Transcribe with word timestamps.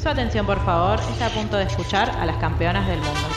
Su 0.00 0.08
atención, 0.08 0.46
por 0.46 0.64
favor, 0.64 1.00
está 1.10 1.26
a 1.26 1.30
punto 1.30 1.56
de 1.56 1.64
escuchar 1.64 2.08
a 2.10 2.24
las 2.24 2.36
campeonas 2.36 2.86
del 2.86 2.98
mundo. 2.98 3.28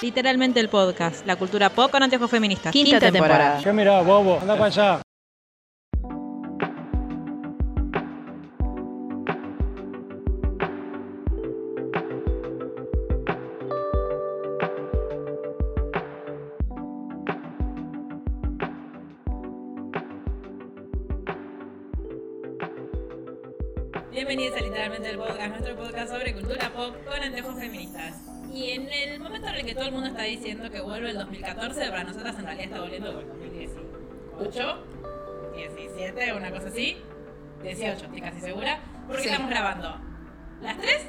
Literalmente 0.00 0.60
el 0.60 0.68
podcast, 0.68 1.26
la 1.26 1.36
cultura 1.36 1.68
pop 1.68 1.90
con 1.90 2.02
anteojos 2.02 2.30
feministas. 2.30 2.72
Quinta, 2.72 3.00
temporada. 3.00 3.60
¿Qué 3.62 3.72
mirá, 3.72 4.00
bobo? 4.02 4.38
Anda 4.40 4.54
para 4.54 4.66
allá. 4.66 5.02
Literalmente 24.80 25.10
el 25.10 25.18
Podcast, 25.18 25.48
nuestro 25.50 25.76
podcast 25.76 26.10
sobre 26.10 26.32
cultura 26.32 26.70
pop 26.74 26.96
con 27.04 27.22
anteojos 27.22 27.54
feministas. 27.54 28.14
Y 28.50 28.70
en 28.70 28.88
el 28.88 29.20
momento 29.20 29.48
en 29.48 29.54
el 29.56 29.66
que 29.66 29.74
todo 29.74 29.84
el 29.84 29.92
mundo 29.92 30.06
está 30.08 30.22
diciendo 30.22 30.70
que 30.70 30.80
vuelve 30.80 31.10
el 31.10 31.18
2014, 31.18 31.90
para 31.90 32.04
nosotras 32.04 32.38
en 32.38 32.44
realidad 32.46 32.64
está 32.64 32.80
volviendo 32.80 33.10
el 33.10 33.26
2018, 33.28 34.84
17, 35.54 36.32
una 36.32 36.50
cosa 36.50 36.68
así. 36.68 36.96
18, 37.62 38.04
estoy 38.06 38.20
casi 38.22 38.40
segura. 38.40 38.80
Porque 39.06 39.24
Sí. 39.24 39.28
estamos 39.28 39.50
grabando 39.50 40.00
las 40.62 40.78
3 40.78 41.06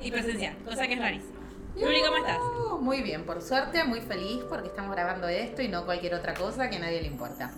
y 0.00 0.10
presencial, 0.10 0.56
cosa 0.64 0.88
que 0.88 0.94
es 0.94 0.98
rarísima. 0.98 1.38
Luli, 1.76 2.02
¿cómo 2.04 2.16
estás? 2.16 2.38
Muy 2.80 3.02
bien, 3.02 3.24
por 3.24 3.40
suerte, 3.40 3.84
muy 3.84 4.00
feliz 4.00 4.40
porque 4.48 4.66
estamos 4.66 4.90
grabando 4.96 5.28
esto 5.28 5.62
y 5.62 5.68
no 5.68 5.84
cualquier 5.84 6.16
otra 6.16 6.34
cosa 6.34 6.68
que 6.68 6.74
a 6.74 6.80
nadie 6.80 7.00
le 7.00 7.06
importa. 7.06 7.52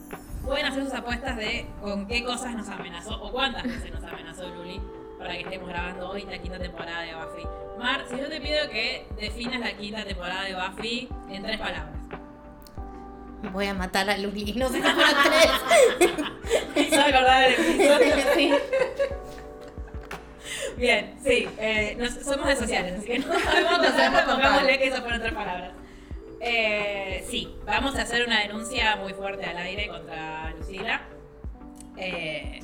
Pueden 0.45 0.67
hacer 0.67 0.85
sus 0.85 0.93
apuestas 0.93 1.39
de 1.39 1.67
con 1.81 2.07
qué 2.07 2.23
cosas 2.23 2.55
nos 2.55 2.69
amenazó 2.69 3.15
o 3.23 3.33
cuántas 3.33 3.63
veces 3.63 3.91
nos 3.95 4.05
amenazó 4.05 4.47
Luli 4.55 4.79
para 5.25 5.37
que 5.39 5.45
estemos 5.45 5.67
grabando 5.71 6.11
hoy 6.11 6.27
la 6.31 6.37
quinta 6.39 6.59
temporada 6.59 7.01
de 7.01 7.15
Buffy. 7.15 7.43
Mar, 7.79 8.05
si 8.11 8.19
yo 8.19 8.29
te 8.29 8.41
pido 8.43 8.69
que 8.71 9.07
definas 9.19 9.59
la 9.61 9.73
quinta 9.75 10.05
temporada 10.05 10.45
de 10.45 10.55
Buffy 10.55 11.09
en 11.31 11.43
tres 11.43 11.59
palabras. 11.59 11.95
Voy 13.53 13.67
a 13.67 13.73
matar 13.75 14.09
a 14.11 14.19
Luli. 14.19 14.53
No 14.53 14.69
sé 14.69 14.77
si 14.77 14.83
fueron 14.83 15.15
tres. 15.25 16.89
¿Se 16.91 17.01
acordar 17.01 17.51
del 17.51 17.55
episodio? 17.55 18.15
Sí. 18.35 18.53
Bien, 20.77 21.15
sí, 21.25 21.49
eh, 21.59 21.97
nos- 21.99 22.15
somos 22.25 22.47
de 22.47 22.57
sociales, 22.57 22.95
así 22.99 23.07
que 23.07 23.19
no 23.21 23.27
sabemos 23.41 23.79
No 23.79 23.85
sabemos 23.85 23.93
contar, 23.95 24.25
contar. 24.27 24.35
pongámosle 24.37 24.79
que 24.79 24.87
esas 24.89 25.01
fueron 25.01 25.21
tres 25.21 25.33
palabras. 25.33 25.73
Eh, 26.41 27.25
sí, 27.31 27.55
vamos 27.65 27.97
a 27.97 28.03
hacer 28.03 28.27
una 28.27 28.41
denuncia 28.41 28.97
muy 28.97 29.15
fuerte 29.15 29.47
al 29.47 29.57
aire 29.57 29.89
contra 29.89 30.51
Lucila. 30.59 31.03
Eh, 31.97 32.61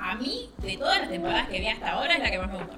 a 0.00 0.14
mí, 0.14 0.50
de 0.58 0.76
todas 0.76 1.00
las 1.00 1.08
temporadas 1.10 1.48
que 1.48 1.60
vi 1.60 1.68
hasta 1.68 1.92
ahora, 1.92 2.14
es 2.14 2.20
la 2.22 2.30
que 2.30 2.38
más 2.38 2.48
me 2.50 2.58
gustó. 2.58 2.76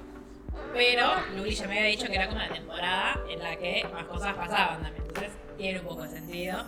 Pero 0.73 1.07
Luli 1.35 1.51
ya 1.55 1.67
me 1.67 1.77
había 1.79 1.89
dicho 1.91 2.07
que 2.07 2.15
era 2.15 2.27
como 2.27 2.39
la 2.39 2.49
temporada 2.49 3.19
en 3.29 3.39
la 3.39 3.55
que 3.55 3.87
más 3.93 4.03
cosas 4.05 4.33
pasaban 4.35 4.81
también. 4.81 5.03
Entonces, 5.07 5.31
tiene 5.57 5.79
un 5.79 5.85
poco 5.85 6.03
de 6.03 6.09
sentido 6.09 6.65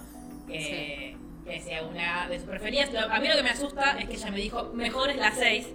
que, 0.47 1.17
que 1.45 1.59
sea 1.61 1.83
una 1.83 2.27
de 2.27 2.39
sus 2.39 2.47
preferidas. 2.47 2.91
Lo- 2.93 3.11
a 3.11 3.19
mí 3.19 3.27
lo 3.27 3.35
que 3.35 3.43
me 3.43 3.49
asusta 3.49 3.97
es 3.99 4.07
que 4.07 4.13
ella 4.15 4.31
me 4.31 4.37
dijo, 4.37 4.71
mejor 4.73 5.09
es 5.09 5.17
la 5.17 5.31
6. 5.31 5.67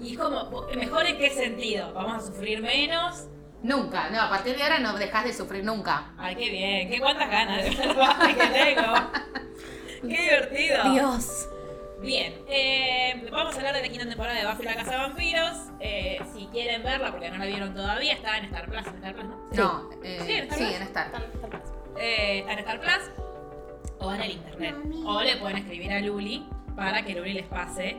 Y 0.00 0.12
es 0.12 0.18
como, 0.18 0.66
¿mejor 0.76 1.06
en 1.06 1.18
qué 1.18 1.30
sentido? 1.30 1.92
¿Vamos 1.92 2.24
a 2.24 2.26
sufrir 2.26 2.60
menos? 2.62 3.26
Nunca, 3.62 4.08
no, 4.10 4.22
a 4.22 4.28
partir 4.30 4.56
de 4.56 4.62
ahora 4.62 4.78
no 4.78 4.96
dejas 4.96 5.24
de 5.24 5.32
sufrir 5.32 5.64
nunca. 5.64 6.12
Ay, 6.16 6.36
qué 6.36 6.48
bien, 6.50 6.88
qué 6.88 7.00
cuántas 7.00 7.28
ganas 7.28 7.64
de 7.64 7.70
que 8.36 8.46
tengo. 8.46 8.92
Qué 10.02 10.22
divertido. 10.22 10.92
Dios. 10.92 11.48
Bien, 12.00 12.32
eh, 12.48 13.26
vamos 13.32 13.54
a 13.54 13.58
hablar 13.58 13.74
de 13.74 13.82
la 13.82 13.88
quinta 13.88 14.06
temporada 14.06 14.38
de 14.38 14.46
Buffy 14.46 14.64
la 14.64 14.74
Casa 14.76 14.90
de 14.92 14.96
Vampiros. 14.98 15.56
Eh, 15.80 16.18
si 16.32 16.46
quieren 16.46 16.82
verla, 16.84 17.10
porque 17.10 17.28
no 17.30 17.38
la 17.38 17.46
vieron 17.46 17.74
todavía, 17.74 18.12
está 18.12 18.38
en 18.38 18.44
Star 18.46 18.66
Plus. 18.66 18.86
¿En 18.86 18.94
Star 18.96 19.14
Plus, 19.14 19.24
no? 19.26 19.36
No, 19.52 19.90
eh, 20.04 20.20
Sí, 20.24 20.32
en 20.32 20.44
Star 20.44 20.58
sí, 20.58 20.64
Plus. 20.64 20.76
en 20.76 20.82
Star. 20.82 21.10
Eh, 21.98 22.38
está 22.40 22.52
en 22.52 22.58
Star 22.60 22.80
Plus 22.80 23.10
o 23.98 24.14
en 24.14 24.20
el 24.22 24.30
internet. 24.30 24.76
O 25.04 25.22
le 25.22 25.36
pueden 25.38 25.56
escribir 25.58 25.92
a 25.92 26.00
Luli 26.00 26.46
para 26.76 27.02
que 27.04 27.14
Luli 27.14 27.32
les 27.32 27.46
pase 27.46 27.96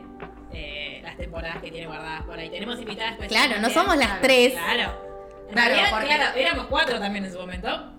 eh, 0.52 1.00
las 1.02 1.16
temporadas 1.18 1.62
que 1.62 1.70
tiene 1.70 1.86
guardadas 1.86 2.22
por 2.22 2.38
ahí. 2.38 2.48
Tenemos 2.48 2.78
invitadas 2.80 3.12
especiales. 3.12 3.48
Claro, 3.48 3.62
no 3.62 3.70
somos 3.70 3.96
las 3.98 4.20
tres. 4.22 4.52
Claro. 4.54 5.10
Claro, 5.52 5.74
realidad, 5.74 5.90
porque- 5.90 6.06
claro, 6.06 6.36
éramos 6.38 6.66
cuatro 6.66 6.98
también 6.98 7.24
en 7.26 7.32
su 7.32 7.38
momento. 7.38 7.92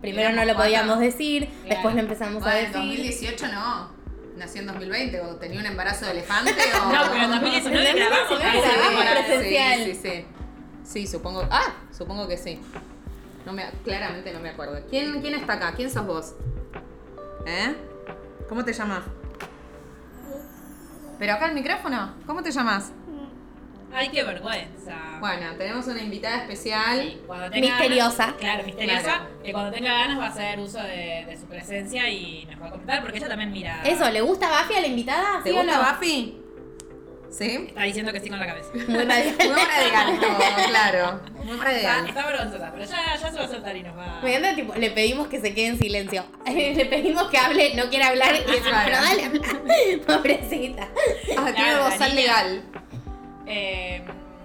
Primero 0.00 0.30
no 0.32 0.44
lo 0.46 0.54
podíamos 0.56 0.98
decir, 0.98 1.46
Claro. 1.46 1.68
después 1.68 1.94
lo 1.94 2.00
empezamos 2.00 2.42
a 2.42 2.46
Bueno, 2.46 2.58
en 2.58 2.72
decir. 2.72 2.88
2018 3.28 3.48
no. 3.48 3.99
Nació 4.36 4.60
en 4.62 4.66
2020 4.68 5.20
o 5.20 5.36
tenía 5.36 5.60
un 5.60 5.66
embarazo 5.66 6.06
de 6.06 6.12
elefante 6.12 6.52
o... 6.82 6.86
No, 6.92 7.00
pero 7.10 7.24
en 7.24 7.30
2019 7.30 7.90
En 7.90 7.96
grabamos. 7.96 8.28
2019 8.30 8.62
sí, 8.62 8.76
grabamos 8.76 9.04
para- 9.04 9.26
presencial. 9.26 9.78
Sí, 9.84 9.94
sí, 9.94 10.00
sí. 10.02 10.24
Sí, 10.84 11.06
supongo... 11.06 11.46
Ah, 11.50 11.74
supongo 11.96 12.26
que 12.26 12.36
sí. 12.36 12.60
No 13.46 13.52
me, 13.52 13.64
claramente 13.84 14.32
no 14.32 14.40
me 14.40 14.50
acuerdo. 14.50 14.80
¿Quién, 14.88 15.20
¿Quién 15.20 15.34
está 15.34 15.54
acá? 15.54 15.72
¿Quién 15.74 15.90
sos 15.90 16.06
vos? 16.06 16.34
¿Eh? 17.46 17.74
¿Cómo 18.48 18.64
te 18.64 18.72
llamas? 18.72 19.02
¿Pero 21.18 21.34
acá 21.34 21.46
el 21.46 21.54
micrófono? 21.54 22.14
¿Cómo 22.26 22.42
te 22.42 22.50
llamas? 22.50 22.92
Ay, 23.92 24.08
qué 24.10 24.22
vergüenza. 24.22 24.96
Bueno, 25.20 25.46
tenemos 25.58 25.86
una 25.86 26.00
invitada 26.02 26.38
especial. 26.42 27.00
Sí, 27.02 27.20
cuando 27.26 27.50
tenga 27.50 27.66
Misteriosa. 27.66 28.24
ganas- 28.26 28.36
claro, 28.40 28.62
misteriosa. 28.64 29.02
Claro. 29.02 29.24
Que 29.44 29.52
cuando 29.52 29.72
tenga 29.72 29.92
ganas 29.92 30.18
va 30.18 30.24
a 30.26 30.28
hacer 30.28 30.58
uso 30.60 30.78
de, 30.82 31.24
de 31.28 31.36
su 31.38 31.46
presencia 31.46 32.08
y 32.08 32.46
nos 32.50 32.62
va 32.62 32.66
a 32.68 32.70
comentar 32.70 33.02
porque 33.02 33.18
ella 33.18 33.28
también 33.28 33.50
mira. 33.52 33.82
Eso, 33.84 34.08
¿le 34.10 34.20
gusta 34.20 34.48
Buffy 34.48 34.74
a 34.74 34.80
la 34.80 34.86
invitada? 34.86 35.42
¿Te 35.42 35.50
¿Sí 35.50 35.56
o 35.56 35.62
gusta 35.62 35.76
no? 35.76 35.90
Buffy? 35.92 36.36
¿Sí? 37.30 37.64
Está 37.68 37.82
diciendo 37.82 38.12
que 38.12 38.18
sí 38.20 38.28
con 38.28 38.40
la 38.40 38.46
cabeza. 38.46 38.68
Muy 38.74 39.04
radical. 39.04 39.48
Muy 39.48 39.60
radical 39.60 40.08
esto, 40.14 40.68
claro. 40.68 41.20
Muy 41.44 41.52
Está, 41.54 41.64
radical. 41.64 42.08
está 42.08 42.26
vergonzosa, 42.26 42.72
pero 42.72 42.84
ya, 42.84 43.16
ya 43.20 43.30
se 43.30 43.38
va 43.38 43.44
a 43.44 43.48
soltar 43.48 43.76
y 43.76 43.82
nos 43.84 43.96
va. 43.96 44.20
Me 44.22 44.30
encanta, 44.36 44.54
tipo, 44.56 44.74
le 44.74 44.90
pedimos 44.90 45.28
que 45.28 45.40
se 45.40 45.54
quede 45.54 45.66
en 45.68 45.78
silencio. 45.78 46.24
le 46.46 46.84
pedimos 46.86 47.28
que 47.30 47.38
hable, 47.38 47.74
no 47.76 47.88
quiere 47.88 48.04
hablar. 48.04 48.34
Y 48.34 48.38
decimos, 48.38 48.68
Claro. 48.68 48.84
pero 48.84 49.00
dale, 49.02 49.24
habla. 49.26 50.06
Pobrecita. 50.06 50.88
Ah, 51.38 51.52
tiene 51.54 51.74
niña. 51.98 52.08
legal. 52.14 52.62
Eh, 53.52 54.02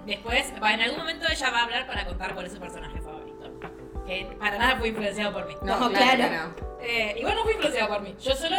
después, 0.08 0.46
en 0.56 0.82
algún 0.82 0.98
momento 1.00 1.28
ella 1.30 1.50
va 1.52 1.60
a 1.60 1.64
hablar 1.64 1.88
para 1.88 2.06
contar 2.06 2.34
cuál 2.34 2.48
es 2.48 2.54
su 2.54 2.60
personaje 2.60 3.00
favorito. 3.02 3.60
Que 4.08 4.28
para 4.40 4.58
nada 4.58 4.78
fue 4.78 4.90
influenciado 4.90 5.32
por 5.34 5.48
mí. 5.48 5.56
No, 5.62 5.90
claro. 5.92 6.56
Eh, 6.82 7.16
igual 7.20 7.36
no 7.36 7.44
fue 7.44 7.54
influenciado 7.54 7.88
por 7.90 8.02
mí. 8.02 8.16
Yo 8.22 8.36
solo 8.36 8.56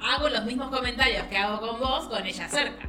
hago 0.00 0.28
los 0.28 0.44
mismos 0.44 0.68
comentarios 0.74 1.24
que 1.28 1.36
hago 1.36 1.60
con 1.60 1.78
vos 1.80 2.06
con 2.08 2.24
ella 2.26 2.48
cerca. 2.48 2.88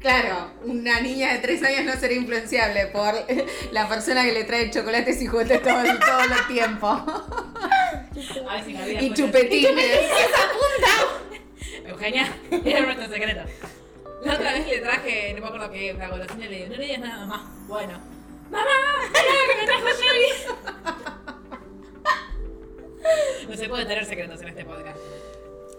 Claro, 0.00 0.52
una 0.64 1.00
niña 1.00 1.32
de 1.32 1.40
3 1.40 1.62
años 1.64 1.84
no 1.84 2.00
será 2.00 2.14
influenciable 2.14 2.86
por 2.86 3.14
la 3.72 3.88
persona 3.88 4.22
que 4.22 4.32
le 4.32 4.44
trae 4.44 4.70
chocolates 4.70 5.20
y 5.20 5.26
juguetes 5.26 5.60
todo, 5.60 5.74
todo 5.82 6.20
el 6.22 6.46
tiempo. 6.46 7.04
Ay, 8.48 8.62
si 8.64 8.74
me 8.74 8.88
Y 8.92 8.94
escucha. 8.96 9.14
chupetines. 9.14 10.00
Eugenia, 11.84 12.32
era 12.64 12.80
nuestro 12.82 13.08
secreto. 13.08 13.40
La 14.24 14.34
otra 14.34 14.52
vez 14.52 14.66
le 14.66 14.78
traje, 14.80 15.32
no 15.34 15.40
me 15.42 15.46
acuerdo 15.46 15.70
qué, 15.70 15.92
una 15.94 16.08
golosina 16.08 16.44
y 16.44 16.48
le 16.48 16.56
digo, 16.56 16.68
no 16.70 16.76
le 16.76 16.84
digas 16.84 17.00
nada, 17.00 17.26
mamá. 17.26 17.64
Bueno. 17.68 17.98
¡Mamá! 18.50 18.64
¡Mira 19.08 19.22
que 19.50 19.56
me 19.60 19.66
trajo 19.66 19.86
Jerry! 19.98 21.38
No 23.48 23.56
se 23.56 23.68
puede 23.68 23.86
tener 23.86 24.04
secretos 24.04 24.40
en 24.42 24.48
este 24.48 24.64
podcast. 24.64 24.98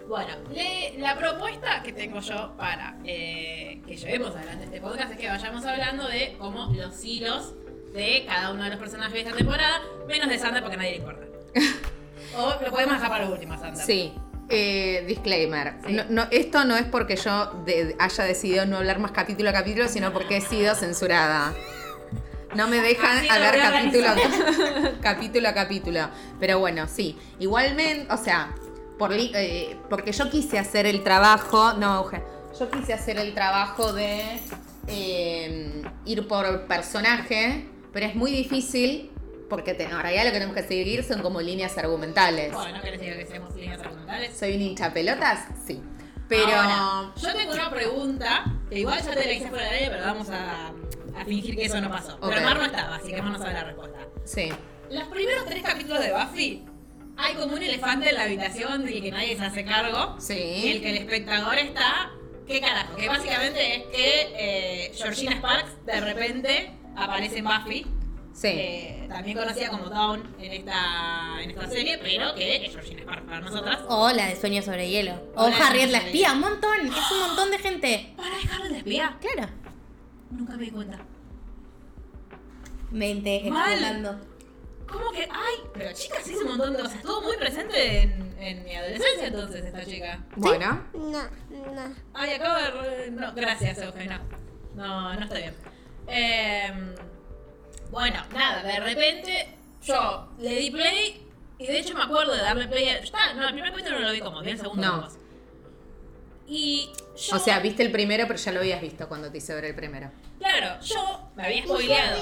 Bueno, 0.08 0.34
le- 0.52 0.94
la 0.98 1.16
propuesta 1.16 1.82
que 1.82 1.92
tengo 1.92 2.20
yo 2.20 2.54
para 2.56 2.96
eh, 3.04 3.80
que 3.86 3.96
llevemos 3.96 4.34
adelante 4.34 4.64
este 4.64 4.80
podcast 4.80 5.12
es 5.12 5.18
que 5.18 5.28
vayamos 5.28 5.64
hablando 5.64 6.08
de 6.08 6.34
cómo 6.38 6.72
los 6.74 7.04
hilos 7.04 7.54
de 7.92 8.24
cada 8.26 8.50
uno 8.52 8.64
de 8.64 8.70
los 8.70 8.78
personajes 8.78 9.12
de 9.14 9.20
esta 9.20 9.36
temporada, 9.36 9.80
menos 10.08 10.28
de 10.28 10.38
Sandra 10.38 10.60
porque 10.62 10.74
a 10.74 10.78
nadie 10.78 10.90
le 10.92 10.96
importa. 10.98 11.26
O 12.36 12.48
lo 12.64 12.70
podemos 12.70 12.94
dejar 12.94 13.08
para 13.08 13.24
lo 13.24 13.32
último, 13.32 13.58
Sandra. 13.58 13.84
Sí. 13.84 14.12
Eh, 14.50 15.04
disclaimer. 15.06 15.74
Sí. 15.86 15.92
No, 15.92 16.04
no, 16.08 16.26
esto 16.30 16.64
no 16.64 16.76
es 16.76 16.84
porque 16.84 17.16
yo 17.16 17.62
de- 17.64 17.94
haya 17.98 18.24
decidido 18.24 18.66
no 18.66 18.78
hablar 18.78 18.98
más 18.98 19.12
capítulo 19.12 19.50
a 19.50 19.52
capítulo, 19.52 19.88
sino 19.88 20.12
porque 20.12 20.38
he 20.38 20.40
sido 20.40 20.74
censurada. 20.74 21.54
No 22.56 22.66
me 22.66 22.80
dejan 22.80 23.18
Así 23.18 23.28
hablar 23.28 23.56
lo 23.56 23.62
capítulo, 23.62 24.08
organizamos. 24.10 24.90
capítulo 25.02 25.48
a 25.48 25.54
capítulo. 25.54 26.08
Pero 26.40 26.58
bueno, 26.58 26.88
sí. 26.88 27.16
Igualmente, 27.38 28.12
o 28.12 28.16
sea, 28.16 28.52
por 28.98 29.12
eh, 29.14 29.76
porque 29.88 30.10
yo 30.10 30.28
quise 30.28 30.58
hacer 30.58 30.86
el 30.86 31.04
trabajo. 31.04 31.74
No. 31.74 32.10
Yo 32.58 32.68
quise 32.70 32.92
hacer 32.92 33.18
el 33.18 33.32
trabajo 33.34 33.92
de 33.92 34.40
eh, 34.88 35.82
ir 36.04 36.26
por 36.26 36.66
personaje, 36.66 37.66
pero 37.92 38.06
es 38.06 38.16
muy 38.16 38.32
difícil 38.32 39.12
porque 39.50 39.74
te- 39.74 39.82
en 39.84 40.00
realidad 40.00 40.24
lo 40.24 40.30
que 40.30 40.34
tenemos 40.38 40.54
que 40.56 40.62
seguir 40.62 41.04
son 41.04 41.20
como 41.20 41.40
líneas 41.42 41.76
argumentales. 41.76 42.52
Bueno, 42.54 42.76
¿no 42.78 42.82
querés 42.82 43.00
decir 43.00 43.18
que 43.18 43.26
seamos 43.26 43.54
líneas 43.56 43.80
argumentales? 43.80 44.38
¿Soy 44.38 44.54
un 44.56 44.62
hincha 44.62 44.92
pelotas? 44.94 45.46
Sí. 45.66 45.82
Pero. 46.28 46.46
Ahora, 46.54 47.12
yo 47.20 47.34
tengo 47.34 47.52
una 47.52 47.70
pregunta, 47.70 48.44
que 48.70 48.78
igual 48.78 49.02
ya 49.02 49.10
te 49.14 49.26
la 49.26 49.32
hice 49.32 49.48
fuera 49.48 49.64
del 49.64 49.74
aire, 49.74 49.90
pero 49.90 50.04
vamos 50.04 50.30
a, 50.30 50.68
a 51.20 51.24
fingir 51.26 51.56
que 51.56 51.64
eso 51.66 51.80
no 51.80 51.90
pasó. 51.90 52.18
Pero 52.20 52.40
Mar 52.42 52.56
no 52.56 52.64
estaba, 52.64 52.96
así 52.96 53.12
que 53.12 53.20
Mar 53.20 53.32
no 53.32 53.38
sabe 53.38 53.52
la 53.52 53.64
respuesta. 53.64 53.98
Sí. 54.24 54.48
Los 54.90 55.08
primeros 55.08 55.44
tres 55.46 55.62
capítulos 55.62 56.00
de 56.00 56.12
Buffy, 56.12 56.64
hay 57.16 57.34
como 57.34 57.54
un 57.54 57.62
elefante 57.62 58.08
en 58.10 58.14
la 58.14 58.22
habitación 58.22 58.86
del 58.86 59.02
que 59.02 59.10
nadie 59.10 59.36
se 59.36 59.44
hace 59.44 59.64
cargo. 59.64 60.16
Sí. 60.20 60.34
Y 60.34 60.70
el 60.70 60.80
que 60.80 60.90
el 60.90 60.96
espectador 60.98 61.58
está. 61.58 62.12
¿Qué 62.46 62.60
carajo? 62.60 62.96
Que 62.96 63.08
básicamente 63.08 63.76
es 63.76 63.82
que 63.84 64.32
eh, 64.36 64.92
Georgina 64.96 65.32
Sparks 65.36 65.84
de 65.86 66.00
repente 66.00 66.72
aparece 66.96 67.38
en 67.38 67.44
Buffy. 67.44 67.86
Sí. 68.32 68.48
eh, 68.48 69.06
también 69.08 69.36
conocida 69.36 69.68
como 69.70 69.86
Dawn 69.90 70.34
en 70.38 70.52
esta, 70.52 71.42
en 71.42 71.50
esta 71.50 71.68
serie, 71.68 71.98
pero 71.98 72.34
que 72.34 72.64
es 72.64 72.72
Georgina 72.72 73.02
Sparks 73.02 73.22
para 73.26 73.40
nosotras. 73.40 73.80
O 73.88 74.10
la 74.12 74.26
de 74.28 74.36
Sueño 74.36 74.62
sobre 74.62 74.88
Hielo. 74.88 75.14
O 75.34 75.44
O 75.44 75.48
la 75.48 75.56
Harriet 75.66 75.90
la 75.90 75.98
espía. 75.98 76.32
Un 76.32 76.40
montón. 76.40 76.78
Es 76.86 77.10
un 77.12 77.20
montón 77.26 77.50
de 77.50 77.58
gente. 77.58 78.14
¿Para 78.16 78.36
dejarle 78.36 78.68
de 78.70 78.78
espía? 78.78 79.18
Claro. 79.20 79.52
Nunca 80.30 80.56
me 80.56 80.64
di 80.64 80.70
cuenta. 80.70 80.98
Mente 82.90 83.36
explotando. 83.36 84.20
¿Cómo 84.90 85.10
que? 85.12 85.22
Ay, 85.30 85.54
pero 85.72 85.92
chicas, 85.92 86.26
hizo 86.28 86.40
un 86.40 86.48
montón 86.48 86.72
de 86.72 86.80
cosas. 86.82 86.96
Estuvo 86.96 87.20
muy 87.22 87.36
presente 87.36 88.00
en, 88.00 88.34
en 88.40 88.64
mi 88.64 88.74
adolescencia 88.74 89.26
entonces 89.28 89.64
esta 89.64 89.84
chica. 89.84 90.24
Bueno, 90.36 90.82
No, 90.94 91.22
no. 91.50 91.94
Ay, 92.14 92.32
acabo 92.32 92.56
de... 92.56 92.70
re- 92.70 93.10
No, 93.12 93.32
gracias, 93.34 93.78
Eugenia. 93.78 94.20
No, 94.74 95.14
no 95.14 95.20
está 95.22 95.36
bien. 95.36 95.54
Eh, 96.08 96.72
bueno, 97.90 98.22
nada, 98.32 98.62
de 98.62 98.80
repente 98.80 99.48
yo 99.82 100.28
le 100.38 100.54
di 100.56 100.70
play 100.70 101.26
y 101.58 101.66
de 101.66 101.78
hecho 101.78 101.94
me 101.94 102.02
acuerdo 102.02 102.34
de 102.34 102.42
darle 102.42 102.66
play 102.68 102.88
a... 102.88 102.98
Está, 102.98 103.34
no, 103.34 103.46
el 103.46 103.54
primer 103.54 103.70
capítulo 103.70 104.00
no 104.00 104.06
lo 104.06 104.12
vi 104.12 104.20
como, 104.20 104.42
vi 104.42 104.50
el 104.50 104.58
segundo 104.58 104.82
No. 104.82 105.08
Y 106.46 106.90
yo... 107.16 107.36
o 107.36 107.38
sea, 107.38 107.60
viste 107.60 107.82
el 107.82 107.92
primero, 107.92 108.26
pero 108.26 108.38
ya 108.38 108.50
lo 108.52 108.60
habías 108.60 108.80
visto 108.80 109.08
cuando 109.08 109.30
te 109.30 109.38
hice 109.38 109.54
ver 109.54 109.66
el 109.66 109.74
primero. 109.74 110.10
Claro, 110.38 110.80
yo 110.82 111.30
me 111.36 111.44
había 111.44 111.62
spoileado. 111.62 112.18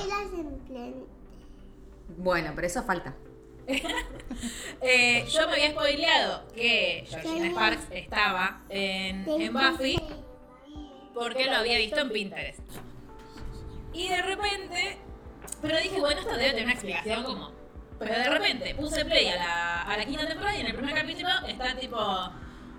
Bueno, 2.16 2.52
pero 2.54 2.66
eso 2.66 2.82
falta. 2.82 3.14
Eh, 4.80 5.26
yo 5.28 5.46
me 5.48 5.54
había 5.54 5.70
spoileado 5.72 6.46
que 6.54 7.04
Georgina 7.08 7.50
Sparks 7.50 7.86
estaba 7.90 8.62
en, 8.68 9.28
en 9.28 9.52
Buffy 9.52 9.98
porque 11.12 11.46
lo 11.46 11.56
había 11.56 11.78
visto 11.78 11.98
en 11.98 12.10
Pinterest. 12.10 12.60
Y 13.92 14.08
de 14.08 14.22
repente, 14.22 14.98
pero 15.62 15.76
dije, 15.78 15.98
bueno, 16.00 16.20
esto 16.20 16.32
debe 16.32 16.50
tener 16.50 16.64
una 16.64 16.72
explicación 16.72 17.24
como... 17.24 17.52
Pero 17.98 18.14
de 18.14 18.24
repente 18.28 18.74
puse 18.76 19.04
play 19.04 19.26
a 19.28 19.36
la, 19.36 19.82
a 19.82 19.96
la 19.96 20.04
quinta 20.04 20.26
temporada 20.26 20.56
y 20.56 20.60
en 20.60 20.66
el 20.68 20.74
primer 20.74 20.94
capítulo 20.94 21.28
está 21.48 21.74
tipo... 21.76 21.98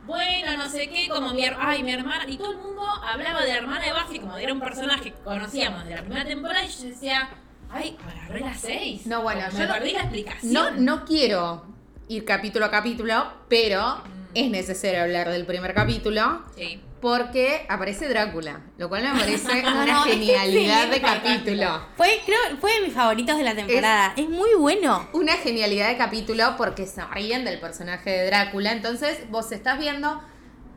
Bueno, 0.05 0.57
no 0.57 0.67
sé 0.69 0.89
qué, 0.89 1.07
como 1.07 1.33
mi, 1.33 1.43
ay, 1.57 1.83
mi 1.83 1.91
hermana... 1.91 2.23
Y 2.27 2.37
todo 2.37 2.51
el 2.51 2.57
mundo 2.57 2.81
hablaba 3.03 3.41
de 3.41 3.49
la 3.49 3.57
hermana 3.57 3.85
de 3.85 3.91
Buffy 3.93 4.19
como 4.19 4.35
de 4.35 4.43
era 4.43 4.53
un 4.53 4.59
personaje 4.59 5.11
que 5.11 5.19
conocíamos 5.21 5.85
de 5.85 5.95
la 5.95 6.01
primera 6.01 6.25
temporada 6.25 6.63
y 6.65 6.69
yo 6.69 6.83
decía... 6.89 7.29
Ay, 7.71 7.95
agarré 8.03 8.39
las 8.39 8.59
seis. 8.61 9.05
No, 9.05 9.21
bueno, 9.21 9.41
yo 9.51 9.67
no- 9.67 9.73
perdí 9.73 9.91
la 9.91 9.99
explicación. 9.99 10.53
No, 10.53 10.71
no 10.71 11.05
quiero 11.05 11.65
ir 12.07 12.25
capítulo 12.25 12.65
a 12.65 12.71
capítulo, 12.71 13.31
pero 13.47 14.01
es 14.33 14.49
necesario 14.49 15.03
hablar 15.03 15.29
del 15.29 15.45
primer 15.45 15.75
capítulo 15.75 16.43
Sí. 16.55 16.81
Porque 17.01 17.65
aparece 17.69 18.07
Drácula, 18.09 18.61
lo 18.77 18.89
cual 18.89 19.03
me 19.03 19.19
parece 19.19 19.61
No, 19.63 19.69
una 19.83 19.85
no, 19.85 20.03
genialidad 20.03 20.87
de 20.89 21.01
capítulo. 21.01 21.81
Fue, 21.95 22.21
creo, 22.25 22.39
fue 22.59 22.73
de 22.73 22.81
mis 22.81 22.93
favoritos 22.93 23.37
de 23.37 23.43
la 23.43 23.55
temporada. 23.55 24.13
Es, 24.17 24.27
muy 24.29 24.53
bueno. 24.57 25.07
Una 25.13 25.33
genialidad 25.33 25.87
de 25.89 25.97
capítulo 25.97 26.55
porque 26.57 26.85
se 26.85 27.03
ríen 27.05 27.45
del 27.45 27.59
personaje 27.59 28.09
de 28.09 28.25
Drácula. 28.25 28.71
Entonces, 28.71 29.29
vos 29.29 29.51
estás 29.51 29.79
viendo. 29.79 30.21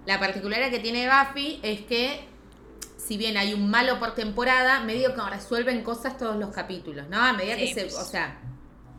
La 0.07 0.19
particularidad 0.19 0.71
que 0.71 0.81
tiene 0.81 1.09
Buffy 1.09 1.61
es 1.63 1.81
que, 1.83 2.29
si 2.99 3.17
bien 3.17 3.37
hay 3.37 3.55
un 3.55 3.71
malo 3.71 3.99
por 4.01 4.15
temporada, 4.15 4.81
medio 4.81 5.15
que 5.15 5.21
resuelven 5.31 5.83
cosas 5.83 6.19
todos 6.19 6.37
los 6.37 6.51
capítulos, 6.51 7.09
¿no? 7.09 7.21
A 7.21 7.33
medida 7.33 7.55
Sí. 7.57 7.75
que 7.75 7.89
se. 7.91 7.97
O 7.97 8.05
sea, 8.05 8.39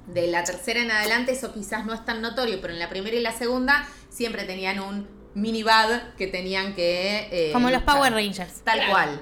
de 0.08 0.28
la 0.28 0.44
tercera 0.44 0.82
en 0.82 0.92
adelante, 0.92 1.32
eso 1.32 1.54
quizás 1.54 1.86
no 1.86 1.94
es 1.94 2.04
tan 2.06 2.22
notorio, 2.22 2.60
pero 2.62 2.74
en 2.74 2.80
la 2.80 2.90
primera 2.90 3.16
y 3.16 3.22
la 3.22 3.32
segunda 3.32 3.88
siempre 4.10 4.44
tenían 4.44 4.80
un 4.80 5.23
mini 5.36 5.64
bad 5.64 6.14
que 6.18 6.28
tenían 6.28 6.74
que. 6.76 7.28
eh, 7.32 7.52
Como 7.54 7.70
los. 7.70 7.84
Power 7.84 8.14
Rangers. 8.14 8.62
Tal 8.64 8.78
Claro. 8.80 8.92
cual. 8.92 9.22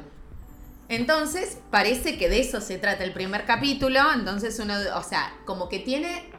Entonces, 0.90 1.58
parece 1.70 2.18
que 2.18 2.28
de 2.28 2.42
eso 2.42 2.60
se 2.60 2.78
trata 2.78 3.04
el 3.04 3.14
primer 3.14 3.46
capítulo. 3.46 4.00
Entonces, 4.14 4.60
uno, 4.60 4.74
o 4.96 5.04
sea, 5.04 5.34
como 5.46 5.70
que 5.70 5.80
tiene 5.80 6.30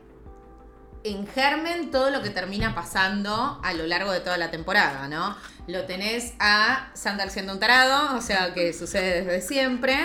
en 1.04 1.26
germen 1.26 1.90
todo 1.90 2.10
lo 2.10 2.22
que 2.22 2.30
termina 2.30 2.74
pasando 2.74 3.60
a 3.64 3.72
lo 3.72 3.86
largo 3.86 4.12
de 4.12 4.20
toda 4.20 4.36
la 4.36 4.50
temporada, 4.50 5.08
¿no? 5.08 5.36
Lo 5.66 5.84
tenés 5.84 6.34
a 6.38 6.90
Sander 6.94 7.30
siendo 7.30 7.52
un 7.54 7.58
tarado, 7.60 8.16
o 8.16 8.20
sea, 8.20 8.52
que 8.54 8.72
sucede 8.72 9.22
desde 9.22 9.40
siempre. 9.40 9.96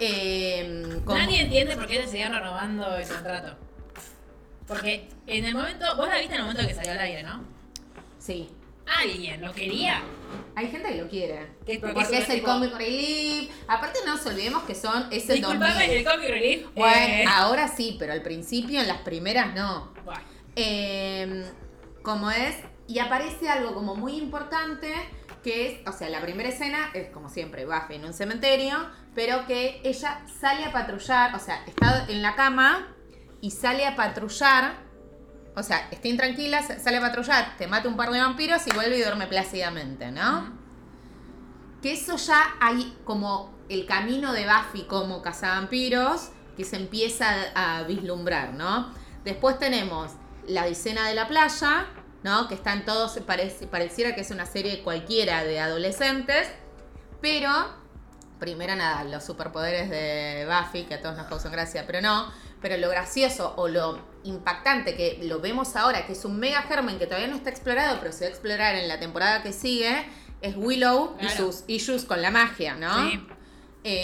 Eh, 0.00 1.00
como- 1.04 1.18
Nadie 1.18 1.40
entiende 1.42 1.74
por 1.74 1.86
qué 1.86 1.94
le 1.94 2.06
seguían 2.06 2.32
renovando 2.32 2.96
el 2.98 3.08
contrato. 3.08 3.56
Porque 4.68 5.08
en 5.26 5.44
el 5.46 5.54
momento, 5.54 5.86
vos 5.96 6.08
la 6.08 6.18
viste 6.18 6.34
en 6.34 6.40
el 6.42 6.46
momento 6.46 6.66
que 6.68 6.74
salió 6.74 6.92
al 6.92 7.00
aire, 7.00 7.22
¿no? 7.22 7.42
Sí. 8.18 8.50
Alguien 8.96 9.40
lo 9.40 9.52
quería. 9.52 10.02
Hay 10.54 10.68
gente 10.68 10.88
que 10.90 10.96
lo 11.02 11.08
quiere. 11.08 11.46
Que- 11.66 11.78
porque 11.78 11.94
Porque 11.94 12.18
es 12.18 12.28
el 12.28 12.36
tipo- 12.40 12.46
comic 12.52 12.74
relief. 12.76 13.50
Aparte, 13.68 13.98
no 14.04 14.16
nos 14.16 14.26
olvidemos 14.26 14.62
que 14.64 14.74
son 14.74 15.06
ese 15.10 15.34
Disculpame, 15.34 15.72
2000. 15.74 15.90
el 15.90 16.04
comic 16.04 16.28
relief. 16.28 16.66
Bueno, 16.74 16.96
eh, 16.96 17.24
ahora 17.28 17.68
sí, 17.68 17.96
pero 17.98 18.12
al 18.12 18.22
principio, 18.22 18.80
en 18.80 18.88
las 18.88 18.98
primeras, 18.98 19.54
no. 19.54 19.92
bueno, 20.04 20.20
Eh, 20.56 21.50
como 22.02 22.30
es, 22.30 22.56
y 22.88 22.98
aparece 22.98 23.48
algo 23.48 23.74
como 23.74 23.94
muy 23.94 24.16
importante, 24.16 24.92
que 25.44 25.66
es, 25.68 25.88
o 25.88 25.92
sea, 25.92 26.08
la 26.10 26.20
primera 26.20 26.48
escena 26.48 26.90
es 26.94 27.10
como 27.10 27.28
siempre, 27.28 27.64
Buffy 27.64 27.94
en 27.94 28.04
un 28.04 28.12
cementerio, 28.12 28.76
pero 29.14 29.46
que 29.46 29.80
ella 29.84 30.22
sale 30.40 30.64
a 30.64 30.72
patrullar, 30.72 31.34
o 31.34 31.38
sea, 31.38 31.62
está 31.66 32.06
en 32.08 32.22
la 32.22 32.34
cama 32.34 32.88
y 33.40 33.52
sale 33.52 33.86
a 33.86 33.94
patrullar, 33.94 34.74
o 35.58 35.62
sea, 35.62 35.88
está 35.90 36.08
intranquila, 36.08 36.62
sa- 36.62 36.78
sale 36.78 36.98
a 36.98 37.00
patrullar, 37.00 37.56
te 37.58 37.66
mata 37.66 37.88
un 37.88 37.96
par 37.96 38.10
de 38.10 38.20
vampiros 38.20 38.66
y 38.66 38.70
vuelve 38.72 38.98
y 38.98 39.02
duerme 39.02 39.26
plácidamente, 39.26 40.10
¿no? 40.10 40.52
Que 41.82 41.92
eso 41.92 42.16
ya 42.16 42.54
hay 42.60 42.96
como 43.04 43.54
el 43.68 43.86
camino 43.86 44.32
de 44.32 44.46
Buffy 44.46 44.84
como 44.84 45.22
cazavampiros 45.22 46.30
que 46.56 46.64
se 46.64 46.76
empieza 46.76 47.28
a 47.54 47.82
vislumbrar, 47.84 48.54
¿no? 48.54 48.92
Después 49.24 49.58
tenemos 49.58 50.12
la 50.46 50.66
escena 50.66 51.06
de 51.08 51.14
la 51.14 51.28
playa, 51.28 51.86
¿no? 52.24 52.48
Que 52.48 52.54
están 52.54 52.84
todos, 52.84 53.18
pareciera 53.70 54.14
que 54.14 54.22
es 54.22 54.30
una 54.30 54.46
serie 54.46 54.82
cualquiera 54.82 55.44
de 55.44 55.60
adolescentes, 55.60 56.48
pero, 57.20 57.50
primero 58.40 58.74
nada, 58.74 59.04
los 59.04 59.24
superpoderes 59.24 59.90
de 59.90 60.46
Buffy, 60.48 60.84
que 60.84 60.94
a 60.94 61.00
todos 61.02 61.16
nos 61.16 61.26
causan 61.26 61.52
gracia, 61.52 61.84
pero 61.86 62.00
no, 62.00 62.30
pero 62.60 62.76
lo 62.76 62.88
gracioso 62.88 63.54
o 63.56 63.68
lo 63.68 63.98
impactante 64.24 64.94
que 64.96 65.18
lo 65.22 65.40
vemos 65.40 65.76
ahora, 65.76 66.06
que 66.06 66.12
es 66.12 66.24
un 66.24 66.38
mega 66.38 66.62
germen 66.62 66.98
que 66.98 67.06
todavía 67.06 67.28
no 67.28 67.36
está 67.36 67.50
explorado, 67.50 67.98
pero 68.00 68.12
se 68.12 68.24
va 68.24 68.26
a 68.26 68.30
explorar 68.30 68.74
en 68.74 68.88
la 68.88 68.98
temporada 68.98 69.42
que 69.42 69.52
sigue, 69.52 70.04
es 70.42 70.54
Willow 70.56 71.16
y 71.20 71.28
sus 71.28 71.64
issues 71.66 72.04
con 72.04 72.20
la 72.22 72.30
magia, 72.30 72.74
¿no? 72.74 73.10
Sí. 73.10 73.20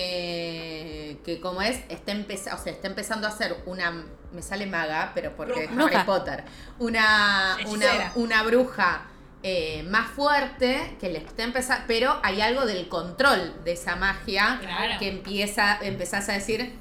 Eh, 0.06 1.18
que 1.24 1.40
como 1.40 1.60
es, 1.62 1.80
está, 1.88 2.12
empeza- 2.12 2.54
o 2.54 2.62
sea, 2.62 2.72
está 2.72 2.86
empezando 2.88 3.26
a 3.26 3.30
hacer 3.30 3.56
una, 3.66 4.04
me 4.32 4.40
sale 4.42 4.66
maga, 4.66 5.12
pero 5.14 5.36
porque 5.36 5.66
Bruja. 5.66 5.98
Harry 5.98 6.06
Potter, 6.06 6.44
una, 6.78 7.56
una, 7.66 8.12
una 8.14 8.42
bruja 8.44 9.06
eh, 9.42 9.82
más 9.90 10.08
fuerte 10.10 10.96
que 11.00 11.10
le 11.10 11.18
está 11.18 11.42
empezando, 11.42 11.84
pero 11.86 12.18
hay 12.22 12.40
algo 12.40 12.64
del 12.66 12.88
control 12.88 13.62
de 13.64 13.72
esa 13.72 13.94
magia 13.96 14.58
Claro. 14.60 14.98
que 14.98 15.08
empieza, 15.08 15.78
empezás 15.82 16.28
a 16.28 16.32
decir, 16.32 16.74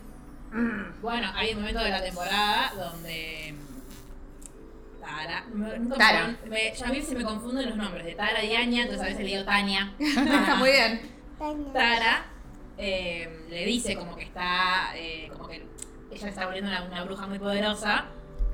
Bueno, 1.01 1.31
hay 1.36 1.51
un 1.53 1.60
momento 1.60 1.83
de 1.83 1.89
la 1.89 2.01
temporada 2.03 2.72
donde. 2.77 3.55
Tara. 5.01 5.43
me- 5.53 5.79
nunca 5.79 5.98
Tara. 5.98 6.36
me- 6.48 6.74
ya 6.74 6.88
a 6.88 6.89
mí 6.89 7.01
se 7.01 7.15
me 7.15 7.24
confunden 7.24 7.67
los 7.69 7.75
nombres 7.77 8.05
de 8.05 8.15
Tara 8.15 8.41
y 8.43 8.55
Anya, 8.55 8.83
entonces 8.83 9.01
a 9.03 9.10
veces 9.10 9.19
le 9.25 9.31
digo 9.31 9.43
Tania. 9.43 9.91
está 10.00 10.55
muy 10.55 10.72
bien. 10.72 11.01
Tara 11.74 12.25
eh, 12.77 13.45
le 13.50 13.65
dice 13.65 13.95
como 13.98 14.15
que 14.15 14.24
está. 14.24 14.91
eh, 14.95 15.27
como 15.31 15.48
que 15.48 15.65
ella 16.12 16.29
está 16.29 16.45
volviendo 16.45 16.69
una, 16.69 16.83
una 16.83 17.03
bruja 17.03 17.27
muy 17.27 17.39
poderosa. 17.39 18.05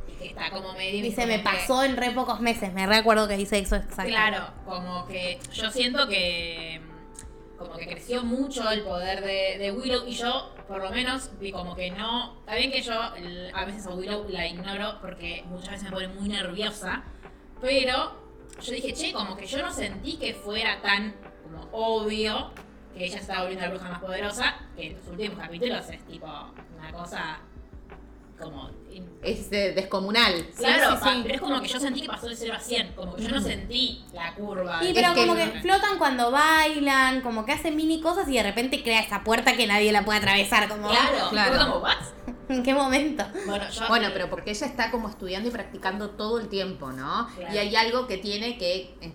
Y 0.08 0.14
que 0.18 0.28
está 0.30 0.50
como 0.50 0.74
medio. 0.74 1.04
Dice, 1.04 1.26
me 1.28 1.38
que- 1.38 1.44
pasó 1.44 1.84
en 1.84 1.96
re 1.98 2.12
pocos 2.12 2.40
meses. 2.40 2.74
Me 2.74 2.88
recuerdo 2.88 3.28
que 3.28 3.38
dice 3.38 3.60
eso 3.60 3.76
exacto. 3.76 4.06
Claro, 4.06 4.48
como 4.66 5.06
que 5.08 5.40
yo 5.54 5.70
siento 5.70 6.08
que 6.08 6.82
como 7.60 7.76
que 7.76 7.86
creció 7.86 8.24
mucho 8.24 8.72
el 8.72 8.84
poder 8.84 9.22
de, 9.22 9.72
Willow 9.72 10.08
y 10.08 10.14
yo 10.14 10.54
por 10.68 10.82
lo 10.82 10.90
menos 10.90 11.30
vi 11.40 11.52
como 11.52 11.76
que 11.76 11.92
no, 11.92 12.40
está 12.40 12.56
bien 12.56 12.72
que 12.72 12.82
yo 12.82 12.94
a 12.94 13.66
veces 13.66 13.86
a 13.86 13.94
Willow 13.94 14.26
la 14.30 14.48
ignoro 14.48 14.98
porque 15.02 15.44
muchas 15.48 15.72
veces 15.72 15.84
me 15.84 15.92
pone 15.92 16.08
muy 16.08 16.30
nerviosa, 16.30 17.04
pero 17.60 18.14
yo 18.62 18.72
dije, 18.72 18.94
che, 18.94 19.12
como 19.12 19.36
que 19.36 19.46
yo 19.46 19.62
no 19.62 19.72
sentí 19.72 20.18
que 20.18 20.34
fuera 20.34 20.82
tan 20.82 21.14
como 21.44 21.68
obvio 21.72 22.52
que 22.96 23.06
ella 23.06 23.20
estaba 23.20 23.42
volviendo 23.42 23.66
la 23.66 23.72
bruja 23.72 23.90
más 23.90 24.00
poderosa, 24.00 24.56
que 24.76 24.88
en 24.88 24.98
los 24.98 25.08
últimos 25.08 25.38
capítulos 25.38 25.90
es 25.90 26.06
tipo 26.06 26.28
una 26.78 26.92
cosa 26.94 27.40
como 28.40 28.70
Es 29.22 29.52
eh, 29.52 29.74
descomunal. 29.76 30.34
Sí, 30.52 30.64
Claro, 30.64 30.92
sí, 30.98 31.04
sí. 31.04 31.20
pero 31.24 31.36
es 31.36 31.42
como 31.42 31.62
que 31.62 31.68
yo 31.68 31.80
sentí 31.80 32.02
que 32.02 32.08
pasó 32.08 32.28
de 32.28 32.36
0 32.36 32.54
a 32.56 32.60
100, 32.60 32.94
como 32.94 33.16
que 33.16 33.24
yo 33.24 33.30
no 33.30 33.42
sentí 33.42 34.04
la 34.14 34.34
curva. 34.34 34.84
Y 34.84 34.88
de- 34.88 34.94
pero 34.94 35.14
como 35.14 35.36
que 35.36 35.46
flotan 35.62 35.98
cuando 35.98 36.32
bailan, 36.32 37.22
como 37.22 37.46
que 37.46 37.52
hacen 37.52 37.76
mini 37.76 38.00
cosas 38.02 38.30
y 38.30 38.34
de 38.36 38.44
repente 38.44 38.82
crea 38.82 39.02
esa 39.02 39.24
puerta 39.24 39.56
que 39.58 39.68
nadie 39.68 39.92
la 39.92 40.06
puede 40.06 40.20
atravesar. 40.20 40.68
Como, 40.70 40.88
Claro, 40.90 41.30
Claro. 41.32 41.52
fue 41.56 41.60
como, 41.66 41.78
¿what? 41.80 41.98
¿En 42.50 42.64
qué 42.64 42.74
momento? 42.74 43.26
Bueno, 43.46 43.70
yo, 43.70 43.88
Bueno, 43.90 44.10
pero 44.14 44.30
porque 44.30 44.52
ella 44.52 44.66
está 44.68 44.90
como 44.90 45.10
estudiando 45.10 45.50
y 45.50 45.52
practicando 45.52 46.12
todo 46.12 46.40
el 46.40 46.48
tiempo, 46.48 46.92
¿no? 46.92 47.28
Claro. 47.36 47.54
Y 47.54 47.58
hay 47.58 47.76
algo 47.76 48.08
que 48.08 48.18
tiene 48.18 48.58
que, 48.58 48.96
eh, 49.02 49.14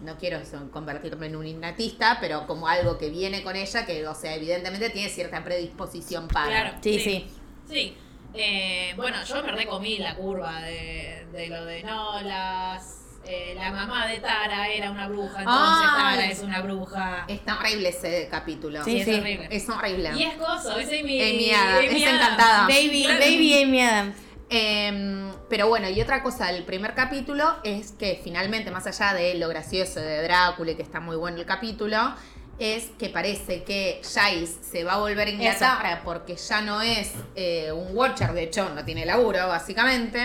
no 0.00 0.16
quiero 0.18 0.40
convertirme 0.72 1.26
en 1.26 1.36
un 1.36 1.46
innatista, 1.46 2.18
pero 2.20 2.44
como 2.48 2.66
algo 2.66 2.98
que 2.98 3.08
viene 3.10 3.44
con 3.44 3.54
ella, 3.54 3.86
que, 3.86 4.04
o 4.08 4.14
sea, 4.16 4.34
evidentemente 4.34 4.90
tiene 4.90 5.08
cierta 5.10 5.44
predisposición 5.44 6.26
para. 6.26 6.48
Claro. 6.48 6.78
Sí, 6.82 6.98
sí. 6.98 7.26
Sí. 7.70 7.96
Eh, 8.34 8.92
bueno, 8.96 9.18
yo 9.24 9.42
me 9.42 9.52
recomí 9.52 9.98
la 9.98 10.14
curva 10.14 10.60
de, 10.62 11.26
de 11.32 11.48
lo 11.48 11.64
de 11.64 11.82
no, 11.82 12.20
las. 12.22 12.98
eh, 13.26 13.52
la 13.54 13.70
mamá 13.70 14.06
de 14.06 14.18
Tara 14.20 14.68
era 14.68 14.90
una 14.90 15.06
bruja, 15.08 15.40
entonces 15.40 15.88
Ay. 15.92 16.16
Tara 16.16 16.26
es 16.26 16.40
una 16.40 16.60
bruja. 16.62 17.24
Está 17.28 17.58
horrible 17.58 17.88
ese 17.90 18.28
capítulo. 18.30 18.82
Sí, 18.84 19.00
es 19.00 19.08
horrible. 19.08 19.48
Es 19.50 19.68
horrible. 19.68 20.10
Y 20.16 20.22
es 20.24 20.34
coso, 20.34 20.78
es 20.78 20.88
Amy. 20.88 21.20
Amy 21.22 21.50
Adams, 21.52 21.84
es 21.92 22.02
encantada. 22.02 22.66
Baby, 22.66 23.02
Claro. 23.04 23.20
baby 23.20 23.62
Amy 23.62 23.80
Adams. 23.82 24.16
Em, 24.54 25.32
pero 25.48 25.66
bueno, 25.68 25.88
y 25.88 25.98
otra 26.02 26.22
cosa 26.22 26.48
del 26.52 26.64
primer 26.64 26.94
capítulo 26.94 27.56
es 27.64 27.92
que 27.92 28.20
finalmente, 28.22 28.70
más 28.70 28.86
allá 28.86 29.14
de 29.14 29.34
lo 29.36 29.48
gracioso 29.48 29.98
de 30.00 30.22
Drácula 30.22 30.72
y 30.72 30.74
que 30.74 30.82
está 30.82 31.00
muy 31.00 31.16
bueno 31.16 31.38
el 31.38 31.46
capítulo, 31.46 32.14
es 32.62 32.90
que 32.98 33.08
parece 33.08 33.64
que 33.64 34.00
Giles 34.02 34.56
se 34.62 34.84
va 34.84 34.94
a 34.94 34.98
volver 34.98 35.28
a 35.28 35.30
Inglaterra 35.30 36.02
porque 36.04 36.36
ya 36.36 36.60
no 36.60 36.80
es 36.80 37.10
eh, 37.34 37.72
un 37.72 37.96
Watcher, 37.96 38.32
de 38.32 38.44
hecho 38.44 38.68
no 38.74 38.84
tiene 38.84 39.04
laburo, 39.04 39.48
básicamente. 39.48 40.20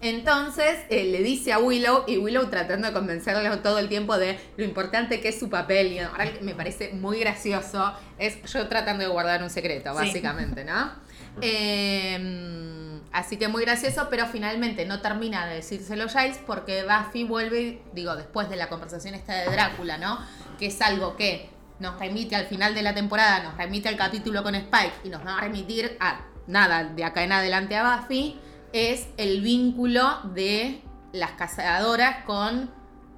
Entonces 0.00 0.78
eh, 0.90 1.04
le 1.04 1.22
dice 1.22 1.52
a 1.52 1.58
Willow 1.58 2.04
y 2.06 2.18
Willow 2.18 2.48
tratando 2.48 2.86
de 2.86 2.92
convencerlo 2.92 3.58
todo 3.58 3.80
el 3.80 3.88
tiempo 3.88 4.16
de 4.16 4.38
lo 4.56 4.64
importante 4.64 5.20
que 5.20 5.28
es 5.30 5.38
su 5.40 5.50
papel 5.50 5.92
y 5.92 5.98
ahora 5.98 6.30
me 6.40 6.54
parece 6.54 6.92
muy 6.92 7.18
gracioso 7.18 7.92
es 8.16 8.40
yo 8.44 8.68
tratando 8.68 9.02
de 9.02 9.10
guardar 9.10 9.42
un 9.42 9.50
secreto, 9.50 9.90
Sí. 9.90 9.96
básicamente, 9.96 10.64
¿no? 10.64 10.92
Eh, 11.40 13.00
así 13.12 13.36
que 13.36 13.48
muy 13.48 13.62
gracioso, 13.64 14.06
pero 14.10 14.26
finalmente 14.26 14.84
no 14.86 15.00
termina 15.00 15.46
de 15.46 15.56
decírselo 15.56 16.08
Giles 16.08 16.38
porque 16.46 16.84
Buffy 16.84 17.24
vuelve, 17.24 17.82
digo, 17.92 18.14
después 18.16 18.48
de 18.48 18.56
la 18.56 18.68
conversación 18.68 19.14
esta 19.14 19.34
de 19.34 19.50
Drácula, 19.50 19.98
¿no? 19.98 20.18
Que 20.58 20.66
es 20.66 20.80
algo 20.80 21.16
que 21.16 21.48
nos 21.80 21.98
remite 21.98 22.36
al 22.36 22.46
final 22.46 22.74
de 22.74 22.82
la 22.82 22.94
temporada, 22.94 23.42
nos 23.42 23.56
remite 23.56 23.88
al 23.88 23.96
capítulo 23.96 24.42
con 24.42 24.54
Spike 24.54 24.94
y 25.04 25.08
nos 25.08 25.24
va 25.24 25.38
a 25.38 25.40
remitir 25.40 25.96
a 26.00 26.20
nada 26.46 26.84
de 26.84 27.04
acá 27.04 27.22
en 27.22 27.32
adelante 27.32 27.76
a 27.76 27.96
Buffy, 27.98 28.38
es 28.72 29.08
el 29.16 29.40
vínculo 29.42 30.20
de 30.34 30.82
las 31.12 31.32
cazadoras 31.32 32.24
con 32.24 32.70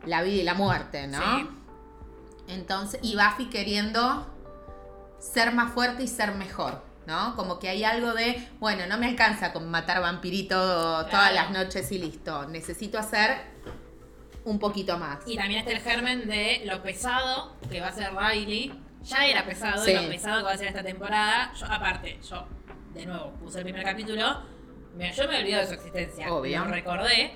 la 0.05 0.23
vida 0.23 0.43
y 0.43 0.45
la 0.45 0.55
muerte, 0.55 1.07
¿no? 1.07 1.19
Sí. 1.21 1.49
Entonces, 2.49 3.01
y 3.03 3.15
Buffy 3.17 3.47
queriendo 3.51 4.27
ser 5.19 5.53
más 5.53 5.73
fuerte 5.73 6.03
y 6.03 6.09
ser 6.09 6.35
mejor, 6.35 6.83
¿no? 7.07 7.37
Como 7.37 7.59
que 7.59 7.69
hay 7.69 7.85
algo 7.85 8.13
de, 8.15 8.49
bueno, 8.59 8.87
no 8.89 8.99
me 8.99 9.07
alcanza 9.07 9.53
con 9.53 9.71
matar 9.71 10.01
vampirito 10.01 10.57
todas 10.57 11.09
Claro. 11.11 11.35
las 11.35 11.51
noches 11.51 11.91
y 11.93 11.99
listo. 11.99 12.47
Necesito 12.49 12.99
hacer 12.99 13.37
un 14.45 14.59
poquito 14.59 14.99
más. 14.99 15.19
Y 15.27 15.37
también 15.37 15.61
está 15.61 15.73
el 15.73 15.81
germen 15.81 16.27
de 16.29 16.63
lo 16.65 16.83
pesado 16.83 17.57
que 17.71 17.81
va 17.81 17.89
a 17.89 17.93
ser 17.93 18.11
Riley. 18.15 18.73
Ya 19.03 19.25
era 19.27 19.45
pesado 19.45 19.83
Sí. 19.85 19.93
y 19.93 19.95
lo 19.95 20.09
pesado 20.09 20.39
que 20.39 20.45
va 20.45 20.53
a 20.53 20.57
ser 20.59 20.69
esta 20.69 20.83
temporada. 20.83 21.53
Yo, 21.59 21.67
aparte, 21.67 22.19
yo, 22.29 22.47
de 22.95 23.07
nuevo, 23.07 23.31
puse 23.43 23.59
el 23.59 23.65
primer 23.65 23.83
capítulo. 23.85 24.43
yo 25.17 25.29
me 25.29 25.39
olvidé 25.39 25.57
de 25.59 25.67
su 25.67 25.75
existencia. 25.75 26.33
Obvio. 26.33 26.65
Lo 26.65 26.71
recordé. 26.71 27.33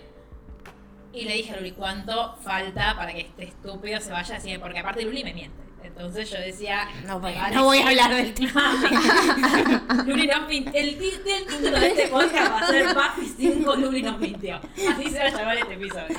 Y 1.12 1.24
le 1.26 1.34
dije 1.34 1.52
a 1.52 1.56
Luli, 1.58 1.70
¿cuánto 1.72 2.34
falta 2.42 2.94
para 2.96 3.12
que 3.12 3.20
este 3.20 3.44
estúpido 3.44 4.00
se 4.00 4.10
vaya 4.10 4.36
así? 4.36 4.58
Porque 4.58 4.80
aparte 4.80 5.02
Luli 5.04 5.22
me 5.22 5.32
miente. 5.32 5.62
Entonces 5.84 6.28
yo 6.30 6.38
decía... 6.40 6.88
No 7.06 7.20
voy, 7.20 7.32
me 7.34 7.38
va 7.40 7.50
no 7.50 7.64
voy 7.64 7.78
a 7.78 7.88
hablar 7.88 8.14
del 8.14 8.34
tema. 8.34 8.74
Luli 10.06 10.26
nos 10.26 10.48
mintió. 10.48 10.72
El, 10.80 10.98
ti- 10.98 11.12
el 11.30 11.46
título 11.46 11.78
de 11.78 11.86
este 11.88 12.08
podcast 12.08 12.52
va 12.52 12.58
a 12.60 12.66
ser 12.66 12.86
Buffy 12.94 13.26
5 13.36 13.76
Luli 13.76 14.02
nos 14.02 14.18
mintió. 14.18 14.56
Así 14.56 15.08
se 15.10 15.18
va 15.18 15.24
a 15.26 15.30
llamar 15.30 15.58
este 15.58 15.74
episodio. 15.74 16.18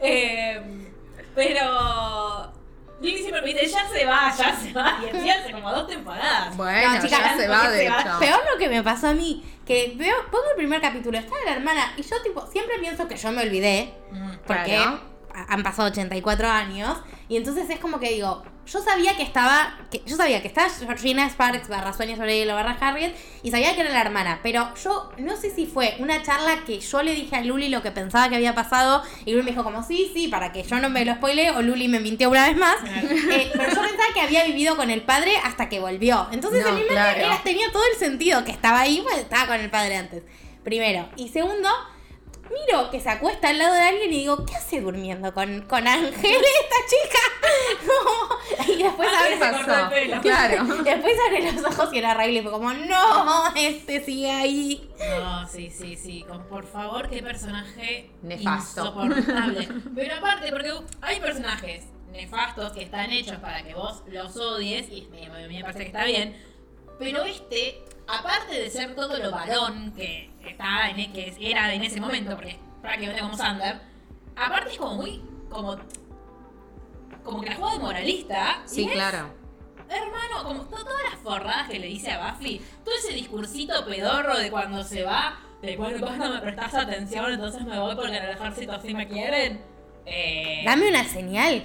Eh, 0.00 0.60
pero. 1.34 2.52
Lili 2.98 3.18
siempre 3.18 3.42
me 3.42 3.48
dice, 3.52 3.66
ya 3.66 3.86
se 3.86 4.06
va, 4.06 4.32
ya 4.36 4.56
se 4.56 4.72
va. 4.72 4.98
Y 5.02 5.14
encima 5.14 5.34
hace 5.34 5.52
como 5.52 5.70
dos 5.70 5.86
temporadas. 5.86 6.56
Bueno, 6.56 6.94
No, 6.94 7.02
chicas, 7.02 7.20
ya 7.20 7.36
se 7.36 7.46
va, 7.46 7.60
porque 7.60 7.76
de 7.76 7.82
se 7.84 7.90
va. 7.90 8.00
hecho. 8.00 8.18
Peor 8.18 8.40
lo 8.52 8.58
que 8.58 8.68
me 8.70 8.82
pasó 8.82 9.08
a 9.08 9.12
mí, 9.12 9.44
que 9.66 9.92
veo, 9.96 10.14
pongo 10.30 10.44
el 10.50 10.56
primer 10.56 10.80
capítulo, 10.80 11.18
está 11.18 11.34
la 11.44 11.52
hermana, 11.52 11.92
y 11.98 12.02
yo 12.02 12.22
tipo, 12.22 12.46
siempre 12.46 12.78
pienso 12.78 13.06
que 13.06 13.16
yo 13.16 13.30
me 13.32 13.42
olvidé, 13.42 13.92
porque 14.46 14.76
Claro. 14.76 15.00
Ha- 15.36 15.52
han 15.52 15.62
pasado 15.62 15.88
84 15.88 16.48
años, 16.48 16.96
y 17.28 17.36
entonces 17.36 17.68
es 17.70 17.78
como 17.78 18.00
que 18.00 18.10
digo, 18.12 18.42
yo 18.66 18.80
sabía 18.82 19.16
que 19.16 19.22
estaba, 19.22 19.78
que, 19.92 20.02
yo 20.06 20.16
sabía 20.16 20.42
que 20.42 20.48
estaba 20.48 20.68
Georgina 20.70 21.28
Sparks 21.28 21.68
barra 21.68 21.92
Sueños 21.92 22.18
sobre 22.18 22.36
hielo 22.38 22.54
barra 22.54 22.76
Harriet, 22.80 23.14
y 23.44 23.50
sabía 23.52 23.74
que 23.74 23.82
era 23.82 23.90
la 23.90 24.00
hermana, 24.00 24.40
pero 24.42 24.74
yo 24.82 25.10
no 25.18 25.36
sé 25.36 25.50
si 25.54 25.66
fue 25.66 25.94
una 26.00 26.22
charla 26.22 26.64
que 26.66 26.80
yo 26.80 27.02
le 27.02 27.14
dije 27.14 27.36
a 27.36 27.42
Luli 27.42 27.68
lo 27.68 27.82
que 27.82 27.92
pensaba 27.92 28.28
que 28.28 28.36
había 28.36 28.54
pasado, 28.56 29.02
y 29.24 29.32
Luli 29.32 29.44
me 29.44 29.50
dijo 29.52 29.62
como, 29.62 29.82
sí, 29.84 30.10
sí, 30.14 30.26
para 30.28 30.50
que 30.52 30.62
yo 30.64 30.80
no 30.80 30.88
me 30.90 31.04
lo 31.04 31.14
spoile, 31.14 31.50
o 31.52 31.62
Luli 31.62 31.86
me 31.88 32.00
mintió 32.00 32.28
una 32.30 32.48
vez 32.48 32.56
más, 32.56 32.76
Eh, 32.84 33.50
pero 33.52 33.64
yo 33.68 33.80
pensaba 33.82 34.08
que 34.14 34.20
había 34.20 34.44
vivido 34.44 34.76
con 34.76 34.90
el 34.90 35.02
padre 35.02 35.32
hasta 35.44 35.68
que 35.68 35.78
volvió. 35.78 36.26
Entonces 36.32 36.62
No, 36.62 36.68
en 36.70 36.74
mi 36.74 36.80
mente 36.80 36.94
claro. 36.94 37.20
era- 37.20 37.42
tenía 37.42 37.70
todo 37.72 37.82
el 37.92 37.98
sentido 37.98 38.44
que 38.44 38.50
estaba 38.52 38.80
ahí, 38.80 39.00
pues 39.02 39.18
estaba 39.18 39.46
con 39.46 39.60
el 39.60 39.70
padre 39.70 39.96
antes. 39.96 40.22
Primero. 40.64 41.08
Y 41.16 41.28
segundo, 41.28 41.68
miro 42.50 42.90
que 42.90 43.00
se 43.00 43.08
acuesta 43.10 43.48
al 43.48 43.58
lado 43.58 43.74
de 43.74 43.80
alguien 43.80 44.12
y 44.12 44.18
digo, 44.18 44.44
¿qué 44.44 44.54
hace 44.56 44.80
durmiendo 44.80 45.32
con, 45.34 45.62
con 45.62 45.86
Ángel 45.86 46.10
esta 46.14 46.76
chica? 46.88 47.18
Como- 47.86 48.72
y 48.74 48.82
después 48.82 49.08
abre, 49.08 49.34
el 49.34 49.88
pelo. 49.88 50.20
Claro. 50.20 50.64
después 50.84 51.14
abre 51.26 51.52
los 51.52 51.64
ojos 51.64 51.92
y 51.94 51.98
era 51.98 52.14
Riley 52.14 52.42
fue 52.42 52.50
como, 52.52 52.72
no, 52.72 53.54
este 53.54 54.04
sigue 54.04 54.30
ahí. 54.30 54.90
No, 55.20 55.48
sí, 55.48 55.70
sí, 55.70 55.96
sí. 55.96 56.24
Con, 56.28 56.44
por 56.48 56.66
favor, 56.66 57.08
qué 57.08 57.22
personaje 57.22 58.10
Nefasto. 58.22 58.82
insoportable. 58.82 59.68
Pero 59.94 60.14
aparte, 60.16 60.50
porque 60.50 60.72
hay 61.00 61.20
personajes 61.20 61.84
nefastos 62.12 62.72
que 62.72 62.82
están 62.82 63.10
hechos 63.10 63.36
para 63.36 63.62
que 63.62 63.74
vos 63.74 64.02
los 64.08 64.36
odies, 64.36 64.88
y 64.90 65.08
me, 65.10 65.28
me- 65.28 65.48
me 65.48 65.60
parece 65.62 65.80
que 65.80 65.86
está 65.86 66.04
bien. 66.04 66.36
Pero 66.98 67.24
este, 67.24 67.82
aparte 68.08 68.54
de 68.54 68.70
ser 68.70 68.94
todo 68.94 69.16
lo 69.18 69.30
varón 69.30 69.92
que 69.96 70.30
está 70.46 70.90
en, 70.90 71.12
que 71.12 71.34
era 71.40 71.72
en 71.74 71.82
ese 71.82 72.00
momento, 72.00 72.34
porque 72.34 72.50
es 72.52 72.58
prácticamente 72.82 73.22
como 73.22 73.36
Sander, 73.36 73.80
aparte 74.36 74.70
es 74.72 74.78
como 74.78 74.94
muy. 74.96 75.22
como. 75.50 75.76
como 77.24 77.40
que 77.40 77.50
la 77.50 77.56
juega 77.56 77.72
de 77.74 77.78
moralista. 77.80 78.62
y 78.66 78.68
Sí, 78.68 78.84
es- 78.84 78.92
claro. 78.92 79.34
Hermano, 79.88 80.42
como 80.42 80.62
to- 80.64 80.84
todas 80.84 81.02
las 81.12 81.20
forradas 81.22 81.68
que 81.68 81.78
le 81.78 81.86
dice 81.86 82.10
a 82.10 82.32
Buffy, 82.32 82.60
todo 82.84 82.92
ese 82.96 83.12
discursito 83.12 83.84
pedorro 83.86 84.36
de 84.36 84.50
cuando 84.50 84.82
se 84.82 85.04
va, 85.04 85.38
de 85.62 85.76
bueno, 85.76 86.04
vos 86.04 86.16
no 86.16 86.28
me 86.34 86.40
prestás 86.40 86.74
atención, 86.74 87.32
entonces 87.32 87.64
me 87.64 87.78
voy 87.78 87.94
porque 87.94 88.16
en 88.16 88.24
el 88.24 88.30
ejército 88.30 88.72
así 88.72 88.94
me 88.94 89.06
quieren. 89.06 89.60
Eh, 90.04 90.62
Dame 90.64 90.88
una 90.88 91.04
señal. 91.04 91.64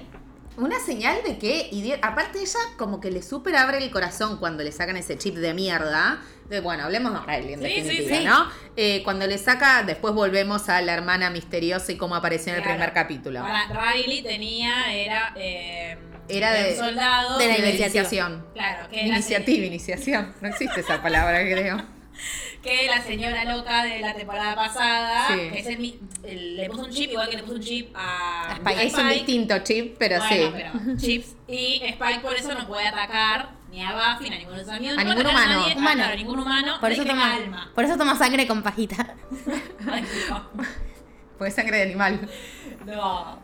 Una 0.62 0.80
señal 0.80 1.18
de 1.26 1.40
que, 1.40 1.98
aparte 2.04 2.40
ella 2.40 2.60
como 2.78 3.00
que 3.02 3.10
le 3.10 3.24
super 3.24 3.56
abre 3.56 3.80
el 3.80 3.90
corazón 3.90 4.38
cuando 4.38 4.64
le 4.64 4.72
sacan 4.72 4.96
ese 4.96 5.18
chip 5.18 5.36
de 5.36 5.54
mierda. 5.56 6.22
De, 6.50 6.60
bueno, 6.60 6.84
hablemos 6.84 7.14
de 7.14 7.20
Riley 7.26 7.54
en 7.54 7.60
Sí, 7.62 7.66
sí, 7.68 7.82
definitiva, 7.82 8.18
sí. 8.18 8.24
¿no? 8.26 8.48
Eh, 8.76 9.02
cuando 9.04 9.26
le 9.26 9.38
saca, 9.40 9.82
después 9.84 10.14
volvemos 10.14 10.70
a 10.70 10.82
la 10.82 10.94
hermana 10.94 11.30
misteriosa 11.32 11.92
y 11.94 11.98
cómo 11.98 12.14
apareció 12.16 12.52
en 12.52 12.58
el 12.58 12.62
Claro. 12.64 12.78
primer 12.78 12.94
capítulo. 12.94 13.42
Para 13.42 13.94
Riley 13.94 14.22
tenía, 14.22 14.94
era, 14.94 15.34
eh, 15.36 15.98
Era 16.30 16.52
de- 16.54 16.76
soldado. 16.78 17.40
de 17.40 17.48
la 17.48 17.58
iniciación. 17.58 18.46
Claro, 18.54 18.88
que 18.90 19.02
Iniciativa, 19.08 19.66
iniciación. 19.66 20.34
No 20.42 20.48
existe 20.50 20.82
esa 20.82 21.02
palabra, 21.02 21.40
creo. 21.42 21.78
que 22.62 22.86
la 22.88 23.02
señora 23.02 23.44
loca 23.46 23.84
de 23.84 24.00
la 24.00 24.14
temporada 24.14 24.56
pasada, 24.56 25.28
Sí. 25.30 25.50
que 25.52 25.60
es 25.60 25.68
el, 25.68 26.00
el- 26.24 26.58
le 26.58 26.70
puso 26.70 26.84
un 26.86 26.92
chip, 26.92 27.12
igual 27.12 27.30
que 27.30 27.38
le 27.38 27.44
puso 27.44 27.56
un 27.56 27.62
chip 27.62 27.96
a, 27.96 28.52
A 28.52 28.54
Spike. 28.56 28.86
Es 28.86 28.94
un 28.94 29.10
distinto 29.10 29.60
chip, 29.64 29.96
pero 29.98 30.18
bueno, 30.20 30.36
sí. 30.36 30.52
pero 30.54 30.98
chips. 30.98 31.36
Y 31.48 31.82
Spike 31.84 32.20
por 32.20 32.36
eso 32.36 32.54
no 32.54 32.68
puede 32.68 32.88
atacar 32.88 33.50
ni 33.72 33.84
a 33.84 33.94
Buffy, 33.94 34.30
ni 34.30 34.36
a 34.36 34.40
ningún 34.40 34.58
de 34.58 34.64
sus 34.64 34.74
amigos. 34.74 34.98
A 34.98 35.04
no 35.04 35.10
ningún 35.16 35.32
humano. 35.32 35.60
nadie, 35.60 35.74
ah, 35.74 35.78
Humano. 35.78 35.96
claro, 36.04 36.16
ningún 36.18 36.40
humano. 36.40 36.78
Por 36.80 36.92
eso, 36.92 37.06
toma, 37.06 37.34
alma. 37.36 37.72
por 37.74 37.84
eso 37.86 37.98
toma 37.98 38.16
sangre 38.18 38.46
con 38.48 38.62
pajita. 38.62 39.16
Ay, 39.92 40.06
no. 40.30 40.50
Pues 41.38 41.56
sangre 41.56 41.78
de 41.78 41.84
animal. 41.84 42.30
No. 42.86 43.40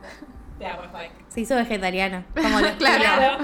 Te 0.59 0.67
amo, 0.67 0.83
Spike. 0.83 1.11
Se 1.29 1.41
hizo 1.41 1.55
vegetariano. 1.55 2.23
Como 2.35 2.59
los 2.61 2.71
Claro. 2.73 3.43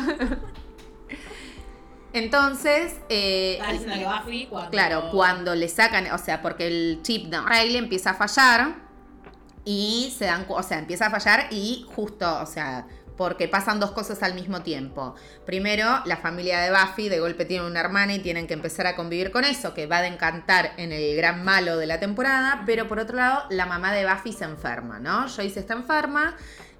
Entonces, 2.14 2.94
eh, 3.10 3.60
que 3.60 4.06
Buffy 4.06 4.46
cuando... 4.46 4.70
Claro, 4.70 5.10
cuando 5.12 5.56
le 5.56 5.68
sacan, 5.68 6.12
o 6.12 6.18
sea, 6.18 6.42
porque 6.42 6.68
el 6.68 7.00
chip 7.02 7.26
de 7.26 7.42
Riley 7.42 7.78
empieza 7.78 8.12
a 8.12 8.14
fallar 8.14 8.76
y 9.66 10.14
se 10.18 10.26
dan, 10.26 10.46
o 10.48 10.64
sea, 10.64 10.78
empieza 10.78 11.08
a 11.08 11.10
fallar 11.10 11.48
y 11.50 11.88
justo, 11.96 12.40
o 12.40 12.46
sea, 12.46 12.86
porque 13.18 13.48
pasan 13.48 13.80
dos 13.80 13.92
cosas 13.92 14.22
al 14.24 14.34
mismo 14.34 14.62
tiempo. 14.62 15.16
Primero, 15.46 16.02
la 16.06 16.18
familia 16.18 16.62
de 16.62 16.72
Buffy 16.72 17.10
de 17.10 17.20
golpe 17.20 17.46
tiene 17.46 17.66
una 17.66 17.80
hermana 17.80 18.14
y 18.14 18.20
tienen 18.20 18.48
que 18.48 18.54
empezar 18.54 18.88
a 18.88 18.96
convivir 18.96 19.32
con 19.32 19.44
eso, 19.44 19.74
que 19.74 19.88
va 19.88 19.98
a 19.98 20.08
encantar 20.08 20.74
en 20.78 20.92
el 20.92 21.16
gran 21.16 21.44
malo 21.44 21.78
de 21.78 21.88
la 21.88 22.00
temporada, 22.00 22.64
pero 22.66 22.88
por 22.88 23.00
otro 23.00 23.18
lado, 23.18 23.44
la 23.50 23.66
mamá 23.66 23.92
de 23.94 24.06
Buffy 24.06 24.34
se 24.34 24.46
enferma, 24.46 25.00
¿no? 25.00 25.28
Joyce 25.28 25.60
está 25.60 25.74
enferma. 25.74 26.36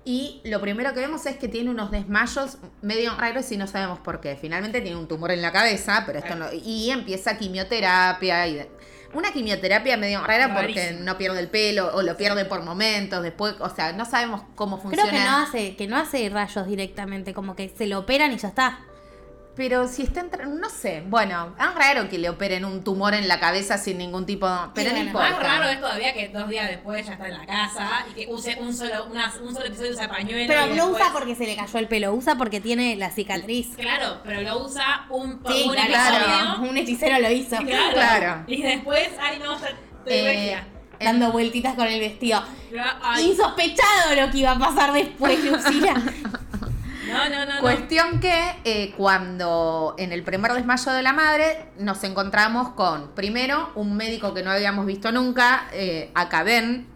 Y 0.06 0.42
lo 0.44 0.60
primero 0.60 0.94
que 0.94 1.00
vemos 1.00 1.26
es 1.26 1.38
que 1.38 1.48
tiene 1.48 1.70
unos 1.70 1.90
desmayos 1.90 2.58
medio 2.82 3.16
raros 3.16 3.50
y 3.52 3.58
no 3.58 3.68
sabemos 3.68 4.00
por 4.00 4.20
qué. 4.20 4.36
Finalmente 4.36 4.82
tiene 4.82 4.98
un 4.98 5.08
tumor 5.08 5.32
en 5.32 5.42
la 5.42 5.52
cabeza, 5.52 6.04
pero 6.06 6.20
esto 6.20 6.36
no. 6.36 6.48
Y 6.52 6.90
empieza 6.90 7.38
quimioterapia 7.38 8.48
y. 8.48 8.68
una 9.14 9.32
quimioterapia 9.32 9.96
medio 9.96 10.22
rara 10.22 10.54
porque 10.54 10.98
no 11.00 11.18
pierde 11.18 11.40
el 11.40 11.48
pelo 11.48 11.96
o 11.96 12.02
lo 12.02 12.18
pierde 12.18 12.44
por 12.44 12.64
momentos, 12.64 13.24
después, 13.24 13.56
o 13.60 13.70
sea, 13.70 13.94
no 13.94 14.04
sabemos 14.04 14.42
cómo 14.56 14.78
funciona. 14.78 15.10
Creo 15.10 15.22
que 15.22 15.30
no 15.30 15.38
hace, 15.38 15.76
que 15.78 15.88
no 15.88 15.98
hace 15.98 16.30
rayos 16.30 16.68
directamente, 16.68 17.34
como 17.34 17.56
que 17.56 17.70
se 17.70 17.88
lo 17.88 18.00
operan 18.00 18.34
y 18.34 18.38
ya 18.38 18.50
está. 18.50 18.80
Pero 19.56 19.88
si 19.88 20.02
está 20.02 20.22
entre, 20.22 20.48
no 20.48 20.68
sé, 20.68 21.04
bueno, 21.08 21.54
es 21.60 21.76
raro 21.76 22.10
que 22.10 22.18
le 22.18 22.28
operen 22.28 22.66
un 22.66 22.84
tumor 22.84 23.14
en 23.14 23.28
la 23.28 23.40
cabeza 23.40 23.78
sin 23.78 24.00
ningún 24.00 24.26
tipo, 24.26 24.48
pero 24.74 24.90
no 24.90 24.96
bueno, 24.96 25.06
importa. 25.10 25.30
Más 25.30 25.40
raro 25.44 25.70
es 25.70 25.80
todavía 25.80 26.12
que 26.16 26.30
dos 26.30 26.50
días 26.50 26.68
después 26.70 27.06
ya 27.06 27.14
está 27.14 27.28
en 27.28 27.38
la 27.38 27.46
casa 27.46 28.06
y 28.10 28.14
que 28.16 28.34
use 28.34 28.58
un 28.60 28.74
solo, 28.74 29.06
una- 29.12 29.32
un 29.44 29.54
solo 29.54 29.68
episodio 29.68 29.92
usa 29.92 30.10
pañuelo. 30.10 30.48
Pero 30.48 30.62
no 30.62 30.88
después- 30.88 30.92
usa 30.96 31.10
porque 31.14 31.36
se 31.36 31.46
le 31.46 31.56
cayó 31.56 31.78
el 31.78 31.88
pelo, 31.88 32.14
usa 32.16 32.36
porque 32.36 32.62
tiene 32.62 32.96
la 32.96 33.12
cicatriz. 33.12 33.76
Claro, 33.78 34.22
pero 34.24 34.42
lo 34.42 34.66
usa 34.66 35.06
un, 35.12 35.40
Sí, 35.48 35.66
un 35.68 35.76
claro, 35.76 36.16
episodio. 36.18 36.70
un 36.72 36.78
hechicero 36.78 37.20
lo 37.20 37.30
hizo. 37.32 37.58
Claro. 37.58 37.94
Claro. 37.94 38.44
Y 38.48 38.60
después, 38.64 39.10
ay 39.22 39.38
no, 39.38 39.54
estoy 39.54 39.76
Eh. 40.08 40.58
Dando 41.00 41.32
vueltitas 41.32 41.76
con 41.76 41.86
el 41.86 42.00
vestido. 42.00 42.42
Ay, 43.04 43.26
Insospechado 43.32 44.16
lo 44.16 44.32
que 44.32 44.38
iba 44.40 44.52
a 44.52 44.58
pasar 44.58 44.94
después, 44.94 45.38
Lucila. 45.44 45.94
No, 47.08 47.30
no, 47.30 47.46
no. 47.46 47.62
Cuestión 47.62 48.20
que 48.20 48.56
eh, 48.64 48.94
cuando 48.98 49.96
en 49.98 50.12
el 50.12 50.24
primer 50.24 50.54
desmayo 50.54 50.92
de 50.92 51.02
la 51.02 51.14
madre 51.14 51.68
nos 51.78 52.04
encontramos 52.04 52.70
con, 52.70 53.14
primero, 53.16 53.72
un 53.76 53.96
médico 53.96 54.34
que 54.34 54.44
no 54.44 54.52
habíamos 54.52 54.86
visto 54.86 55.12
nunca, 55.12 55.68
eh, 55.72 56.12
Acaben, 56.14 56.88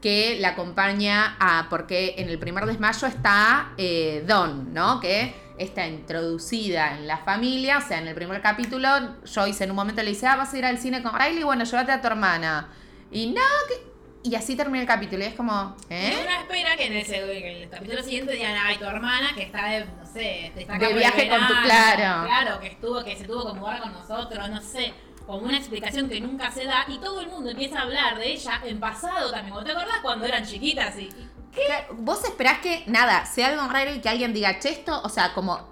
que 0.00 0.38
la 0.40 0.48
acompaña 0.50 1.36
a, 1.40 1.68
porque 1.68 2.14
en 2.18 2.28
el 2.28 2.38
primer 2.38 2.66
desmayo 2.66 3.06
está 3.06 3.72
eh, 3.76 4.24
Don, 4.26 4.72
¿no? 4.72 5.00
Que 5.00 5.34
está 5.58 5.86
introducida 5.86 6.96
en 6.96 7.06
la 7.06 7.18
familia, 7.18 7.78
o 7.78 7.80
sea, 7.80 7.98
en 7.98 8.08
el 8.08 8.14
primer 8.14 8.40
capítulo, 8.42 8.88
Joyce 9.24 9.64
en 9.64 9.70
un 9.70 9.76
momento 9.76 10.02
le 10.02 10.10
dice, 10.10 10.26
ah, 10.26 10.36
vas 10.36 10.52
a 10.52 10.58
ir 10.58 10.64
al 10.64 10.78
cine 10.78 11.02
con 11.02 11.18
Riley, 11.18 11.42
bueno, 11.42 11.64
llévate 11.64 11.92
a 11.92 12.00
tu 12.00 12.06
hermana. 12.06 12.68
Y 13.10 13.28
no, 13.28 13.42
que... 13.68 13.95
Y 14.28 14.34
así 14.34 14.56
termina 14.56 14.80
el 14.80 14.88
capítulo, 14.88 15.22
y 15.22 15.26
es 15.28 15.34
como, 15.34 15.76
Y 15.88 15.94
¿eh? 15.94 16.18
uno 16.20 16.40
espera 16.40 16.76
que 16.76 16.86
en 16.86 16.92
el, 16.94 17.06
seg- 17.06 17.30
en 17.30 17.62
el 17.62 17.68
capítulo 17.70 18.02
siguiente 18.02 18.32
digan, 18.32 18.56
ay, 18.60 18.76
tu 18.76 18.84
hermana 18.84 19.30
que 19.36 19.44
está 19.44 19.66
de, 19.68 19.84
no 19.84 20.04
sé, 20.04 20.46
está 20.48 20.74
acá 20.74 20.88
De 20.88 20.94
viaje 20.94 21.28
con 21.28 21.46
tu- 21.46 21.54
claro. 21.62 22.26
Claro, 22.26 22.60
que 22.60 22.66
estuvo, 22.66 23.04
que 23.04 23.16
se 23.16 23.24
tuvo 23.24 23.52
que 23.52 23.58
mudar 23.60 23.80
con 23.80 23.92
nosotros, 23.92 24.50
no 24.50 24.60
sé. 24.60 24.92
Como 25.26 25.46
una 25.46 25.56
explicación 25.56 26.08
que 26.08 26.20
nunca 26.20 26.50
se 26.50 26.64
da 26.64 26.84
y 26.88 26.98
todo 26.98 27.20
el 27.20 27.28
mundo 27.28 27.50
empieza 27.50 27.78
a 27.78 27.82
hablar 27.82 28.18
de 28.18 28.32
ella 28.32 28.60
en 28.64 28.80
pasado 28.80 29.30
también. 29.30 29.54
¿Vos 29.54 29.64
¿Te 29.64 29.70
acordás 29.72 29.98
cuando 30.02 30.24
eran 30.26 30.44
chiquitas? 30.44 30.96
Y, 30.98 31.02
y- 31.02 31.30
Claro, 31.66 31.94
Vos 31.98 32.22
esperás 32.24 32.58
que, 32.58 32.82
nada, 32.86 33.24
sea 33.26 33.48
algo 33.48 33.66
raro 33.68 33.92
y 33.94 34.00
que 34.00 34.08
alguien 34.08 34.32
diga, 34.32 34.58
che, 34.58 34.70
esto, 34.70 35.00
o 35.02 35.08
sea, 35.08 35.32
como, 35.34 35.68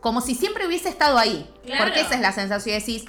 como 0.00 0.20
si 0.20 0.34
siempre 0.34 0.66
hubiese 0.66 0.88
estado 0.88 1.16
ahí. 1.16 1.48
Claro. 1.64 1.84
Porque 1.84 2.00
esa 2.00 2.14
es 2.16 2.20
la 2.20 2.32
sensación. 2.32 2.76
Y 2.76 2.78
decís, 2.80 3.04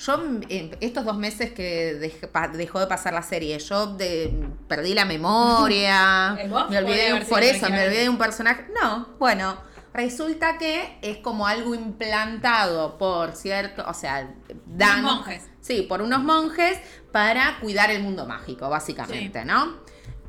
yo, 0.00 0.14
en 0.48 0.76
estos 0.80 1.04
dos 1.04 1.16
meses 1.16 1.52
que 1.52 1.98
dej- 2.00 2.28
pa- 2.30 2.48
dejó 2.48 2.80
de 2.80 2.86
pasar 2.86 3.12
la 3.12 3.22
serie, 3.22 3.58
yo 3.58 3.86
de- 3.96 4.32
perdí 4.68 4.94
la 4.94 5.04
memoria, 5.04 6.32
me 6.70 6.78
olvidé, 6.78 7.06
sido 7.18 7.28
por 7.28 7.42
eso, 7.42 7.68
me 7.70 7.84
olvidé 7.86 8.02
de 8.02 8.08
un 8.08 8.18
personaje. 8.18 8.66
No, 8.80 9.08
bueno, 9.18 9.58
resulta 9.92 10.56
que 10.58 10.98
es 11.02 11.18
como 11.18 11.46
algo 11.46 11.74
implantado 11.74 12.96
por 12.98 13.34
cierto, 13.36 13.84
o 13.86 13.94
sea, 13.94 14.32
dan... 14.66 15.00
Unos 15.00 15.16
monjes. 15.16 15.46
Sí, 15.60 15.82
por 15.82 16.00
unos 16.02 16.22
monjes 16.22 16.78
para 17.12 17.58
cuidar 17.60 17.90
el 17.90 18.02
mundo 18.02 18.24
mágico, 18.26 18.68
básicamente, 18.70 19.44
¿no? 19.44 19.78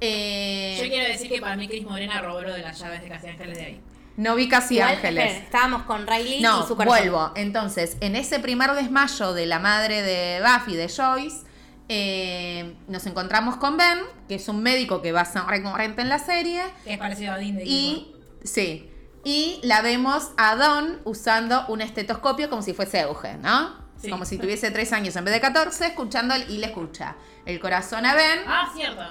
Eh, 0.02 0.78
Yo 0.82 0.90
quiero 0.90 1.08
decir 1.08 1.30
que 1.30 1.40
para 1.40 1.56
mí 1.56 1.68
Cris 1.68 1.84
Morena 1.84 2.20
robó 2.22 2.42
lo 2.42 2.52
de 2.54 2.62
las 2.62 2.80
llaves 2.80 3.02
de 3.04 3.08
Casi 3.08 3.28
Ángeles 3.28 3.58
de 3.58 3.66
ahí. 3.66 3.82
No 4.18 4.36
vi 4.36 4.48
casi 4.50 4.76
Igual, 4.76 4.96
ángeles. 4.96 5.24
esperen, 5.26 5.44
estábamos 5.44 5.84
con 5.84 6.06
Riley 6.08 6.42
No, 6.42 6.64
y 6.64 6.68
su 6.68 6.76
corazón. 6.76 7.00
vuelvo. 7.00 7.32
Entonces, 7.36 7.98
en 8.02 8.16
ese 8.16 8.40
primer 8.40 8.72
desmayo 8.74 9.34
de 9.34 9.46
la 9.46 9.60
madre 9.60 10.02
de 10.02 10.42
Buffy, 10.42 10.76
de 10.76 10.90
Joyce, 10.90 11.46
eh, 11.90 12.76
nos 12.88 13.06
encontramos 13.06 13.58
con 13.58 13.78
Ben, 13.78 14.00
que 14.28 14.36
es 14.36 14.48
un 14.48 14.62
médico 14.64 15.02
que 15.02 15.12
va 15.12 15.22
a 15.22 15.26
ser 15.26 15.44
recurrente 15.46 16.02
en 16.02 16.10
la 16.10 16.20
serie, 16.20 16.64
Que 16.84 16.94
es 16.94 17.00
parecido 17.00 17.34
a 17.34 17.38
Dean 17.38 17.56
de 17.58 17.64
y 17.66 18.16
sí, 18.44 18.90
y 19.24 19.60
la 19.64 19.82
vemos 19.82 20.32
a 20.38 20.56
Don 20.56 21.00
usando 21.04 21.66
un 21.68 21.82
estetoscopio 21.82 22.50
como 22.50 22.62
si 22.62 22.74
fuese 22.74 23.02
Euge, 23.02 23.36
¿no? 23.38 23.76
Sí. 24.02 24.10
Como 24.10 24.26
si 24.26 24.38
tuviese 24.40 24.72
tres 24.72 24.94
años 24.94 25.16
en 25.16 25.26
vez 25.26 25.34
de 25.34 25.42
14, 25.42 25.86
escuchando 25.88 26.34
y 26.50 26.58
le 26.58 26.68
escucha 26.68 27.16
el 27.46 27.60
corazón 27.60 28.06
a 28.06 28.16
Ben, 28.16 28.40
Ah, 28.48 28.72
cierto. 28.74 29.02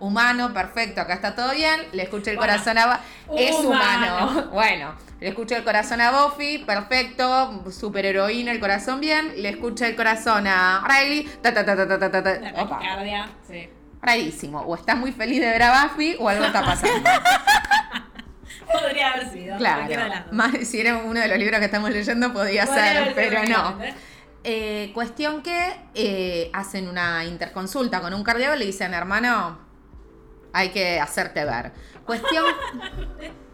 Humano, 0.00 0.52
perfecto, 0.52 1.00
acá 1.00 1.14
está 1.14 1.34
todo 1.34 1.52
bien, 1.52 1.80
le 1.92 2.02
escucha 2.04 2.30
el 2.30 2.36
Bueno, 2.36 2.52
corazón 2.52 2.78
a... 2.78 3.00
Es 3.36 3.54
humano. 3.56 4.26
humano. 4.30 4.50
Bueno, 4.52 4.94
le 5.20 5.28
escucha 5.28 5.56
el 5.56 5.64
corazón 5.64 6.00
a 6.00 6.10
Buffy, 6.10 6.58
perfecto, 6.58 7.64
superheroína, 7.70 8.52
el 8.52 8.60
corazón 8.60 9.00
bien, 9.00 9.32
le 9.42 9.48
escucha 9.50 9.86
el 9.86 9.96
corazón 9.96 10.46
a 10.46 10.84
Riley, 10.88 11.24
ta 11.42 11.52
ta 11.54 11.64
ta 11.64 11.76
ta 11.76 11.86
ta 11.98 12.10
ta 12.10 12.22
ta. 12.22 12.40
La 12.40 12.62
Opa, 12.62 12.80
sí. 13.46 13.68
rarísimo, 14.02 14.60
o 14.60 14.74
estás 14.76 14.96
muy 14.96 15.12
feliz 15.12 15.40
de 15.40 15.46
ver 15.48 15.62
a 15.62 15.84
Buffy 15.88 16.16
o 16.18 16.28
algo 16.28 16.44
está 16.44 16.62
pasando. 16.64 17.10
Podría 18.72 19.12
haber 19.12 19.30
sido. 19.30 19.56
claro, 19.56 20.26
más 20.30 20.52
si 20.68 20.80
era 20.80 20.96
uno 20.98 21.18
de 21.20 21.28
los 21.28 21.38
libros 21.38 21.58
que 21.58 21.64
estamos 21.66 21.90
leyendo 21.90 22.32
podía 22.32 22.66
Podría 22.66 22.94
ser, 23.04 23.14
pero 23.14 23.40
no. 23.44 23.46
tranquilamente. 23.46 23.94
Eh, 24.44 24.90
cuestión 24.94 25.42
que 25.42 25.74
eh, 25.94 26.50
hacen 26.52 26.86
una 26.88 27.24
interconsulta 27.24 28.00
con 28.00 28.14
un 28.14 28.22
cardiólogo 28.22 28.56
y 28.56 28.60
le 28.60 28.66
dicen, 28.66 28.94
hermano, 28.94 29.58
hay 30.52 30.70
que 30.70 31.00
hacerte 31.00 31.44
ver. 31.44 31.72
Cuestión... 32.04 32.44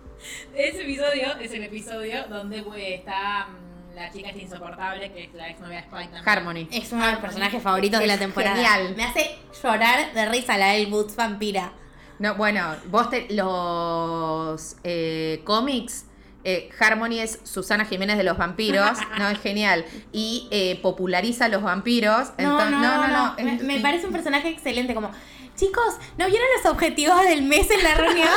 Ese 0.55 0.83
episodio 0.83 1.37
es 1.41 1.53
el 1.53 1.65
episodio 1.65 2.25
donde 2.29 2.63
está 2.95 3.47
mm, 3.49 3.95
la 3.95 4.11
chica 4.11 4.29
esta 4.31 4.41
insoportable, 4.41 5.13
que 5.13 5.25
es 5.25 5.35
la 5.35 5.51
ex 5.51 5.61
novia 5.61 5.77
de 5.77 5.83
Spike 5.83 6.05
también. 6.13 6.29
Harmony. 6.29 6.69
Es 6.73 6.93
uno 6.93 7.05
de 7.05 7.13
los 7.13 7.21
personajes 7.21 7.63
favoritos 7.63 8.01
de 8.01 8.07
la 8.07 8.17
temporada. 8.19 8.55
genial. 8.57 8.95
Me 8.97 9.05
hace 9.05 9.37
llorar 9.63 10.15
de 10.15 10.27
risa 10.27 10.57
la 10.57 10.69
del 10.73 10.87
Boots 10.87 11.17
vampira. 11.17 11.73
No, 12.19 12.37
bueno, 12.37 12.77
vos 12.87 13.11
te, 13.11 13.27
los 13.35 14.77
eh, 14.85 15.43
cómics, 15.45 16.07
eh, 16.45 16.71
Harmony 16.79 17.19
es 17.19 17.41
Susana 17.43 17.85
Jiménez 17.85 18.17
de 18.17 18.23
los 18.25 18.39
vampiros, 18.39 18.99
no 19.19 19.29
es 19.29 19.39
genial, 19.41 19.85
y 20.13 20.49
eh, 20.53 20.79
populariza 20.81 21.49
los 21.49 21.63
vampiros. 21.63 22.33
No, 22.39 22.61
entonces- 22.61 22.79
no, 22.79 23.09
no, 23.09 23.35
Me, 23.37 23.63
me 23.63 23.81
parece 23.81 24.07
un 24.07 24.13
personaje 24.13 24.49
excelente. 24.49 24.95
Como, 24.95 25.11
chicos, 25.57 25.95
¿no 26.19 26.27
vieron 26.27 26.47
los 26.57 26.73
objetivos 26.73 27.23
del 27.25 27.43
mes 27.43 27.71
en 27.71 27.83
la 27.83 27.95
reunión? 27.95 28.29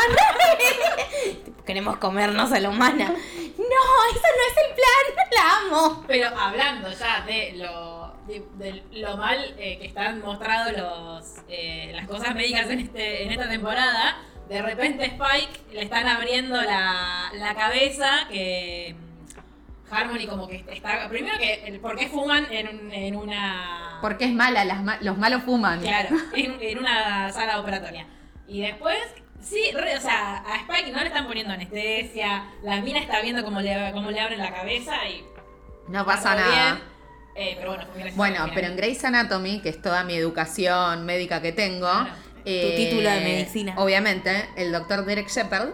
Queremos 1.66 1.98
comernos 1.98 2.52
a 2.52 2.60
la 2.60 2.70
humana. 2.70 3.06
No, 3.06 3.14
eso 3.14 4.28
no 4.36 4.44
es 4.48 4.68
el 4.68 4.76
plan. 4.76 5.28
La 5.36 5.58
amo. 5.68 6.04
Pero 6.08 6.30
hablando 6.38 6.90
ya 6.92 7.22
de 7.26 7.54
lo, 7.58 8.14
de, 8.28 8.44
de 8.56 8.84
lo 9.00 9.18
mal 9.18 9.56
eh, 9.58 9.78
que 9.78 9.88
están 9.88 10.22
mostrados 10.22 10.74
los, 10.78 11.44
eh, 11.50 11.92
las 11.94 12.08
cosas 12.08 12.34
médicas 12.34 12.70
en, 12.70 12.80
este, 12.80 13.24
en 13.24 13.32
esta 13.32 13.50
temporada, 13.50 14.18
de 14.48 14.62
repente 14.62 15.06
Spike 15.06 15.74
le 15.74 15.84
están 15.84 16.08
abriendo 16.08 16.62
la, 16.62 17.32
la 17.34 17.56
cabeza 17.56 18.28
que 18.32 18.96
Harmony 19.90 20.28
como 20.28 20.48
que 20.48 20.64
está... 20.72 21.08
Primero 21.10 21.38
que, 21.40 21.80
¿por 21.82 21.96
qué 21.98 22.08
fuman 22.08 22.48
en, 22.52 22.68
un- 22.68 22.92
en 22.92 23.16
una... 23.16 24.00
Porque 24.02 24.26
es 24.26 24.32
mala, 24.34 24.64
las 24.66 25.02
los 25.02 25.18
malos 25.18 25.44
fuman. 25.44 25.80
Claro, 25.82 26.10
en, 26.36 26.58
en 26.62 26.78
una 26.80 27.32
sala 27.32 27.60
operatoria. 27.60 28.06
Y 28.48 28.62
después, 28.62 28.98
sí, 29.42 29.72
re- 29.74 29.98
o 29.98 30.02
sea, 30.02 30.38
a 30.38 30.56
Spike 30.58 30.92
no 30.92 31.00
le 31.00 31.08
están 31.08 31.28
poniendo 31.28 31.54
anestesia, 31.54 32.46
la 32.64 32.82
mina 32.82 33.00
está 33.00 33.22
viendo 33.22 33.44
cómo 33.44 33.62
le, 33.62 33.92
cómo 33.94 34.12
le 34.12 34.20
abren 34.22 34.40
la 34.40 34.54
cabeza 34.54 34.96
y 35.08 35.24
No 35.90 36.06
pasa 36.06 36.36
nada. 36.36 36.50
bien. 36.74 36.98
Eh, 37.40 37.56
pero 37.60 37.76
bueno, 37.76 37.86
Bueno, 38.16 38.46
pero 38.56 38.68
en. 38.68 38.78
Grey's 38.78 39.04
Anatomy, 39.06 39.62
que 39.62 39.70
es 39.70 39.80
toda 39.82 40.04
mi 40.04 40.16
educación 40.16 41.06
médica 41.06 41.40
que 41.42 41.52
tengo, 41.52 41.88
Claro. 41.88 42.10
eh, 42.46 42.74
título 42.76 43.10
de 43.10 43.20
medicina. 43.22 43.74
Obviamente, 43.78 44.48
el 44.56 44.72
doctor 44.72 45.06
Derek 45.06 45.28
Shepard, 45.30 45.70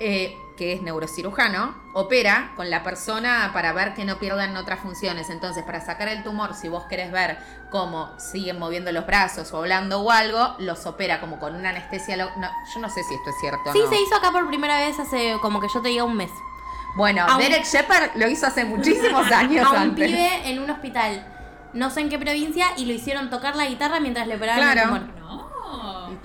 eh, 0.00 0.32
que 0.58 0.72
es 0.74 0.82
neurocirujano, 0.82 1.74
opera 1.94 2.50
con 2.56 2.68
la 2.68 2.82
persona 2.82 3.50
para 3.54 3.72
ver 3.72 3.94
que 3.94 4.04
no 4.04 4.18
pierdan 4.18 4.56
otras 4.56 4.80
funciones. 4.80 5.30
Entonces, 5.30 5.62
para 5.64 5.80
sacar 5.80 6.08
el 6.08 6.24
tumor, 6.24 6.54
si 6.54 6.68
vos 6.68 6.84
querés 6.86 7.12
ver 7.12 7.38
cómo 7.70 8.10
siguen 8.18 8.58
moviendo 8.58 8.90
los 8.92 9.06
brazos 9.06 9.52
o 9.54 9.58
hablando 9.58 10.00
o 10.00 10.10
algo, 10.10 10.56
los 10.58 10.84
opera 10.84 11.20
como 11.20 11.38
con 11.38 11.54
una 11.54 11.70
anestesia. 11.70 12.16
lo- 12.16 12.30
no, 12.36 12.50
yo 12.74 12.80
no 12.80 12.88
sé 12.90 13.02
si 13.04 13.14
esto 13.14 13.30
es 13.30 13.36
cierto. 13.40 13.70
o 13.70 13.72
Sí, 13.72 13.80
no. 13.84 13.88
se 13.88 14.00
hizo 14.02 14.16
acá 14.16 14.32
por 14.32 14.46
primera 14.48 14.78
vez 14.80 14.98
hace 14.98 15.36
como 15.40 15.60
que 15.60 15.68
yo 15.72 15.80
te 15.80 15.88
diga 15.90 16.02
un 16.04 16.16
mes. 16.16 16.30
Bueno, 16.96 17.24
A 17.28 17.36
un- 17.36 17.42
Derek 17.42 17.64
Shepard 17.64 18.16
lo 18.16 18.26
hizo 18.28 18.46
hace 18.46 18.64
muchísimos 18.64 19.30
años 19.30 19.64
A 19.64 19.70
un 19.70 19.76
antes. 19.76 20.08
pibe 20.08 20.50
en 20.50 20.58
un 20.58 20.68
hospital. 20.70 21.24
No 21.72 21.90
sé 21.90 22.00
en 22.00 22.08
qué 22.08 22.18
provincia 22.18 22.66
y 22.76 22.86
lo 22.86 22.92
hicieron 22.94 23.30
tocar 23.30 23.54
la 23.54 23.66
guitarra 23.66 24.00
mientras 24.00 24.26
le 24.26 24.34
operaban 24.36 24.72
Claro. 24.72 24.96
el 24.96 25.02
tumor. 25.06 25.20
No. 25.20 26.18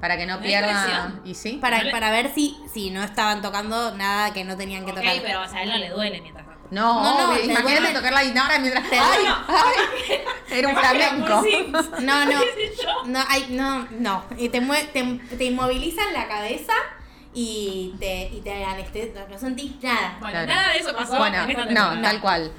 Para 0.00 0.16
que 0.16 0.26
no 0.26 0.36
¿No 0.36 0.42
pierda. 0.42 1.12
¿Y 1.24 1.34
sí? 1.34 1.58
Para, 1.60 1.82
para 1.90 2.10
ver 2.10 2.32
si, 2.34 2.56
si 2.72 2.90
no 2.90 3.02
estaban 3.02 3.42
tocando 3.42 3.94
nada 3.96 4.32
que 4.32 4.44
no 4.44 4.56
tenían 4.56 4.84
que 4.86 4.92
tocar. 4.92 5.12
pero 5.22 5.42
o 5.42 5.48
sea, 5.48 5.58
a 5.58 5.62
él 5.64 5.70
no 5.70 5.76
le 5.76 5.90
duele 5.90 6.20
mientras 6.20 6.46
tanto. 6.46 6.68
No, 6.70 7.02
No, 7.02 7.26
no, 7.32 7.38
imagínate 7.40 7.80
duele. 7.80 7.94
tocar 7.94 8.12
la 8.12 8.22
guitarra 8.24 8.58
mientras. 8.60 8.88
Te 8.90 8.98
¡Ay! 8.98 9.24
ay, 9.48 10.20
Era 10.58 10.68
un 10.68 10.76
flamenco. 10.76 11.42
No, 12.00 12.24
no. 12.26 12.40
No, 13.06 13.24
hay, 13.28 13.46
no, 13.50 13.88
no. 13.90 14.24
Y 14.36 14.50
te, 14.50 14.60
mue- 14.62 14.86
te, 14.92 15.02
te 15.36 15.44
inmovilizan 15.46 16.12
la 16.12 16.28
cabeza 16.28 16.74
y 17.34 17.94
te, 17.98 18.28
y 18.32 18.40
te 18.42 18.64
anestesian. 18.64 19.28
No 19.30 19.38
sentís 19.38 19.82
nada. 19.82 20.16
Bueno, 20.20 20.32
Claro. 20.32 20.46
nada 20.46 20.72
de 20.74 20.78
eso 20.78 20.94
pasó 20.94 21.16
Bueno, 21.18 21.46
no, 21.70 22.00
tal 22.02 22.20
cual. 22.20 22.52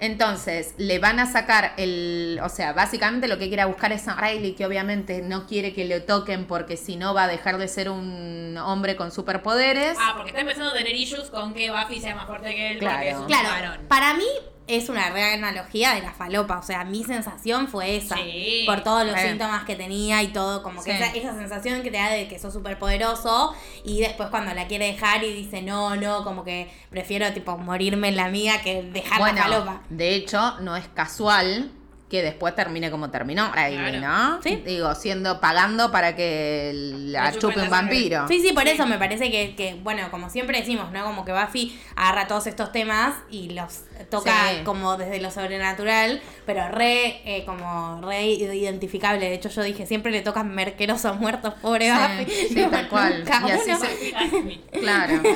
Entonces, 0.00 0.74
le 0.78 0.98
van 0.98 1.18
a 1.20 1.26
sacar 1.26 1.72
el. 1.76 2.38
O 2.42 2.48
sea, 2.48 2.72
básicamente 2.72 3.28
lo 3.28 3.38
que 3.38 3.48
quiere 3.48 3.64
buscar 3.64 3.92
es 3.92 4.06
a 4.08 4.14
Riley, 4.14 4.52
que 4.54 4.66
obviamente 4.66 5.22
no 5.22 5.46
quiere 5.46 5.72
que 5.72 5.84
le 5.84 6.00
toquen 6.00 6.46
porque 6.46 6.76
si 6.76 6.96
no 6.96 7.14
va 7.14 7.24
a 7.24 7.28
dejar 7.28 7.58
de 7.58 7.68
ser 7.68 7.88
un 7.90 8.56
hombre 8.58 8.96
con 8.96 9.10
superpoderes. 9.10 9.96
Ah, 10.00 10.12
porque 10.16 10.30
está 10.30 10.40
empezando 10.42 10.70
a 10.70 10.74
tener 10.74 10.94
issues 10.94 11.30
con 11.30 11.54
que 11.54 11.70
Buffy 11.70 12.00
sea 12.00 12.14
más 12.14 12.26
fuerte 12.26 12.54
que 12.54 12.72
él 12.72 12.78
Claro. 12.78 12.96
porque 12.96 13.10
es 13.10 13.16
un 13.16 13.26
Claro, 13.26 13.48
varón. 13.48 13.86
para 13.88 14.14
mí 14.14 14.26
es 14.68 14.88
una 14.88 15.10
real 15.10 15.34
analogía 15.34 15.94
de 15.94 16.02
la 16.02 16.12
falopa. 16.12 16.58
O 16.58 16.62
sea, 16.62 16.84
mi 16.84 17.04
sensación 17.04 17.68
fue 17.68 17.96
esa. 17.96 18.16
Sí. 18.16 18.64
Por 18.66 18.82
todos 18.82 19.06
los 19.06 19.18
Sí. 19.20 19.28
síntomas 19.28 19.64
que 19.64 19.76
tenía 19.76 20.22
y 20.22 20.28
todo, 20.28 20.62
como 20.62 20.82
que 20.82 20.96
Sí. 20.96 21.02
esa, 21.02 21.14
esa 21.14 21.36
sensación 21.38 21.82
que 21.82 21.90
te 21.90 21.96
da 21.98 22.10
de 22.10 22.26
que 22.28 22.38
sos 22.38 22.52
súper 22.52 22.78
poderoso. 22.78 23.54
Y 23.84 24.00
después 24.00 24.28
cuando 24.30 24.52
la 24.54 24.66
quiere 24.66 24.86
dejar 24.92 25.22
y 25.24 25.32
dice 25.32 25.62
no, 25.62 25.94
no, 25.96 26.24
como 26.24 26.42
que 26.44 26.70
prefiero 26.90 27.32
tipo 27.32 27.56
morirme 27.58 28.08
en 28.08 28.16
la 28.16 28.28
mía 28.28 28.60
que 28.62 28.82
dejar 28.82 29.18
bueno, 29.20 29.36
la 29.36 29.42
falopa. 29.44 29.82
de 29.88 30.14
hecho, 30.16 30.58
no 30.60 30.74
es 30.76 30.88
casual 30.88 31.70
que 32.08 32.22
después 32.22 32.54
termine 32.54 32.88
como 32.90 33.10
terminó 33.10 33.50
Riley, 33.52 34.00
¿no? 34.00 34.40
Sí. 34.40 34.62
Digo, 34.64 34.94
siendo 34.94 35.40
pagando 35.40 35.90
para 35.90 36.14
que 36.14 36.70
la 36.74 37.32
chupe 37.32 37.60
un 37.60 37.68
vampiro. 37.68 38.28
Sí, 38.28 38.40
sí, 38.40 38.52
por 38.52 38.68
eso 38.68 38.86
me 38.86 38.96
parece 38.96 39.28
que, 39.30 39.56
que, 39.56 39.74
bueno, 39.82 40.08
como 40.12 40.30
siempre 40.30 40.60
decimos, 40.60 40.92
¿no? 40.92 41.04
Como 41.04 41.24
que 41.24 41.32
Buffy 41.32 41.76
agarra 41.96 42.28
todos 42.28 42.46
estos 42.46 42.70
temas 42.70 43.14
y 43.28 43.48
los 43.50 43.80
toca 44.08 44.32
Sí. 44.50 44.62
como 44.64 44.96
desde 44.96 45.20
lo 45.20 45.32
sobrenatural, 45.32 46.22
pero 46.46 46.68
re, 46.68 47.22
eh, 47.24 47.42
como 47.44 48.00
re 48.02 48.24
identificable. 48.26 49.26
De 49.28 49.34
hecho, 49.34 49.48
yo 49.48 49.64
dije, 49.64 49.84
siempre 49.84 50.12
le 50.12 50.20
tocan 50.22 50.54
merqueros 50.54 51.04
o 51.06 51.14
muertos, 51.14 51.54
pobre 51.60 51.86
Sí, 51.90 51.92
Buffy. 52.24 52.54
sí, 52.54 52.66
tal 52.70 52.88
cual. 52.88 53.24
Y 53.46 53.50
así 53.50 53.70
se- 53.74 54.78
Claro. 54.78 55.20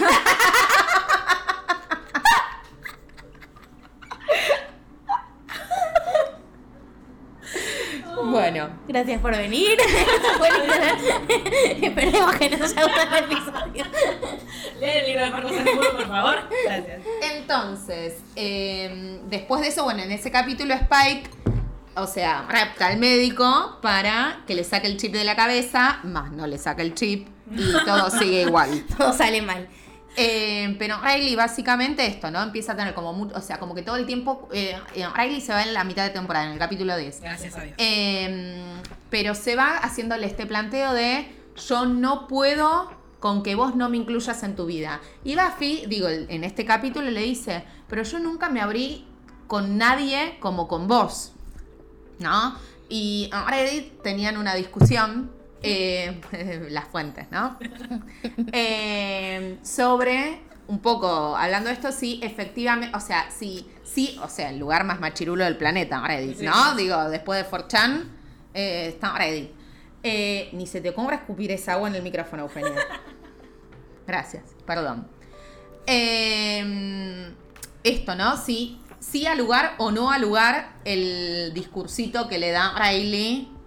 bueno, 8.31 8.71
Gracias 8.89 9.21
por 9.21 9.37
venir. 9.37 9.79
Esperemos 11.83 12.35
que 12.37 12.51
nos 12.51 12.73
haya 12.73 12.85
gustado 12.85 13.17
el 13.17 13.25
episodio. 13.25 13.85
Lee 14.81 14.87
el 14.87 15.07
libro 15.07 15.25
de 15.25 15.31
Marcos 15.31 15.53
Aramuro, 15.53 15.97
por 15.97 16.09
favor. 16.09 16.37
Gracias. 16.65 17.01
entonces, 17.35 18.23
eh, 18.37 19.21
después 19.29 19.63
de 19.63 19.69
eso, 19.69 19.85
bueno, 19.85 20.03
en 20.03 20.13
ese 20.13 20.31
capítulo 20.31 20.75
Spike, 20.75 21.31
o 21.97 22.07
sea, 22.07 22.47
rapta 22.49 22.87
al 22.87 22.99
médico 22.99 23.79
para 23.83 24.43
que 24.47 24.55
le 24.55 24.65
saque 24.65 24.87
el 24.87 24.97
chip 24.97 25.13
de 25.13 25.25
la 25.25 25.37
cabeza, 25.37 26.01
más 26.05 26.33
no 26.33 26.47
le 26.47 26.59
saca 26.59 26.83
el 26.83 26.95
chip 26.95 27.29
y 27.51 27.73
todo 27.85 28.11
sigue 28.11 28.43
igual. 28.43 28.85
Todo 28.97 29.13
sale 29.13 29.43
mal. 29.43 29.69
Eh, 30.17 30.77
pero 30.79 31.01
Riley 31.01 31.37
básicamente 31.37 32.07
esto, 32.07 32.31
¿no? 32.31 32.43
Empieza 32.43 32.73
a 32.73 32.77
tener 32.77 32.95
como, 32.95 33.29
o 33.33 33.41
sea, 33.41 33.59
como 33.59 33.75
que 33.75 33.83
todo 33.83 33.97
el 33.97 34.07
tiempo, 34.07 34.49
eh, 34.53 34.77
eh, 34.95 35.07
Riley 35.15 35.41
se 35.41 35.53
va 35.53 35.63
en 35.63 35.73
la 35.73 35.85
mitad 35.85 36.05
de 36.05 36.11
temporada, 36.11 36.47
en 36.47 36.53
el 36.53 36.59
capítulo 36.59 36.97
10. 36.97 37.21
Gracias 37.21 37.57
a 37.57 37.63
Dios. 37.63 37.75
Eh, 37.79 38.63
pero 39.09 39.35
se 39.35 39.57
va 39.57 39.77
haciéndole 39.79 40.27
este 40.27 40.47
planteo 40.47 40.93
de 40.93 41.27
yo 41.69 41.87
no 41.87 42.27
puedo 42.27 42.91
con 43.19 43.43
que 43.43 43.55
vos 43.55 43.77
no 43.77 43.89
me 43.89 43.99
incluyas 43.99 44.43
en 44.43 44.57
tu 44.57 44.67
vida. 44.67 45.01
Y 45.25 45.37
Buffy, 45.37 45.85
digo, 45.87 46.09
en 46.09 46.43
este 46.43 46.65
capítulo 46.65 47.11
le 47.11 47.21
dice, 47.21 47.65
pero 47.87 48.03
yo 48.03 48.19
nunca 48.19 48.49
me 48.49 48.61
abrí 48.61 49.07
con 49.47 49.77
nadie 49.77 50.39
como 50.41 50.69
con 50.69 50.89
vos, 50.89 51.33
¿no? 52.19 52.57
Y 52.89 53.31
Reddit 53.49 54.03
tenían 54.03 54.37
una 54.37 54.55
discusión, 54.55 55.31
eh, 55.63 56.67
las 56.71 56.87
fuentes, 56.87 57.27
¿no? 57.31 57.59
Eh, 58.53 59.59
sobre 59.63 60.41
un 60.67 60.81
poco, 60.81 61.37
hablando 61.37 61.69
de 61.69 61.75
esto, 61.75 61.93
sí, 61.93 62.21
efectivamente, 62.23 62.97
o 62.97 63.01
sea, 63.01 63.31
sí, 63.31 63.69
sí, 63.83 64.19
o 64.23 64.29
sea, 64.29 64.51
el 64.51 64.59
lugar 64.59 64.85
más 64.85 65.01
machirulo 65.01 65.45
del 65.45 65.57
planeta, 65.57 66.07
Reddit. 66.07 66.41
¿no? 66.41 66.75
Digo, 66.77 67.09
después 67.11 67.43
de 67.43 67.51
4chan, 67.51 68.05
eh, 68.55 68.87
está 68.89 69.17
Reddit. 69.17 69.51
Ni 70.53 70.67
se 70.67 70.81
te 70.81 70.91
ocurra 70.91 71.17
escupir 71.17 71.51
esa 71.51 71.73
agua 71.73 71.89
en 71.89 71.97
el 71.97 72.03
micrófono, 72.03 72.45
Eugenia. 72.45 72.73
Gracias, 74.07 74.45
perdón. 74.65 75.09
Esto, 77.83 78.15
¿no? 78.15 78.37
Sí, 78.37 78.81
sí 79.01 79.27
al 79.27 79.39
lugar 79.39 79.75
o 79.79 79.91
no 79.91 80.13
al 80.13 80.23
lugar 80.23 80.75
el 80.85 81.53
discursito 81.53 82.29
que 82.29 82.39
le 82.39 82.51
da 82.53 82.75
Riley. 82.79 83.60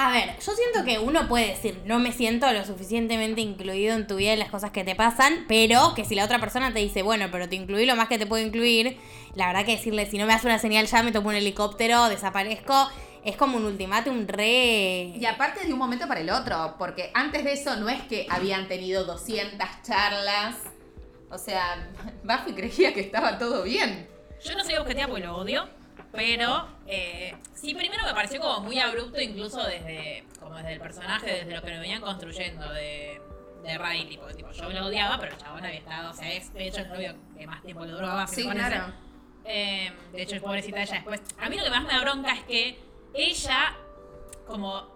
A 0.00 0.12
ver, 0.12 0.38
yo 0.38 0.52
siento 0.52 0.84
que 0.84 1.00
uno 1.00 1.26
puede 1.26 1.48
decir, 1.48 1.82
no 1.84 1.98
me 1.98 2.12
siento 2.12 2.52
lo 2.52 2.64
suficientemente 2.64 3.40
incluido 3.40 3.96
en 3.96 4.06
tu 4.06 4.14
vida 4.14 4.32
y 4.32 4.36
las 4.36 4.48
cosas 4.48 4.70
que 4.70 4.84
te 4.84 4.94
pasan, 4.94 5.44
pero 5.48 5.92
que 5.96 6.04
si 6.04 6.14
la 6.14 6.24
otra 6.24 6.38
persona 6.38 6.72
te 6.72 6.78
dice, 6.78 7.02
bueno, 7.02 7.26
pero 7.32 7.48
te 7.48 7.56
incluí 7.56 7.84
lo 7.84 7.96
más 7.96 8.06
que 8.06 8.16
te 8.16 8.24
puedo 8.24 8.46
incluir, 8.46 8.96
la 9.34 9.48
verdad 9.48 9.64
que 9.64 9.72
decirle, 9.72 10.06
si 10.06 10.16
no 10.16 10.24
me 10.24 10.34
das 10.34 10.44
una 10.44 10.60
señal 10.60 10.86
ya, 10.86 11.02
me 11.02 11.10
tomo 11.10 11.30
un 11.30 11.34
helicóptero, 11.34 12.08
desaparezco, 12.08 12.88
es 13.24 13.36
como 13.36 13.56
un 13.56 13.64
ultimátum 13.64 14.28
re... 14.28 15.14
Y 15.18 15.26
aparte 15.26 15.66
de 15.66 15.72
un 15.72 15.80
momento 15.80 16.06
para 16.06 16.20
el 16.20 16.30
otro, 16.30 16.76
porque 16.78 17.10
antes 17.12 17.42
de 17.42 17.54
eso 17.54 17.74
no 17.74 17.88
es 17.88 18.00
que 18.02 18.28
habían 18.30 18.68
tenido 18.68 19.04
200 19.04 19.68
charlas. 19.82 20.58
O 21.28 21.38
sea, 21.38 21.90
Buffy 22.22 22.52
creía 22.52 22.94
que 22.94 23.00
estaba 23.00 23.36
todo 23.36 23.64
bien. 23.64 24.08
Yo 24.44 24.54
no 24.54 24.62
soy 24.62 24.76
objetiva 24.76 25.08
porque 25.08 25.24
lo 25.24 25.36
odio, 25.38 25.68
pero 26.12 26.68
eh, 26.86 27.34
sí, 27.54 27.74
primero 27.74 28.04
me 28.04 28.14
pareció 28.14 28.40
como 28.40 28.60
muy 28.60 28.78
abrupto, 28.78 29.20
incluso 29.20 29.62
desde, 29.64 30.24
como 30.40 30.56
desde 30.56 30.74
el 30.74 30.80
personaje, 30.80 31.26
desde 31.26 31.54
lo 31.54 31.62
que 31.62 31.70
me 31.70 31.78
venían 31.80 32.00
construyendo 32.00 32.72
de, 32.72 33.20
de 33.62 33.78
Riley. 33.78 34.16
Porque 34.16 34.34
tipo, 34.34 34.50
yo 34.52 34.68
lo 34.70 34.86
odiaba, 34.86 35.18
pero 35.18 35.32
el 35.32 35.38
chabón 35.38 35.64
había 35.64 35.78
estado, 35.78 36.10
o 36.10 36.14
sea, 36.14 36.32
es 36.32 36.52
de 36.52 36.68
hecho 36.68 36.80
el 36.80 36.88
novio 36.88 37.14
que 37.36 37.46
más 37.46 37.62
tiempo 37.62 37.84
le 37.84 37.92
duró 37.92 38.06
a 38.06 38.24
Buffy. 38.24 38.44
me 38.44 38.54
parece. 38.54 38.80
Eh, 39.44 39.90
de 40.12 40.22
hecho, 40.22 40.36
es 40.36 40.42
pobrecita 40.42 40.82
ella 40.82 40.94
después. 40.94 41.22
A 41.38 41.48
mí 41.48 41.56
lo 41.56 41.64
que 41.64 41.70
más 41.70 41.82
me 41.82 41.92
da 41.92 42.00
bronca 42.02 42.32
es 42.34 42.42
que 42.42 42.78
ella, 43.14 43.76
como 44.46 44.86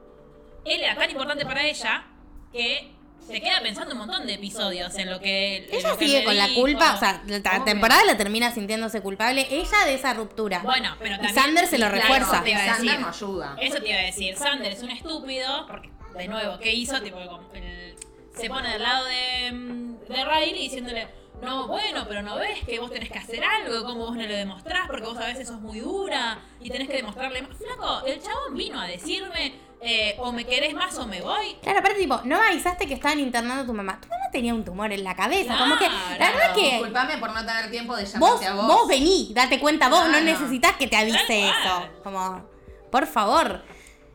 él 0.65 0.83
era 0.83 0.95
tan 0.95 1.11
importante 1.11 1.45
para 1.45 1.67
ella, 1.67 2.05
que 2.53 2.93
se 3.27 3.41
queda 3.41 3.61
pensando 3.63 3.93
un 3.93 3.99
montón 3.99 4.27
de 4.27 4.35
episodios 4.35 4.95
en 4.97 5.11
lo 5.11 5.21
que. 5.21 5.57
en 5.69 5.75
Ella 5.75 5.89
lo 5.91 5.99
que 5.99 6.07
sigue 6.07 6.25
con 6.25 6.37
la 6.37 6.49
culpa, 6.55 6.95
o 6.95 6.99
sea, 6.99 7.23
la 7.27 7.37
Obvio. 7.39 7.65
temporada 7.65 8.05
la 8.05 8.17
termina 8.17 8.53
sintiéndose 8.53 9.01
culpable, 9.01 9.47
ella 9.51 9.85
de 9.87 9.95
esa 9.95 10.13
ruptura. 10.15 10.61
Bueno, 10.61 10.95
pero 10.99 11.15
Y 11.15 11.19
también. 11.19 11.35
Sander 11.35 11.67
se 11.67 11.79
lo 11.79 11.87
Claro, 11.89 12.01
refuerza. 12.03 12.43
te 12.45 12.53
Sander 12.57 12.75
decir. 12.85 13.01
no 13.01 13.09
ayuda. 13.09 13.57
Eso 13.61 13.81
te 13.81 13.89
iba 13.91 13.99
a 13.99 14.03
decir. 14.03 14.37
Sander 14.37 14.73
es 14.73 14.83
un 14.83 14.91
estúpido, 14.91 15.67
porque, 15.67 15.91
de 16.17 16.29
nuevo, 16.29 16.59
¿qué 16.59 16.73
hizo? 16.73 17.01
Tipo, 17.01 17.19
el- 17.55 17.95
se 18.37 18.49
pone 18.49 18.71
del 18.71 18.83
lado 18.83 19.05
de, 19.07 19.53
mm, 19.53 19.99
de 20.09 20.25
Riley 20.25 20.55
diciéndole, 20.55 21.07
no, 21.43 21.67
bueno, 21.69 22.05
pero 22.09 22.23
no 22.23 22.37
ves 22.37 22.61
que 22.65 22.79
vos 22.79 22.91
tenés 22.91 23.11
que 23.11 23.19
hacer 23.19 23.43
algo, 23.45 23.85
como 23.85 24.07
vos 24.07 24.17
no 24.17 24.23
lo 24.23 24.33
demostrás, 24.35 24.87
porque 24.87 25.07
vos 25.07 25.17
a 25.19 25.27
veces 25.27 25.49
sos 25.49 25.61
muy 25.61 25.81
dura 25.81 26.39
y 26.61 26.71
tenés 26.71 26.89
que 26.89 26.97
demostrarle 26.97 27.43
más. 27.43 27.57
Flaco, 27.59 28.07
el 28.07 28.21
chabón 28.23 28.55
vino 28.57 28.81
a 28.81 28.87
decirme, 28.87 29.55
eh, 29.81 30.15
o 30.19 30.31
me 30.33 30.45
querés 30.45 30.73
más 30.75 30.97
o 30.99 31.07
me 31.07 31.21
voy. 31.21 31.57
Claro, 31.63 31.81
aparte, 31.81 31.99
tipo, 31.99 32.21
no 32.25 32.41
avisaste 32.41 32.87
que 32.87 32.95
estaban 32.95 33.19
internando 33.19 33.65
a 33.65 33.67
tu 33.67 33.73
mamá. 33.75 34.01
Tu 34.01 34.09
mamá 34.09 34.25
tenía 34.31 34.55
un 34.55 34.65
tumor 34.65 34.93
en 34.93 35.03
la 35.03 35.17
cabeza. 35.17 35.59
Como 35.59 35.77
que, 35.77 35.89
la 35.89 36.17
Claro. 36.17 36.37
verdad 36.39 36.55
que 36.55 36.71
Disculpame 36.71 37.19
por 37.19 37.33
no 37.33 37.45
tener 37.45 37.71
tiempo 37.71 37.97
de 37.97 38.05
vos, 38.05 38.13
llamarte 38.13 38.47
a 38.47 38.55
vos. 38.55 38.67
vos. 38.67 38.89
vení, 38.89 39.33
date 39.35 39.59
cuenta 39.59 39.89
vos, 39.89 40.05
no 40.05 40.11
Claro. 40.11 40.25
necesitas 40.25 40.77
que 40.77 40.87
te 40.87 40.97
avise 40.97 41.19
cual. 41.27 41.41
eso. 41.67 41.89
Como, 42.05 42.49
por 42.93 43.07
favor. 43.09 43.63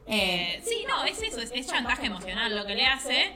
Eh, 0.10 0.56
Eh, 0.60 0.62
sí, 0.66 0.86
no, 0.88 1.04
es 1.04 1.22
eso, 1.22 1.42
es, 1.42 1.52
es 1.54 1.68
chantaje 1.68 2.06
emocional 2.06 2.56
lo 2.56 2.66
que 2.66 2.76
le 2.76 2.86
hace. 2.86 3.36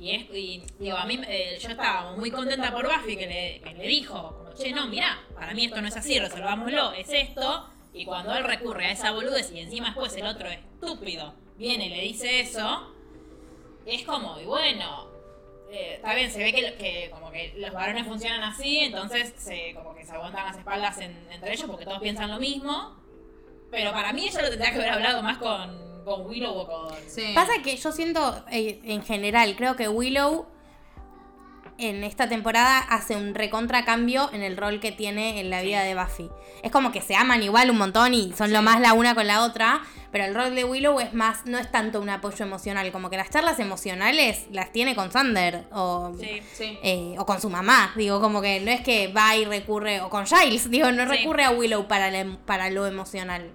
Y, 0.00 0.10
es, 0.14 0.22
y 0.32 0.62
digo, 0.78 0.96
a 0.96 1.04
mí, 1.06 1.20
eh, 1.26 1.58
yo 1.60 1.68
estaba 1.70 2.12
muy 2.12 2.30
contenta 2.30 2.70
por 2.72 2.86
Buffy 2.86 3.16
que 3.16 3.62
le, 3.74 3.86
dijo, 3.88 4.46
che, 4.56 4.72
no, 4.72 4.86
mirá, 4.86 5.18
para 5.34 5.52
mí 5.54 5.64
esto 5.64 5.80
no 5.80 5.88
es 5.88 5.96
así, 5.96 6.18
resolvámoslo, 6.18 6.92
es 6.92 7.08
esto. 7.12 7.68
Y 7.92 8.04
cuando 8.04 8.32
él 8.36 8.44
recurre 8.44 8.86
a 8.86 8.90
esa 8.92 9.10
boludez 9.10 9.50
y 9.52 9.58
encima 9.60 9.86
después 9.88 10.14
el 10.16 10.26
otro 10.26 10.48
estúpido 10.48 11.34
viene 11.56 11.86
y 11.86 11.88
le 11.88 12.00
dice 12.02 12.40
eso, 12.40 12.94
es 13.86 14.02
como, 14.04 14.38
y 14.38 14.44
bueno, 14.44 15.08
eh, 15.72 15.94
está 15.96 16.14
bien, 16.14 16.30
se 16.30 16.38
ve 16.38 16.52
que, 16.52 16.74
que 16.74 17.10
como 17.10 17.32
que 17.32 17.54
los 17.56 17.72
varones 17.72 18.06
funcionan 18.06 18.42
así, 18.44 18.78
entonces 18.78 19.32
se, 19.36 19.74
como 19.74 19.94
que 19.96 20.04
se 20.04 20.12
aguantan 20.12 20.44
las 20.46 20.58
espaldas 20.58 20.98
en- 20.98 21.26
entre 21.32 21.52
ellos 21.54 21.66
porque 21.68 21.84
todos 21.84 22.00
piensan 22.00 22.30
lo 22.30 22.38
mismo. 22.38 22.96
Pero 23.70 23.90
para 23.92 24.12
mí 24.12 24.26
ella 24.28 24.42
lo 24.42 24.48
tendría 24.50 24.70
que 24.70 24.76
haber 24.78 24.90
hablado 24.90 25.22
más 25.22 25.38
con, 25.38 25.87
con 26.08 26.26
Willow 26.26 26.52
o 26.54 26.66
con... 26.66 26.94
Sí. 27.06 27.32
Pasa 27.34 27.52
que 27.62 27.76
yo 27.76 27.92
siento, 27.92 28.44
eh, 28.50 28.80
en 28.84 29.02
general, 29.04 29.54
creo 29.56 29.76
que 29.76 29.88
Willow 29.88 30.46
en 31.80 32.02
esta 32.02 32.28
temporada 32.28 32.78
hace 32.78 33.14
un 33.14 33.36
recontra 33.36 33.84
cambio 33.84 34.28
en 34.32 34.42
el 34.42 34.56
rol 34.56 34.80
que 34.80 34.90
tiene 34.90 35.38
en 35.38 35.48
la 35.48 35.62
vida 35.62 35.82
de 35.84 35.94
Buffy. 35.94 36.28
Es 36.64 36.72
como 36.72 36.90
que 36.90 37.00
se 37.00 37.14
aman 37.14 37.40
igual 37.44 37.70
un 37.70 37.78
montón 37.78 38.14
y 38.14 38.32
son 38.32 38.52
lo 38.52 38.62
más 38.62 38.80
la 38.80 38.94
una 38.94 39.14
con 39.14 39.28
la 39.28 39.44
otra, 39.44 39.82
pero 40.10 40.24
el 40.24 40.34
rol 40.34 40.56
de 40.56 40.64
Willow 40.64 40.98
es 40.98 41.14
más, 41.14 41.46
no 41.46 41.56
es 41.56 41.70
tanto 41.70 42.00
un 42.00 42.10
apoyo 42.10 42.44
emocional, 42.44 42.90
como 42.90 43.10
que 43.10 43.16
las 43.16 43.30
charlas 43.30 43.60
emocionales 43.60 44.46
las 44.50 44.72
tiene 44.72 44.96
con 44.96 45.12
Sander 45.12 45.66
o, 45.70 46.12
Sí. 46.18 46.42
Sí. 46.52 46.78
eh, 46.82 47.14
o 47.16 47.24
con 47.24 47.40
su 47.40 47.48
mamá, 47.48 47.92
digo, 47.94 48.20
como 48.20 48.42
que 48.42 48.58
no 48.58 48.72
es 48.72 48.80
que 48.80 49.06
va 49.12 49.36
y 49.36 49.44
recurre, 49.44 50.00
o 50.00 50.10
con 50.10 50.26
Giles, 50.26 50.68
digo, 50.72 50.90
no 50.90 51.04
Sí. 51.04 51.08
recurre 51.18 51.44
a 51.44 51.52
Willow 51.52 51.86
para, 51.86 52.10
la- 52.10 52.38
para 52.44 52.70
lo 52.70 52.88
emocional. 52.88 53.52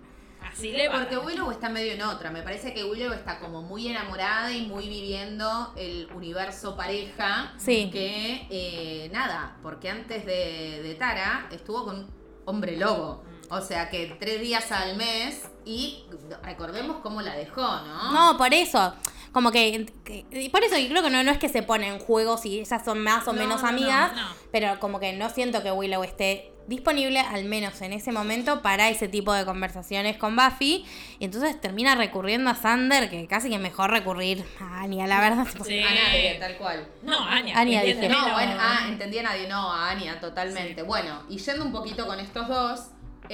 Así 0.54 0.72
le. 0.72 0.90
Porque 0.90 1.18
Willow 1.18 1.52
está 1.52 1.68
medio 1.68 1.94
en 1.94 2.02
otra. 2.04 2.32
Me 2.32 2.42
parece 2.42 2.74
que 2.74 2.86
Willow 2.86 3.12
está 3.12 3.40
como 3.40 3.62
muy 3.62 3.88
enamorada 3.88 4.54
y 4.54 4.66
muy 4.68 4.88
viviendo 4.88 5.74
el 5.76 6.08
universo 6.16 6.78
pareja. 6.78 7.54
Sí. 7.58 7.90
Que, 7.92 8.48
eh, 8.50 9.10
nada, 9.12 9.58
porque 9.62 9.90
antes 9.90 10.26
de, 10.26 10.82
de 10.84 10.96
Tara 10.96 11.48
estuvo 11.52 11.84
con 11.86 12.08
hombre 12.46 12.78
lobo. 12.78 13.24
O 13.50 13.62
sea 13.62 13.90
que 13.90 14.16
tres 14.20 14.42
días 14.42 14.72
al 14.72 14.96
mes 14.96 15.44
y 15.66 16.06
recordemos 16.42 16.98
cómo 17.04 17.22
la 17.22 17.36
dejó, 17.36 17.62
¿no? 17.62 18.12
No, 18.12 18.38
por 18.38 18.54
eso. 18.54 18.96
Como 19.34 19.52
que, 19.52 19.88
que- 20.06 20.26
y 20.32 20.50
por 20.50 20.64
eso 20.64 20.78
yo 20.78 20.88
creo 20.90 21.02
que 21.04 21.10
no, 21.10 21.24
no 21.24 21.32
es 21.32 21.38
que 21.40 21.50
se 21.50 21.64
ponen 21.64 22.00
juegos 22.00 22.46
y 22.46 22.60
ellas 22.60 22.86
son 22.86 23.00
más 23.00 23.28
o 23.28 23.34
No, 23.34 23.40
menos 23.40 23.62
no, 23.62 23.64
no, 23.64 23.68
amigas, 23.78 24.14
no. 24.16 24.28
pero 24.52 24.80
como 24.80 25.00
que 25.00 25.12
no 25.14 25.30
siento 25.30 25.62
que 25.64 25.72
Willow 25.72 26.04
esté 26.04 26.52
disponible, 26.68 27.20
al 27.20 27.44
menos 27.44 27.82
en 27.82 27.92
ese 27.92 28.14
momento, 28.14 28.62
para 28.62 28.88
ese 28.90 29.10
tipo 29.10 29.34
de 29.34 29.44
conversaciones 29.44 30.16
con 30.18 30.36
Buffy. 30.38 30.86
Y 31.20 31.26
entonces 31.26 31.60
termina 31.60 31.96
recurriendo 31.96 32.50
a 32.50 32.56
Sander, 32.56 33.10
que 33.10 33.28
casi 33.28 33.50
que 33.50 33.58
mejor 33.58 33.90
recurrir 33.92 34.46
a 34.62 34.82
Anya, 34.82 35.06
la 35.08 35.20
verdad. 35.20 35.46
Sí. 35.66 35.82
A 35.82 35.90
nadie, 35.94 36.38
tal 36.40 36.56
cual. 36.58 36.88
No, 37.02 37.20
Anya. 37.20 37.60
Anya, 37.60 37.82
dije. 37.82 38.08
No, 38.08 38.28
no. 38.30 38.34
bueno, 38.36 38.54
ah, 38.58 38.86
entendí 38.88 39.18
a 39.18 39.24
nadie, 39.24 39.48
no, 39.50 39.74
a 39.74 39.90
Anya, 39.90 40.20
totalmente. 40.22 40.84
Bueno, 40.84 41.24
y 41.28 41.38
yendo 41.38 41.66
un 41.66 41.72
poquito 41.74 42.08
con 42.08 42.20
estos 42.22 42.48
dos, 42.48 42.80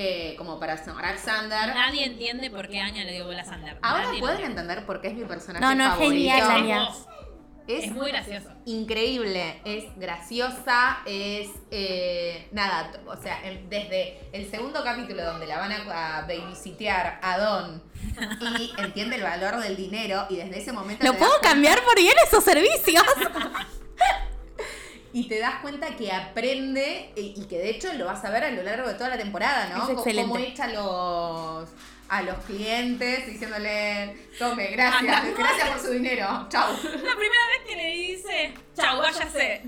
eh, 0.02 0.36
como 0.38 0.60
para 0.60 0.78
cerrar 0.78 1.18
Sander. 1.18 1.68
Nadie 1.76 2.06
entiende 2.06 2.50
por 2.50 2.70
qué 2.70 2.80
Anya 2.80 3.04
le 3.04 3.12
dio 3.14 3.26
bola 3.26 3.42
a 3.42 3.46
Sander. 3.46 3.78
Ahora 3.82 4.04
Nadie 4.06 4.20
pueden 4.22 4.46
entender 4.46 4.86
por 4.86 5.02
qué 5.02 5.10
es 5.10 5.14
mi 5.14 5.26
personaje 5.26 5.60
No, 5.64 5.76
no, 5.76 5.84
es 5.84 5.90
favorito. 5.90 6.14
genial, 6.14 6.40
Es 6.40 6.48
Anya. 6.50 6.90
Es, 7.68 7.84
Es 7.84 7.92
muy 7.92 8.10
gracioso. 8.10 8.50
increíble, 8.66 9.62
es 9.66 9.84
graciosa, 9.98 11.00
es 11.06 11.50
eh, 11.70 12.48
nada, 12.52 12.92
o 13.06 13.16
sea, 13.18 13.42
desde 13.70 14.22
el 14.32 14.50
segundo 14.50 14.84
capítulo 14.84 15.24
donde 15.24 15.46
la 15.46 15.58
van 15.60 15.74
a, 15.74 16.18
a 16.18 16.22
babysitear 16.22 17.20
a 17.22 17.38
Don 17.38 17.84
y 18.60 18.74
entiende 18.82 19.18
el 19.18 19.24
valor 19.24 19.58
del 19.62 19.76
dinero 19.76 20.26
y 20.30 20.38
desde 20.38 20.60
ese 20.60 20.72
momento 20.72 21.06
¿Lo 21.06 21.16
puedo 21.16 21.34
cambiar 21.44 21.80
por 21.84 21.96
bien 21.98 22.16
esos 22.26 22.44
servicios? 22.44 23.04
y 25.14 25.28
te 25.28 25.40
das 25.40 25.56
cuenta 25.62 25.96
que 25.96 26.12
aprende 26.12 27.12
eh, 27.16 27.34
y 27.36 27.46
que 27.46 27.58
de 27.58 27.70
hecho 27.72 27.92
lo 27.94 28.06
vas 28.06 28.24
a 28.26 28.30
ver 28.30 28.44
a 28.44 28.52
lo 28.52 28.64
largo 28.64 28.88
de 28.88 28.94
toda 28.96 29.10
la 29.10 29.18
temporada, 29.18 29.70
¿no? 29.76 29.84
Es 29.86 29.90
excelente. 29.98 30.30
Cómo 30.32 30.44
echa 30.44 30.64
a 30.66 30.68
los 30.68 31.70
a 32.10 32.24
los 32.24 32.38
clientes 32.46 33.28
diciéndole, 33.28 34.18
tome, 34.40 34.68
gracias, 34.72 35.16
Anda. 35.16 35.32
gracias 35.38 35.70
por 35.70 35.80
su 35.80 35.92
dinero, 35.92 36.48
chau. 36.50 36.72
La 36.74 37.16
primera 37.16 37.46
vez 37.54 37.68
que 37.68 37.76
le 37.76 37.88
dice, 37.94 38.54
chau, 38.76 38.98
váyase. 39.00 39.62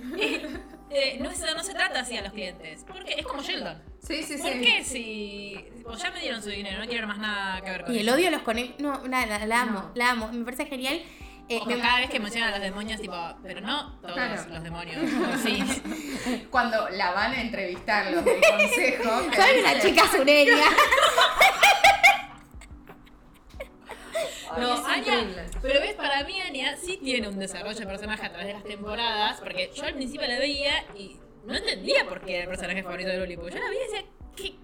Eh, 0.94 1.20
no, 1.22 1.32
se, 1.32 1.54
no 1.56 1.64
se 1.64 1.74
trata 1.74 2.02
así 2.02 2.18
a 2.18 2.22
los 2.22 2.34
clientes. 2.34 2.84
Porque 2.86 3.14
es 3.18 3.26
como 3.26 3.42
Sheldon. 3.42 3.82
Sí, 4.06 4.24
sí, 4.24 4.38
sí. 4.38 4.42
¿Por 4.42 4.52
qué 4.60 4.84
si 4.84 5.66
tipo, 5.78 5.96
ya 5.96 6.12
me 6.12 6.20
dieron 6.20 6.44
su 6.44 6.50
dinero, 6.50 6.80
no 6.80 6.88
quiero 6.88 7.08
más 7.08 7.18
nada 7.18 7.62
que 7.62 7.70
ver 7.70 7.86
con 7.86 7.96
y 7.96 8.00
el 8.00 8.10
odio 8.10 8.28
a 8.28 8.32
los 8.32 8.42
conejos. 8.42 8.76
No, 8.80 9.08
nada, 9.08 9.46
la 9.46 9.62
amo, 9.62 9.80
No. 9.80 9.92
la 9.96 10.10
amo. 10.10 10.30
Me 10.34 10.44
parece 10.44 10.66
genial. 10.66 11.02
Eh, 11.50 11.60
O 11.62 11.66
me- 11.66 11.80
cada 11.80 12.00
vez 12.00 12.10
que 12.10 12.20
mencionan 12.20 12.50
a 12.54 12.58
los 12.58 12.62
demonios, 12.62 13.02
tipo, 13.02 13.16
pero 13.44 13.60
no 13.62 14.00
todos 14.00 14.14
Claro. 14.14 14.42
los 14.50 14.64
demonios. 14.64 14.98
sí. 15.44 16.48
Cuando 16.52 16.88
la 16.90 17.12
van 17.12 17.34
a 17.34 17.42
entrevistar 17.42 18.12
los 18.12 18.24
del 18.24 18.40
consejo. 18.42 19.04
Soy 19.36 19.60
una 19.60 19.74
dice, 19.76 19.90
chica 19.90 20.04
sureña. 20.12 20.64
"Ay, 24.54 24.62
No, 24.62 24.86
Anya, 24.86 24.98
increíble". 24.98 25.46
pero 25.62 25.80
ves, 25.80 25.94
para 25.96 26.24
mí 26.24 26.40
Anya 26.42 26.76
sí 26.78 26.98
tiene 27.04 27.28
un 27.28 27.40
desarrollo 27.40 27.80
de 27.80 27.86
personaje 27.86 28.26
a 28.26 28.30
través 28.30 28.48
de 28.48 28.54
las 28.54 28.64
temporadas, 28.64 29.40
porque 29.40 29.72
yo 29.76 29.84
al 29.86 29.94
principio 29.94 30.28
la 30.28 30.40
veía 30.40 30.74
y 30.96 31.18
no 31.46 31.56
entendía 31.56 32.06
por 32.08 32.22
qué 32.22 32.34
era 32.36 32.44
el 32.44 32.50
personaje 32.50 32.84
favorito 32.84 33.10
de 33.10 33.18
Luli, 33.18 33.38
porque 33.38 33.56
yo 33.56 33.62
la 33.64 33.70
veía 33.70 33.82
y 33.82 33.92
decía, 33.92 34.06
¿qué? 34.36 34.56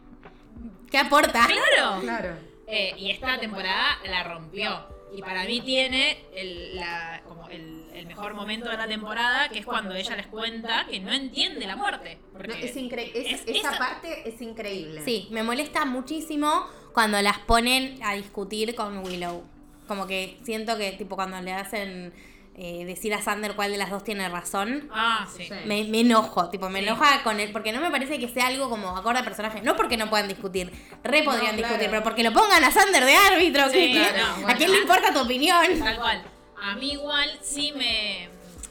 ¿Qué 0.91 0.97
aporta? 0.97 1.47
¡Claro! 1.47 2.01
Claro. 2.01 2.29
Eh, 2.67 2.93
y 2.97 3.11
esta 3.11 3.37
temporada 3.39 3.97
la 4.05 4.23
rompió. 4.23 4.96
Y 5.15 5.21
para 5.21 5.45
mí 5.45 5.61
tiene 5.61 6.17
el, 6.35 6.75
la- 6.75 7.21
como 7.27 7.47
el, 7.49 7.85
el 7.93 8.05
mejor 8.07 8.33
momento 8.33 8.69
de 8.69 8.77
la 8.77 8.87
temporada, 8.87 9.49
que 9.49 9.59
es 9.59 9.65
cuando 9.65 9.95
ella 9.95 10.15
les 10.15 10.27
cuenta 10.27 10.85
que 10.89 10.99
no 10.99 11.11
entiende 11.13 11.65
la 11.65 11.75
muerte. 11.75 12.19
Porque 12.33 12.49
No, 12.49 12.55
es 12.55 12.75
increíble. 12.75 13.21
es- 13.31 13.41
esa 13.47 13.69
esa- 13.71 13.77
parte 13.77 14.27
es 14.27 14.41
increíble. 14.41 15.01
Sí, 15.05 15.27
me 15.31 15.43
molesta 15.43 15.85
muchísimo 15.85 16.65
cuando 16.93 17.21
las 17.21 17.39
ponen 17.39 17.99
a 18.03 18.13
discutir 18.15 18.75
con 18.75 18.99
Willow. 18.99 19.43
Como 19.87 20.05
que 20.07 20.37
siento 20.43 20.77
que, 20.77 20.91
tipo, 20.93 21.15
cuando 21.15 21.39
le 21.41 21.53
hacen 21.53 22.13
eh, 22.57 22.85
decir 22.85 23.13
a 23.13 23.21
Sander 23.21 23.55
cuál 23.55 23.71
de 23.71 23.77
las 23.77 23.91
dos 23.91 24.03
tiene 24.03 24.27
razón, 24.29 24.89
Ah, 24.91 25.27
sí. 25.31 25.47
Me, 25.65 25.83
me 25.83 25.99
enojo. 26.01 26.49
Tipo, 26.49 26.69
me 26.69 26.79
Sí. 26.79 26.87
enoja 26.87 27.21
con 27.23 27.39
él, 27.39 27.51
porque 27.51 27.71
no 27.71 27.79
me 27.81 27.91
parece 27.91 28.17
que 28.19 28.27
sea 28.27 28.47
algo 28.47 28.67
como 28.69 28.97
acorde 28.97 29.19
al 29.19 29.25
personaje. 29.25 29.61
No 29.61 29.75
porque 29.75 29.95
no 29.95 30.09
puedan 30.09 30.27
discutir, 30.27 30.71
re 31.03 31.21
podrían 31.23 31.55
No, 31.55 31.57
claro. 31.57 31.57
discutir, 31.57 31.89
pero 31.91 32.01
porque 32.03 32.23
lo 32.23 32.33
pongan 32.33 32.63
a 32.63 32.71
Sander 32.71 33.05
de 33.05 33.15
árbitro. 33.15 33.69
Sí, 33.69 33.95
¿A 33.97 34.37
bueno. 34.41 34.57
quién 34.57 34.71
le 34.71 34.79
importa 34.79 35.13
tu 35.13 35.19
opinión? 35.21 35.65
Tal 35.79 35.97
cual. 35.97 36.23
A 36.61 36.75
mí 36.75 36.93
igual 36.93 37.29
sí 37.43 37.71
me... 37.77 38.29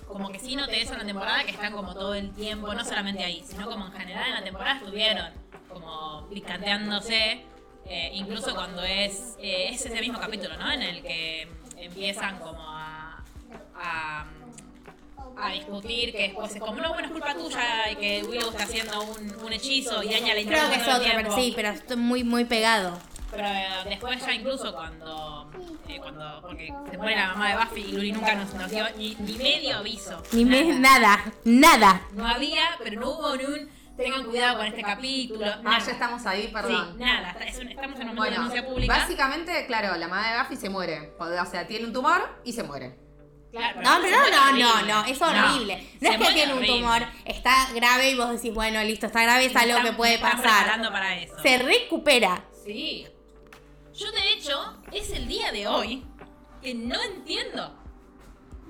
Como 0.09 0.31
que 0.31 0.39
sí 0.39 0.57
noté 0.57 0.83
eso 0.83 0.93
en 0.93 0.99
la 1.01 1.05
temporada, 1.05 1.45
que 1.45 1.51
están 1.53 1.73
como 1.73 1.93
todo 1.95 2.15
el 2.15 2.33
tiempo, 2.33 2.73
no 2.75 2.85
solamente 2.85 3.23
ahí, 3.25 3.45
sino 3.47 3.69
como 3.69 3.87
en 3.87 3.93
general 3.93 4.29
en 4.29 4.35
la 4.35 4.43
temporada 4.45 4.79
estuvieron 4.79 5.31
como 5.69 6.27
picanteándose, 6.29 7.45
eh, 7.87 8.11
incluso 8.15 8.55
cuando 8.55 8.83
es, 8.83 9.37
eh, 9.41 9.69
es 9.71 9.85
ese 9.85 10.01
mismo 10.01 10.19
capítulo, 10.19 10.57
¿no? 10.57 10.71
En 10.73 10.83
el 10.83 11.03
que 11.03 11.49
empiezan 11.77 12.39
como 12.39 12.61
a... 12.63 12.76
a 13.81 14.25
a 15.39 15.51
discutir 15.51 16.13
que 16.13 16.23
después 16.29 16.55
es 16.55 16.61
como, 16.61 16.81
no, 16.81 16.89
bueno, 16.95 17.09
es 17.09 17.13
culpa 17.13 17.35
tuya 17.35 17.91
y 17.91 17.97
que 17.97 18.25
Willow 18.27 18.49
está 18.51 18.63
haciendo 18.65 19.03
un, 19.03 19.45
un 19.45 19.53
hechizo 19.53 20.03
y 20.03 20.15
Anya 20.15 20.35
le 20.35 20.47
Creo 20.47 20.71
que 20.71 20.77
es 20.77 20.89
otro, 20.89 21.11
pero 21.15 21.35
sí, 21.35 21.53
pero 21.55 21.69
estoy 21.71 21.97
muy, 21.99 22.25
muy 22.25 22.47
pegado. 22.47 22.99
Pero 23.31 23.47
eh, 23.47 23.67
después 23.87 24.25
ya 24.25 24.33
incluso 24.33 24.73
cuando, 24.75 25.51
eh, 25.89 25.99
cuando 25.99 26.41
porque 26.41 26.73
se 26.91 26.97
muere 26.97 27.17
la 27.17 27.29
mamá 27.35 27.51
de 27.51 27.57
Buffy 27.57 27.81
y 27.83 27.93
Luli 27.93 28.13
nunca 28.13 28.35
nos, 28.35 28.55
nos 28.55 28.71
dio 28.71 28.87
ni, 28.97 29.15
ni 29.17 29.33
medio 29.37 29.77
aviso. 29.77 30.23
Ni 30.33 30.45
me, 30.47 30.63
Nada. 30.79 31.19
nada, 31.19 31.33
nada. 31.45 32.01
No 32.15 32.27
había, 32.27 32.63
pero 32.83 32.99
no 33.01 33.11
hubo 33.11 33.37
ni 33.37 33.45
un 33.45 33.69
tengan 33.95 34.25
cuidado 34.25 34.57
con 34.59 34.67
este 34.69 34.83
capítulo. 34.83 35.45
Ah, 35.47 35.61
nada. 35.63 35.79
ya 35.85 35.93
estamos 35.93 36.25
ahí, 36.25 36.43
Sí, 36.47 36.49
perdón. 36.53 36.99
nada, 36.99 37.37
es 37.47 37.59
un- 37.59 37.69
estamos 37.69 38.01
en 38.01 38.09
un 38.09 38.15
momento 38.15 38.23
de 38.25 38.31
Bueno, 38.31 38.37
denuncia 38.43 38.67
pública. 38.67 38.97
básicamente, 38.97 39.67
claro, 39.67 39.97
la 39.97 40.09
madre 40.09 40.33
de 40.35 40.39
Buffy 40.43 40.57
se 40.57 40.71
muere. 40.71 41.13
O 41.19 41.45
sea, 41.45 41.67
tiene 41.67 41.85
un 41.85 41.93
tumor 41.93 42.41
y 42.43 42.55
se 42.55 42.63
muere. 42.63 43.05
Claro, 43.57 43.81
No, 43.83 43.91
pero 44.03 44.17
no, 44.17 44.31
no, 44.31 44.71
horrible. 44.75 44.93
no, 44.93 45.05
es 45.07 45.23
horrible. 45.23 45.89
No, 46.01 46.11
es 46.11 46.19
que 46.19 46.25
tiene 46.35 46.53
un 46.53 46.59
horrible. 46.59 46.77
tumor, 46.81 47.03
está 47.25 47.69
grave 47.75 48.11
y 48.11 48.15
vos 48.17 48.31
decís, 48.31 48.53
bueno, 48.53 48.83
listo, 48.83 49.07
está 49.07 49.23
grave, 49.23 49.47
es 49.47 49.57
algo 49.57 49.83
que 49.83 49.93
puede 49.93 50.19
pasar. 50.19 50.41
preparando 50.41 50.91
para 50.93 51.17
eso. 51.17 51.35
Se 51.43 51.59
recupera. 51.59 52.45
Sí. 52.65 53.07
Yo 53.95 54.13
de 54.13 54.33
hecho, 54.33 54.77
es 54.93 55.11
el 55.11 55.27
día 55.27 55.53
de 55.53 55.67
hoy 55.69 56.05
que 56.61 56.75
no 56.75 57.01
entiendo. 57.03 57.75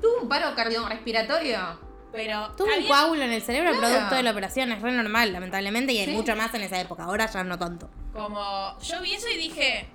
Tuvo 0.00 0.22
un 0.22 0.28
paro 0.28 0.54
cardiorrespiratorio. 0.54 1.80
Pero. 2.12 2.52
Tuvo 2.56 2.68
un 2.74 2.86
coágulo 2.86 3.22
en 3.24 3.32
el 3.32 3.42
cerebro 3.42 3.72
Claro. 3.72 3.88
producto 3.94 4.14
de 4.14 4.22
la 4.22 4.30
operación, 4.30 4.72
es 4.72 4.80
re 4.80 4.92
normal, 4.92 5.32
lamentablemente, 5.32 5.92
y 5.92 5.98
hay 5.98 6.06
Sí. 6.06 6.12
mucho 6.12 6.34
más 6.36 6.54
en 6.54 6.62
esa 6.62 6.80
época. 6.80 7.04
Ahora 7.04 7.26
ya 7.30 7.42
no 7.44 7.58
tanto. 7.58 7.90
Como. 8.12 8.78
Yo 8.80 9.00
vi 9.02 9.14
eso 9.14 9.28
y 9.28 9.36
dije. 9.36 9.88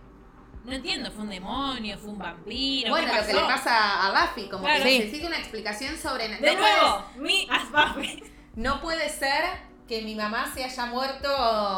No 0.63 0.73
entiendo, 0.73 1.11
fue 1.11 1.23
un 1.23 1.29
demonio, 1.29 1.97
fue 1.97 2.11
un 2.11 2.19
vampiro. 2.19 2.89
Bueno, 2.91 3.07
¿qué 3.11 3.19
lo 3.21 3.27
que 3.27 3.33
le 3.33 3.39
pasa 3.41 4.07
a 4.07 4.11
Buffy, 4.27 4.47
como 4.47 4.63
Claro. 4.63 4.83
que 4.83 4.89
Sí. 4.89 4.99
necesita 4.99 5.27
una 5.27 5.37
explicación 5.39 5.97
sobre. 5.97 6.27
De 6.27 6.53
no 6.55 6.59
nuevo, 6.59 7.05
mi 7.17 7.47
as 7.49 7.71
Buffy. 7.71 8.17
puede- 8.17 8.31
no 8.55 8.81
puede 8.81 9.09
ser 9.09 9.43
que 9.87 10.01
mi 10.03 10.15
mamá 10.15 10.51
se 10.53 10.63
haya 10.63 10.85
muerto. 10.85 11.27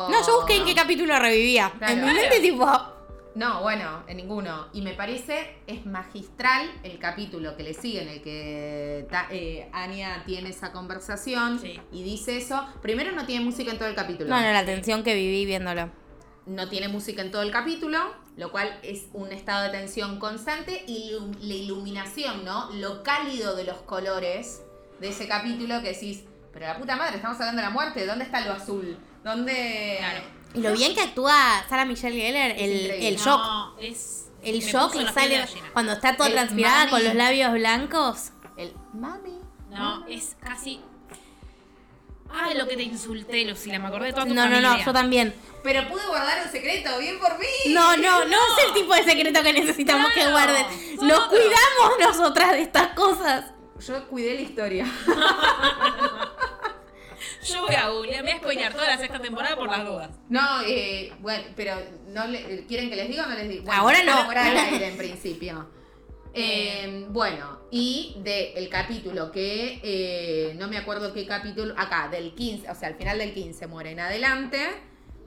No, 0.09 0.25
yo 0.27 0.35
busqué 0.37 0.57
en 0.57 0.65
qué 0.65 0.75
capítulo 0.75 1.17
revivía. 1.17 1.71
Claro. 1.77 1.93
En 1.93 1.99
mi 2.05 2.11
Claro. 2.11 2.21
mente, 2.29 2.39
tipo. 2.41 2.93
No, 3.35 3.61
bueno, 3.63 4.03
en 4.07 4.17
ninguno. 4.17 4.67
Y 4.73 4.81
me 4.83 4.93
parece 4.93 5.55
es 5.65 5.87
magistral 5.87 6.69
el 6.83 6.99
capítulo 6.99 7.57
que 7.57 7.63
le 7.63 7.73
sigue, 7.73 8.03
en 8.03 8.09
el 8.09 8.21
que 8.21 9.07
ta- 9.09 9.25
eh, 9.31 9.67
Anya 9.73 10.21
tiene 10.27 10.49
esa 10.49 10.71
conversación 10.71 11.59
Sí. 11.59 11.79
y 11.91 12.03
dice 12.03 12.37
eso. 12.37 12.63
Primero 12.83 13.11
no 13.13 13.25
tiene 13.25 13.43
música 13.43 13.71
en 13.71 13.79
todo 13.79 13.87
el 13.87 13.95
capítulo. 13.95 14.29
No, 14.29 14.39
no, 14.39 14.51
la 14.51 14.63
tensión 14.65 15.01
que 15.03 15.15
viví 15.15 15.45
viéndolo. 15.45 15.89
No 16.45 16.67
tiene 16.67 16.87
música 16.89 17.21
en 17.21 17.31
todo 17.31 17.41
el 17.41 17.51
capítulo, 17.51 17.99
lo 18.35 18.51
cual 18.51 18.77
es 18.83 19.05
un 19.13 19.31
estado 19.31 19.63
de 19.63 19.69
tensión 19.69 20.19
constante 20.19 20.83
y 20.87 21.11
la 21.41 21.53
iluminación, 21.53 22.43
¿no? 22.43 22.69
Lo 22.71 23.01
cálido 23.03 23.55
de 23.55 23.63
los 23.63 23.77
colores 23.77 24.61
de 24.99 25.09
ese 25.09 25.27
capítulo 25.27 25.81
que 25.81 25.89
decís, 25.93 26.23
pero 26.51 26.65
la 26.67 26.77
puta 26.77 26.95
madre, 26.97 27.15
estamos 27.15 27.39
hablando 27.39 27.61
de 27.61 27.67
la 27.67 27.73
muerte, 27.73 28.05
¿dónde 28.05 28.25
está 28.25 28.41
lo 28.41 28.53
azul? 28.53 28.97
¿Dónde...? 29.23 29.95
Claro. 29.99 30.23
Y 30.53 30.61
lo 30.61 30.73
bien 30.73 30.93
que 30.93 31.01
actúa 31.01 31.65
Sarah 31.67 31.85
Michelle 31.85 32.15
Gellar, 32.15 32.51
el, 32.51 32.91
el 32.91 33.15
shock. 33.15 33.39
No, 33.39 33.77
es. 33.79 34.29
El 34.43 34.59
shock 34.59 34.93
le 34.95 35.11
sale 35.11 35.45
cuando 35.71 35.93
está 35.93 36.15
toda 36.15 36.27
El 36.27 36.35
transpirada 36.35 36.79
mami. 36.79 36.91
con 36.91 37.03
los 37.05 37.15
labios 37.15 37.53
blancos. 37.53 38.31
El 38.57 38.73
mami. 38.93 39.39
No, 39.71 40.05
es 40.05 40.35
casi. 40.41 40.81
Ay, 42.35 42.57
lo 42.57 42.67
que 42.67 42.75
te 42.75 42.83
insulté, 42.83 43.45
Lucila, 43.45 43.77
me 43.79 43.87
acordé 43.87 44.07
de 44.07 44.13
toda 44.13 44.25
tu 44.25 44.33
No, 44.33 44.49
no, 44.49 44.59
no, 44.59 44.83
yo 44.83 44.91
también. 44.91 45.33
Pero 45.63 45.87
pude 45.87 46.05
guardar 46.07 46.43
un 46.45 46.51
secreto, 46.51 46.97
bien 46.99 47.19
por 47.19 47.37
mí. 47.39 47.45
No, 47.69 47.95
no, 47.95 48.25
no 48.25 48.37
es 48.37 48.65
el 48.67 48.73
tipo 48.73 48.93
de 48.95 49.03
secreto 49.03 49.41
que 49.43 49.53
necesitamos 49.53 50.07
que 50.11 50.21
Claro, 50.21 50.31
guarden. 50.31 50.65
Nos 51.01 51.19
otros. 51.19 51.29
cuidamos 51.29 51.99
nosotras 51.99 52.51
de 52.51 52.61
estas 52.63 52.87
cosas. 52.89 53.45
Yo 53.85 54.07
cuidé 54.07 54.35
la 54.35 54.41
historia. 54.41 54.85
Yo 57.43 57.61
voy 57.65 57.75
a 57.75 57.89
googlear, 57.89 58.23
me 58.23 58.31
voy 58.31 58.37
a 58.37 58.41
spoilear 58.41 58.73
toda 58.73 58.87
la 58.87 58.97
sexta 58.97 59.19
temporada 59.19 59.55
por 59.57 59.69
las 59.69 59.85
dudas. 59.85 60.09
No, 60.29 60.61
eh, 60.65 61.11
bueno, 61.19 61.43
pero 61.55 61.75
no 62.07 62.25
le- 62.27 62.65
¿quieren 62.67 62.89
que 62.89 62.95
les 62.95 63.09
diga 63.09 63.25
o 63.25 63.27
no 63.29 63.35
les 63.35 63.49
digo? 63.49 63.63
Bueno, 63.65 63.81
Ahora 63.81 64.03
no. 64.03 64.25
Fuera 64.25 64.43
del 64.49 64.57
aire 64.57 64.87
en 64.87 64.97
principio. 64.97 65.69
Eh, 66.35 67.05
bueno, 67.09 67.59
y 67.69 68.15
del 68.23 68.67
capítulo 68.67 69.31
que 69.31 69.79
eh, 69.83 70.55
no 70.57 70.67
me 70.67 70.77
acuerdo 70.77 71.13
qué 71.13 71.27
capítulo, 71.27 71.75
acá, 71.77 72.07
del 72.09 72.33
15, 72.33 72.71
o 72.71 72.75
sea, 72.75 72.87
al 72.87 72.95
final 72.95 73.19
del 73.19 73.33
15 73.33 73.67
muere 73.67 73.91
en 73.91 73.99
adelante. 73.99 74.59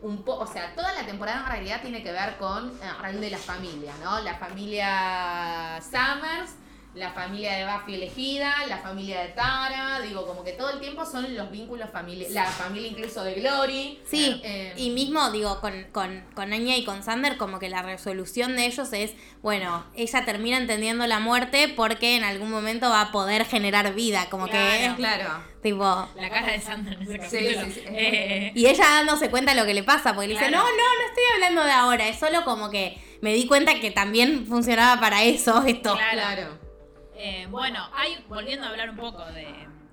un 0.03 0.25
poco, 0.25 0.42
o 0.45 0.47
sea, 0.47 0.75
toda 0.75 0.92
la 0.92 1.07
temporada 1.07 1.40
en 1.40 1.47
realidad 1.47 1.81
tiene 1.81 2.03
que 2.03 2.12
ver 2.12 2.37
con 2.38 2.69
eh, 2.69 3.31
la 3.31 3.38
familia, 3.38 3.92
¿no? 4.03 4.21
La 4.21 4.35
familia 4.35 5.81
Summers, 5.81 6.57
la 6.97 7.11
familia 7.13 7.53
de 7.53 7.65
Buffy 7.67 7.95
elegida, 7.95 8.55
la 8.69 8.79
familia 8.79 9.21
de 9.21 9.29
Tara, 9.29 10.01
digo, 10.01 10.27
como 10.27 10.43
que 10.43 10.53
todo 10.53 10.71
el 10.71 10.81
tiempo 10.81 11.05
son 11.05 11.35
los 11.37 11.51
vínculos 11.51 11.91
familiares, 11.91 12.33
la 12.35 12.47
familia 12.47 12.89
incluso 12.89 13.23
de 13.23 13.35
Glory. 13.35 14.01
Sí, 14.05 14.41
Eh, 14.43 14.73
y 14.77 14.91
mismo, 14.91 15.31
digo, 15.31 15.61
con, 15.61 15.85
con, 15.93 16.25
con 16.35 16.53
Anya 16.55 16.77
y 16.77 16.85
con 16.85 17.03
Sander, 17.03 17.37
como 17.37 17.59
que 17.59 17.69
la 17.69 17.83
resolución 17.83 18.57
de 18.57 18.65
ellos 18.67 18.93
es, 18.95 19.13
bueno, 19.43 19.85
ella 19.95 20.25
termina 20.25 20.57
entendiendo 20.57 21.07
la 21.07 21.21
muerte 21.21 21.69
porque 21.69 22.17
en 22.17 22.25
algún 22.25 22.51
momento 22.51 22.89
va 22.89 23.03
a 23.03 23.13
poder 23.13 23.45
generar 23.45 23.95
vida, 23.95 24.29
como 24.31 24.47
que, 24.47 24.91
Claro. 24.97 25.45
tipo... 25.63 26.09
La 26.17 26.31
cara 26.31 26.53
de 26.53 26.61
Sandra 26.61 26.95
en 26.95 27.03
ese 27.03 27.29
Sí, 27.29 27.55
sí, 27.63 27.73
sí. 27.75 27.81
Eh, 27.89 28.53
Y 28.55 28.67
ella 28.67 28.85
dándose 28.85 29.29
cuenta 29.31 29.53
de 29.55 29.61
lo 29.61 29.67
que 29.67 29.75
le 29.75 29.83
pasa, 29.83 30.15
porque 30.15 30.29
le 30.29 30.35
dice, 30.35 30.51
no, 30.51 30.63
no, 30.63 30.65
no 30.67 31.07
estoy 31.09 31.25
hablando 31.35 31.63
de 31.63 31.73
ahora, 31.73 32.09
es 32.09 32.19
solo 32.19 32.43
como 32.45 32.71
que 32.71 32.97
me 33.21 33.35
di 33.35 33.47
cuenta 33.47 33.79
que 33.81 33.91
también 33.91 34.47
funcionaba 34.47 34.99
para 34.99 35.25
eso 35.25 35.63
esto. 35.67 35.95
Claro. 35.95 36.13
Claro. 36.17 36.65
Eh, 37.16 37.46
bueno, 37.50 37.88
hay, 37.94 38.24
volviendo 38.29 38.66
a 38.66 38.70
hablar 38.70 38.90
un 38.90 38.96
poco 38.96 39.24
de, 39.26 39.48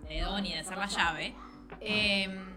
de 0.10 0.22
Donnie, 0.22 0.54
de 0.54 0.60
hacer 0.60 0.78
la 0.78 0.88
llave. 0.88 1.36
eh, 1.82 2.50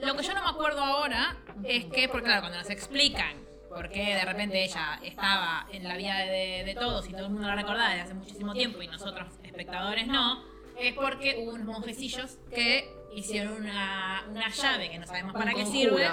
lo 0.00 0.16
que 0.16 0.22
yo 0.22 0.32
no 0.34 0.42
me 0.42 0.48
acuerdo 0.48 0.82
ahora 0.82 1.36
es 1.62 1.84
que, 1.86 2.08
porque 2.08 2.24
claro, 2.26 2.40
cuando 2.40 2.58
nos 2.58 2.70
explican 2.70 3.36
por 3.68 3.90
qué 3.90 4.14
de 4.14 4.24
repente 4.24 4.64
ella 4.64 4.98
estaba 5.02 5.66
en 5.70 5.84
la 5.84 5.96
vida 5.96 6.18
de, 6.20 6.64
de 6.64 6.74
todos 6.74 7.06
y 7.08 7.12
todo 7.12 7.26
el 7.26 7.30
mundo 7.30 7.48
la 7.48 7.54
recordaba 7.54 7.90
desde 7.90 8.02
hace 8.02 8.14
muchísimo 8.14 8.52
tiempo 8.54 8.80
y 8.82 8.88
nosotros, 8.88 9.28
espectadores, 9.44 10.06
no, 10.06 10.42
es 10.78 10.94
porque 10.94 11.42
hubo 11.42 11.52
unos 11.52 11.66
monjecillos 11.66 12.38
que 12.52 12.90
hicieron 13.14 13.52
una, 13.54 14.24
una 14.30 14.48
llave 14.48 14.90
que 14.90 14.98
no 14.98 15.06
sabemos 15.06 15.34
para 15.34 15.52
qué 15.52 15.66
sirve 15.66 16.08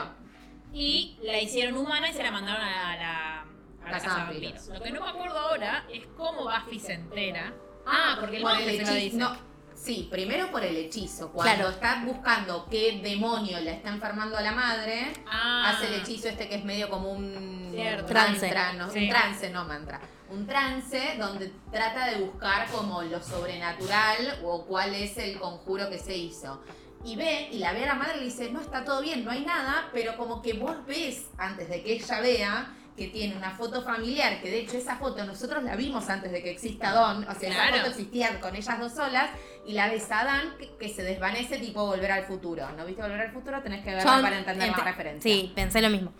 y 0.73 1.17
la 1.23 1.39
hicieron 1.39 1.77
humana 1.77 2.09
y 2.09 2.13
se 2.13 2.23
la 2.23 2.31
mandaron 2.31 2.61
a 2.61 2.95
la, 2.97 3.45
Lo 3.91 4.81
que 4.81 4.91
no 4.91 5.01
me 5.01 5.09
acuerdo 5.09 5.37
ahora 5.39 5.85
es 5.91 6.05
cómo 6.15 6.43
Buffy 6.43 6.79
se 6.79 6.93
entera. 6.93 7.53
Ah, 7.85 8.17
porque 8.19 8.37
el 8.37 8.43
por 8.43 8.51
monje 8.53 8.69
el 8.69 8.85
se 8.85 8.91
lo 8.91 8.97
hechizo. 8.97 9.05
dice. 9.05 9.17
No, 9.17 9.37
sí, 9.75 10.07
primero 10.11 10.51
por 10.51 10.63
el 10.63 10.75
hechizo. 10.75 11.31
Cuando 11.31 11.53
Claro. 11.55 11.69
está 11.69 12.03
buscando 12.05 12.67
qué 12.69 12.99
demonio 13.01 13.59
le 13.61 13.71
está 13.71 13.89
enfermando 13.89 14.35
a 14.37 14.41
la 14.41 14.51
madre, 14.51 15.13
Ah. 15.29 15.69
hace 15.73 15.87
el 15.87 16.01
hechizo 16.01 16.27
este 16.27 16.49
que 16.49 16.55
es 16.55 16.65
medio 16.65 16.89
como 16.89 17.11
un 17.11 17.69
Cierto. 17.73 18.05
Trance. 18.07 18.41
mantra, 18.41 18.73
no, 18.73 18.89
Sí. 18.89 19.03
un 19.03 19.09
trance, 19.09 19.49
no 19.49 19.65
mantra. 19.65 20.01
Un 20.29 20.45
trance 20.45 21.15
donde 21.17 21.53
trata 21.71 22.07
de 22.07 22.15
buscar 22.17 22.67
como 22.69 23.01
lo 23.03 23.21
sobrenatural 23.21 24.39
o 24.43 24.65
cuál 24.65 24.93
es 24.93 25.17
el 25.17 25.39
conjuro 25.39 25.89
que 25.89 25.97
se 25.99 26.17
hizo. 26.17 26.61
Y 27.05 27.15
ve, 27.15 27.47
y 27.51 27.59
la 27.59 27.71
ve 27.71 27.83
a 27.83 27.87
la 27.87 27.93
madre 27.95 28.15
y 28.17 28.19
le 28.21 28.25
dice, 28.25 28.51
no, 28.51 28.59
está 28.59 28.83
todo 28.83 29.01
bien, 29.01 29.23
no 29.23 29.31
hay 29.31 29.45
nada, 29.45 29.87
pero 29.93 30.17
como 30.17 30.41
que 30.41 30.53
vos 30.53 30.75
ves, 30.85 31.27
antes 31.37 31.69
de 31.69 31.81
que 31.83 31.93
ella 31.93 32.19
vea, 32.19 32.73
que 32.97 33.07
tiene 33.09 33.35
una 33.37 33.51
foto 33.51 33.83
familiar, 33.83 34.41
que 34.41 34.49
de 34.49 34.59
hecho 34.61 34.75
esa 34.77 34.95
foto 34.97 35.23
nosotros 35.23 35.63
la 35.63 35.75
vimos 35.75 36.09
antes 36.09 36.31
de 36.31 36.41
que 36.41 36.49
exista 36.49 36.91
Don, 36.91 37.23
o 37.29 37.35
sea, 37.35 37.49
esa 37.49 37.61
Claro. 37.67 37.77
foto 37.77 37.89
existía 37.91 38.39
con 38.41 38.55
ellas 38.55 38.79
dos 38.79 38.93
solas, 38.93 39.29
y 39.67 39.73
la 39.73 39.87
ves 39.87 40.09
a 40.11 40.23
Dan 40.25 40.57
que, 40.57 40.75
que 40.77 40.89
se 40.89 41.03
desvanece 41.03 41.59
tipo 41.59 41.85
Volver 41.85 42.11
al 42.11 42.25
Futuro. 42.25 42.67
¿No 42.75 42.85
viste 42.85 43.01
Volver 43.03 43.21
al 43.21 43.31
Futuro? 43.31 43.61
Tenés 43.61 43.83
que 43.83 43.93
verla 43.93 44.19
para 44.21 44.39
entender 44.39 44.69
la 44.69 44.73
ent- 44.75 44.83
referencia. 44.83 45.31
Sí, 45.31 45.51
pensé 45.55 45.81
lo 45.81 45.89
mismo. 45.89 46.11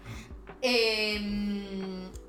Eh, 0.61 1.19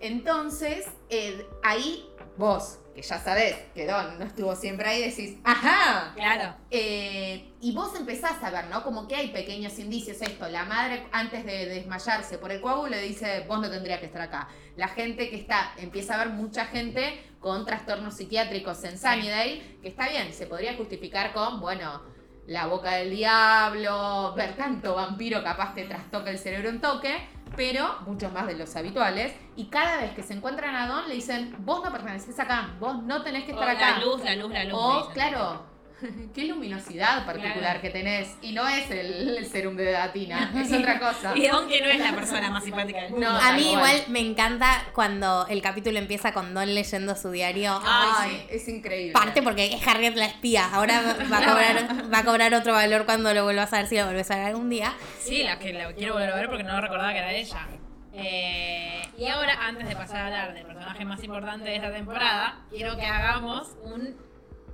entonces, 0.01 0.87
eh, 1.11 1.47
ahí 1.63 2.05
vos, 2.39 2.79
que 2.95 3.03
ya 3.03 3.19
sabés 3.19 3.57
que 3.75 3.87
Don 3.87 4.19
no 4.19 4.25
estuvo 4.25 4.55
siempre 4.55 4.89
ahí, 4.89 5.03
decís, 5.03 5.37
¡ajá! 5.45 6.13
Claro. 6.15 6.55
Eh, 6.71 7.53
y 7.61 7.73
vos 7.75 7.95
empezás 7.97 8.43
a 8.43 8.51
ver, 8.51 8.67
¿no? 8.69 8.83
Como 8.85 9.07
que 9.09 9.17
hay 9.17 9.29
pequeños 9.29 9.79
indicios 9.79 10.23
esto. 10.23 10.49
La 10.49 10.65
madre, 10.65 11.05
antes 11.13 11.45
de 11.45 11.67
desmayarse 11.67 12.39
por 12.39 12.53
el 12.53 12.61
coágulo, 12.61 12.91
le 12.91 13.03
dice, 13.03 13.45
vos 13.49 13.61
no 13.61 13.69
tendrías 13.69 14.01
que 14.01 14.07
estar 14.07 14.23
acá. 14.23 14.49
La 14.77 14.89
gente 14.89 15.29
que 15.31 15.37
está, 15.37 15.73
empieza 15.77 16.15
a 16.15 16.25
ver 16.25 16.29
mucha 16.31 16.65
gente 16.67 17.21
con 17.41 17.67
trastornos 17.67 18.15
psiquiátricos 18.15 18.83
en 18.85 18.99
Sunnydale, 18.99 19.79
que 19.83 19.89
está 19.89 20.09
bien, 20.09 20.33
se 20.33 20.47
podría 20.47 20.77
justificar 20.77 21.33
con, 21.33 21.61
bueno, 21.61 22.03
la 22.49 22.67
boca 22.67 22.93
del 22.93 23.11
diablo, 23.11 24.33
ver 24.35 24.57
tanto 24.57 24.95
vampiro 24.95 25.43
capaz 25.45 25.75
te 25.75 25.85
trastoca 25.85 26.31
el 26.31 26.39
cerebro 26.39 26.71
un 26.71 26.81
toque, 26.81 27.15
pero 27.55 27.99
mucho 28.07 28.31
más 28.31 28.47
de 28.47 28.57
los 28.57 28.75
habituales. 28.75 29.35
Y 29.55 29.67
cada 29.67 29.99
vez 29.99 30.13
que 30.13 30.23
se 30.23 30.33
encuentran 30.35 30.75
a 30.75 30.87
Don, 30.89 31.09
le 31.09 31.15
dicen, 31.15 31.55
vos 31.61 31.85
no 31.85 31.93
perteneces 31.93 32.39
acá, 32.41 32.71
vos 32.81 33.03
no 33.03 33.23
tenés 33.23 33.45
que 33.45 33.53
O 33.53 33.55
estar 33.61 33.69
acá. 33.69 33.99
la 33.99 34.05
luz, 34.05 34.25
la 34.25 34.35
luz, 34.37 34.51
la 34.51 34.65
luz. 34.65 34.79
O, 34.81 35.11
claro, 35.13 35.63
qué 36.35 36.45
luminosidad 36.45 37.25
particular 37.27 37.59
Claro. 37.59 37.81
que 37.81 37.91
tenés. 37.91 38.37
Y 38.43 38.53
no 38.53 38.67
es 38.69 38.91
el, 38.91 39.37
el 39.39 39.47
serum 39.47 39.77
de 39.77 39.91
datina, 39.93 40.53
es 40.57 40.73
otra 40.73 40.99
cosa. 40.99 41.37
Y 41.37 41.47
Don 41.49 41.69
que 41.69 41.81
no 41.81 41.89
es 41.89 41.99
la 41.99 42.13
persona 42.15 42.51
más 42.51 42.65
simpática 42.65 43.03
del 43.03 43.11
mundo. 43.13 43.29
No, 43.31 43.37
A 43.39 43.53
mí 43.53 43.73
igual 43.73 44.05
me 44.09 44.21
encanta 44.21 44.85
cuando 44.95 45.47
el 45.49 45.61
capítulo 45.63 45.99
empieza 45.99 46.33
con 46.33 46.55
Don 46.55 46.75
leyendo 46.75 47.17
su 47.17 47.31
diario. 47.31 47.81
Ay, 47.85 48.47
es 48.51 48.69
increíble. 48.69 49.13
Parte 49.13 49.43
porque 49.43 49.67
es 49.75 49.87
Harriet 49.87 50.15
la 50.17 50.27
espía. 50.27 50.69
Ahora 50.73 51.03
va 51.33 51.39
a 51.39 51.45
cobrar, 51.47 52.13
va 52.15 52.19
a 52.19 52.25
cobrar 52.25 52.55
otro 52.55 52.73
valor 52.73 53.05
cuando 53.05 53.33
lo 53.35 53.45
vuelvas 53.45 53.73
a 53.73 53.79
ver 53.79 53.87
si 53.87 53.97
lo 53.97 54.05
vuelves 54.05 54.31
a 54.31 54.37
ver 54.37 54.47
algún 54.47 54.69
día. 54.71 54.95
Sí, 55.21 55.43
la 55.43 55.59
que 55.59 55.73
la 55.73 55.93
quiero 55.95 56.15
volver 56.15 56.31
a 56.31 56.37
ver 56.37 56.49
porque 56.49 56.65
no 56.65 56.81
recordaba 56.81 57.13
que 57.13 57.19
era 57.19 57.33
ella. 57.33 57.67
Eh, 58.13 59.03
y 59.17 59.27
ahora, 59.27 59.53
antes 59.67 59.89
de 59.89 59.95
pasar 59.95 60.17
a 60.17 60.27
hablar 60.27 60.55
del 60.55 60.67
personaje 60.67 61.05
más 61.05 61.23
importante 61.23 61.69
de 61.69 61.77
esta 61.77 61.93
temporada, 61.93 62.59
quiero 62.71 62.97
que 62.97 63.05
hagamos 63.07 63.69
un... 63.83 64.28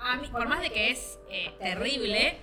A 0.05 0.17
mí, 0.17 0.29
por 0.29 0.47
más 0.49 0.61
de 0.61 0.71
que 0.71 0.90
es 0.90 1.19
eh, 1.31 1.55
terrible, 1.59 2.38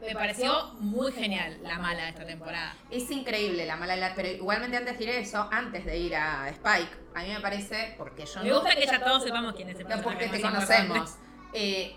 me 0.00 0.14
pareció 0.14 0.72
muy 0.80 1.12
genial 1.12 1.58
la 1.62 1.78
mala 1.78 2.04
de 2.04 2.08
esta 2.10 2.26
temporada. 2.26 2.74
Es 2.90 3.10
increíble 3.10 3.66
la 3.66 3.76
mala 3.76 3.96
la- 3.96 4.14
pero 4.14 4.28
igualmente 4.28 4.76
antes 4.76 4.98
de 4.98 5.04
ir 5.04 5.10
a 5.10 5.14
eso, 5.14 5.48
antes 5.52 5.84
de 5.84 5.98
ir 5.98 6.16
a 6.16 6.48
Spike, 6.48 6.90
a 7.14 7.22
mí 7.22 7.28
me 7.28 7.40
parece, 7.40 7.94
porque 7.98 8.24
yo 8.26 8.42
Me 8.42 8.48
no... 8.48 8.60
gusta 8.60 8.74
que 8.74 8.86
ya 8.86 9.02
todos 9.04 9.22
sepamos 9.22 9.54
quién 9.54 9.68
es 9.68 9.76
el 9.78 9.82
No, 9.84 9.88
personaje 9.88 10.16
porque 10.18 10.36
te 10.36 10.42
conocemos. 10.42 11.14
Eh, 11.52 11.96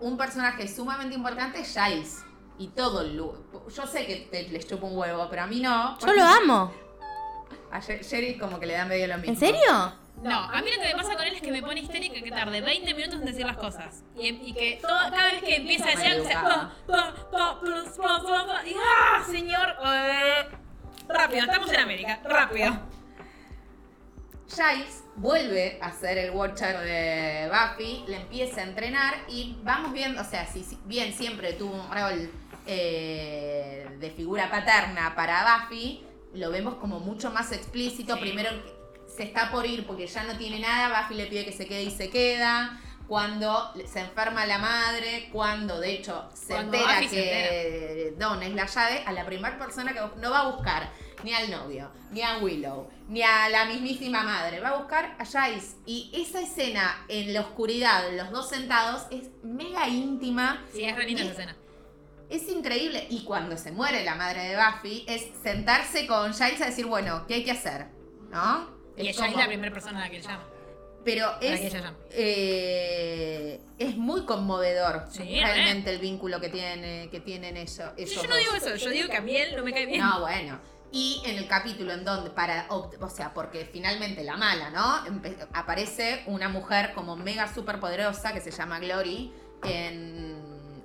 un 0.00 0.16
personaje 0.16 0.68
sumamente 0.68 1.14
importante 1.14 1.60
es 1.60 1.72
Giles. 1.74 2.22
Y 2.58 2.68
todo 2.68 3.00
el 3.00 3.16
lu- 3.16 3.44
Yo 3.74 3.86
sé 3.86 4.06
que 4.06 4.28
te, 4.30 4.44
les 4.48 4.66
chupa 4.66 4.86
un 4.86 4.96
huevo, 4.96 5.26
pero 5.28 5.42
a 5.42 5.46
mí 5.46 5.60
no. 5.60 5.98
Yo 5.98 6.12
lo 6.12 6.22
amo. 6.22 6.72
A 7.72 7.80
Jerry 7.80 8.38
como 8.38 8.60
que 8.60 8.66
le 8.66 8.74
da 8.74 8.84
medio 8.84 9.08
lo 9.08 9.16
mismo. 9.16 9.32
¿En 9.32 9.36
serio? 9.38 9.92
No, 10.24 10.38
a 10.40 10.62
mí 10.62 10.70
lo 10.74 10.82
que 10.82 10.88
me 10.88 10.94
pasa 10.96 11.14
con 11.16 11.24
él 11.26 11.34
es 11.34 11.42
que 11.42 11.52
me 11.52 11.60
pone 11.62 11.80
histérica 11.80 12.20
que 12.22 12.30
tarde 12.30 12.60
20 12.60 12.94
minutos 12.94 13.20
en 13.20 13.26
decir 13.26 13.44
las 13.46 13.56
cosas. 13.58 14.02
Y, 14.18 14.28
y 14.28 14.52
que 14.54 14.78
todo- 14.80 14.90
cada 15.10 15.32
vez 15.32 15.42
que 15.42 15.56
empieza 15.56 15.84
a 15.84 15.90
decir 15.90 16.22
y 18.66 18.74
¡ah, 18.78 19.22
señor! 19.30 19.76
eh, 19.86 20.48
rápido, 21.08 21.44
estamos 21.44 21.70
en 21.72 21.80
América, 21.80 22.20
rápido. 22.24 22.72
Giles 24.48 25.04
vuelve 25.16 25.78
a 25.80 25.90
ser 25.92 26.18
el 26.18 26.30
Watcher 26.30 26.78
de 26.80 27.50
Buffy, 27.50 28.04
le 28.08 28.16
empieza 28.16 28.60
a 28.60 28.64
entrenar 28.64 29.14
y 29.28 29.56
vamos 29.62 29.92
viendo, 29.92 30.20
o 30.20 30.24
sea, 30.24 30.46
si 30.46 30.62
si 30.64 30.78
bien 30.84 31.12
siempre 31.12 31.54
tuvo 31.54 31.74
un 31.74 31.90
rol 31.90 32.30
eh, 32.66 33.88
de 33.98 34.10
figura 34.10 34.50
paterna 34.50 35.14
para 35.14 35.60
Buffy, 35.68 36.04
lo 36.34 36.50
vemos 36.50 36.74
como 36.76 37.00
mucho 37.00 37.30
más 37.30 37.52
explícito. 37.52 38.14
Sí. 38.14 38.20
Primero 38.20 38.50
se 39.14 39.22
está 39.22 39.50
por 39.50 39.66
ir 39.66 39.86
porque 39.86 40.06
ya 40.06 40.24
no 40.24 40.36
tiene 40.36 40.60
nada, 40.60 41.02
Buffy 41.02 41.14
le 41.14 41.26
pide 41.26 41.44
que 41.44 41.52
se 41.52 41.66
quede 41.66 41.84
y 41.84 41.90
se 41.90 42.10
queda. 42.10 42.80
Cuando 43.06 43.74
se 43.84 44.00
enferma 44.00 44.46
la 44.46 44.56
madre, 44.56 45.28
cuando 45.30 45.78
de 45.78 45.92
hecho 45.92 46.26
se 46.32 46.54
Cuando 46.54 46.78
entera 46.78 46.94
Buffy 46.94 47.08
se 47.08 47.14
que 47.16 48.14
Don 48.18 48.42
es 48.42 48.54
la 48.54 48.64
llave, 48.64 49.02
a 49.04 49.12
la 49.12 49.26
primera 49.26 49.58
persona 49.58 49.92
que 49.92 50.00
no 50.20 50.30
va 50.30 50.40
a 50.40 50.50
buscar 50.52 50.90
ni 51.22 51.34
al 51.34 51.50
novio, 51.50 51.90
ni 52.10 52.22
a 52.22 52.38
Willow, 52.38 52.88
ni 53.08 53.22
a 53.22 53.48
la 53.50 53.66
mismísima 53.66 54.22
madre, 54.22 54.60
va 54.60 54.70
a 54.70 54.78
buscar 54.78 55.16
a 55.18 55.24
Giles. 55.26 55.76
Y 55.84 56.10
esa 56.14 56.40
escena 56.40 57.04
en 57.08 57.34
la 57.34 57.42
oscuridad, 57.42 58.10
los 58.12 58.30
dos 58.30 58.48
sentados, 58.48 59.06
es 59.10 59.28
mega 59.42 59.86
íntima. 59.86 60.64
Sí, 60.72 60.84
es 60.84 60.96
re 60.96 61.06
linda 61.06 61.22
esa 61.24 61.32
escena. 61.32 61.56
Es 62.30 62.48
increíble. 62.48 63.06
Y 63.10 63.24
cuando 63.24 63.58
se 63.58 63.70
muere 63.70 64.02
la 64.02 64.14
madre 64.14 64.48
de 64.48 64.56
Buffy, 64.56 65.04
es 65.06 65.28
sentarse 65.42 66.06
con 66.06 66.32
Giles 66.32 66.60
a 66.62 66.66
decir, 66.66 66.86
bueno, 66.86 67.26
¿qué 67.26 67.34
hay 67.34 67.44
que 67.44 67.52
hacer? 67.52 67.86
¿No? 68.30 68.73
Y 68.96 69.08
ella 69.08 69.26
es 69.26 69.36
la 69.36 69.46
primera 69.46 69.72
persona 69.72 69.98
a 70.00 70.02
la 70.06 70.10
que 70.10 70.20
llama. 70.22 70.44
Pero 71.04 71.32
es, 71.42 71.74
eh, 72.12 73.60
es 73.78 73.96
muy 73.96 74.24
conmovedor 74.24 75.04
Sí, 75.10 75.38
realmente 75.40 75.90
el 75.90 75.98
vínculo 75.98 76.40
que, 76.40 76.48
tiene, 76.48 77.08
que 77.10 77.20
tienen 77.20 77.56
ellos. 77.58 77.90
Sí, 77.96 78.02
esos 78.04 78.22
yo 78.22 78.28
no 78.28 78.36
digo 78.36 78.54
eso, 78.54 78.74
yo 78.76 78.90
digo 78.90 79.08
que 79.08 79.16
a 79.16 79.20
mí 79.20 79.36
él 79.36 79.54
no 79.56 79.62
me 79.64 79.72
cae 79.72 79.86
bien. 79.86 80.00
No, 80.00 80.20
bueno. 80.20 80.58
Y 80.92 81.20
en 81.26 81.36
el 81.36 81.46
capítulo 81.48 81.92
en 81.92 82.04
donde, 82.04 82.30
para, 82.30 82.66
o 82.70 82.90
sea, 83.10 83.34
porque 83.34 83.68
finalmente 83.70 84.22
la 84.22 84.36
mala, 84.36 84.70
¿no? 84.70 85.04
Empe- 85.06 85.46
aparece 85.52 86.22
una 86.26 86.48
mujer 86.48 86.92
como 86.94 87.16
mega 87.16 87.52
super 87.52 87.80
poderosa 87.80 88.32
que 88.32 88.40
se 88.40 88.52
llama 88.52 88.78
Glory 88.78 89.32
en, 89.64 90.36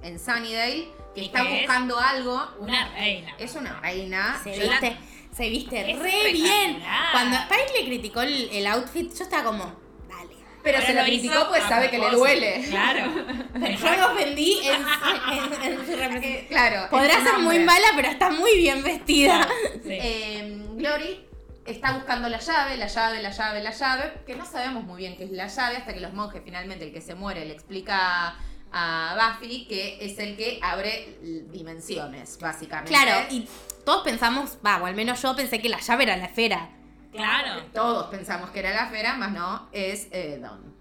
en 0.02 0.20
Sunnydale, 0.20 0.90
que 1.14 1.22
¿Y 1.22 1.26
está 1.26 1.44
es? 1.44 1.60
buscando 1.62 1.98
algo. 2.00 2.42
Una 2.60 2.90
reina. 2.94 3.36
Es 3.38 3.56
una 3.56 3.80
reina. 3.80 4.42
La- 4.46 4.52
viste, 4.52 4.98
se 5.40 5.50
viste 5.50 5.92
Es 5.92 5.98
re 6.00 6.32
bien. 6.34 6.84
Cuando 7.14 7.38
Spike 7.38 7.80
le 7.80 7.86
criticó 7.86 8.22
el, 8.22 8.50
el 8.52 8.68
outfit, 8.68 9.10
yo 9.18 9.24
estaba 9.24 9.44
como, 9.46 9.64
dale. 10.10 10.36
Pero 10.62 10.82
se 10.82 10.94
lo 10.94 11.04
criticó 11.04 11.48
pues 11.48 11.64
sabe 11.64 11.90
que 11.90 11.98
le 11.98 12.10
duele. 12.12 12.66
Claro. 12.70 13.06
Yo 13.54 13.90
me 13.90 14.04
ofendí 14.04 14.60
en, 14.68 14.82
en- 14.84 15.64
en 15.64 15.78
su 15.86 15.96
representación. 15.96 16.46
Claro. 16.50 16.90
Podrá 16.90 17.24
ser 17.24 17.38
muy 17.40 17.60
mala, 17.60 17.88
pero 17.96 18.10
está 18.10 18.30
muy 18.32 18.58
bien 18.58 18.84
vestida. 18.84 19.48
Sí. 19.84 19.90
Eh, 19.92 20.62
Glory 20.74 21.26
está 21.66 21.94
buscando 21.94 22.28
la 22.28 22.40
llave, 22.40 22.76
la 22.78 22.88
llave, 22.88 23.22
la 23.22 23.30
llave, 23.32 23.64
la 23.64 23.72
llave, 23.72 24.14
que 24.28 24.36
no 24.36 24.46
sabemos 24.46 24.84
muy 24.84 24.98
bien 24.98 25.16
qué 25.18 25.24
es 25.24 25.32
la 25.32 25.48
llave 25.48 25.78
hasta 25.78 25.94
que 25.94 26.00
los 26.02 26.14
monjes 26.14 26.42
finalmente, 26.44 26.84
el 26.86 26.92
que 26.94 27.00
se 27.02 27.16
muere, 27.16 27.46
le 27.46 27.54
explica 27.54 28.36
a 28.72 29.36
Buffy 29.40 29.66
que 29.68 29.98
es 30.06 30.18
el 30.20 30.36
que 30.38 30.60
abre 30.62 31.18
dimensiones, 31.52 32.38
básicamente. 32.40 32.92
Claro, 32.92 33.28
y 33.30 33.48
todos 33.86 34.04
pensamos, 34.04 34.58
va, 34.66 34.78
o 34.82 34.86
al 34.86 34.96
menos 34.96 35.22
yo 35.22 35.36
pensé 35.36 35.60
que 35.62 35.70
la 35.70 35.80
llave 35.80 36.04
era 36.04 36.18
la 36.18 36.26
esfera. 36.26 36.70
Claro. 37.12 37.64
Todos 37.74 38.08
pensamos 38.08 38.52
que 38.52 38.60
era 38.60 38.72
la 38.72 38.86
esfera, 38.86 39.16
más 39.16 39.32
no, 39.32 39.68
es 39.72 40.08
eh, 40.12 40.38
Dawn. 40.42 40.76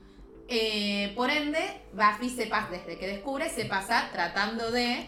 Eh, 0.48 1.12
por 1.16 1.30
ende, 1.30 1.82
Buffy 1.92 2.30
se 2.30 2.46
pasa, 2.46 2.68
desde 2.70 2.98
que 2.98 3.06
descubre, 3.06 3.48
se 3.50 3.64
pasa 3.66 4.08
tratando 4.12 4.70
de 4.70 5.06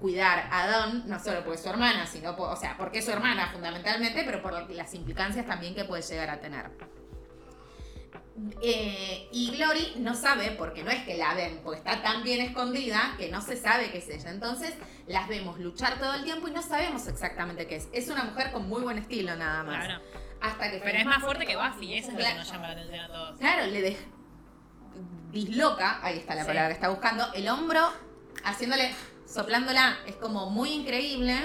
cuidar 0.00 0.48
a 0.50 0.66
Dawn, 0.66 1.04
no 1.06 1.18
solo 1.22 1.40
porque 1.44 1.56
es 1.56 1.62
su 1.62 1.68
hermana, 1.68 2.06
sino, 2.06 2.34
por- 2.36 2.48
o 2.50 2.56
sea, 2.56 2.76
porque 2.76 2.98
es 2.98 3.04
su 3.04 3.12
hermana 3.12 3.50
fundamentalmente, 3.52 4.22
pero 4.24 4.42
por 4.42 4.68
las 4.70 4.94
implicancias 4.94 5.46
también 5.46 5.74
que 5.76 5.84
puede 5.84 6.02
llegar 6.02 6.30
a 6.30 6.40
tener. 6.40 6.70
Eh, 8.62 9.28
y 9.32 9.50
Glory 9.50 9.94
no 9.96 10.14
sabe, 10.14 10.52
porque 10.52 10.82
no 10.82 10.90
es 10.90 11.04
que 11.04 11.16
la 11.18 11.34
ven, 11.34 11.60
porque 11.62 11.78
está 11.78 12.02
tan 12.02 12.22
bien 12.22 12.40
escondida 12.40 13.14
que 13.18 13.28
no 13.30 13.42
se 13.42 13.56
sabe 13.56 13.90
qué 13.90 13.98
es 13.98 14.08
ella. 14.08 14.30
Entonces 14.30 14.72
las 15.06 15.28
vemos 15.28 15.58
luchar 15.60 15.98
todo 15.98 16.14
el 16.14 16.24
tiempo 16.24 16.48
y 16.48 16.52
no 16.52 16.62
sabemos 16.62 17.06
exactamente 17.08 17.66
qué 17.66 17.76
es. 17.76 17.88
Es 17.92 18.08
una 18.08 18.24
mujer 18.24 18.50
con 18.52 18.68
muy 18.68 18.82
buen 18.82 18.98
estilo 18.98 19.36
nada 19.36 19.62
más. 19.64 19.84
Claro. 19.84 20.02
Hasta 20.40 20.70
que 20.70 20.78
Pero 20.78 20.98
es 20.98 21.04
más 21.06 21.22
fuerte 21.22 21.46
que 21.46 21.56
Buffy, 21.56 21.94
eso 21.98 22.08
es 22.08 22.12
lo 22.14 22.18
que 22.18 22.24
Claro. 22.24 22.38
nos 22.38 22.50
llama 22.50 22.66
la 22.68 22.72
atención 22.72 23.00
a 23.00 23.08
todos. 23.08 23.38
Claro, 23.38 23.66
le 23.66 23.80
des- 23.82 23.98
disloca, 25.30 26.00
ahí 26.02 26.18
está 26.18 26.34
la 26.34 26.42
Sí. 26.42 26.48
palabra 26.48 26.68
que 26.68 26.74
está 26.74 26.88
buscando, 26.88 27.32
el 27.34 27.48
hombro, 27.48 27.80
haciéndole, 28.44 28.92
soplándola, 29.26 29.98
es 30.06 30.16
como 30.16 30.50
muy 30.50 30.70
increíble. 30.72 31.36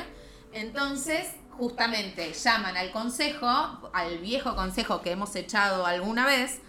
Entonces, 0.52 1.28
justamente 1.52 2.34
llaman 2.34 2.76
al 2.78 2.92
consejo, 2.92 3.48
al 3.94 4.18
viejo 4.20 4.56
consejo 4.56 5.02
que 5.02 5.12
hemos 5.12 5.36
echado 5.36 5.86
alguna 5.86 6.26
vez, 6.26 6.62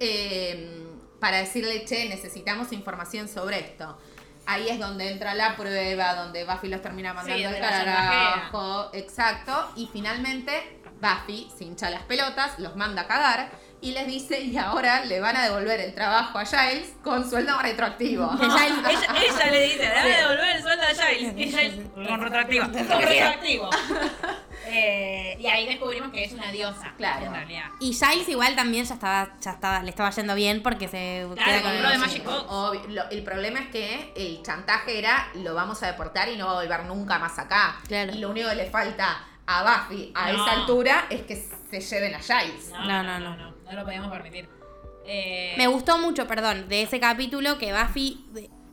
eh, 0.00 0.86
para 1.20 1.38
decirle, 1.38 1.84
che, 1.84 2.08
necesitamos 2.08 2.72
información 2.72 3.28
sobre 3.28 3.60
esto. 3.60 3.98
Ahí 4.46 4.68
es 4.68 4.78
donde 4.80 5.10
entra 5.10 5.34
la 5.34 5.54
prueba, 5.54 6.14
donde 6.14 6.44
Buffy 6.44 6.68
los 6.68 6.82
termina 6.82 7.12
mandando 7.12 7.38
Sí, 7.38 7.44
al 7.44 7.60
la 7.60 7.60
carajo. 7.60 8.90
Exacto. 8.94 9.70
Y 9.76 9.88
finalmente 9.92 10.80
Buffy 11.00 11.48
se 11.56 11.64
hincha 11.64 11.90
las 11.90 12.02
pelotas, 12.02 12.58
los 12.58 12.74
manda 12.74 13.02
a 13.02 13.06
cagar 13.06 13.50
y 13.82 13.92
les 13.92 14.06
dice, 14.06 14.40
y 14.40 14.56
ahora 14.58 15.04
le 15.04 15.20
van 15.20 15.36
a 15.36 15.44
devolver 15.44 15.80
el 15.80 15.94
trabajo 15.94 16.38
a 16.38 16.44
Giles 16.44 16.92
con 17.02 17.28
sueldo 17.28 17.58
retroactivo. 17.60 18.30
ella, 18.42 18.66
ella 18.86 19.50
le 19.50 19.62
dice, 19.62 19.88
dame 19.88 20.10
devolver 20.16 20.56
el 20.56 20.62
sueldo 20.62 20.82
a 20.84 20.88
Giles. 21.06 21.32
Y 21.36 21.44
Giles, 21.50 21.86
con 21.94 22.20
retroactivo. 22.20 22.64
Con 22.66 23.00
retroactivo. 23.02 23.70
Eh, 24.72 25.36
y 25.40 25.46
ahí 25.46 25.66
descubrimos 25.66 26.12
que 26.12 26.22
es 26.22 26.32
una 26.32 26.52
diosa. 26.52 26.92
Claro. 26.96 27.26
En 27.26 27.32
realidad. 27.32 27.64
Y 27.80 27.92
Giles 27.94 28.28
igual 28.28 28.54
también 28.54 28.84
ya 28.84 28.94
estaba, 28.94 29.30
ya 29.40 29.52
estaba, 29.52 29.82
le 29.82 29.90
estaba 29.90 30.10
yendo 30.10 30.34
bien 30.34 30.62
porque 30.62 30.86
se 30.86 31.26
Claro, 31.34 31.50
queda 31.50 31.62
con 31.62 31.70
compró 31.72 31.86
el- 31.86 31.92
de 31.92 31.98
Magic 31.98 32.24
Box. 32.24 32.44
Obvio. 32.48 32.82
Lo- 32.88 33.10
el 33.10 33.22
problema 33.24 33.60
es 33.60 33.68
que 33.68 34.12
el 34.16 34.42
chantaje 34.42 34.98
era, 34.98 35.28
lo 35.34 35.54
vamos 35.54 35.82
a 35.82 35.86
deportar 35.86 36.28
y 36.28 36.36
no 36.36 36.46
va 36.46 36.52
a 36.52 36.62
volver 36.62 36.84
nunca 36.84 37.18
más 37.18 37.38
acá. 37.38 37.78
Claro. 37.88 38.12
Y 38.14 38.18
lo 38.18 38.30
único 38.30 38.48
que 38.50 38.54
le 38.56 38.70
falta 38.70 39.24
a 39.46 39.62
Buffy 39.88 40.12
a 40.14 40.30
No. 40.30 40.44
esa 40.44 40.52
altura 40.52 41.06
es 41.10 41.22
que 41.22 41.36
se 41.36 41.80
lleven 41.80 42.14
a 42.14 42.18
Giles. 42.20 42.68
No, 42.70 42.84
No, 42.84 43.02
no, 43.02 43.18
no, 43.18 43.36
no, 43.36 43.54
no, 43.70 43.78
lo 43.80 43.84
podíamos 43.84 44.10
permitir. 44.12 44.48
Eh, 45.06 45.54
Me 45.56 45.66
gustó 45.66 45.98
mucho, 45.98 46.26
perdón, 46.26 46.68
de 46.68 46.82
ese 46.82 47.00
capítulo 47.00 47.58
que 47.58 47.72
Buffy 47.72 48.24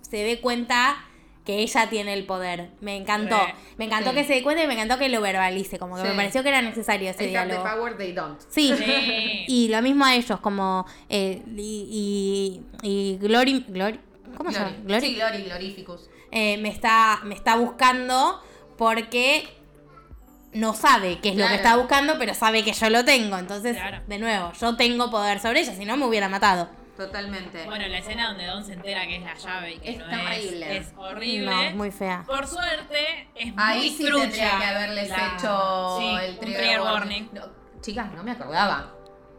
se 0.01 0.17
dé 0.17 0.39
cuenta 0.39 1.03
que 1.45 1.59
ella 1.59 1.89
tiene 1.89 2.13
el 2.13 2.25
poder. 2.25 2.71
Me 2.81 2.97
encantó. 2.97 3.37
Me 3.77 3.85
encantó 3.85 4.09
Sí. 4.09 4.17
que 4.17 4.23
se 4.25 4.33
dé 4.33 4.43
cuenta 4.43 4.63
y 4.63 4.67
me 4.67 4.73
encantó 4.73 4.97
que 4.99 5.07
lo 5.07 5.21
verbalice. 5.21 5.79
Como 5.79 5.95
que 5.95 6.01
Sí. 6.01 6.07
me 6.09 6.15
pareció 6.15 6.43
que 6.43 6.49
era 6.49 6.61
necesario 6.61 7.09
ese 7.09 7.19
They 7.19 7.35
have 7.35 7.47
the 7.47 7.53
diálogo. 7.55 7.75
power, 7.77 7.97
they 7.97 8.11
don't. 8.11 8.39
Sí. 8.49 8.73
Sí. 8.77 8.83
Y 9.47 9.69
lo 9.69 9.81
mismo 9.81 10.03
a 10.03 10.13
ellos, 10.15 10.39
como. 10.41 10.85
eh, 11.09 11.41
y, 11.55 12.61
y, 12.83 12.87
y 12.87 13.17
Glory. 13.17 13.63
Glory 13.69 13.99
¿Cómo 14.35 14.51
se 14.51 14.59
llama? 14.59 14.71
Glory. 14.71 14.85
Glory. 14.85 15.01
Sí, 15.07 15.15
Glory, 15.15 15.43
Glorificus. 15.43 16.09
eh, 16.31 16.57
me, 16.57 16.67
está, 16.69 17.21
me 17.23 17.33
está 17.33 17.55
buscando 17.55 18.41
porque 18.77 19.47
no 20.53 20.73
sabe 20.73 21.19
qué 21.19 21.29
es 21.29 21.35
lo 21.35 21.47
que 21.47 21.55
está 21.55 21.75
buscando, 21.75 22.17
pero 22.17 22.33
sabe 22.33 22.63
que 22.63 22.73
yo 22.73 22.89
lo 22.89 23.03
tengo. 23.05 23.37
Entonces, 23.37 23.75
Claro. 23.75 24.01
de 24.07 24.17
nuevo, 24.19 24.51
yo 24.53 24.75
tengo 24.75 25.09
poder 25.11 25.39
sobre 25.39 25.61
ella, 25.61 25.73
si 25.75 25.85
no 25.85 25.97
me 25.97 26.05
hubiera 26.05 26.29
matado. 26.29 26.69
Totalmente. 26.97 27.63
Bueno, 27.65 27.87
la 27.87 27.99
escena 27.99 28.29
donde 28.29 28.45
Don 28.47 28.65
se 28.65 28.73
entera 28.73 29.05
que 29.05 29.17
es 29.17 29.21
la 29.23 29.35
llave 29.35 29.73
y 29.75 29.77
que 29.79 29.89
Es 29.91 29.97
no 29.99 30.05
terrible. 30.07 30.77
es, 30.77 30.87
es 30.87 30.93
horrible. 30.97 31.45
No, 31.51 31.61
es 31.61 31.75
muy 31.75 31.91
fea. 31.91 32.23
Por 32.25 32.47
suerte, 32.47 33.29
es 33.35 33.53
Ahí 33.55 33.79
muy 33.81 33.89
sí 33.91 34.05
trucha. 34.05 34.21
tendría 34.23 34.57
que 34.57 34.65
haberles 34.65 35.09
la- 35.09 35.35
hecho 35.37 35.97
sí, 35.99 36.05
el 36.07 36.31
un 36.31 36.39
trigger, 36.39 36.57
trigger 36.59 36.81
warning. 36.81 37.23
warning. 37.23 37.29
No, 37.33 37.81
chicas, 37.81 38.11
no 38.13 38.23
me 38.23 38.31
acordaba. 38.31 38.93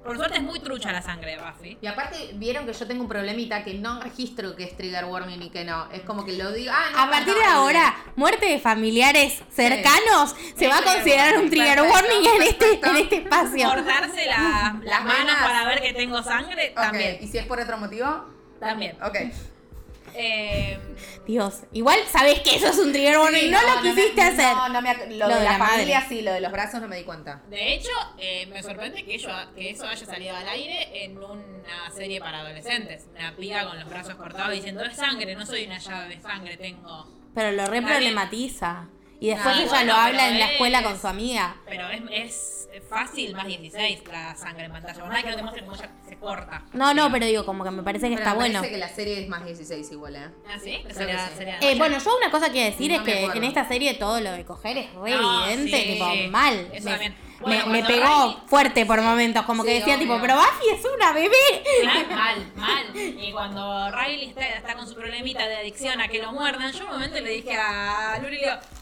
Por 0.09 0.17
suerte 0.17 0.39
es 0.39 0.43
muy 0.43 0.59
trucha 0.61 0.91
la 0.91 1.03
sangre 1.03 1.33
de 1.33 1.37
Buffy. 1.37 1.77
Y 1.83 1.87
aparte, 1.87 2.31
vieron 2.37 2.65
que 2.65 2.73
yo 2.73 2.87
tengo 2.87 3.03
un 3.03 3.09
problemita 3.09 3.63
que 3.63 3.75
no 3.75 4.01
registro 4.01 4.57
que 4.57 4.65
es 4.65 4.75
trigger 4.75 5.05
warning 5.05 5.43
y 5.43 5.51
que 5.51 5.65
no. 5.65 5.87
Es 5.93 6.01
como 6.01 6.25
que 6.25 6.33
lo 6.33 6.51
digo. 6.51 6.73
Ah, 6.75 6.87
no, 6.93 6.99
A 6.99 7.11
partir 7.11 7.35
no, 7.35 7.41
de 7.41 7.45
no, 7.45 7.51
ahora, 7.51 7.95
muerte 8.17 8.47
de 8.47 8.59
familiares 8.59 9.43
cercanos 9.55 10.35
se 10.57 10.67
va 10.67 10.79
a 10.79 10.83
considerar 10.83 11.37
un 11.37 11.51
trigger 11.51 11.79
Perfecto, 11.81 11.93
warning 11.95 12.27
en 12.37 12.43
este, 12.43 12.65
perfecto. 12.65 12.87
en 12.91 12.97
este 12.97 13.17
espacio. 13.17 13.69
Cortarse 13.69 14.25
la- 14.25 14.81
las 14.83 15.05
manos 15.05 15.37
para 15.43 15.67
ver 15.67 15.83
que 15.83 15.93
tengo 15.93 16.23
sangre, 16.23 16.71
también. 16.75 17.19
¿y 17.21 17.29
si 17.29 17.37
es 17.37 17.45
por 17.45 17.61
otro 17.61 17.77
motivo? 17.77 18.25
También. 18.59 18.97
Ok. 19.03 19.17
Eh, 20.21 20.79
Dios, 21.27 21.63
igual 21.73 21.99
sabes 22.11 22.41
que 22.41 22.57
eso 22.57 22.69
es 22.69 22.79
un 22.79 22.93
trigger 22.93 23.19
warning, 23.19 23.41
Sí, 23.43 23.51
no, 23.51 23.59
lo 23.63 23.83
quisiste 23.83 24.21
hacer. 24.21 24.57
No, 24.57 24.69
no 24.69 24.83
me 24.83 24.95
lo, 24.95 25.29
Lo 25.29 25.29
de, 25.29 25.35
de 25.35 25.45
la, 25.45 25.53
la 25.53 25.59
familia 25.59 26.01
madre. 26.01 26.09
sí, 26.09 26.23
lo 26.23 26.33
de 26.33 26.41
los 26.41 26.51
brazos 26.51 26.81
no 26.81 26.89
me 26.89 26.97
di 26.97 27.05
cuenta. 27.05 27.43
de 27.49 27.75
hecho, 27.75 27.91
eh, 28.19 28.47
me 28.47 28.63
sorprende 28.63 29.05
que, 29.05 29.15
eso 29.15 29.31
haya 29.87 30.07
salido 30.07 30.35
al 30.35 30.49
aire 30.49 31.05
en 31.05 31.17
una 31.19 31.91
serie 31.95 32.19
para 32.19 32.41
adolescentes. 32.41 33.07
Una 33.15 33.37
piba 33.37 33.65
con 33.65 33.79
los 33.79 33.89
brazos 33.89 34.17
cortados 34.17 34.53
diciendo, 34.53 34.83
es 34.83 34.97
sangre, 34.97 35.35
no 35.37 35.47
soy 35.47 35.67
una 35.67 35.79
llave 35.79 36.17
de 36.17 36.21
sangre, 36.21 36.57
tengo... 36.57 37.07
Pero 37.35 37.53
lo 37.53 37.67
reproblematiza. 37.67 38.89
Y 39.21 39.29
después 39.29 39.55
Ah, 39.57 39.61
ella 39.63 39.69
bueno, 39.71 39.93
lo 39.95 39.99
habla 39.99 40.29
en 40.29 40.39
la 40.39 40.45
es- 40.47 40.51
escuela 40.53 40.83
con 40.83 40.99
su 41.01 41.07
amiga. 41.09 41.57
Pero 41.67 41.89
es, 41.89 42.69
es 42.73 42.85
fácil 42.89 43.35
más 43.35 43.47
16 43.49 44.01
la 44.07 44.37
sangre 44.37 44.67
en 44.67 44.73
pantalla. 44.73 45.01
Por 45.01 45.09
nada 45.09 45.23
que 45.23 45.31
no 45.31 45.37
te 45.37 45.43
muestre 45.43 45.65
cómo 45.65 45.75
ella 45.77 45.91
se 46.09 46.17
corta. 46.19 46.63
No, 46.73 46.95
no, 46.95 47.11
pero 47.11 47.27
digo, 47.27 47.45
como 47.45 47.65
que 47.65 47.71
me 47.73 47.83
parece 47.83 48.09
que 48.09 48.15
Pero 48.15 48.21
está 48.21 48.31
me 48.31 48.37
bueno. 48.39 48.61
parece 48.61 48.75
que 48.75 48.79
la 48.79 48.89
serie 48.89 49.23
es 49.23 49.29
más 49.29 49.45
16 49.45 49.91
igual, 49.91 50.17
¿eh? 50.17 50.29
¿Ah, 50.49 50.59
sí? 50.63 50.79
Sería- 50.93 51.29
sería- 51.37 51.59
Eh, 51.61 51.75
bueno, 51.77 51.99
yo 51.99 52.17
una 52.17 52.31
cosa 52.31 52.53
que 52.53 52.65
decir 52.65 52.93
No 52.93 52.99
es 52.99 53.03
que 53.03 53.19
acuerdo. 53.19 53.35
en 53.39 53.45
esta 53.45 53.67
serie 53.67 53.95
todo 53.95 54.21
lo 54.21 54.31
de 54.33 54.45
coger 54.45 54.79
es 54.79 54.95
re 54.95 55.11
No, 55.11 55.47
evidente, 55.47 55.77
sí. 55.83 55.93
tipo, 55.95 56.07
mal. 56.31 56.69
Eso 56.73 56.85
me, 56.85 56.91
también. 56.93 57.17
Me- 57.41 57.47
Bueno, 57.47 57.67
me 57.67 57.81
cuando 57.85 57.89
pegó 57.89 58.41
fuerte 58.49 58.85
por 58.87 59.01
momentos, 59.03 59.45
como 59.45 59.63
que 59.65 59.75
decía, 59.75 59.95
obvio. 59.95 60.07
tipo, 60.07 60.21
pero 60.21 60.35
Buffy 60.37 60.69
es 60.75 60.85
una 60.97 61.13
bebé. 61.13 61.37
Mal, 61.85 62.07
mal, 62.09 62.51
mal. 62.57 62.97
Y 62.97 63.33
cuando 63.33 63.91
Riley 63.93 64.29
está, 64.29 64.45
está 64.47 64.75
con 64.75 64.89
su 64.89 64.95
problemita 64.95 65.47
de 65.47 65.57
adicción 65.59 66.01
a 66.01 66.09
que 66.09 66.21
lo 66.21 66.33
muerdan, 66.33 66.73
yo 66.73 66.85
un 66.87 66.93
momento 66.93 67.21
le 67.21 67.31
dije 67.31 67.55
a 67.57 68.19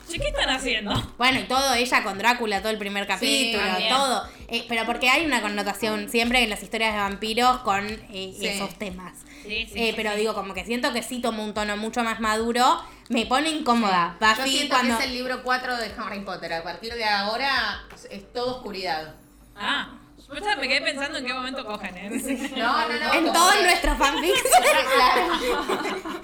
che, 0.08 0.18
¿qué 0.20 0.28
están 0.28 0.48
haciendo? 0.50 0.92
Bueno, 1.18 1.40
y 1.40 1.44
todo 1.44 1.74
ella 1.74 2.02
con 2.04 2.16
Drácula, 2.18 2.60
todo 2.60 2.70
el 2.70 2.78
primer 2.78 3.06
capítulo, 3.06 3.62
todo. 3.88 4.22
Eh, 4.48 4.64
pero 4.68 4.84
porque 4.86 5.08
hay 5.10 5.26
una 5.26 5.42
connotación 5.42 6.08
siempre 6.08 6.42
en 6.44 6.50
las 6.50 6.62
historias 6.62 6.92
de 6.94 7.00
vampiros 7.00 7.58
con 7.58 7.84
eh, 7.88 8.32
Sí. 8.38 8.46
esos 8.46 8.74
temas. 8.78 9.14
Sí, 9.46 9.66
sí, 9.66 9.72
Eh, 9.78 9.86
sí, 9.90 9.92
pero 9.96 10.10
sí. 10.12 10.18
digo, 10.18 10.34
como 10.34 10.54
que 10.54 10.64
siento 10.64 10.92
que 10.92 11.02
sí 11.02 11.20
tomo 11.20 11.42
un 11.44 11.54
tono 11.54 11.76
mucho 11.76 12.02
más 12.02 12.20
maduro. 12.20 12.82
Me 13.08 13.26
pone 13.26 13.50
incómoda. 13.50 14.16
Yo 14.20 14.26
Buffy 14.28 14.50
siento 14.50 14.74
cuando. 14.74 14.96
que 14.98 15.04
es 15.04 15.08
el 15.10 15.14
libro 15.16 15.42
4 15.42 15.76
de 15.76 15.92
Harry 15.98 16.20
Potter. 16.20 16.52
A 16.54 16.62
partir 16.62 16.92
de 16.94 17.04
ahora 17.04 17.84
es 18.10 18.32
todo 18.32 18.56
oscuridad. 18.56 19.14
Ah, 19.56 19.90
yo 20.28 20.34
me 20.60 20.66
quedé 20.68 20.80
pensando 20.82 21.18
en 21.18 21.24
qué 21.24 21.32
momento 21.32 21.64
cogen, 21.64 21.96
¿eh? 21.96 22.10
No, 22.56 22.88
no, 22.88 22.98
no. 22.98 23.14
En 23.14 23.32
todos 23.32 23.54
nuestros 23.62 23.96
fanfics. 23.96 24.42
Claro. 24.96 25.34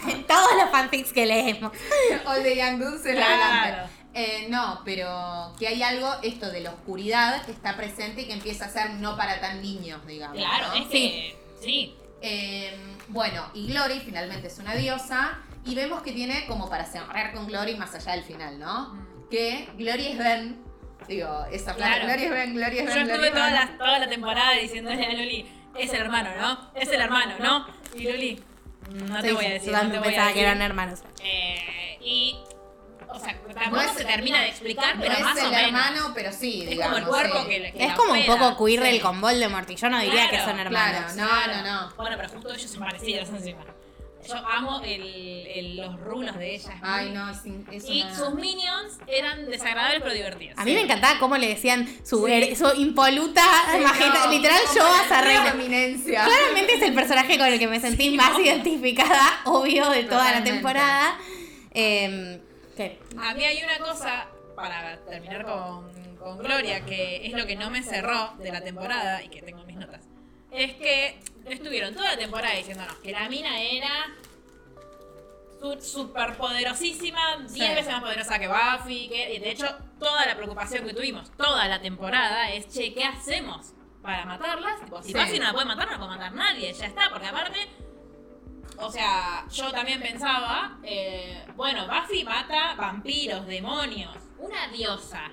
en 0.09 0.25
todos 0.27 0.51
los 0.61 0.71
fanfics 0.71 1.13
que 1.13 1.27
leemos. 1.27 1.73
All 2.27 2.43
the 2.43 2.57
Young 2.57 2.79
Dudes 2.79 3.07
en 3.07 3.17
Claro. 3.17 3.89
Eh, 4.15 4.47
no, 4.51 4.83
pero 4.85 5.53
que 5.59 5.69
hay 5.69 5.83
algo, 5.83 6.13
esto 6.23 6.51
de 6.51 6.61
la 6.61 6.71
oscuridad, 6.71 7.45
que 7.47 7.53
está 7.53 7.77
presente 7.77 8.23
y 8.23 8.27
que 8.27 8.35
empieza 8.35 8.67
a 8.67 8.69
ser 8.69 8.91
no 8.95 9.17
para 9.17 9.41
tan 9.41 9.63
niños, 9.63 10.05
digamos. 10.07 10.37
Claro, 10.37 10.69
¿no? 10.69 10.75
es 10.75 10.87
que... 10.89 11.37
Sí. 11.63 11.95
Eh, 12.21 12.77
bueno, 13.13 13.49
y 13.55 13.67
Glory 13.69 14.01
finalmente 14.01 14.49
es 14.49 14.59
una 14.59 14.75
diosa. 14.75 15.39
Y 15.65 15.77
vemos 15.77 16.03
que 16.03 16.11
tiene 16.11 16.45
como 16.47 16.69
para 16.69 16.85
cerrar 16.85 17.33
con 17.33 17.47
Glory 17.47 17.77
más 17.77 17.95
allá 17.95 18.13
del 18.13 18.25
final, 18.25 18.59
¿no? 18.59 18.99
Que 19.31 19.69
Glory 19.79 20.09
es 20.09 20.19
Ben. 20.19 20.61
Digo, 21.07 21.45
esa 21.53 21.75
Claro. 21.75 22.05
Glory 22.07 22.25
es 22.25 22.31
Ben, 22.31 22.55
Glory 22.55 22.79
es 22.81 22.87
Ben. 22.87 22.95
Yo 22.95 23.01
estuve 23.13 23.27
es 23.29 23.33
toda 23.33 23.47
Ben. 23.47 23.55
la, 23.55 23.79
toda 23.79 23.99
la 24.01 24.09
temporada 24.09 24.53
diciéndole 24.61 25.07
a 25.07 25.13
Luli, 25.13 25.47
es 25.79 25.93
el 25.93 26.01
hermano, 26.01 26.31
¿no? 26.41 26.71
Es 26.75 26.89
el 26.89 27.01
hermano, 27.01 27.35
¿no? 27.39 27.67
Y 27.95 28.11
Luli, 28.11 28.43
no 29.07 29.21
te 29.23 29.29
Sí, 29.29 29.35
voy 29.35 29.45
a 29.47 29.51
decir, 29.51 29.71
Yo 29.73 29.83
no 29.85 29.91
te 29.93 29.99
voy 29.99 29.99
a 29.99 30.03
pensaba 30.03 30.27
que 30.29 30.35
decir. 30.35 30.45
eran 30.49 30.63
hermanos. 30.63 31.01
Eh, 31.23 31.99
y 32.03 32.39
o 33.15 33.19
sea, 33.21 33.39
tampoco 33.55 33.71
No 33.77 33.81
es- 33.83 33.93
se 33.93 34.05
termina 34.05 34.41
de 34.41 34.49
explicar, 34.49 34.97
pero 35.01 35.15
no 35.15 35.21
más 35.21 35.37
es 35.37 35.43
o 35.43 35.47
el 35.47 35.51
menos. 35.53 35.67
hermano, 35.69 36.13
pero 36.15 36.33
sí, 36.33 36.63
es 36.63 36.71
digamos. 36.71 37.01
como 37.01 37.07
el 37.07 37.11
cuerpo 37.31 37.43
sí. 37.43 37.49
que, 37.49 37.61
le- 37.61 37.73
que 37.73 37.83
Es 37.83 37.89
la 37.89 37.95
como 37.95 38.13
un 38.13 38.27
poco 38.27 38.65
Quirrell 38.67 38.95
sí. 38.95 39.01
con 39.01 39.21
Voldemort 39.21 39.71
y 39.71 39.77
yo 39.77 39.89
no 39.91 40.01
diría 40.01 40.29
que 40.31 40.39
son 40.41 40.59
hermanos. 40.59 41.13
claro. 41.13 41.31
No, 41.47 41.63
no, 41.63 41.63
no. 41.89 41.95
Bueno, 41.97 42.17
pero 42.17 42.29
justo 42.31 42.53
ellos 42.55 42.71
son 42.71 42.81
parecidos 42.81 43.29
encima. 43.29 43.65
Yo 44.29 44.37
amo 44.37 44.81
el, 44.85 45.03
el- 45.49 45.77
los 45.79 45.99
rulos 45.99 46.39
de 46.39 46.55
ella. 46.55 46.71
es 46.75 46.81
Ay, 46.81 47.11
no, 47.11 47.29
es, 47.29 47.41
Y 47.89 48.03
una- 48.03 48.15
sus 48.15 48.35
minions 48.35 48.99
eran 49.09 49.51
desagradables 49.51 50.01
pero 50.01 50.15
divertidos. 50.15 50.57
A 50.61 50.65
mí 50.65 50.75
me 50.75 50.83
encantaba 50.83 51.19
cómo 51.19 51.37
le 51.37 51.49
decían 51.49 51.89
su, 52.05 52.25
Sí. 52.29 52.55
su 52.55 52.71
impoluta 52.81 53.43
Sí, 53.73 53.79
majestad, 53.81 54.27
no, 54.27 54.31
literal 54.31 54.61
yo 54.77 54.87
a 54.87 55.05
esa 55.07 55.21
reina. 55.23 55.49
eminencia. 55.51 56.25
Claramente 56.25 56.75
es 56.75 56.83
el 56.83 56.95
personaje 56.95 57.37
con 57.37 57.49
el 57.49 57.59
que 57.59 57.67
me 57.67 57.81
sentí 57.81 58.11
más 58.11 58.39
identificada, 58.39 59.41
obvio, 59.45 59.91
de 59.91 60.05
toda 60.05 60.31
la 60.31 60.45
temporada. 60.45 61.19
Eh, 61.75 62.41
¿Qué? 62.89 62.99
A 63.21 63.35
mí 63.35 63.45
hay 63.45 63.63
una 63.63 63.79
cosa, 63.79 64.27
para 64.57 64.99
terminar 65.05 65.45
con, 65.45 65.93
con 66.17 66.39
Gloria, 66.39 66.85
que 66.85 67.27
es 67.27 67.33
lo 67.33 67.47
que 67.47 67.57
no 67.57 67.71
me 67.71 67.83
cerró 67.83 68.35
de 68.39 68.51
la 68.53 68.61
temporada 68.61 69.23
y 69.23 69.29
que 69.29 69.43
tengo 69.43 69.61
en 69.61 69.67
mis 69.67 69.77
notas. 69.77 70.03
Es 70.51 70.75
que 70.75 71.19
estuvieron 71.47 71.95
toda 71.95 72.11
la 72.13 72.19
temporada 72.19 72.55
diciéndonos 72.55 72.95
que 72.97 73.13
la 73.13 73.29
mina 73.29 73.61
era 73.63 74.07
súper 75.81 76.37
poderosísima, 76.37 77.39
10 77.39 77.53
Sí. 77.53 77.61
veces 77.61 77.87
más 77.93 78.03
poderosa 78.03 78.39
que 78.39 78.49
Buffy. 78.49 79.09
Que, 79.09 79.39
de 79.41 79.51
hecho, 79.51 79.67
toda 79.99 80.27
la 80.27 80.35
preocupación 80.37 80.85
que 80.87 80.93
tuvimos 80.93 81.31
toda 81.37 81.69
la 81.69 81.81
temporada 81.81 82.51
es, 82.51 82.69
che, 82.69 82.93
¿qué 82.93 83.05
hacemos 83.05 83.73
para 84.03 84.25
matarlas? 84.25 84.81
Tipo, 84.85 85.01
si 85.03 85.13
Sí. 85.13 85.15
Buffy 85.19 85.39
no 85.39 85.47
la 85.47 85.53
puede 85.53 85.67
matar, 85.67 85.87
no 85.87 85.93
la 85.93 85.99
puede 85.99 86.11
matar 86.11 86.33
nadie, 86.33 86.73
ya 86.73 86.87
está, 86.87 87.09
porque 87.11 87.29
aparte 87.29 87.59
o 88.79 88.91
sea, 88.91 89.45
yo 89.51 89.71
también 89.73 90.01
pensaba, 90.01 90.79
eh, 90.83 91.45
bueno, 91.57 91.87
Buffy 91.87 92.25
mata 92.25 92.75
vampiros, 92.77 93.47
demonios, 93.47 94.17
una 94.39 94.69
diosa. 94.69 95.31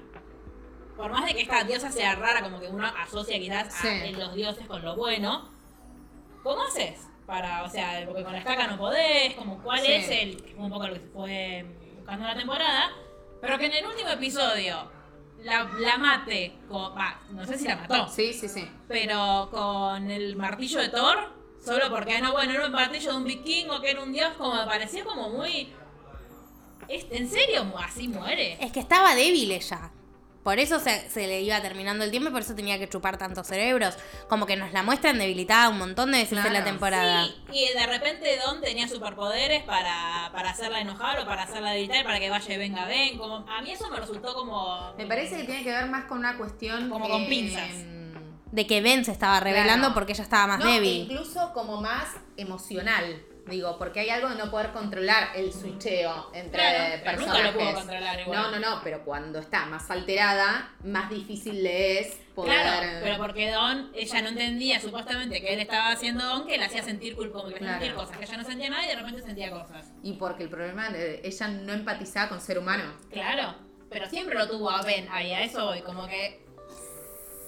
Por 0.96 1.12
más 1.12 1.26
de 1.26 1.34
que 1.34 1.42
esta 1.42 1.64
diosa 1.64 1.92
sea 1.92 2.16
rara, 2.16 2.42
como 2.42 2.60
que 2.60 2.68
uno 2.68 2.86
asocia 2.86 3.40
quizás 3.40 3.68
a 3.74 3.82
Sí. 3.82 4.12
los 4.14 4.34
dioses 4.36 4.68
con 4.68 4.84
lo 4.84 4.96
bueno, 4.96 5.50
¿cómo 6.44 6.62
haces? 6.64 7.08
Para, 7.26 7.64
o 7.64 7.70
sea, 7.70 8.04
porque 8.06 8.24
con 8.24 8.34
la 8.34 8.40
estaca 8.40 8.68
no 8.68 8.78
podés, 8.78 9.36
como 9.36 9.62
cuál 9.62 9.80
Sí. 9.82 9.92
es 9.94 10.10
el, 10.10 10.56
un 10.58 10.70
poco 10.70 10.88
lo 10.88 10.94
que 10.96 11.00
se 11.00 11.08
fue 11.08 11.66
buscando 11.96 12.26
la 12.26 12.36
temporada, 12.36 12.90
pero 13.40 13.58
que 13.58 13.68
en 13.68 13.74
el 13.74 13.86
último 13.86 14.10
episodio 14.10 14.92
la, 15.40 15.64
la 15.80 15.98
mate, 15.98 16.58
con, 16.68 16.98
va, 16.98 17.22
no 17.30 17.46
sé 17.46 17.58
si 17.58 17.68
la 17.68 17.78
mató, 17.78 18.08
Sí, 18.10 18.34
sí, 18.34 18.50
sí. 18.50 18.70
pero 18.88 19.48
con 19.52 20.10
el 20.12 20.36
martillo 20.36 20.82
de 20.82 20.90
Thor, 20.90 21.39
solo 21.64 21.90
porque 21.90 22.20
no, 22.22 22.32
bueno, 22.32 22.54
era 22.54 22.66
un 22.66 22.72
martillo 22.72 23.12
de 23.12 23.18
un 23.18 23.24
vikingo 23.26 23.82
que 23.82 23.92
era 23.92 24.02
un 24.02 24.12
dios, 24.14 24.34
como 24.38 24.56
me 24.56 24.66
pareció 24.66 25.04
como 25.06 25.30
muy. 25.30 25.72
¿Es- 26.88 27.06
¿En 27.12 27.30
serio 27.30 27.72
así 27.78 28.08
muere? 28.08 28.58
Es 28.64 28.72
que 28.72 28.80
estaba 28.80 29.16
débil 29.16 29.52
ella. 29.52 29.92
Por 30.44 30.58
eso 30.58 30.80
se, 30.80 31.08
se 31.12 31.28
le 31.28 31.42
iba 31.42 31.62
terminando 31.62 32.04
el 32.06 32.12
tiempo 32.12 32.30
y 32.30 32.32
por 32.32 32.42
eso 32.42 32.56
tenía 32.56 32.80
que 32.80 32.88
chupar 32.88 33.18
tantos 33.18 33.46
cerebros. 33.46 33.96
Como 34.30 34.46
que 34.46 34.56
nos 34.56 34.72
la 34.72 34.82
muestran 34.84 35.20
debilitada 35.20 35.68
un 35.70 35.78
montón 35.78 36.12
de 36.14 36.20
veces 36.20 36.44
en 36.44 36.54
la 36.54 36.64
temporada. 36.64 37.26
Sí, 37.26 37.36
y 37.52 37.74
de 37.78 37.86
repente 37.86 38.40
Don 38.44 38.62
tenía 38.62 38.88
superpoderes 38.88 39.64
para, 39.66 40.32
para 40.34 40.50
hacerla 40.52 40.80
enojar 40.80 41.20
o 41.20 41.26
para 41.26 41.44
hacerla 41.44 41.72
debilitar, 41.72 42.06
para 42.06 42.20
que 42.20 42.30
vaya 42.30 42.54
y 42.54 42.58
venga, 42.58 42.86
ven. 42.86 43.18
Como, 43.18 43.46
a 43.48 43.62
mí 43.62 43.72
eso 43.72 43.90
me 43.92 44.00
resultó 44.00 44.34
como. 44.34 44.94
Me 44.98 45.06
parece 45.06 45.38
que 45.38 45.44
tiene 45.44 45.64
que 45.64 45.72
ver 45.72 45.86
más 45.88 46.06
con 46.06 46.20
una 46.20 46.38
cuestión. 46.38 46.90
Como 46.90 47.08
con 47.10 47.28
pinzas. 47.28 47.70
De 48.52 48.66
que 48.68 48.82
Ben 48.82 49.06
se 49.06 49.12
estaba 49.12 49.40
revelando 49.40 49.88
Claro. 49.88 49.94
porque 49.94 50.14
ella 50.14 50.24
estaba 50.24 50.48
más 50.48 50.60
no, 50.60 50.66
débil. 50.72 51.04
incluso 51.12 51.52
como 51.54 51.80
más 51.82 52.16
emocional. 52.38 53.24
Digo, 53.48 53.78
porque 53.80 54.02
hay 54.02 54.10
algo 54.12 54.30
de 54.30 54.36
no 54.36 54.52
poder 54.52 54.72
controlar 54.72 55.30
el 55.36 55.52
switcheo 55.52 56.30
entre 56.36 56.60
Claro, 56.62 57.02
pero 57.04 57.18
nunca 57.20 57.32
personajes. 57.34 57.54
lo 57.56 57.60
pudo 57.60 57.74
controlar 57.74 58.20
igual. 58.20 58.38
No, 58.38 58.52
no, 58.52 58.60
no, 58.60 58.82
pero 58.84 59.04
cuando 59.04 59.40
está 59.40 59.66
más 59.66 59.90
alterada, 59.90 60.72
más 60.84 61.10
difícil 61.10 61.64
le 61.64 62.00
es 62.02 62.14
poder. 62.36 62.54
Claro, 62.62 62.88
pero 63.02 63.18
porque 63.18 63.50
Don, 63.50 63.90
ella 63.96 64.22
no 64.22 64.30
entendía 64.30 64.80
supuestamente 64.80 65.42
que 65.42 65.54
él 65.54 65.60
estaba 65.62 65.90
haciendo 65.92 66.24
Don, 66.26 66.46
que 66.46 66.60
le 66.60 66.66
hacía 66.66 66.84
sentir 66.84 67.16
culpa, 67.16 67.40
como 67.40 67.52
que 67.52 67.60
le 67.60 67.70
hacía 67.70 67.70
Claro. 67.70 67.80
sentir 67.86 67.96
cosas, 67.96 68.18
que 68.18 68.26
ella 68.26 68.38
no 68.38 68.44
sentía 68.50 68.70
nada 68.70 68.86
y 68.86 68.88
de 68.90 68.96
repente 68.96 69.22
sentía 69.24 69.50
cosas. 69.52 69.92
Y 70.04 70.14
porque 70.14 70.44
el 70.44 70.50
problema 70.50 70.90
ella 70.96 71.48
no 71.48 71.74
empatizaba 71.74 72.30
con 72.30 72.42
ser 72.42 72.60
humano. 72.60 72.84
Claro, 73.12 73.56
pero 73.90 74.08
siempre 74.08 74.36
lo 74.36 74.48
tuvo 74.48 74.70
a 74.70 74.84
Ben 74.84 75.08
ahí, 75.12 75.32
a 75.34 75.42
eso 75.42 75.66
voy, 75.66 75.82
como 75.82 76.08
que 76.08 76.46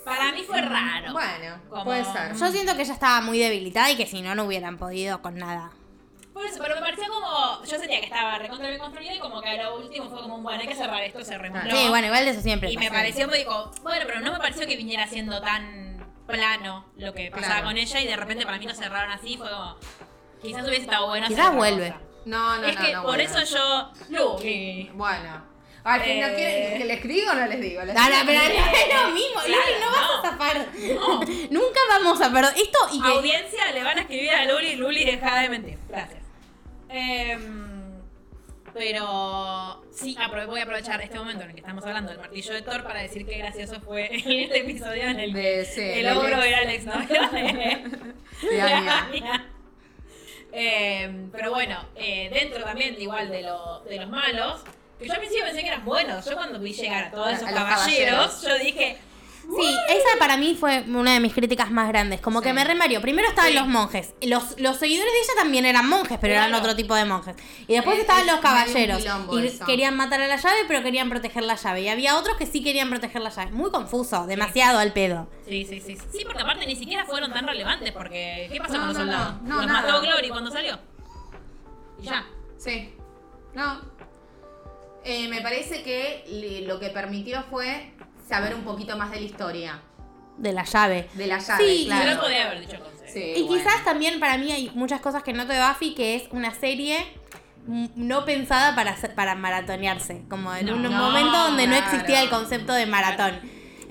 para 0.06 0.32
mí 0.32 0.44
fue 0.44 0.62
raro. 0.62 1.14
Bueno, 1.14 1.58
Como- 1.70 1.84
puede 1.86 2.06
ser. 2.06 2.36
Yo 2.36 2.52
siento 2.52 2.76
que 2.76 2.82
ella 2.84 2.94
estaba 2.94 3.22
muy 3.22 3.38
debilitada 3.40 3.92
y 3.92 3.96
que 3.98 4.06
si 4.08 4.22
no, 4.22 4.34
no 4.36 4.44
hubieran 4.46 4.78
podido 4.78 5.22
con 5.22 5.38
nada. 5.38 5.72
Por 6.34 6.46
eso, 6.46 6.60
pero 6.62 6.76
me 6.76 6.82
parecía 6.82 7.08
como, 7.10 7.62
yo 7.64 7.78
sentía 7.78 8.00
que 8.00 8.06
estaba 8.06 8.38
recontra 8.40 8.68
bien 8.70 8.80
construido 8.80 9.14
y 9.14 9.20
como 9.20 9.42
que 9.42 9.50
a 9.50 9.64
lo 9.64 9.78
último 9.78 10.10
fue 10.10 10.22
como 10.22 10.36
un, 10.38 10.44
bueno, 10.44 10.62
hay 10.62 10.68
que 10.68 10.76
cerrar 10.76 11.04
esto, 11.04 11.24
cerremos. 11.26 11.62
Sí, 11.70 11.88
bueno, 11.90 12.08
igual 12.08 12.24
de 12.26 12.32
eso 12.32 12.42
siempre 12.42 12.72
Y 12.72 12.78
me 12.78 12.88
pasa. 12.88 13.00
pareció, 13.02 13.28
me 13.28 13.38
dijo, 13.38 13.70
bueno, 13.84 14.06
pero 14.08 14.22
no 14.22 14.32
me 14.32 14.40
pareció 14.40 14.66
que 14.66 14.78
viniera 14.78 15.06
siendo 15.08 15.42
tan 15.42 16.08
plano 16.26 16.86
lo 16.96 17.14
que 17.14 17.30
pasaba 17.30 17.48
Claro. 17.56 17.68
con 17.68 17.78
ella 17.78 18.00
y 18.00 18.08
de 18.08 18.16
repente 18.16 18.46
para 18.46 18.58
mí 18.58 18.66
lo 18.66 18.74
cerraron 18.74 19.12
así, 19.12 19.38
fue 19.38 19.50
como, 19.50 19.76
quizás 20.42 20.64
hubiese 20.66 20.84
estado 20.84 21.08
bueno 21.08 21.26
hacer 21.26 21.36
Quizás 21.36 21.48
otra 21.50 21.58
vuelve. 21.60 21.92
cosa. 21.92 22.02
No, 22.26 22.58
no, 22.60 22.66
es 22.68 22.76
no, 22.80 22.86
que 22.86 22.94
no, 22.94 23.02
por 23.04 23.16
bueno. 23.18 23.24
eso 23.24 23.44
yo, 23.44 23.92
Luli. 24.38 24.90
Bueno. 24.94 25.51
Al 25.84 26.02
fin, 26.02 26.20
¿no 26.22 26.28
Eh. 26.28 26.34
quieren 26.36 26.78
que 26.78 26.86
les 26.86 27.04
diga 27.04 27.32
o 27.32 27.36
no 27.36 27.48
les 27.48 27.60
digo? 27.62 27.82
¿Les 27.84 27.96
No, 27.96 28.02
no, 28.02 28.10
digo? 28.10 28.24
pero 28.28 28.40
no 28.40 28.46
es 28.46 29.04
lo 29.04 29.10
mismo, 29.12 29.42
Claro, 29.46 29.62
Luli, 29.66 29.80
no, 29.84 29.92
vas 29.92 30.02
no. 30.02 30.18
a 30.18 30.22
zafar. 30.30 30.68
No. 30.96 31.20
Nunca 31.60 31.80
vamos 31.90 32.22
a 32.22 32.32
perder. 32.32 32.54
Esto 32.56 32.80
y 32.94 33.02
que. 33.02 33.08
Audiencia, 33.08 33.72
le 33.74 33.84
van 33.84 33.98
a 33.98 34.02
escribir 34.02 34.30
a 34.30 34.46
Luli, 34.46 34.76
Luli, 34.76 35.04
deja 35.06 35.42
de 35.42 35.50
mentir. 35.50 35.78
Gracias. 35.90 36.22
Em, 36.90 37.72
pero 38.74 39.84
sí, 39.92 40.16
aprove- 40.20 40.46
voy 40.46 40.60
a 40.60 40.64
aprovechar 40.64 41.02
este 41.02 41.18
momento 41.18 41.44
en 41.44 41.50
el 41.50 41.56
que 41.56 41.62
estamos 41.62 41.84
hablando 41.86 42.12
del 42.12 42.20
martillo 42.20 42.54
de 42.54 42.62
Thor 42.62 42.84
para 42.84 43.02
decir 43.02 43.26
que 43.26 43.38
gracioso 43.38 43.82
fue 43.82 44.08
el 44.26 44.52
episodio 44.56 45.04
en 45.04 45.20
el 45.20 45.34
que 45.34 45.40
De, 45.40 45.66
sí, 45.66 45.82
el 45.82 46.08
ogro 46.16 46.42
era 46.44 46.62
el 46.62 46.70
exnovio 46.70 47.28
de. 47.32 47.82
Em, 50.54 51.32
pero 51.32 51.52
bueno, 51.52 51.86
eh, 51.96 52.30
dentro 52.32 52.64
también 52.64 53.00
igual 53.02 53.30
de, 53.32 53.42
lo- 53.44 53.80
de 53.88 53.96
los 53.98 54.10
malos, 54.10 54.62
que 55.02 55.08
yo 55.08 55.14
al 55.14 55.20
principio 55.20 55.46
pensé 55.46 55.62
que 55.62 55.68
eran 55.68 55.86
buenos. 55.86 56.26
Yo 56.26 56.34
cuando 56.36 56.60
vi 56.60 56.74
llegar 56.74 57.06
a 57.06 57.12
todos 57.12 57.30
esos 57.32 57.48
a 57.48 57.52
caballeros, 57.54 58.32
caballeros. 58.38 58.42
yo 58.42 58.58
dije, 58.64 58.98
Sí, 59.44 59.76
esa 59.90 60.20
para 60.20 60.38
mí 60.38 60.56
fue 60.58 60.82
una 60.88 61.14
de 61.14 61.20
mis 61.20 61.34
críticas 61.34 61.72
más 61.72 61.88
grandes. 61.90 62.22
Como 62.22 62.42
que 62.42 62.54
me 62.54 62.64
remarió. 62.64 63.02
Primero 63.02 63.28
estaban 63.28 63.50
Sí. 63.52 63.58
los 63.58 63.68
monjes. 63.68 64.14
Los, 64.22 64.58
los 64.60 64.78
seguidores 64.78 65.12
de 65.12 65.20
ella 65.20 65.34
también 65.36 65.66
eran 65.66 65.90
monjes, 65.90 66.20
pero 66.22 66.34
eran 66.36 66.54
otro 66.54 66.74
tipo 66.76 66.94
de 66.96 67.04
monjes. 67.06 67.36
Y 67.68 67.74
después 67.74 67.96
Es- 67.98 68.02
estaban 68.04 68.28
es 68.28 68.32
los 68.32 68.40
caballeros. 68.40 69.04
Y 69.04 69.46
eso. 69.48 69.66
querían 69.66 69.98
matar 69.98 70.22
a 70.22 70.28
la 70.28 70.38
llave, 70.38 70.60
pero 70.68 70.84
querían 70.84 71.10
proteger 71.10 71.44
la 71.44 71.56
llave. 71.56 71.82
Y 71.82 71.90
había 71.90 72.18
otros 72.18 72.38
que 72.38 72.46
sí 72.46 72.64
querían 72.64 72.90
proteger 72.92 73.22
la 73.22 73.30
llave. 73.32 73.52
Muy 73.52 73.72
confuso, 73.72 74.26
demasiado 74.28 74.78
al 74.80 74.94
pedo. 74.94 75.28
Sí, 75.48 75.66
sí, 75.66 75.82
sí. 75.82 75.98
Sí, 76.14 76.24
porque 76.24 76.44
aparte 76.44 76.66
ni 76.68 76.76
siquiera 76.78 77.04
fueron 77.06 77.34
tan 77.34 77.46
relevantes, 77.46 77.92
porque 77.92 78.48
¿qué 78.54 78.60
pasó 78.62 78.74
No, 78.76 78.80
con 78.80 78.88
los 78.90 78.98
no, 79.00 79.06
no. 79.06 79.12
soldados? 79.12 79.42
No, 79.42 79.56
los 79.58 79.66
nada. 79.68 79.82
mató 79.82 80.02
Glory 80.02 80.30
cuando 80.30 80.52
salió. 80.52 80.80
Y 82.00 82.06
ya. 82.06 82.26
Sí. 82.58 82.94
No. 83.56 83.82
Eh, 85.04 85.28
me 85.28 85.42
parece 85.42 85.82
que 85.84 86.64
lo 86.68 86.80
que 86.80 86.90
permitió 86.90 87.44
fue 87.50 87.92
saber 88.28 88.54
un 88.56 88.62
poquito 88.64 88.98
más 88.98 89.12
de 89.12 89.18
la 89.18 89.26
historia. 89.26 89.82
De 90.38 90.54
la 90.54 90.64
llave. 90.64 91.08
De 91.14 91.28
la 91.28 91.40
llave, 91.40 91.64
Sí, 91.66 91.84
Se 91.84 91.90
lo 91.90 92.02
claro. 92.02 92.22
podía 92.22 92.48
haber 92.48 92.62
dicho 92.62 92.80
con 92.80 92.92
Sí, 93.12 93.34
Y 93.36 93.44
bueno. 93.44 93.64
quizás 93.64 93.84
también 93.84 94.20
para 94.20 94.38
mí 94.38 94.52
hay 94.52 94.72
muchas 94.74 95.02
cosas 95.02 95.22
que 95.24 95.34
noto 95.34 95.52
de 95.52 95.60
Buffy, 95.68 95.94
que 95.94 96.16
es 96.16 96.24
una 96.32 96.54
serie 96.54 96.98
mm, 97.68 97.88
no 97.96 98.24
pensada 98.26 98.74
para, 98.76 98.96
para 99.16 99.36
maratonearse. 99.36 100.24
Como 100.30 100.54
en 100.56 100.68
No, 100.68 100.76
un 100.76 100.84
no, 100.84 100.92
momento 100.92 101.38
donde 101.38 101.68
no 101.68 101.76
claro. 101.76 101.92
existía 101.92 102.22
el 102.22 102.30
concepto 102.30 102.74
de 102.74 102.86
maratón. 102.86 103.40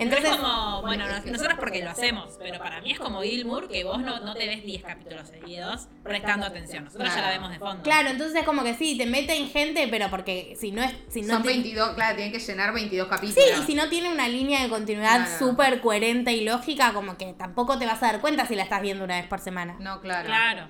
Entonces, 0.00 0.30
es 0.30 0.36
como, 0.36 0.82
bueno, 0.82 1.06
nos- 1.06 1.24
nosotros 1.26 1.54
porque 1.58 1.82
lo 1.84 1.90
hacemos, 1.90 2.36
pero 2.38 2.58
para 2.58 2.80
mí 2.80 2.90
es 2.92 2.98
como 2.98 3.22
Gilmour 3.22 3.68
que 3.68 3.84
vos 3.84 4.00
no, 4.00 4.20
no 4.20 4.34
te 4.34 4.46
ves 4.46 4.64
10 4.64 4.82
capítulos 4.82 5.28
seguidos 5.28 5.88
prestando 6.02 6.46
atención. 6.46 6.84
Nosotros 6.84 7.14
ya 7.14 7.20
la 7.20 7.28
vemos 7.30 7.50
de 7.50 7.58
fondo. 7.58 7.82
claro, 7.82 8.08
entonces 8.10 8.36
es 8.40 8.44
como 8.46 8.64
que 8.64 8.74
sí, 8.74 8.96
te 8.96 9.06
meten 9.06 9.48
gente, 9.50 9.86
pero 9.90 10.08
porque 10.10 10.56
si 10.58 10.72
no 10.72 10.82
es. 10.82 10.92
Si 11.08 11.22
no 11.22 11.34
Son 11.34 11.42
ti- 11.42 11.48
22, 11.48 11.90
claro, 11.94 12.16
tienen 12.16 12.32
que 12.32 12.38
llenar 12.40 12.72
22 12.72 13.08
capítulos. 13.08 13.34
Sí, 13.34 13.60
y 13.60 13.66
si 13.66 13.74
no 13.74 13.88
tiene 13.88 14.08
una 14.10 14.26
línea 14.28 14.62
de 14.62 14.68
continuidad 14.68 15.26
Claro. 15.26 15.38
súper 15.38 15.80
coherente 15.80 16.32
y 16.32 16.44
lógica, 16.44 16.92
como 16.92 17.16
que 17.18 17.32
tampoco 17.34 17.78
te 17.78 17.86
vas 17.86 18.02
a 18.02 18.06
dar 18.06 18.20
cuenta 18.20 18.46
si 18.46 18.54
la 18.56 18.62
estás 18.62 18.80
viendo 18.82 19.04
una 19.04 19.16
vez 19.16 19.26
por 19.26 19.38
semana. 19.40 19.76
No, 19.80 20.00
claro. 20.00 20.26
Claro. 20.26 20.68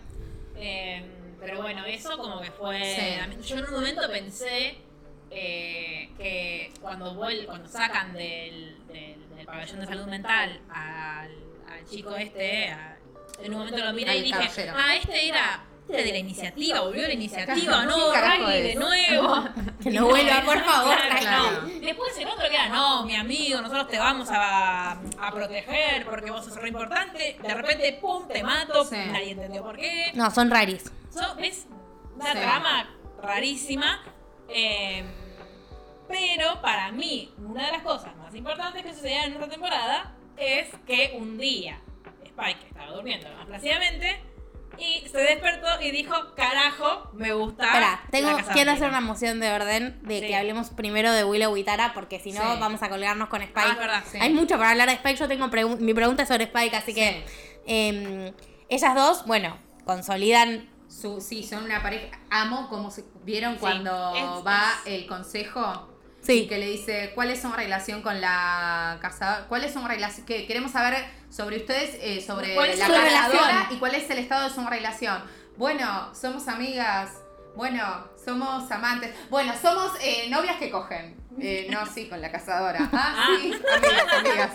Eh, 0.56 1.02
pero 1.40 1.62
bueno, 1.62 1.84
eso 1.86 2.18
como 2.18 2.40
que 2.40 2.50
fue... 2.50 2.80
Sí. 3.40 3.48
Yo 3.48 3.56
en 3.58 3.64
un 3.64 3.70
momento 3.72 4.02
pensé 4.10 4.78
eh, 5.30 6.10
que 6.16 6.72
cuando 6.80 7.14
vuel 7.14 7.46
cuando 7.46 7.68
sacan 7.68 8.12
del, 8.12 8.78
del, 8.88 9.28
del 9.36 9.46
pabellón 9.46 9.80
de 9.80 9.86
salud 9.86 10.06
mental 10.06 10.60
al, 10.70 11.30
al 11.70 11.84
chico 11.88 12.14
este, 12.16 12.68
a- 12.68 12.96
en 13.42 13.52
un 13.54 13.60
momento 13.60 13.78
lo 13.84 13.92
miré 13.92 14.16
y 14.16 14.22
dije, 14.22 14.32
caballero. 14.38 14.74
ah, 14.76 14.96
este 14.96 15.28
era... 15.28 15.64
este 15.82 15.94
era 15.94 16.02
de 16.04 16.12
la 16.12 16.18
iniciativa, 16.18 16.80
volvió 16.80 17.04
a 17.04 17.08
la 17.08 17.14
iniciativa, 17.14 17.84
no, 17.86 17.94
¿quién 17.96 18.12
carajo 18.12 18.46
Riley 18.46 18.62
de 18.62 18.74
nuevo. 18.74 19.44
Que 19.82 19.90
no 19.90 20.06
vuelva, 20.08 20.42
por 20.44 20.62
favor, 20.62 20.94
Claro, 20.94 21.60
Riley. 21.62 21.80
no. 21.80 21.86
Después 21.86 22.18
el 22.18 22.28
otro 22.28 22.48
que 22.50 22.54
era, 22.54 22.68
no, 22.68 23.04
mi 23.06 23.16
amigo, 23.16 23.60
nosotros 23.62 23.88
te 23.88 23.98
vamos 23.98 24.28
a, 24.30 24.90
a 24.92 25.30
proteger 25.32 26.04
porque 26.04 26.30
vos 26.30 26.44
sos 26.44 26.54
re 26.56 26.68
importante. 26.68 27.38
De 27.42 27.54
repente, 27.54 27.98
pum, 27.98 28.28
te 28.28 28.42
mato, 28.42 28.84
Sí. 28.84 28.96
nadie 29.10 29.30
entendió 29.30 29.62
por 29.62 29.76
qué. 29.78 30.10
No, 30.14 30.30
son 30.30 30.50
raris. 30.50 30.92
So- 31.10 31.38
es 31.38 31.66
una 32.14 32.32
Sí. 32.32 32.38
trama 32.38 32.90
rarísima. 33.22 34.02
eh, 34.48 35.02
Pero 36.10 36.60
para 36.60 36.90
mí, 36.92 37.32
una 37.38 37.66
de 37.66 37.72
las 37.72 37.82
cosas 37.82 38.14
más 38.16 38.34
importantes 38.34 38.82
que 38.82 38.92
sucedían 38.92 39.26
en 39.26 39.32
esta 39.34 39.48
temporada 39.48 40.14
es 40.36 40.68
que 40.86 41.16
un 41.18 41.38
día 41.38 41.80
Spike 42.24 42.66
estaba 42.68 42.92
durmiendo 42.92 43.28
más 43.36 43.46
plácidamente 43.46 44.20
y 44.78 45.06
se 45.08 45.18
despertó 45.18 45.68
y 45.82 45.90
dijo, 45.90 46.14
carajo, 46.34 47.10
me 47.12 47.32
gusta. 47.32 47.66
Espera, 47.66 48.02
tengo, 48.10 48.30
la 48.30 48.36
casa 48.38 48.52
quiero 48.52 48.70
vampiro". 48.70 48.72
hacer 48.72 48.88
una 48.88 49.00
moción 49.00 49.38
de 49.40 49.52
orden 49.52 50.00
de 50.02 50.20
Sí. 50.20 50.26
que 50.26 50.36
hablemos 50.36 50.70
primero 50.70 51.12
de 51.12 51.24
Willow 51.24 51.56
y 51.56 51.64
Tara, 51.64 51.92
porque 51.92 52.18
si 52.18 52.32
no 52.32 52.40
Sí. 52.40 52.58
vamos 52.60 52.82
a 52.82 52.88
colgarnos 52.88 53.28
con 53.28 53.42
Spike. 53.42 53.60
Ah, 53.68 53.72
es 53.72 53.78
verdad. 53.78 54.04
Sí. 54.10 54.18
Hay 54.20 54.32
mucho 54.32 54.56
para 54.56 54.70
hablar 54.70 54.88
de 54.88 54.94
Spike. 54.94 55.16
Yo 55.18 55.28
tengo 55.28 55.48
mi 55.78 55.92
pregunta 55.94 56.22
es 56.22 56.28
sobre 56.28 56.44
Spike, 56.44 56.76
así 56.76 56.94
que 56.94 57.24
em, 57.66 58.32
ellas 58.68 58.94
dos, 58.94 59.26
bueno, 59.26 59.58
consolidan. 59.84 60.68
Su, 60.88 61.20
sí, 61.20 61.44
son 61.44 61.64
una 61.64 61.82
pareja. 61.82 62.18
Amo 62.30 62.68
como 62.68 62.90
se 62.90 63.04
vieron 63.24 63.56
cuando 63.56 64.14
es- 64.16 64.46
va 64.46 64.72
es- 64.86 64.92
el 64.92 65.06
consejo. 65.06 65.88
Sí. 66.22 66.40
Y 66.40 66.48
que 66.48 66.58
le 66.58 66.66
dice, 66.66 67.12
¿cuál 67.14 67.30
es 67.30 67.40
su 67.40 67.50
relación 67.52 68.02
con 68.02 68.20
la 68.20 68.98
cazadora? 69.00 69.46
¿Cuál 69.48 69.64
es 69.64 69.72
su 69.72 69.86
relación? 69.86 70.26
Que 70.26 70.46
queremos 70.46 70.72
saber 70.72 71.04
sobre 71.30 71.56
ustedes, 71.58 71.96
eh, 72.00 72.20
sobre 72.20 72.54
¿Cuál 72.54 72.70
es 72.70 72.78
la 72.78 72.86
cazadora 72.88 73.08
relación? 73.28 73.66
y 73.70 73.78
cuál 73.78 73.94
es 73.94 74.10
el 74.10 74.18
estado 74.18 74.48
de 74.48 74.54
su 74.54 74.66
relación. 74.66 75.22
Bueno, 75.56 76.14
somos 76.14 76.46
amigas. 76.48 77.10
Bueno, 77.56 78.06
somos 78.22 78.70
amantes. 78.70 79.14
Bueno, 79.28 79.52
somos 79.60 79.92
eh, 80.02 80.28
novias 80.30 80.56
que 80.58 80.70
cogen. 80.70 81.16
Eh, 81.40 81.68
no, 81.70 81.84
sí, 81.86 82.08
con 82.08 82.20
la 82.20 82.30
cazadora. 82.30 82.88
Ah, 82.92 83.26
sí, 83.40 83.52
amigas, 83.52 84.14
amigas. 84.18 84.52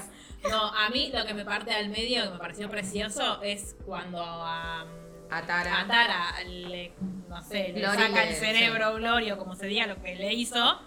No, 0.50 0.68
a 0.74 0.90
mí 0.90 1.12
lo 1.14 1.26
que 1.26 1.34
me 1.34 1.44
parte 1.44 1.74
al 1.74 1.90
medio, 1.90 2.24
que 2.24 2.30
me 2.30 2.38
pareció 2.38 2.70
precioso, 2.70 3.42
es 3.42 3.76
cuando 3.86 4.22
a, 4.22 4.86
A 5.32 5.42
Tara. 5.42 5.82
a 5.82 5.88
Tara 5.88 6.44
le, 6.48 6.94
no 7.28 7.42
sé, 7.42 7.74
le 7.74 7.84
saca 7.84 8.24
el 8.24 8.36
cerebro, 8.36 8.94
Glorio, 8.96 9.38
como 9.40 9.56
se 9.56 9.66
diga 9.66 9.88
lo 9.88 10.00
que 10.02 10.16
le 10.16 10.34
hizo, 10.34 10.80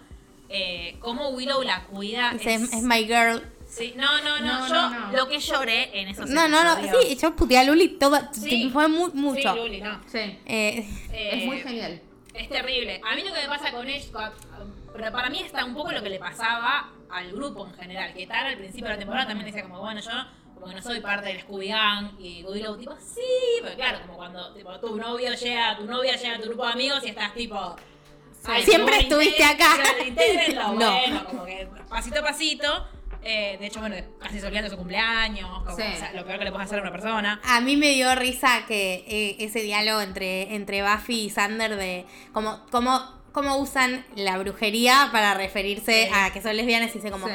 eh, 0.49 0.97
cómo 0.99 1.29
Willow 1.29 1.61
la 1.63 1.83
cuida. 1.85 2.31
Es- 2.31 2.45
es, 2.45 2.73
es 2.73 2.83
my 2.83 3.05
girl. 3.05 3.41
Sí, 3.67 3.93
no, 3.95 4.19
no, 4.23 4.39
no, 4.39 4.45
No, 4.61 4.67
yo 4.67 4.73
no, 4.73 4.89
no. 4.89 5.11
lo 5.17 5.27
que 5.29 5.37
lloré 5.39 6.01
en 6.01 6.07
esos 6.07 6.27
No, 6.29 6.47
no, 6.47 6.63
no. 6.63 6.75
Sí, 7.01 7.15
yo 7.15 7.35
puteé 7.35 7.59
a 7.59 7.63
Luli 7.63 7.87
todo. 7.99 8.19
Sí. 8.33 8.67
Fue 8.73 8.87
mu- 8.87 9.11
mucho. 9.13 9.53
Sí, 9.53 9.59
Luli, 9.59 9.79
no. 9.81 10.01
Sí. 10.07 10.17
Eh, 10.17 10.89
Eh, 11.13 11.29
Es 11.33 11.45
muy 11.45 11.59
genial. 11.59 12.01
Es 12.33 12.49
terrible. 12.49 12.99
A 13.05 13.15
mí 13.15 13.21
lo 13.23 13.33
que 13.33 13.41
me 13.41 13.47
pasa 13.47 13.71
con 13.71 13.87
ella, 13.87 14.31
pero 14.93 15.11
para 15.11 15.29
mí 15.29 15.39
está 15.41 15.65
un 15.65 15.75
poco 15.75 15.91
lo 15.91 16.01
que 16.01 16.09
le 16.09 16.17
pasaba 16.19 16.89
al 17.11 17.31
grupo 17.31 17.67
en 17.67 17.73
general. 17.75 18.13
Que 18.13 18.25
Tara 18.25 18.49
al 18.49 18.57
principio 18.57 18.85
de 18.87 18.93
la 18.93 18.99
temporada 18.99 19.27
también 19.27 19.45
decía 19.45 19.63
como, 19.63 19.79
bueno, 19.81 19.99
yo 20.01 20.11
como 20.55 20.67
que 20.67 20.75
no 20.75 20.81
soy 20.81 20.99
parte 20.99 21.29
del 21.29 21.41
Scooby 21.41 21.67
Gang. 21.67 22.19
Y 22.19 22.43
Willow 22.43 22.75
tipo, 22.77 22.95
sí, 22.99 23.21
pero 23.61 23.75
claro, 23.75 23.99
como 24.01 24.17
cuando 24.17 24.51
tipo, 24.53 24.79
tu 24.79 24.95
novio 24.95 25.31
llega, 25.33 25.77
tu 25.77 25.85
novia 25.85 26.15
llega 26.15 26.35
a 26.35 26.39
tu 26.39 26.47
grupo 26.47 26.65
de 26.65 26.71
amigos 26.73 27.03
y 27.05 27.09
estás 27.09 27.33
tipo... 27.35 27.75
"Ay, 28.45 28.63
Siempre 28.63 28.99
estuviste 28.99 29.43
integren- 29.43 29.53
acá". 29.55 30.03
Integrenlo, 30.07 30.67
No. 30.73 30.91
bueno, 30.91 31.25
como 31.25 31.45
que 31.45 31.67
pasito 31.89 32.19
a 32.19 32.23
pasito. 32.23 32.87
Eh, 33.21 33.57
de 33.59 33.67
hecho, 33.67 33.81
bueno, 33.81 33.97
casi 34.21 34.39
de 34.39 34.69
su 34.69 34.77
cumpleaños, 34.77 35.49
como, 35.65 35.75
Sí. 35.75 35.83
o 35.93 35.97
sea, 35.99 36.13
lo 36.13 36.25
peor 36.25 36.39
que 36.39 36.45
le 36.45 36.51
puedes 36.51 36.67
hacer 36.67 36.79
a 36.79 36.81
una 36.83 36.91
persona. 36.91 37.41
A 37.43 37.59
mí 37.59 37.75
me 37.75 37.89
dio 37.89 38.15
risa 38.15 38.65
que 38.65 39.03
eh, 39.07 39.35
ese 39.39 39.59
diálogo 39.61 39.99
entre, 39.99 40.55
entre 40.55 40.81
Buffy 40.83 41.25
y 41.25 41.29
Sander 41.29 41.75
de 41.75 42.05
cómo, 42.31 42.61
cómo, 42.71 43.01
cómo 43.33 43.57
usan 43.57 44.05
la 44.15 44.37
brujería 44.37 45.09
para 45.11 45.33
referirse 45.33 46.05
Sí. 46.05 46.11
a 46.13 46.31
que 46.31 46.41
son 46.41 46.55
lesbianas 46.55 46.91
y 46.91 46.99
dice 46.99 47.11
como 47.11 47.27
Sí. 47.27 47.33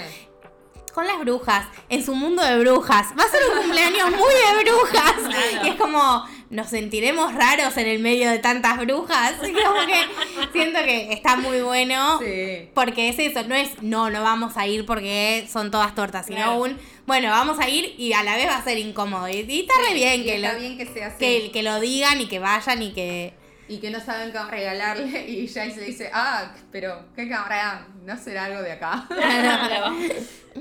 con 0.94 1.06
las 1.06 1.18
brujas, 1.18 1.66
en 1.90 2.02
su 2.02 2.14
mundo 2.14 2.42
de 2.42 2.58
brujas. 2.60 3.08
Va 3.18 3.24
a 3.24 3.28
ser 3.28 3.40
un 3.52 3.58
cumpleaños 3.62 4.10
muy 4.10 4.32
de 4.32 4.64
brujas. 4.64 5.14
Claro. 5.28 5.66
Y 5.66 5.68
es 5.68 5.74
como, 5.74 6.24
nos 6.54 6.68
sentiremos 6.68 7.34
raros 7.34 7.76
en 7.76 7.86
el 7.88 7.98
medio 7.98 8.30
de 8.30 8.38
tantas 8.38 8.78
brujas. 8.78 9.34
Como 9.38 9.86
que 9.86 10.48
siento 10.52 10.78
que 10.84 11.12
está 11.12 11.36
muy 11.36 11.60
bueno. 11.60 12.18
Sí. 12.20 12.68
Porque 12.74 13.08
es 13.08 13.18
eso, 13.18 13.42
no 13.46 13.54
es, 13.54 13.82
no, 13.82 14.08
no 14.10 14.22
vamos 14.22 14.56
a 14.56 14.66
ir 14.66 14.86
porque 14.86 15.46
son 15.52 15.70
todas 15.70 15.94
tortas, 15.94 16.26
sino 16.26 16.38
Claro. 16.38 16.56
un, 16.62 16.78
bueno, 17.06 17.28
vamos 17.30 17.58
a 17.58 17.68
ir 17.68 17.94
y 17.98 18.12
a 18.12 18.22
la 18.22 18.36
vez 18.36 18.46
va 18.46 18.56
a 18.56 18.64
ser 18.64 18.78
incómodo. 18.78 19.28
Y, 19.28 19.44
y 19.48 19.60
está 19.60 19.74
re 19.88 19.94
bien 19.94 20.20
Y 20.20 20.24
que 20.24 20.36
está 20.36 20.52
lo, 20.54 20.58
bien 20.60 20.78
que 20.78 20.86
sea 20.86 21.06
así. 21.08 21.16
que, 21.18 21.50
que 21.52 21.62
lo 21.62 21.80
digan 21.80 22.20
y 22.20 22.26
que 22.26 22.38
vayan 22.38 22.82
y 22.82 22.92
que... 22.92 23.32
Y 23.68 23.78
que 23.78 23.90
no 23.90 24.00
saben 24.00 24.32
qué 24.32 24.38
regalarle. 24.42 25.24
Y 25.28 25.46
Jace 25.46 25.76
le 25.76 25.86
dice, 25.86 26.10
ah, 26.12 26.54
pero 26.70 27.06
¿qué 27.14 27.28
cámara? 27.28 27.88
¿No 28.02 28.16
será 28.16 28.44
algo 28.46 28.62
de 28.62 28.72
acá? 28.72 29.06
Claro. 29.08 29.96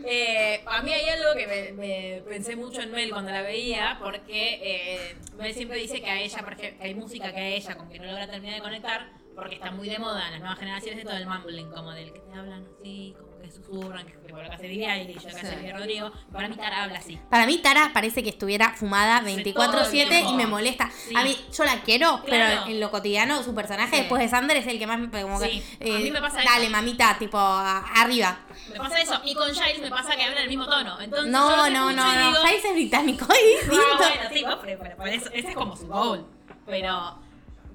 Eh, 0.06 0.64
a 0.66 0.82
mí 0.82 0.92
hay 0.92 1.08
algo 1.08 1.36
que 1.36 1.46
me, 1.46 1.72
me 1.74 2.22
pensé 2.28 2.56
mucho 2.56 2.82
en 2.82 2.92
Mel 2.92 3.12
cuando 3.12 3.30
la 3.32 3.44
veía, 3.44 3.96
porque 4.02 4.60
eh, 4.64 5.16
Mel 5.38 5.54
siempre 5.54 5.78
dice 5.78 6.02
que 6.02 6.10
a 6.10 6.20
ella, 6.20 6.40
por 6.40 6.54
ejemplo, 6.54 6.80
que 6.80 6.84
hay 6.84 6.96
música 6.96 7.32
que 7.32 7.40
a 7.40 7.48
ella 7.50 7.76
como 7.76 7.92
que 7.92 8.00
no 8.00 8.06
logra 8.06 8.26
terminar 8.28 8.56
de 8.56 8.62
conectar, 8.62 9.12
porque 9.36 9.54
está 9.54 9.70
muy 9.70 9.88
de 9.88 10.00
moda 10.00 10.26
en 10.26 10.32
las 10.32 10.40
nuevas 10.40 10.58
generaciones 10.58 10.98
de 10.98 11.04
todo 11.04 11.16
el 11.16 11.28
mumbling, 11.28 11.70
como 11.70 11.92
del 11.92 12.12
que 12.12 12.20
te 12.22 12.34
hablan 12.34 12.66
así, 12.80 13.16
como 13.20 13.33
que 13.44 13.52
susurran, 13.52 14.06
que, 14.06 14.14
por 14.14 14.58
Billie 14.62 14.90
Eilish, 14.90 15.16
lo 15.16 15.22
que 15.30 15.36
hace 15.36 15.60
Sí. 15.60 15.72
Rodrigo. 15.72 16.12
Para 16.32 16.48
mí 16.48 16.56
Tara 16.56 16.84
habla 16.84 17.00
así. 17.00 17.20
Para 17.30 17.46
mí 17.46 17.58
Tara 17.58 17.92
parece 17.94 18.24
que 18.24 18.30
estuviera 18.30 18.74
fumada 18.74 19.20
Sí, 19.20 19.26
24/7 19.44 19.54
todo 19.54 20.30
el 20.30 20.34
y 20.34 20.34
me 20.38 20.48
molesta. 20.48 20.90
Sí. 20.92 21.14
A 21.16 21.24
mí, 21.24 21.36
yo 21.56 21.64
la 21.66 21.82
quiero, 21.82 22.22
Claro. 22.24 22.62
pero 22.62 22.72
en 22.72 22.80
lo 22.80 22.90
cotidiano 22.90 23.44
su 23.44 23.54
personaje 23.54 23.92
Sí. 23.96 24.02
después 24.02 24.22
de 24.22 24.30
Sander 24.30 24.56
es 24.58 24.68
el 24.68 24.80
que 24.80 24.88
más 24.88 24.98
me 25.00 25.10
como 25.22 25.40
que, 25.40 25.46
a 25.46 25.50
eh, 25.50 26.00
mí 26.00 26.12
me 26.12 26.22
pasa 26.22 26.38
Dale, 26.44 26.64
eso. 26.64 26.72
mamita, 26.72 27.18
tipo, 27.20 27.38
arriba. 27.38 28.40
Me 28.72 28.78
pasa 28.80 29.02
eso. 29.02 29.20
Y 29.26 29.36
con 29.36 29.54
Giles 29.54 29.82
me 29.82 29.90
pasa 29.90 30.16
que 30.16 30.24
habla 30.24 30.42
el 30.42 30.48
mismo 30.50 30.66
tono. 30.66 31.00
Entonces, 31.02 31.26
yo 31.26 31.32
No, 31.32 31.70
no, 31.70 31.92
no, 31.92 31.92
y 31.92 31.96
no. 31.96 32.28
digo, 32.30 32.42
Jace 32.44 32.68
es 32.70 32.74
británico, 32.74 33.26
distinto. 33.60 33.84
Ah, 33.84 33.98
bueno, 33.98 34.30
sí, 34.34 34.42
bueno, 34.44 34.60
pero, 34.62 34.80
pero 34.82 34.96
por 34.96 35.08
eso, 35.10 35.30
ese 35.34 35.50
es 35.50 35.56
como 35.56 35.76
su 35.76 35.88
goal. 35.88 36.26
Pero 36.66 37.20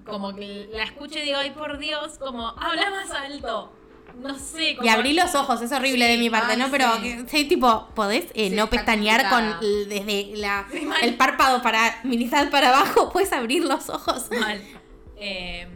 como 0.07 0.35
que 0.35 0.71
la 0.73 0.85
escucho 0.85 1.19
y 1.19 1.23
digo, 1.23 1.37
ay 1.39 1.51
por 1.51 1.77
Dios, 1.79 2.17
como 2.19 2.49
habla 2.49 2.91
más 2.91 3.11
alto. 3.11 3.75
No 4.17 4.37
sé, 4.39 4.75
como. 4.77 4.87
Y 4.87 4.91
abrí 4.91 5.13
los 5.13 5.35
ojos, 5.35 5.61
es 5.63 5.71
horrible 5.71 6.07
Sí, 6.07 6.13
de 6.13 6.19
mi 6.19 6.29
parte, 6.31 6.57
¿no? 6.57 6.69
Pero, 6.71 6.89
sí. 7.29 7.45
tipo, 7.45 7.89
podés 7.95 8.25
eh, 8.35 8.51
Sí, 8.51 8.57
no 8.57 8.69
pestañear 8.69 9.29
con 9.31 9.61
desde 9.89 10.33
la, 10.37 10.67
el 11.03 11.15
párpado 11.15 11.63
para 11.63 12.01
mitad 12.05 12.51
para 12.51 12.69
abajo, 12.71 13.11
puedes 13.13 13.33
abrir 13.33 13.65
los 13.65 13.89
ojos. 13.89 14.29
Mal. 14.39 14.63
Eh, 15.21 15.67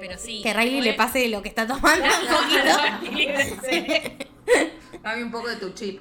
pero 0.00 0.16
sí. 0.18 0.40
Que 0.42 0.54
Riley 0.54 0.80
le 0.80 0.94
pase 0.94 1.28
lo 1.28 1.42
que 1.42 1.48
está 1.50 1.66
tomando 1.66 2.06
un 2.06 2.26
poquito. 2.26 2.74
Dame 5.02 5.24
un 5.24 5.30
poco 5.30 5.48
de 5.48 5.56
tu 5.56 5.70
chip. 5.74 6.00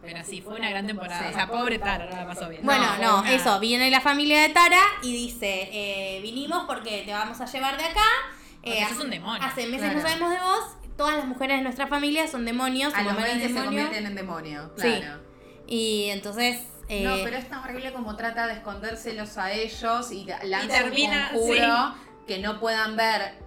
Pero 0.00 0.24
sí, 0.24 0.40
fue 0.40 0.54
una 0.54 0.70
gran 0.70 0.86
temporada. 0.86 1.22
Sí. 1.22 1.28
O 1.30 1.34
sea, 1.34 1.46
pobre 1.46 1.78
Tara, 1.78 2.06
no 2.06 2.16
la 2.16 2.26
pasó 2.26 2.48
bien. 2.48 2.62
Bueno, 2.64 2.86
no, 3.00 3.20
una- 3.20 3.32
eso, 3.34 3.60
viene 3.60 3.90
la 3.90 4.00
familia 4.00 4.40
de 4.42 4.48
Tara 4.48 4.80
y 5.02 5.12
dice, 5.12 5.68
eh, 5.72 6.20
vinimos 6.22 6.64
porque 6.66 7.02
te 7.04 7.12
vamos 7.12 7.40
a 7.40 7.44
llevar 7.46 7.76
de 7.76 7.84
acá. 7.84 8.00
Eh, 8.62 8.86
un 9.00 9.10
demonio. 9.10 9.42
Hace 9.42 9.66
meses 9.66 9.80
Claro. 9.90 9.94
no 9.96 10.02
sabemos 10.02 10.30
de 10.30 10.38
vos. 10.38 10.76
Todas 10.96 11.16
las 11.16 11.26
mujeres 11.26 11.56
de 11.58 11.62
nuestra 11.64 11.86
familia 11.88 12.28
son 12.28 12.44
demonios. 12.44 12.94
A 12.94 13.02
los 13.02 13.16
es 13.18 13.22
20 13.24 13.48
se 13.48 13.64
convierten 13.64 14.06
en 14.06 14.14
demonio. 14.14 14.70
Sí. 14.76 14.82
Claro. 15.00 15.20
Y 15.66 16.08
entonces... 16.10 16.60
eh, 16.88 17.02
No, 17.04 17.14
pero 17.24 17.36
es 17.38 17.48
tan 17.48 17.60
horrible 17.64 17.92
como 17.92 18.14
trata 18.16 18.46
de 18.46 18.54
escondérselos 18.54 19.36
a 19.38 19.52
ellos 19.52 20.12
y 20.12 20.24
lanza 20.44 20.84
un 20.84 20.90
conjuro 21.32 21.94
que 22.26 22.38
no 22.38 22.60
puedan 22.60 22.96
ver 22.96 23.41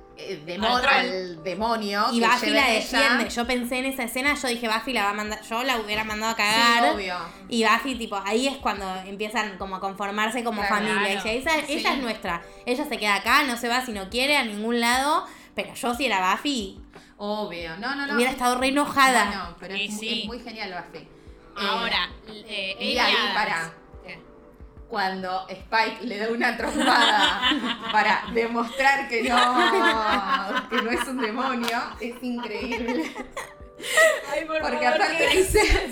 demo- 0.45 0.67
Al 0.77 1.43
demonio. 1.43 2.05
Y 2.11 2.19
Buffy 2.21 2.49
la 2.51 2.69
ella. 2.69 2.73
defiende. 2.79 3.29
Yo 3.29 3.45
pensé 3.47 3.77
en 3.79 3.85
esa 3.85 4.03
escena, 4.03 4.33
yo 4.35 4.47
dije, 4.47 4.67
Buffy 4.67 4.93
la 4.93 5.03
va 5.05 5.09
a 5.09 5.13
mandar, 5.13 5.41
yo 5.41 5.63
la 5.63 5.77
hubiera 5.77 6.03
mandado 6.03 6.31
a 6.33 6.35
Sí, 6.35 6.41
cagar. 6.41 6.93
obvio. 6.95 7.17
y 7.49 7.63
Buffy, 7.65 7.95
tipo, 7.95 8.15
ahí 8.25 8.47
es 8.47 8.57
cuando 8.57 8.85
empiezan 9.05 9.57
como 9.57 9.75
a 9.75 9.79
conformarse 9.79 10.43
como 10.43 10.61
Claro. 10.61 10.75
familia. 10.75 11.11
Y 11.13 11.15
dice, 11.15 11.37
esa- 11.37 11.65
Sí. 11.65 11.73
ella 11.73 11.93
es 11.93 11.99
nuestra. 12.01 12.41
Ella 12.65 12.85
se 12.87 12.97
queda 12.97 13.15
acá, 13.15 13.43
no 13.43 13.57
se 13.57 13.67
va 13.67 13.85
si 13.85 13.91
no 13.91 14.09
quiere 14.09 14.37
a 14.37 14.43
ningún 14.45 14.79
lado. 14.79 15.25
Pero 15.55 15.73
yo 15.73 15.93
si 15.95 16.05
era 16.05 16.31
Buffy, 16.33 16.81
Obvio. 17.17 17.77
No, 17.77 17.95
no, 17.95 18.05
no. 18.07 18.15
hubiera 18.15 18.31
estado 18.31 18.57
re 18.59 18.67
enojada. 18.67 19.25
Bueno, 19.25 19.55
pero 19.59 19.73
es, 19.75 19.89
mu- 19.91 19.99
sí. 19.99 20.19
es 20.21 20.25
muy 20.27 20.39
genial 20.39 20.73
Buffy. 20.91 21.07
Ahora, 21.55 22.09
eh, 22.27 22.75
y 22.79 22.97
ahí, 22.97 23.13
Adams. 23.33 23.71
Cuando 24.89 25.47
Spike 25.49 26.05
le 26.05 26.17
da 26.19 26.29
una 26.29 26.55
trompada 26.57 27.41
para 27.91 28.23
demostrar 28.33 29.07
que 29.09 29.23
no, 29.23 30.69
que 30.69 30.81
no 30.81 30.91
es 30.91 31.07
un 31.07 31.19
demonio, 31.21 31.81
es 31.99 32.15
increíble. 32.21 33.11
Ay, 34.31 34.45
por 34.45 34.61
Porque 34.61 34.85
favor, 34.85 35.01
aparte 35.01 35.27
¿qué 35.31 35.37
dice- 35.37 35.91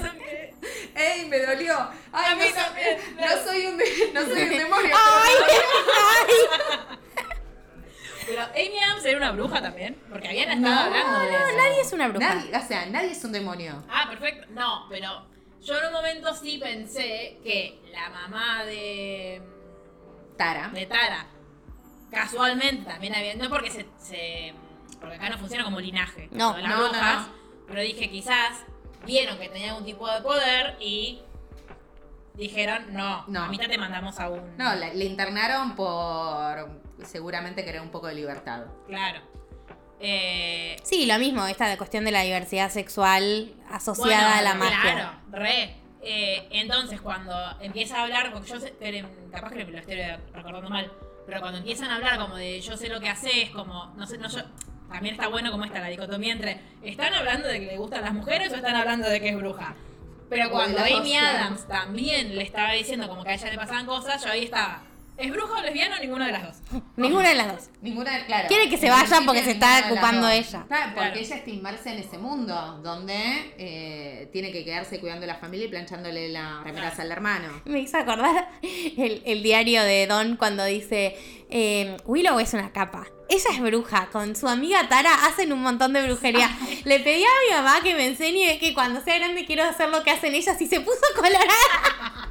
¡Ey, 0.96 1.28
me 1.28 1.40
dolió! 1.40 1.74
A 1.78 1.92
¡Ay, 2.14 2.36
mí 2.36 2.44
no, 2.44 2.46
soy- 2.46 2.54
también, 2.64 2.98
no 3.18 3.44
soy 3.44 3.66
un, 3.66 3.78
de- 3.78 4.12
no 4.14 4.22
soy 4.22 4.44
un 4.44 4.50
demonio! 4.58 4.96
Pero 8.26 8.42
Amy 8.44 8.80
Adams 8.80 9.06
era 9.06 9.18
una 9.18 9.32
bruja 9.32 9.62
también, 9.62 10.02
porque 10.10 10.30
habían 10.30 10.52
estado 10.52 10.80
hablando 10.86 11.20
de 11.20 11.36
eso. 11.36 11.58
Nadie 11.58 11.82
es 11.82 11.94
una 11.94 12.08
bruja. 12.08 12.36
Nadie, 12.36 12.56
o 12.58 12.68
sea, 12.68 12.86
nadie 12.86 13.12
es 13.12 13.24
un 13.26 13.32
demonio. 13.34 13.84
Ah, 13.90 14.06
perfecto. 14.10 14.48
No, 14.52 14.86
pero 14.90 15.26
yo 15.64 15.78
en 15.78 15.86
un 15.88 15.94
momento 15.94 16.34
sí 16.36 16.58
pensé 16.58 17.40
que 17.44 17.80
la 17.92 18.10
mamá 18.10 18.64
de, 18.66 19.42
Tara. 20.38 20.70
de 20.70 20.86
Tara 20.86 21.28
casualmente 22.12 22.90
también 22.90 23.16
había. 23.16 23.36
No 23.36 23.50
porque 23.50 23.72
se, 23.72 23.86
se- 24.00 24.54
Porque 25.00 25.16
acá 25.16 25.30
no 25.30 25.38
funciona 25.38 25.64
como 25.64 25.80
linaje. 25.80 26.28
No, 26.32 26.58
las 26.58 26.70
no, 26.70 26.92
no. 26.92 27.28
Pero 27.68 27.82
dije, 27.82 28.10
quizás 28.10 28.64
vieron 29.06 29.38
que 29.40 29.50
tenía 29.50 29.70
algún 29.70 29.86
tipo 29.86 30.10
de 30.10 30.22
poder 30.22 30.78
y 30.80 31.22
dijeron, 32.36 32.94
no, 32.94 33.26
No. 33.28 33.44
a 33.44 33.48
mitad 33.48 33.68
te 33.68 33.78
mandamos 33.78 34.20
a 34.20 34.30
un. 34.30 34.58
No, 34.58 34.76
le 34.76 35.06
internaron 35.06 35.76
por 35.76 36.70
seguramente 37.04 37.64
querer 37.66 37.82
un 37.82 37.90
poco 37.90 38.08
de 38.08 38.16
libertad. 38.16 38.66
Claro. 38.88 39.22
Eh, 40.00 40.76
Sí, 40.84 41.06
lo 41.06 41.18
mismo, 41.20 41.46
esta 41.48 41.68
de 41.68 41.78
cuestión 41.78 42.06
de 42.06 42.12
la 42.12 42.22
diversidad 42.22 42.70
sexual 42.70 43.54
asociada 43.70 44.36
bueno, 44.36 44.40
a 44.40 44.42
la 44.42 44.54
magia. 44.56 44.82
Claro, 44.82 45.12
re. 45.32 45.76
Eh, 46.02 46.48
entonces, 46.52 47.00
cuando 47.00 47.34
empieza 47.62 47.98
a 47.98 48.04
hablar, 48.04 48.34
porque 48.34 48.50
yo 48.50 48.60
sé, 48.60 48.74
pero, 48.78 49.08
capaz 49.32 49.52
que 49.52 49.64
me 49.64 49.72
lo 49.72 49.78
estoy 49.78 49.96
recordando 50.34 50.70
mal, 50.70 50.92
pero 51.26 51.40
cuando 51.40 51.60
empiezan 51.60 51.90
a 51.90 51.96
hablar 51.96 52.20
como 52.20 52.36
de 52.36 52.60
yo 52.60 52.76
sé 52.76 52.90
lo 52.90 53.00
que 53.00 53.08
haces, 53.08 53.50
como, 53.52 53.94
no 53.96 54.06
sé, 54.06 54.18
no 54.18 54.28
yo. 54.28 54.42
También 54.92 55.16
está 55.16 55.28
bueno 55.28 55.50
como 55.52 55.64
está 55.66 55.80
la 55.80 55.88
dicotomía 55.88 56.34
entre, 56.34 56.60
¿están 56.84 57.14
hablando 57.14 57.48
de 57.48 57.60
que 57.62 57.66
le 57.66 57.78
gustan 57.78 58.04
las 58.04 58.14
mujeres 58.14 58.52
o 58.52 58.56
están 58.58 58.76
hablando 58.76 59.10
de 59.10 59.20
que 59.20 59.30
es 59.30 59.36
bruja? 59.36 59.76
Pero 60.30 60.52
cuando 60.52 60.80
Amy. 60.80 61.16
Adams 61.16 61.68
también 61.68 62.36
le 62.36 62.44
estaba 62.44 62.74
diciendo 62.74 63.08
como 63.08 63.24
que 63.24 63.32
a 63.32 63.34
ella 63.34 63.50
le 63.50 63.58
pasaban 63.58 63.86
cosas, 63.86 64.24
yo 64.24 64.30
ahí 64.30 64.46
estaba, 64.46 64.84
¿es 65.18 65.32
bruja 65.32 65.60
o 65.60 65.62
lesbiana 65.62 65.98
o 65.98 66.00
ninguna 66.00 66.26
de 66.28 66.32
las 66.32 66.44
dos? 66.44 66.82
Ninguna 66.98 67.30
de 67.30 67.36
las 67.36 67.48
dos. 67.48 67.70
Ninguna, 67.82 68.18
de- 68.18 68.26
claro. 68.26 68.48
Quiere 68.48 68.70
que 68.70 68.78
se 68.78 68.88
En 68.88 68.92
vaya 68.94 69.04
principio, 69.06 69.26
porque 69.28 69.44
se 69.44 69.52
está 69.52 69.68
ninguna 69.68 69.76
de 69.76 69.82
las 69.82 69.92
ocupando 70.04 70.28
dos. 70.28 70.36
ella. 70.36 70.66
Claro, 70.68 70.84
porque 70.94 71.00
Claro. 71.12 71.20
ella 71.20 71.36
está 71.36 71.50
inmersa 71.50 71.92
en 71.94 72.00
ese 72.00 72.18
mundo 72.18 72.80
donde 72.84 73.54
eh, 73.58 74.30
tiene 74.32 74.52
que 74.52 74.64
quedarse 74.64 75.00
cuidando 75.00 75.26
la 75.26 75.36
familia 75.36 75.66
y 75.68 75.70
planchándole 75.70 76.30
las 76.30 76.64
remeras 76.64 77.00
al 77.00 77.12
hermano. 77.12 77.62
Me 77.66 77.80
hizo 77.80 77.98
acordar 77.98 78.50
el, 78.62 79.22
el 79.26 79.44
diario 79.44 79.84
de 79.84 80.08
Don 80.08 80.36
cuando 80.38 80.64
dice, 80.66 81.16
eh, 81.50 81.98
Willow 82.06 82.40
es 82.40 82.54
una 82.54 82.72
capa. 82.72 83.06
Ella 83.30 83.50
es 83.54 83.62
bruja. 83.62 84.10
Con 84.12 84.36
su 84.36 84.48
amiga 84.48 84.88
Tara 84.90 85.26
hacen 85.26 85.54
un 85.54 85.62
montón 85.62 85.94
de 85.94 86.04
brujería. 86.06 86.50
Le 86.84 87.00
pedí 87.00 87.24
a 87.24 87.28
mi 87.50 87.56
mamá 87.56 87.80
que 87.82 87.94
me 87.96 88.06
enseñe 88.06 88.60
que 88.60 88.74
cuando 88.74 89.02
sea 89.02 89.18
grande 89.18 89.46
quiero 89.46 89.64
hacer 89.64 89.90
lo 89.90 90.04
que 90.04 90.12
hacen 90.12 90.36
ellas 90.36 90.60
y 90.62 90.68
se 90.68 90.82
puso 90.82 91.00
colorada. 91.16 92.23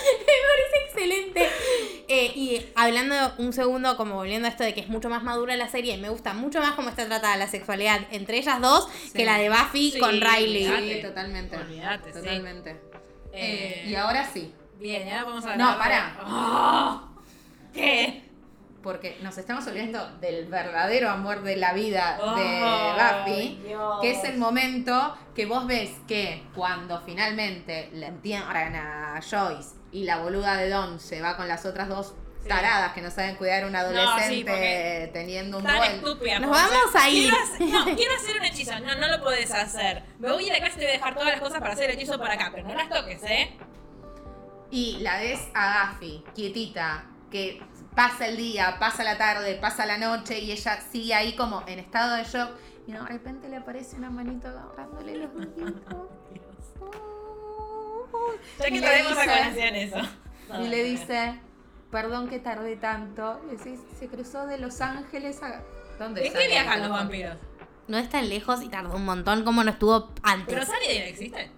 me 0.18 0.24
parece 0.48 0.86
excelente. 0.86 1.48
Eh, 2.08 2.32
y 2.34 2.66
hablando 2.74 3.14
un 3.38 3.52
segundo, 3.52 3.96
como 3.96 4.16
volviendo 4.16 4.48
a 4.48 4.50
esto 4.50 4.64
de 4.64 4.74
que 4.74 4.80
es 4.80 4.88
mucho 4.88 5.08
más 5.08 5.22
madura 5.22 5.56
la 5.56 5.68
serie, 5.68 5.96
me 5.96 6.08
gusta 6.08 6.32
mucho 6.34 6.60
más 6.60 6.72
cómo 6.72 6.88
está 6.88 7.06
tratada 7.06 7.36
la 7.36 7.46
sexualidad 7.48 8.00
entre 8.10 8.38
ellas 8.38 8.60
dos 8.60 8.88
que 9.14 9.24
la 9.24 9.38
de 9.38 9.48
Buffy 9.48 9.92
Sí, 9.92 9.98
con 10.00 10.20
Riley. 10.20 10.66
olvidate. 10.66 10.94
Sí, 10.96 11.02
totalmente. 11.06 11.56
Olvídate, 11.56 12.12
sí. 12.12 12.18
Totalmente. 12.18 12.70
Eh, 12.70 13.84
Eh, 13.84 13.84
y 13.90 13.94
ahora 13.94 14.28
sí, 14.32 14.52
Bien, 14.80 15.08
ahora 15.08 15.24
vamos 15.24 15.44
a 15.44 15.56
No, 15.56 15.78
pará. 15.78 16.18
¡Oh! 16.26 17.08
¿Qué? 17.72 18.24
porque 18.82 19.18
nos 19.20 19.36
estamos 19.36 19.66
olvidando 19.66 20.10
del 20.20 20.46
verdadero 20.46 21.10
amor 21.10 21.42
de 21.42 21.56
la 21.56 21.74
vida 21.74 22.16
de 22.34 23.30
Buffy, 23.30 23.60
Dios. 23.66 23.98
que 24.00 24.10
es 24.12 24.24
el 24.24 24.38
momento 24.38 25.14
que 25.34 25.44
vos 25.44 25.66
ves 25.66 25.90
que 26.08 26.42
cuando 26.54 27.02
finalmente 27.04 27.90
le 27.92 28.06
entierran 28.06 28.74
a 28.74 29.20
Joyce 29.20 29.74
y 29.92 30.04
la 30.04 30.18
boluda 30.18 30.56
de 30.56 30.68
Don 30.70 31.00
se 31.00 31.20
va 31.20 31.36
con 31.36 31.48
las 31.48 31.64
otras 31.66 31.88
dos 31.88 32.14
Sí. 32.42 32.48
taradas 32.48 32.94
que 32.94 33.02
no 33.02 33.10
saben 33.10 33.36
cuidar 33.36 33.64
a 33.64 33.66
un 33.66 33.76
adolescente 33.76 34.44
porque 34.50 35.10
teniendo 35.12 35.58
un 35.58 35.64
Tan 35.64 35.82
estúpida. 35.82 36.38
Nos 36.38 36.50
vamos 36.50 36.94
a 36.94 37.06
ir. 37.10 37.30
No, 37.58 37.84
quiero 37.96 38.14
hacer 38.16 38.38
un 38.38 38.44
hechizo. 38.46 38.80
No, 38.80 38.94
no 38.94 39.08
lo 39.08 39.22
podés 39.22 39.50
hacer. 39.52 40.04
Me 40.18 40.32
voy 40.32 40.44
a 40.44 40.46
ir 40.46 40.54
a 40.54 40.66
casa 40.66 40.76
y 40.76 40.78
te 40.78 40.84
voy 40.86 40.90
a 40.90 40.92
dejar 40.94 41.12
todas 41.14 41.28
las 41.32 41.40
cosas 41.42 41.60
para 41.60 41.74
hacer 41.74 41.90
el 41.90 41.96
hechizo 41.96 42.16
por 42.18 42.30
acá. 42.30 42.50
Pero 42.54 42.66
no 42.66 42.74
las 42.74 42.88
toques, 42.88 43.22
¿eh? 43.24 43.58
Y 44.70 45.00
la 45.00 45.18
ves 45.18 45.38
a 45.52 45.90
Buffy, 45.92 46.24
quietita, 46.34 47.04
que 47.30 47.62
pasa 47.94 48.26
el 48.28 48.38
día, 48.38 48.78
pasa 48.80 49.04
la 49.04 49.18
tarde, 49.18 49.56
pasa 49.56 49.84
la 49.84 49.98
noche 49.98 50.38
y 50.38 50.50
ella 50.52 50.80
sigue 50.90 51.12
ahí 51.12 51.36
como 51.36 51.62
en 51.66 51.78
estado 51.78 52.16
de 52.16 52.24
shock. 52.24 52.52
Y 52.86 52.92
de 52.92 53.00
repente 53.00 53.50
le 53.50 53.56
aparece 53.58 53.96
una 53.96 54.08
manito 54.08 54.48
agarrándole 54.48 55.18
los 55.18 55.30
dientes. 55.56 55.82
Ya 58.58 58.68
Y 58.68 58.72
que 58.72 58.80
le 58.80 58.86
tenemos 58.86 59.12
a 59.12 59.22
dice- 59.22 59.38
colación 59.38 59.74
eso. 59.76 59.96
Y 60.62 60.68
le 60.68 60.82
dice, 60.84 61.40
perdón 61.90 62.28
que 62.28 62.38
tardé 62.38 62.76
tanto. 62.76 63.40
Y 63.48 63.56
dice, 63.56 63.78
se 63.98 64.08
cruzó 64.08 64.46
de 64.46 64.58
Los 64.58 64.80
Ángeles 64.80 65.42
a... 65.42 65.62
¿Dónde 65.98 66.26
¿En 66.26 66.32
qué 66.32 66.48
viajan 66.48 66.80
los 66.80 66.90
vampiros? 66.90 67.36
No 67.88 67.98
es 67.98 68.08
tan 68.08 68.28
lejos 68.28 68.62
y 68.62 68.68
tardó 68.68 68.96
un 68.96 69.04
montón 69.04 69.44
como 69.44 69.62
no 69.64 69.70
estuvo 69.70 70.10
antes. 70.22 70.54
¿Pero 70.54 70.64
Sunnydale 70.64 71.08
existe? 71.08 71.50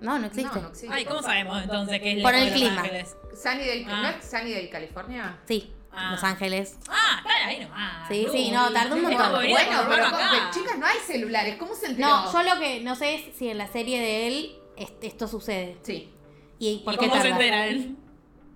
No, 0.00 0.18
no 0.18 0.26
existe. 0.26 0.54
No, 0.54 0.62
no 0.62 0.68
existe. 0.68 0.94
Ay, 0.94 1.04
¿cómo 1.04 1.22
sabemos 1.22 1.62
entonces 1.62 2.00
que 2.00 2.16
es 2.18 2.22
Por 2.22 2.34
el 2.34 2.40
de 2.44 2.50
Los 2.50 2.54
clima. 2.58 2.80
Ángeles? 2.82 3.16
Sunnydale, 3.34 3.86
Ah. 3.88 4.02
¿No 4.02 4.08
es 4.08 4.24
Sunnydale, 4.30 4.70
California? 4.70 5.38
Sí, 5.46 5.74
Ah. 5.92 6.10
Los 6.12 6.22
Ángeles. 6.22 6.78
Ah, 6.88 7.16
están 7.18 7.48
ahí 7.48 7.60
nomás. 7.60 8.08
Sí, 8.08 8.26
sí, 8.30 8.50
no, 8.52 8.70
tardó 8.72 8.94
un 8.96 9.02
montón. 9.02 9.32
Bueno, 9.32 9.80
pero, 9.88 10.04
chicas, 10.52 10.78
no 10.78 10.86
hay 10.86 10.98
celulares. 11.04 11.56
¿Cómo 11.56 11.74
se 11.74 11.86
enteró? 11.86 12.06
No, 12.08 12.32
yo 12.32 12.42
lo 12.54 12.60
que 12.60 12.80
no 12.80 12.94
sé 12.94 13.14
es 13.16 13.36
si 13.36 13.48
en 13.48 13.58
la 13.58 13.66
serie 13.66 13.98
de 13.98 14.28
él 14.28 14.57
es- 14.78 14.92
esto 15.02 15.28
sucede. 15.28 15.78
Sí. 15.82 16.12
¿Y 16.58 16.78
por 16.84 16.94
¿Y 16.94 16.98
qué 16.98 17.08
cómo 17.08 17.20
se 17.22 17.28
tarda? 17.28 17.44
entera 17.44 17.66
él? 17.66 17.96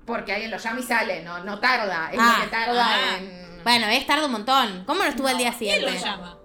Porque 0.07 0.33
alguien 0.33 0.51
lo 0.51 0.57
llama 0.59 0.81
y 0.81 0.83
sale, 0.83 1.23
no, 1.23 1.45
no 1.45 1.59
tarda. 1.61 2.11
Es 2.13 2.19
Ah, 2.21 2.35
lo 2.39 2.45
que 2.45 2.51
tarda 2.51 2.87
ah. 2.89 3.17
en... 3.19 3.61
Bueno, 3.63 3.87
es 3.87 4.05
tarda 4.07 4.27
un 4.27 4.33
montón. 4.33 4.85
¿Cómo 4.87 5.01
no 5.03 5.09
estuvo 5.09 5.29
al 5.29 5.39
día 5.39 5.55
¿Quién 5.57 5.81
lo 5.83 5.89
siguiente? 5.89 6.05
llama? 6.09 6.39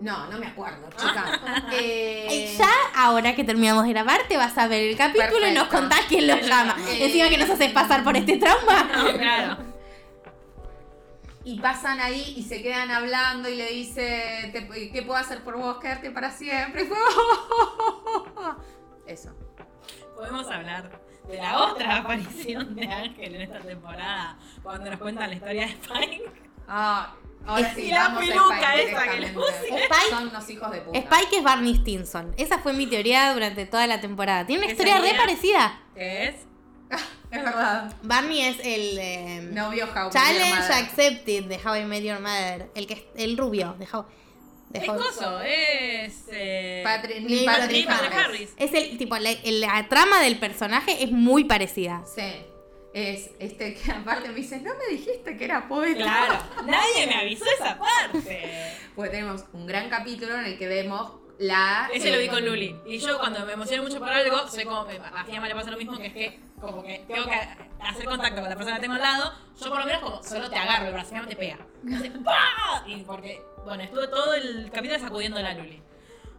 No, 0.00 0.26
no 0.26 0.36
me 0.38 0.46
acuerdo, 0.48 0.88
chica. 0.96 1.40
Eh, 1.72 2.26
Y 2.30 2.56
ya, 2.58 2.68
ahora 2.96 3.34
que 3.34 3.44
terminamos 3.44 3.84
de 3.84 3.90
grabar, 3.90 4.20
te 4.28 4.36
vas 4.36 4.58
a 4.58 4.66
ver 4.66 4.82
el 4.90 4.96
capítulo 4.96 5.46
y 5.48 5.52
nos 5.52 5.68
contás 5.68 6.00
quién 6.08 6.26
lo 6.26 6.36
llama. 6.36 6.76
Eh. 6.90 7.06
Encima 7.06 7.28
que 7.30 7.38
nos 7.38 7.48
haces 7.48 7.72
pasar 7.72 8.02
por 8.04 8.16
este 8.16 8.36
trauma. 8.36 8.90
No, 8.96 9.12
claro. 9.18 9.56
Y 11.44 11.58
pasan 11.58 11.98
ahí 12.00 12.34
y 12.36 12.42
se 12.44 12.62
quedan 12.62 12.90
hablando 12.92 13.48
y 13.48 13.56
le 13.56 13.66
dice, 13.72 14.50
"Te- 14.52 14.90
¿qué 14.92 15.02
puedo 15.02 15.18
hacer 15.18 15.42
por 15.42 15.56
vos? 15.56 15.78
Quedarte 15.78 16.10
para 16.12 16.30
siempre. 16.30 16.88
Eso. 19.12 19.30
Podemos 20.16 20.46
hablar 20.48 20.90
de 21.28 21.36
la 21.36 21.58
otra 21.64 21.96
aparición 21.98 22.74
de 22.74 22.86
Ángel 22.86 23.34
en 23.34 23.40
esta 23.42 23.60
temporada, 23.60 24.38
cuando 24.62 24.90
nos 24.90 24.98
cuentan 24.98 25.28
la 25.30 25.34
historia 25.36 25.66
de 25.66 25.72
Spike. 25.72 26.32
Ah, 26.68 27.14
ahora 27.46 27.68
Es- 27.68 27.74
sí, 27.74 27.88
la 27.90 28.16
peluca 28.18 28.74
Spike 28.76 28.90
esa 28.92 29.10
que 29.10 29.20
le. 29.20 29.26
Spike- 29.28 30.10
Son 30.10 30.28
unos 30.28 30.50
hijos 30.50 30.70
de 30.70 30.80
puta. 30.80 30.98
Spike 30.98 31.36
es 31.38 31.44
Barney 31.44 31.74
Stinson. 31.76 32.34
Esa 32.36 32.58
fue 32.58 32.72
mi 32.72 32.86
teoría 32.86 33.32
durante 33.34 33.66
toda 33.66 33.86
la 33.86 34.00
temporada. 34.00 34.46
Tiene 34.46 34.64
una 34.64 34.72
¿Esa 34.72 34.82
historia 34.82 35.00
re 35.12 35.16
parecida. 35.18 35.80
¿Qué 35.94 36.28
es? 36.28 36.34
Es 37.32 37.42
verdad. 37.42 37.94
Barney 38.02 38.42
es 38.42 38.58
el 38.58 38.98
eh, 38.98 39.40
Novio 39.52 39.86
How 39.86 40.10
Challenge. 40.10 40.54
Accepted 40.74 41.44
de 41.46 41.58
How 41.64 41.76
I 41.76 41.84
Met 41.86 42.02
Your 42.04 42.20
Mother. 42.20 42.70
El 42.74 42.86
que 42.86 42.92
es 42.92 43.02
el 43.16 43.38
rubio 43.38 43.74
de 43.78 43.88
How. 43.90 44.04
De 44.72 44.78
Es 44.80 44.86
coso, 44.86 45.40
es. 45.40 46.24
Eh, 46.30 46.80
Patrick, 46.84 47.20
Neil 47.20 47.44
Patrick 47.44 47.86
Patrick 47.86 47.86
Patrick 47.86 48.12
Harris. 48.14 48.50
Harris. 48.50 48.54
Es 48.56 48.74
el 48.74 48.98
tipo, 48.98 49.16
la, 49.18 49.30
la 49.44 49.88
trama 49.88 50.20
del 50.20 50.38
personaje 50.38 51.02
es 51.04 51.10
muy 51.12 51.44
parecida. 51.44 52.02
Sí. 52.06 52.46
Es 52.94 53.30
este 53.38 53.72
que 53.74 53.90
aparte 53.90 54.28
me 54.28 54.34
dice, 54.34 54.60
no 54.60 54.72
me 54.76 54.94
dijiste 54.94 55.36
que 55.36 55.44
era 55.46 55.66
poeta. 55.66 55.96
Claro, 56.02 56.38
nadie 56.66 57.06
me 57.06 57.14
avisó 57.14 57.44
esa 57.58 57.78
parte. 57.78 58.76
Porque 58.94 59.10
tenemos 59.10 59.44
un 59.54 59.66
gran 59.66 59.88
capítulo 59.88 60.38
en 60.38 60.44
el 60.44 60.58
que 60.58 60.68
vemos 60.68 61.12
la. 61.38 61.88
Ese 61.92 62.10
lo 62.12 62.18
vi 62.18 62.24
eh, 62.24 62.28
con 62.28 62.44
Luli. 62.44 62.76
Y 62.86 62.98
yo 62.98 63.18
cuando 63.18 63.46
me 63.46 63.52
emociono 63.54 63.82
mucho 63.84 63.98
por 63.98 64.10
algo, 64.10 64.46
soy 64.48 64.64
como, 64.64 64.84
me- 64.84 64.96
a 64.98 65.24
Fiamma 65.24 65.48
le 65.48 65.54
pasa 65.54 65.70
lo 65.70 65.78
mismo, 65.78 65.96
que 65.96 66.06
es 66.08 66.12
que 66.12 66.40
como 66.60 66.82
que 66.82 67.02
tengo 67.08 67.24
que 67.24 67.34
hacer 67.80 68.04
contacto 68.04 68.40
con 68.42 68.50
la 68.50 68.56
persona 68.56 68.76
que 68.76 68.82
tengo 68.82 68.94
al 68.94 69.00
lado, 69.02 69.32
yo 69.58 69.68
por 69.70 69.78
lo 69.80 69.86
menos 69.86 70.02
como 70.02 70.22
solo 70.22 70.48
te 70.50 70.56
agarro 70.56 70.86
el 70.88 70.92
brazo, 70.92 71.10
Fiamma 71.10 71.28
te 71.28 71.36
pega. 71.36 71.58
Y 71.88 71.94
hace 71.94 72.10
¡pah! 72.10 72.84
Y 72.86 72.96
porque, 73.04 73.40
bueno, 73.64 73.82
estuve 73.82 74.08
todo 74.08 74.34
el 74.34 74.70
capítulo 74.70 74.98
sacudiendo 74.98 75.38
a 75.38 75.42
la 75.42 75.54
Luli. 75.54 75.82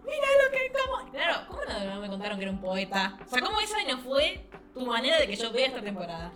Mira 0.04 0.28
lo 0.44 0.52
que 0.52 0.72
como. 0.72 1.12
Claro, 1.12 1.48
¿cómo 1.48 1.62
no 1.66 2.02
me 2.02 2.08
contaron 2.10 2.38
que 2.38 2.44
era 2.44 2.52
un 2.52 2.62
poeta? 2.62 3.18
O 3.26 3.30
sea, 3.30 3.42
¿cómo 3.42 3.60
esa 3.60 3.78
no 3.88 4.00
fue 4.00 4.50
tu 4.74 4.86
manera 4.86 5.20
de 5.20 5.28
que 5.28 5.36
yo 5.36 5.52
vea 5.52 5.68
esta 5.68 5.82
temporada? 5.82 6.32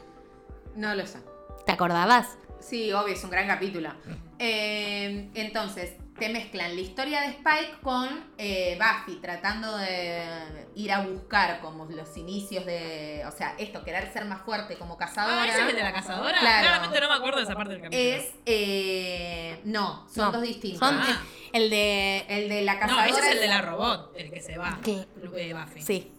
No 0.75 0.95
lo 0.95 1.05
sé. 1.05 1.19
¿Te 1.65 1.73
acordabas? 1.73 2.38
Sí, 2.59 2.91
obvio, 2.93 3.13
es 3.13 3.23
un 3.23 3.29
gran 3.29 3.47
capítulo. 3.47 3.91
Eh, 4.39 5.29
entonces, 5.33 5.97
te 6.20 6.30
mezclan 6.30 6.76
la 6.76 6.82
historia 6.82 7.22
de 7.22 7.28
Spike 7.28 7.78
con 7.82 8.32
eh, 8.38 8.78
Buffy 8.80 9.20
tratando 9.22 9.78
de 9.78 10.68
ir 10.76 10.91
a 10.91 11.01
buscar 11.01 11.59
como 11.61 11.86
los 11.86 12.15
inicios 12.18 12.65
de. 12.65 13.24
O 13.28 13.32
sea, 13.32 13.55
esto, 13.57 13.84
querer 13.84 14.11
ser 14.11 14.26
más 14.26 14.41
fuerte 14.43 14.78
como 14.78 14.97
cazadora. 14.97 15.43
Ah, 15.43 15.47
¿ese 15.47 15.61
es 15.63 15.70
el 15.70 15.76
de 15.76 15.84
la 15.84 15.93
cazadora? 15.93 16.39
Claro. 16.39 16.68
Claramente 16.68 17.01
no 17.01 17.07
me 17.09 17.15
acuerdo 17.15 17.38
de 17.38 17.43
esa 17.43 17.55
parte 17.55 17.74
del 17.74 17.82
capítulo. 17.82 18.03
Es. 18.03 18.32
eh, 18.45 19.61
no, 19.65 20.07
son 20.13 20.26
No, 20.26 20.32
dos 20.34 20.41
distintos. 20.41 20.80
Son 20.80 20.97
Ah. 20.99 21.22
el, 21.53 21.70
de. 21.70 22.26
El 22.28 22.49
de 22.49 22.61
la 22.63 22.74
No, 22.76 22.80
cazadora. 22.80 23.05
ese 23.07 23.20
es 23.20 23.26
el 23.36 23.39
de 23.39 23.47
la 23.47 23.61
robot, 23.61 24.13
el 24.18 24.32
que 24.32 24.41
se 24.41 24.57
va. 24.57 24.80
¿Qué? 24.84 25.05
Eh, 25.36 25.53
Buffy. 25.53 25.82
Sí. 25.82 26.11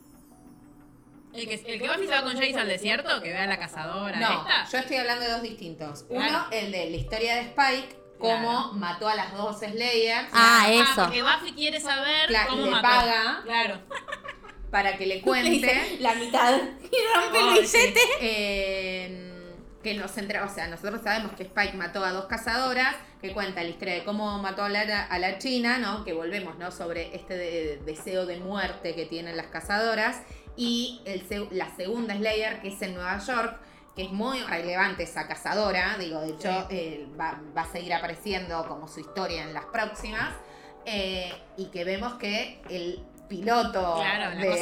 El 1.34 1.46
que, 1.46 1.54
el 1.54 1.78
que 1.80 1.86
Buffy 1.88 2.06
se 2.06 2.12
va 2.12 2.22
con 2.22 2.32
Jace 2.34 2.58
al 2.58 2.66
desierto, 2.68 3.20
que 3.22 3.28
ve 3.32 3.38
a 3.38 3.46
la 3.46 3.58
cazadora 3.58 4.18
No, 4.18 4.40
esta. 4.40 4.66
yo 4.72 4.78
estoy 4.78 4.96
hablando 4.96 5.24
de 5.24 5.30
dos 5.32 5.42
distintos. 5.42 6.04
Uno, 6.08 6.20
Claro. 6.26 6.46
el 6.52 6.72
de 6.72 6.90
la 6.90 6.96
historia 6.96 7.34
de 7.36 7.40
Spike, 7.42 7.97
cómo 8.18 8.38
Claro. 8.50 8.72
mató 8.74 9.08
a 9.08 9.14
las 9.14 9.32
dos 9.34 9.58
Slayers. 9.58 10.28
Ah, 10.32 10.64
Ah, 10.66 10.72
eso. 10.72 11.02
porque 11.04 11.22
Buffy 11.22 11.52
quiere 11.54 11.80
saber 11.80 12.26
Claro, 12.28 12.50
cómo 12.50 12.64
le 12.66 12.70
mató. 12.70 12.82
paga. 12.88 13.40
Claro. 13.44 13.78
Para 14.70 14.96
que 14.98 15.06
le 15.06 15.20
cuente. 15.22 15.96
la 16.00 16.14
mitad 16.14 16.54
y 16.82 17.14
rompe 17.14 17.38
el 17.40 17.48
Ay, 17.48 17.60
billete. 17.60 18.00
Eh, 18.20 19.24
que 19.82 19.94
nos 19.94 20.16
entra, 20.18 20.44
o 20.44 20.48
sea, 20.52 20.66
nosotros 20.66 21.00
sabemos 21.04 21.32
que 21.32 21.44
Spike 21.44 21.74
mató 21.76 22.04
a 22.04 22.10
dos 22.10 22.26
cazadoras, 22.26 22.96
que 23.22 23.32
cuenta 23.32 23.62
la 23.62 23.68
historia 23.68 23.94
de 23.94 24.04
cómo 24.04 24.38
mató 24.42 24.64
a 24.64 24.68
la, 24.68 25.04
a 25.04 25.18
la 25.20 25.38
China, 25.38 25.78
¿no? 25.78 26.04
Que 26.04 26.12
volvemos, 26.12 26.58
¿no? 26.58 26.72
Sobre 26.72 27.14
este 27.14 27.36
de- 27.36 27.76
deseo 27.86 28.26
de 28.26 28.38
muerte 28.40 28.94
que 28.96 29.06
tienen 29.06 29.36
las 29.36 29.46
cazadoras. 29.46 30.20
Y 30.56 31.00
el, 31.04 31.24
la 31.52 31.74
segunda 31.76 32.14
Slayer, 32.16 32.60
que 32.60 32.68
es 32.68 32.82
en 32.82 32.94
Nueva 32.94 33.18
York, 33.24 33.56
que 33.98 34.04
es 34.04 34.12
muy 34.12 34.40
relevante 34.44 35.02
esa 35.02 35.26
cazadora, 35.26 35.96
digo, 35.98 36.20
de 36.20 36.28
hecho 36.28 36.68
eh, 36.70 37.08
va, 37.20 37.40
va 37.56 37.62
a 37.62 37.66
seguir 37.66 37.92
apareciendo 37.92 38.64
como 38.68 38.86
su 38.86 39.00
historia 39.00 39.42
en 39.42 39.52
las 39.52 39.64
próximas, 39.64 40.34
eh, 40.86 41.32
y 41.56 41.66
que 41.66 41.82
vemos 41.82 42.14
que 42.14 42.62
el 42.70 43.02
piloto 43.28 43.96
Claro, 43.96 44.36
de. 44.38 44.52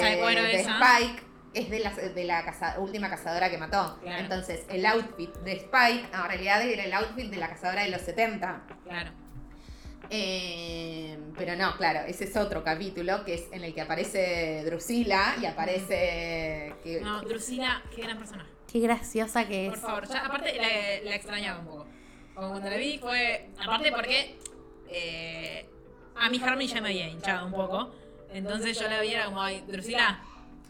Spike 0.63 1.23
es 1.53 1.69
de 1.69 1.81
la, 1.81 1.91
de 1.93 2.25
la 2.25 2.45
caza- 2.47 2.79
última 2.79 3.11
cazadora 3.11 3.51
que 3.51 3.59
mató. 3.59 3.99
Claro. 4.01 4.21
Entonces, 4.23 4.65
el 4.71 4.87
outfit 4.87 5.35
de 5.45 5.53
Spike 5.53 6.09
en 6.15 6.25
realidad 6.25 6.63
era 6.63 6.85
el 6.85 6.95
outfit 6.95 7.31
de 7.31 7.37
la 7.37 7.49
cazadora 7.51 7.83
de 7.83 7.91
los 7.91 8.01
70. 8.01 8.63
Claro. 8.85 9.11
Eh, 10.09 11.19
pero 11.37 11.57
no, 11.57 11.77
claro, 11.77 12.01
ese 12.07 12.25
es 12.25 12.37
otro 12.39 12.65
capítulo 12.65 13.23
que 13.25 13.35
es 13.35 13.45
en 13.53 13.65
el 13.65 13.75
que 13.75 13.83
aparece 13.83 14.63
Drusila 14.65 15.35
y 15.43 15.45
aparece 15.47 16.75
que 16.83 17.01
No, 17.03 17.21
Drusila, 17.21 17.83
qué 17.95 18.03
gran 18.03 18.17
personaje. 18.17 18.51
Qué 18.71 18.81
graciosa 18.81 19.47
que 19.47 19.67
Por 19.69 19.75
es. 19.77 19.81
favor, 19.81 20.09
ya, 20.09 20.27
aparte 20.27 20.55
la, 20.57 21.09
la 21.11 21.15
extrañaba 21.17 21.61
un 21.61 21.67
poco. 21.67 21.87
Como 22.35 22.49
cuando 22.51 22.69
la 22.71 22.77
vi 22.77 22.99
fue. 22.99 23.49
Aparte 23.63 23.93
porque. 23.93 24.39
eh, 24.91 25.67
a 26.19 26.31
mi 26.31 26.41
Harmony 26.41 26.67
ya 26.67 26.81
me 26.81 26.89
había 26.89 27.09
hinchado 27.09 27.47
un 27.47 27.53
poco. 27.53 27.95
Entonces 28.33 28.79
yo 28.79 28.89
la 28.89 29.01
vi 29.01 29.13
era 29.15 29.27
como, 29.27 29.43
ay, 29.43 29.63
Drusila, 29.69 30.21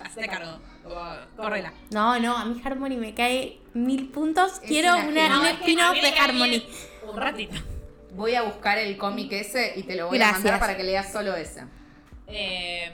hazte 0.04 0.26
cargo. 0.26 0.58
Como, 0.82 1.00
córrela. 1.36 1.72
No, 1.90 2.18
no, 2.18 2.36
a 2.36 2.44
mí 2.44 2.60
Harmony 2.64 2.96
me 2.96 3.14
cae 3.14 3.58
mil 3.74 4.08
puntos. 4.08 4.54
Es 4.54 4.60
Quiero 4.60 4.90
una 4.96 5.06
una, 5.08 5.36
es 5.36 5.40
que 5.40 5.48
a 5.48 5.52
spin-off 5.52 5.94
de 6.00 6.08
Harmony. 6.18 6.66
Un 7.10 7.16
ratito. 7.16 7.54
voy 8.12 8.34
a 8.34 8.42
buscar 8.42 8.78
el 8.78 8.96
cómic 8.96 9.32
ese 9.32 9.72
y 9.76 9.84
te 9.84 9.94
lo 9.96 10.08
voy 10.08 10.20
a 10.20 10.32
mandar 10.32 10.58
para 10.58 10.76
que 10.76 10.82
leas 10.84 11.12
solo 11.12 11.34
ese. 11.36 11.64
Eh, 12.26 12.90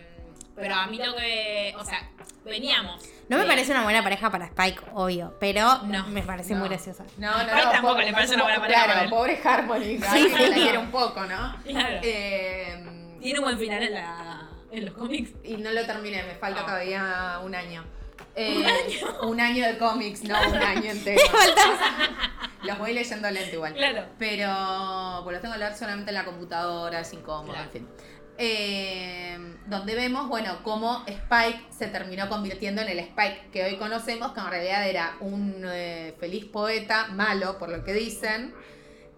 pero 0.55 0.75
a 0.75 0.87
mí 0.87 0.99
lo 0.99 1.15
que. 1.17 1.75
O 1.79 1.85
sea, 1.85 2.09
veníamos. 2.45 3.03
No 3.29 3.39
me 3.39 3.45
parece 3.47 3.71
una 3.73 3.83
buena 3.85 4.03
pareja 4.03 4.31
para 4.31 4.47
Spike, 4.47 4.81
obvio, 4.95 5.35
pero 5.41 5.79
No, 5.85 6.07
me 6.09 6.23
parece 6.23 6.53
no. 6.55 6.61
muy 6.61 6.69
graciosa. 6.69 7.05
No, 7.19 7.31
no, 7.33 7.39
Spike 7.41 7.65
no. 7.65 7.71
tampoco 7.71 7.95
pobre- 7.95 8.07
le 8.07 8.13
parece 8.13 8.35
una 8.35 8.43
buena 8.45 8.61
pareja 8.61 8.81
para 8.81 8.93
Claro, 8.93 9.05
él. 9.05 9.11
pobre 9.11 9.41
Harmony. 9.43 9.81
Sí, 9.85 10.29
Sí, 10.37 10.49
la 10.49 10.55
quiere 10.55 10.79
un 10.79 10.91
poco, 10.91 11.21
¿no? 11.25 11.57
Claro. 11.65 11.99
Eh, 12.03 12.85
Tiene 13.21 13.39
un 13.39 13.45
buen 13.45 13.59
final 13.59 13.83
en, 13.83 13.95
la, 13.95 14.49
en 14.73 14.85
los 14.87 14.95
cómics. 14.95 15.31
y 15.45 15.57
no 15.57 15.71
lo 15.71 15.87
terminé, 15.87 16.23
me 16.25 16.35
falta 16.35 16.61
Ah. 16.63 16.67
todavía 16.67 17.39
un 17.45 17.55
año. 17.55 17.85
Eh, 18.35 18.65
un 19.23 19.41
año 19.41 19.65
de 19.67 19.79
cómics, 19.79 20.23
no 20.25 20.37
un 20.49 20.57
año 20.57 20.91
entero. 20.91 21.21
Los 22.63 22.79
voy 22.79 22.93
leyendo 22.95 23.29
lento 23.31 23.57
igual. 23.57 23.75
Claro. 23.75 24.05
Pero 24.19 25.21
pues 25.25 25.33
los 25.35 25.43
tengo 25.43 25.55
que 25.55 25.61
leer 25.61 25.75
solamente 25.75 26.11
en 26.11 26.15
la 26.15 26.25
computadora, 26.25 27.01
es 27.01 27.13
incómodo, 27.13 27.53
Claro. 27.53 27.65
en 27.65 27.71
fin. 27.71 27.89
Eh, 28.45 29.39
donde 29.67 29.95
vemos, 29.95 30.29
bueno, 30.29 30.59
cómo 30.65 31.05
Spike 31.07 31.63
se 31.71 31.87
terminó 31.87 32.29
convirtiendo 32.29 32.83
en 32.83 32.89
el 32.89 32.99
Spike 32.99 33.51
que 33.53 33.63
hoy 33.63 33.77
conocemos, 33.77 34.33
que 34.33 34.41
en 34.41 34.47
realidad 34.51 34.89
era 34.89 35.17
un 35.21 35.63
eh, 35.65 36.13
feliz 36.19 36.47
poeta, 36.47 37.07
malo 37.13 37.57
por 37.57 37.69
lo 37.69 37.85
que 37.85 37.93
dicen. 37.93 38.53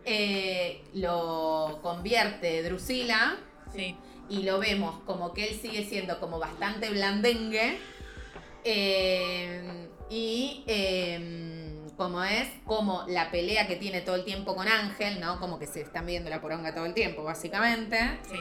Eh, 0.04 0.82
lo 0.92 1.78
convierte 1.82 2.62
Drusila 2.62 3.36
Sí. 3.74 3.96
y 4.28 4.42
lo 4.42 4.58
vemos 4.58 5.00
como 5.06 5.32
que 5.32 5.48
él 5.48 5.58
sigue 5.58 5.84
siendo 5.86 6.20
como 6.20 6.38
bastante 6.38 6.90
blandengue. 6.90 7.78
eh, 8.64 9.88
y 10.10 10.64
eh, 10.66 11.80
como 11.96 12.22
es, 12.22 12.46
como 12.66 13.04
la 13.08 13.30
pelea 13.30 13.66
que 13.66 13.76
tiene 13.76 14.02
todo 14.02 14.16
el 14.16 14.24
tiempo 14.24 14.54
con 14.54 14.68
Ángel, 14.68 15.18
¿no? 15.18 15.40
Como 15.40 15.58
que 15.58 15.66
se 15.66 15.80
están 15.80 16.04
viendo 16.04 16.28
la 16.28 16.42
poronga 16.42 16.74
todo 16.74 16.84
el 16.84 16.92
tiempo, 16.92 17.24
básicamente. 17.24 17.98
Sí. 18.28 18.36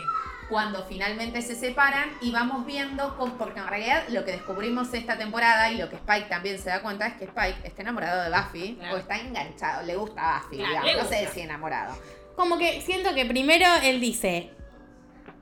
Cuando 0.54 0.84
finalmente 0.88 1.42
se 1.42 1.56
separan 1.56 2.12
y 2.22 2.30
vamos 2.32 2.64
viendo, 2.68 3.18
cómo- 3.18 3.40
porque 3.40 3.60
en 3.60 3.66
realidad 3.66 4.04
lo 4.10 4.24
que 4.24 4.34
descubrimos 4.34 4.94
esta 4.94 5.18
temporada 5.18 5.72
y 5.72 5.78
lo 5.80 5.90
que 5.90 5.96
Spike 5.96 6.28
también 6.30 6.60
se 6.60 6.70
da 6.70 6.84
cuenta 6.84 7.08
es 7.08 7.16
que 7.16 7.24
Spike 7.26 7.58
está 7.68 7.82
enamorado 7.82 8.22
de 8.22 8.30
Buffy 8.30 8.76
Claro. 8.76 8.94
o 8.94 8.98
está 9.00 9.18
enganchado, 9.18 9.84
le 9.84 9.96
gusta 9.96 10.44
Buffy, 10.44 10.58
Claro, 10.58 10.86
digamos, 10.86 11.04
no 11.06 11.10
sé 11.10 11.28
si 11.34 11.42
enamorado. 11.42 11.98
Como 12.36 12.60
que 12.60 12.82
siento 12.82 13.16
que 13.16 13.26
primero 13.26 13.66
él 13.82 14.00
dice, 14.00 14.52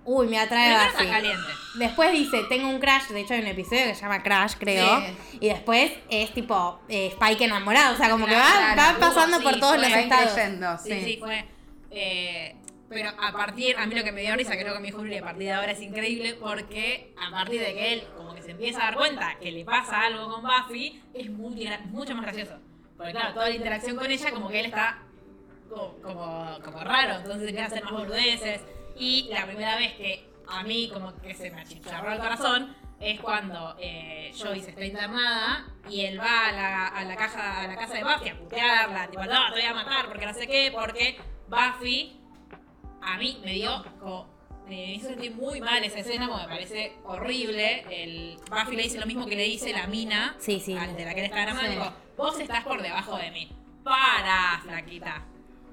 uy, 0.05 0.27
me 0.27 0.39
atrae 0.39 0.71
está 0.71 0.91
Buffy. 0.99 1.07
caliente. 1.11 1.51
Después 1.75 2.11
dice, 2.13 2.43
tengo 2.47 2.69
un 2.69 2.79
crush, 2.79 3.09
de 3.09 3.19
hecho 3.19 3.33
hay 3.33 3.41
un 3.41 3.47
episodio 3.47 3.83
que 3.87 3.95
se 3.95 4.01
llama 4.03 4.23
Crash, 4.23 4.53
creo. 4.57 5.01
Sí. 5.31 5.37
Y 5.41 5.49
después 5.49 5.91
es 6.09 6.33
tipo 6.33 6.79
eh, 6.87 7.07
Spike 7.19 7.43
enamorado, 7.43 7.95
o 7.95 7.97
sea, 7.97 8.09
como 8.09 8.27
que 8.27 8.35
va, 8.35 8.73
Claro, 8.73 8.81
va 8.93 8.97
pasando 8.97 9.39
sí, 9.39 9.43
por 9.43 9.59
todos 9.59 9.75
fue 9.75 9.89
los 9.89 9.97
estados. 9.97 10.31
creyendo, 10.31 10.77
Sí, 10.77 10.89
sí, 10.89 11.03
sí. 11.03 11.17
fue. 11.19 11.45
eh, 11.93 12.30
pero 12.91 13.09
a 13.17 13.31
partir, 13.31 13.77
a 13.77 13.85
mí 13.85 13.95
lo 13.95 14.03
que 14.03 14.11
me 14.11 14.19
dio 14.19 14.35
risa, 14.35 14.57
creo 14.57 14.75
que 14.75 14.81
dijo 14.81 14.97
Juli, 14.97 15.17
a 15.17 15.23
partir 15.23 15.43
de 15.43 15.53
ahora 15.53 15.71
es 15.71 15.81
increíble 15.81 16.35
porque 16.35 17.13
a 17.17 17.31
partir 17.31 17.61
de 17.61 17.73
que 17.73 17.93
él 17.93 18.03
como 18.17 18.35
que 18.35 18.41
se 18.41 18.51
empieza 18.51 18.81
a 18.81 18.85
dar 18.87 18.95
cuenta 18.95 19.39
que 19.39 19.49
le 19.49 19.63
pasa 19.63 20.01
algo 20.01 20.27
con 20.29 20.43
Buffy, 20.43 21.01
es 21.13 21.29
muy 21.29 21.69
mucho 21.85 22.13
más 22.15 22.23
gracioso. 22.23 22.59
Porque 22.97 23.13
claro, 23.13 23.33
toda 23.33 23.47
la 23.47 23.55
interacción 23.55 23.95
con 23.95 24.11
ella 24.11 24.31
como 24.31 24.49
que 24.49 24.59
él 24.59 24.65
está 24.65 25.03
como, 25.69 25.93
como, 26.01 26.59
como 26.65 26.79
raro, 26.81 27.19
entonces 27.19 27.47
empieza 27.47 27.63
a 27.63 27.67
hacer 27.67 27.83
más 27.85 27.93
boludeces. 27.93 28.61
Y 28.97 29.29
la 29.31 29.45
primera 29.45 29.77
vez 29.77 29.93
que 29.93 30.29
a 30.49 30.61
mí 30.63 30.89
como 30.93 31.15
que 31.21 31.33
se 31.33 31.49
me 31.49 31.61
achicharró 31.61 32.11
el 32.11 32.19
corazón 32.19 32.75
es 32.99 33.21
cuando 33.21 33.77
eh, 33.79 34.33
Joyce 34.37 34.71
está 34.71 34.83
internada 34.83 35.65
y 35.89 36.01
él 36.01 36.19
va 36.19 36.49
a 36.49 36.51
la, 36.51 36.87
a 36.87 37.05
la 37.05 37.15
caja, 37.15 37.61
a 37.61 37.67
la 37.67 37.77
casa 37.77 37.93
de 37.93 38.03
Buffy 38.03 38.29
a 38.29 38.37
putearla, 38.37 39.07
tipo, 39.07 39.23
no, 39.23 39.53
te 39.53 39.61
voy 39.61 39.69
a 39.69 39.73
matar 39.73 40.07
porque 40.07 40.25
no 40.25 40.33
sé 40.33 40.45
qué, 40.45 40.73
porque 40.75 41.17
Buffy 41.47 42.20
a 43.01 43.17
mí 43.17 43.39
me 43.43 43.53
dio 43.53 43.83
como 43.99 44.27
me 44.67 44.93
hizo 44.93 45.09
sentir 45.09 45.35
muy 45.35 45.59
mal 45.59 45.83
esa 45.83 45.99
escena, 45.99 46.27
como 46.27 46.39
me 46.39 46.47
parece 46.47 46.93
horrible. 47.03 47.85
El 47.89 48.37
Buffy 48.49 48.75
le 48.77 48.83
dice 48.83 48.99
lo 48.99 49.05
mismo 49.05 49.25
que 49.25 49.35
le 49.35 49.43
dice 49.43 49.73
la 49.73 49.87
mina 49.87 50.35
Sí, 50.39 50.61
sí. 50.61 50.77
al 50.77 50.95
de 50.95 51.03
la 51.03 51.13
que 51.13 51.19
él 51.21 51.25
está 51.25 51.43
enamorado. 51.43 51.73
Sí. 51.73 51.77
Dijo, 51.77 51.93
vos 52.15 52.39
estás 52.39 52.63
por 52.63 52.81
debajo 52.81 53.17
de 53.17 53.31
mí. 53.31 53.51
Para, 53.83 54.61
flaquita. 54.63 55.25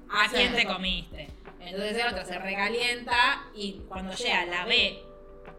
¿A 0.09 0.27
quién 0.27 0.53
te 0.53 0.65
comiste? 0.65 1.29
Entonces 1.61 1.97
el 1.97 2.07
otro 2.07 2.25
se 2.25 2.39
recalienta 2.39 3.43
y 3.55 3.81
cuando 3.87 4.13
llega 4.13 4.45
la 4.45 4.65
ve 4.65 4.99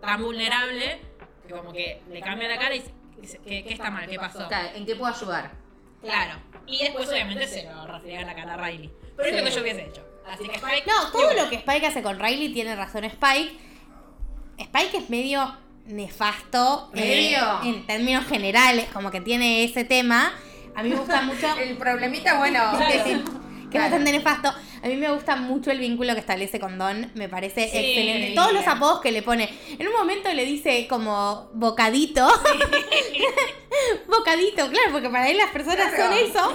tan 0.00 0.22
vulnerable 0.22 1.00
que 1.46 1.54
como 1.54 1.72
que 1.72 2.02
le 2.10 2.20
cambia 2.20 2.48
la 2.48 2.58
cara 2.58 2.74
y 2.74 2.82
dice, 3.20 3.40
¿qué, 3.44 3.62
qué 3.64 3.72
está 3.72 3.90
mal? 3.90 4.08
¿Qué 4.08 4.18
pasó? 4.18 4.48
¿En 4.74 4.84
qué 4.84 4.96
puedo 4.96 5.14
ayudar? 5.14 5.52
Claro. 6.02 6.40
Y 6.66 6.82
después 6.82 7.08
obviamente 7.08 7.46
se 7.46 7.64
lo 7.64 7.86
refriega 7.86 8.20
en 8.20 8.26
la 8.26 8.34
cara 8.34 8.54
a 8.54 8.68
Riley. 8.68 8.90
Pero 9.16 9.28
es 9.28 9.36
lo 9.36 9.44
que 9.44 9.54
yo 9.54 9.62
hubiese 9.62 9.86
hecho. 9.86 10.09
Así 10.28 10.48
que 10.48 10.56
Spike... 10.56 10.84
No, 10.86 11.10
todo 11.10 11.34
lo 11.34 11.48
que 11.48 11.56
Spike 11.56 11.86
hace 11.86 12.02
con 12.02 12.18
Riley 12.18 12.52
tiene 12.52 12.76
razón 12.76 13.04
Spike. 13.04 13.58
Spike 14.58 14.96
es 14.98 15.10
medio 15.10 15.56
nefasto 15.86 16.90
eh, 16.94 17.36
en 17.64 17.86
términos 17.86 18.26
generales, 18.26 18.86
como 18.92 19.10
que 19.10 19.20
tiene 19.20 19.64
ese 19.64 19.84
tema. 19.84 20.32
A 20.74 20.82
mí 20.82 20.90
me 20.90 20.96
gusta 20.96 21.22
mucho. 21.22 21.56
El 21.58 21.76
problemita, 21.76 22.38
bueno, 22.38 22.60
que 23.70 23.78
es 23.78 23.82
Claro. 23.82 23.90
bastante 23.90 24.12
nefasto. 24.12 24.48
A 24.82 24.86
mí 24.86 24.96
me 24.96 25.10
gusta 25.12 25.36
mucho 25.36 25.70
el 25.70 25.78
vínculo 25.78 26.14
que 26.14 26.20
establece 26.20 26.58
con 26.58 26.78
Don. 26.78 27.10
Me 27.14 27.28
parece 27.28 27.68
Sí. 27.70 27.76
excelente. 27.78 28.34
Todos 28.34 28.52
los 28.52 28.66
apodos 28.66 29.00
que 29.00 29.12
le 29.12 29.22
pone. 29.22 29.48
En 29.78 29.86
un 29.86 29.94
momento 29.94 30.32
le 30.32 30.44
dice 30.44 30.86
como 30.88 31.50
bocadito. 31.52 32.26
bocadito, 34.08 34.68
claro, 34.68 34.92
porque 34.92 35.08
para 35.10 35.28
él 35.28 35.36
las 35.38 35.50
personas 35.50 35.92
Claro. 35.92 36.14
son 36.14 36.24
eso. 36.24 36.52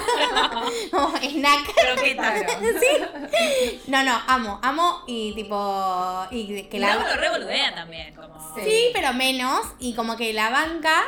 como 0.92 1.18
snack. 1.18 1.74
Croqueta. 1.74 2.34
sí. 2.80 3.80
No, 3.88 4.04
no, 4.04 4.20
amo, 4.28 4.60
amo 4.62 5.04
y 5.08 5.34
tipo. 5.34 6.26
Y 6.32 6.64
que 6.64 6.80
la. 6.80 6.96
lo 6.96 7.16
revoludea 7.16 7.74
también. 7.74 8.14
Como... 8.16 8.36
Sí, 8.64 8.90
pero 8.94 9.14
menos. 9.14 9.62
Y 9.80 9.94
como 9.96 10.18
que 10.18 10.34
la 10.34 10.50
banca 10.50 11.04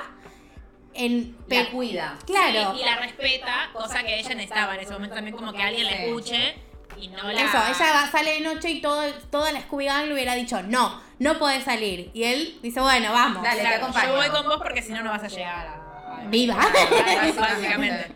en. 0.93 1.37
la 1.47 1.69
cuida. 1.71 2.17
Claro. 2.25 2.73
Sí, 2.75 2.81
y 2.81 2.85
la 2.85 2.97
respeta, 2.97 3.69
cosa 3.73 4.03
que 4.03 4.19
ella 4.19 4.29
necesitaba 4.29 4.75
en 4.75 4.81
ese 4.81 4.93
momento 4.93 5.15
también 5.15 5.35
como 5.35 5.53
que 5.53 5.61
alguien 5.63 5.85
la 5.85 5.91
escuche 5.91 6.55
y 6.97 7.09
no 7.09 7.23
la... 7.31 7.41
Eso, 7.41 7.57
ella 7.57 7.93
va- 7.93 8.11
sale 8.11 8.33
de 8.33 8.41
noche 8.41 8.69
y 8.71 8.81
todo, 8.81 9.03
toda 9.29 9.51
la 9.51 9.61
Scooby 9.61 9.85
Gang 9.85 10.07
le 10.07 10.13
hubiera 10.13 10.33
dicho, 10.35 10.61
no, 10.63 10.99
no 11.19 11.37
podés 11.37 11.63
salir. 11.63 12.09
Y 12.13 12.23
él 12.23 12.57
dice, 12.63 12.79
bueno, 12.81 13.11
vamos. 13.13 13.43
Dale, 13.43 13.57
te 13.57 13.61
Claro, 13.67 13.83
acompaño. 13.83 14.07
yo 14.09 14.15
voy 14.15 14.29
con 14.29 14.45
vos 14.47 14.57
porque 14.57 14.81
si 14.81 14.91
no, 14.93 15.03
no 15.03 15.11
vas 15.11 15.23
a 15.23 15.27
llegar 15.27 15.67
a... 15.67 16.23
Viva. 16.29 16.55
Básicamente. 17.37 18.15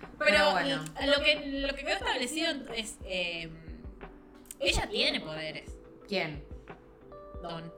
Pero, 0.00 0.30
Pero 0.30 0.50
bueno. 0.52 0.84
lo 1.06 1.22
que, 1.22 1.36
lo 1.60 1.68
que 1.74 1.84
quedó 1.84 1.94
establecido 1.94 2.50
es... 2.74 2.96
eh, 3.04 3.50
ella 4.60 4.88
tiene 4.88 5.20
poderes, 5.20 5.70
¿Quién? 6.08 6.42
Don. 7.42 7.72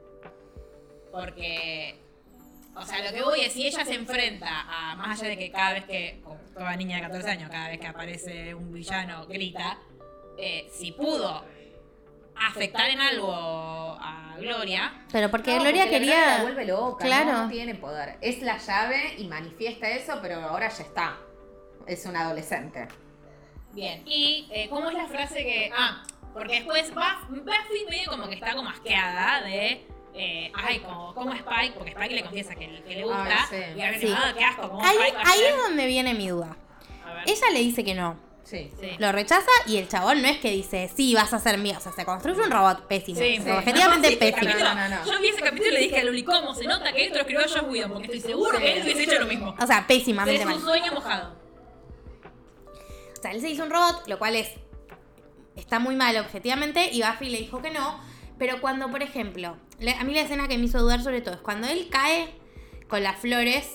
Porque... 1.12 2.00
O 2.76 2.82
sea, 2.84 3.04
lo 3.04 3.12
que 3.12 3.22
voy 3.22 3.40
es, 3.40 3.52
si 3.52 3.66
ella 3.66 3.84
se 3.84 3.94
enfrenta 3.94 4.48
a, 4.68 4.94
más 4.96 5.18
allá 5.20 5.30
de 5.30 5.38
que 5.38 5.50
cada 5.50 5.74
vez 5.74 5.84
que, 5.84 6.20
como 6.22 6.36
toda 6.54 6.74
niña 6.76 6.96
de 6.96 7.02
14 7.02 7.30
años, 7.30 7.50
cada 7.50 7.68
vez 7.68 7.78
que 7.80 7.86
aparece 7.86 8.54
un 8.54 8.72
villano 8.72 9.26
grita, 9.26 9.78
eh, 10.38 10.68
si 10.72 10.92
pudo 10.92 11.44
afectar 12.36 12.88
en 12.88 13.00
algo 13.00 13.30
a 14.00 14.36
Gloria, 14.38 15.04
Pero 15.12 15.30
porque 15.30 15.54
No, 15.56 15.60
Gloria 15.62 15.82
porque 15.82 15.98
quería. 15.98 16.36
la 16.38 16.42
vuelve 16.42 16.64
loca, 16.64 17.04
Claro. 17.04 17.32
no, 17.42 17.48
tiene 17.50 17.74
poder. 17.74 18.16
Es 18.22 18.40
la 18.40 18.56
llave 18.56 19.14
y 19.18 19.26
manifiesta 19.26 19.90
eso, 19.90 20.18
pero 20.22 20.36
ahora 20.40 20.68
ya 20.70 20.82
está. 20.82 21.16
Es 21.86 22.06
un 22.06 22.16
adolescente. 22.16 22.88
bien. 23.72 24.02
¿Y 24.06 24.48
eh, 24.52 24.68
cómo 24.70 24.88
es 24.90 24.96
la 24.96 25.06
frase 25.08 25.44
que.? 25.44 25.70
Ah, 25.76 26.02
porque 26.32 26.54
después 26.56 26.92
Buff- 26.94 27.28
Buffy 27.28 27.84
medio 27.90 28.08
como 28.10 28.26
que 28.28 28.34
está 28.36 28.54
como 28.54 28.70
asqueada 28.70 29.42
de. 29.42 29.86
Eh, 30.14 30.50
ay, 30.54 30.80
como, 30.80 31.14
como 31.14 31.32
Spike, 31.32 31.72
porque 31.76 31.90
Spike 31.92 32.14
le 32.14 32.22
confiesa 32.22 32.54
que, 32.54 32.82
que 32.82 32.96
le 32.96 33.04
gusta. 33.04 33.24
Ay, 33.28 33.46
sí. 33.50 33.78
Y 33.78 33.82
ahora 33.82 33.98
Sí. 34.00 34.14
ah, 34.16 34.32
qué 34.36 34.44
asco, 34.44 34.68
como 34.68 34.84
Ahí, 34.84 34.96
Spike 34.96 35.16
a 35.16 35.30
ahí 35.30 35.40
es 35.44 35.56
donde 35.56 35.86
viene 35.86 36.14
mi 36.14 36.28
duda. 36.28 36.56
A 37.06 37.14
ver. 37.14 37.22
Ella 37.26 37.46
le 37.52 37.58
dice 37.60 37.84
que 37.84 37.94
no. 37.94 38.16
Sí. 38.42 38.68
Sí. 38.80 38.90
Lo 38.98 39.12
rechaza 39.12 39.50
y 39.66 39.76
el 39.76 39.86
chabón 39.88 40.22
no 40.22 40.26
es 40.28 40.38
que 40.38 40.50
dice, 40.50 40.90
sí, 40.94 41.14
vas 41.14 41.32
a 41.32 41.38
ser 41.38 41.56
mío. 41.58 41.76
O 41.78 41.80
sea, 41.80 41.92
se 41.92 42.04
construye 42.04 42.40
un 42.42 42.50
robot 42.50 42.88
pésimo. 42.88 43.20
Objetivamente 43.20 44.08
No, 44.08 44.12
sí, 44.12 44.16
pésimo. 44.16 44.36
capítulo- 44.40 44.74
No, 44.74 44.74
no, 44.74 44.88
no. 44.88 45.04
Yo 45.06 45.20
vi 45.20 45.28
ese 45.28 45.40
capítulo 45.40 45.68
y 45.68 45.72
le 45.74 45.78
dije 45.80 46.00
a 46.00 46.04
Luli, 46.04 46.24
¿cómo 46.24 46.52
se 46.54 46.64
nota 46.66 46.92
que 46.92 47.04
esto 47.04 47.14
lo 47.14 47.20
escribió 47.20 47.46
Josh 47.48 47.62
Whedon? 47.70 47.92
Porque 47.92 48.06
estoy 48.06 48.20
seguro 48.32 48.58
que 48.58 48.72
él 48.76 48.82
hubiese 48.82 49.02
hecho 49.04 49.20
lo 49.20 49.26
mismo. 49.26 49.54
O 49.56 49.66
sea, 49.66 49.86
pésimamente 49.86 50.40
Es 50.40 50.46
mal. 50.46 50.56
un 50.56 50.62
sueño 50.64 50.92
mojado. 50.92 51.36
O 53.16 53.22
sea, 53.22 53.30
él 53.32 53.40
se 53.40 53.50
hizo 53.50 53.62
un 53.62 53.70
robot, 53.70 54.08
lo 54.08 54.18
cual 54.18 54.34
es. 54.36 54.50
Está 55.56 55.78
muy 55.78 55.94
mal 55.94 56.16
objetivamente, 56.16 56.88
y 56.92 57.02
Buffy 57.02 57.28
le 57.28 57.38
dijo 57.38 57.60
que 57.62 57.70
no. 57.70 58.00
Pero 58.38 58.60
cuando, 58.60 58.90
por 58.90 59.02
ejemplo, 59.02 59.56
a 59.98 60.04
mí 60.04 60.14
la 60.14 60.20
escena 60.22 60.48
que 60.48 60.58
me 60.58 60.64
hizo 60.66 60.78
dudar 60.80 61.02
sobre 61.02 61.20
todo 61.20 61.34
es 61.34 61.40
cuando 61.40 61.66
él 61.68 61.88
cae 61.90 62.28
con 62.88 63.02
las 63.02 63.18
flores 63.18 63.66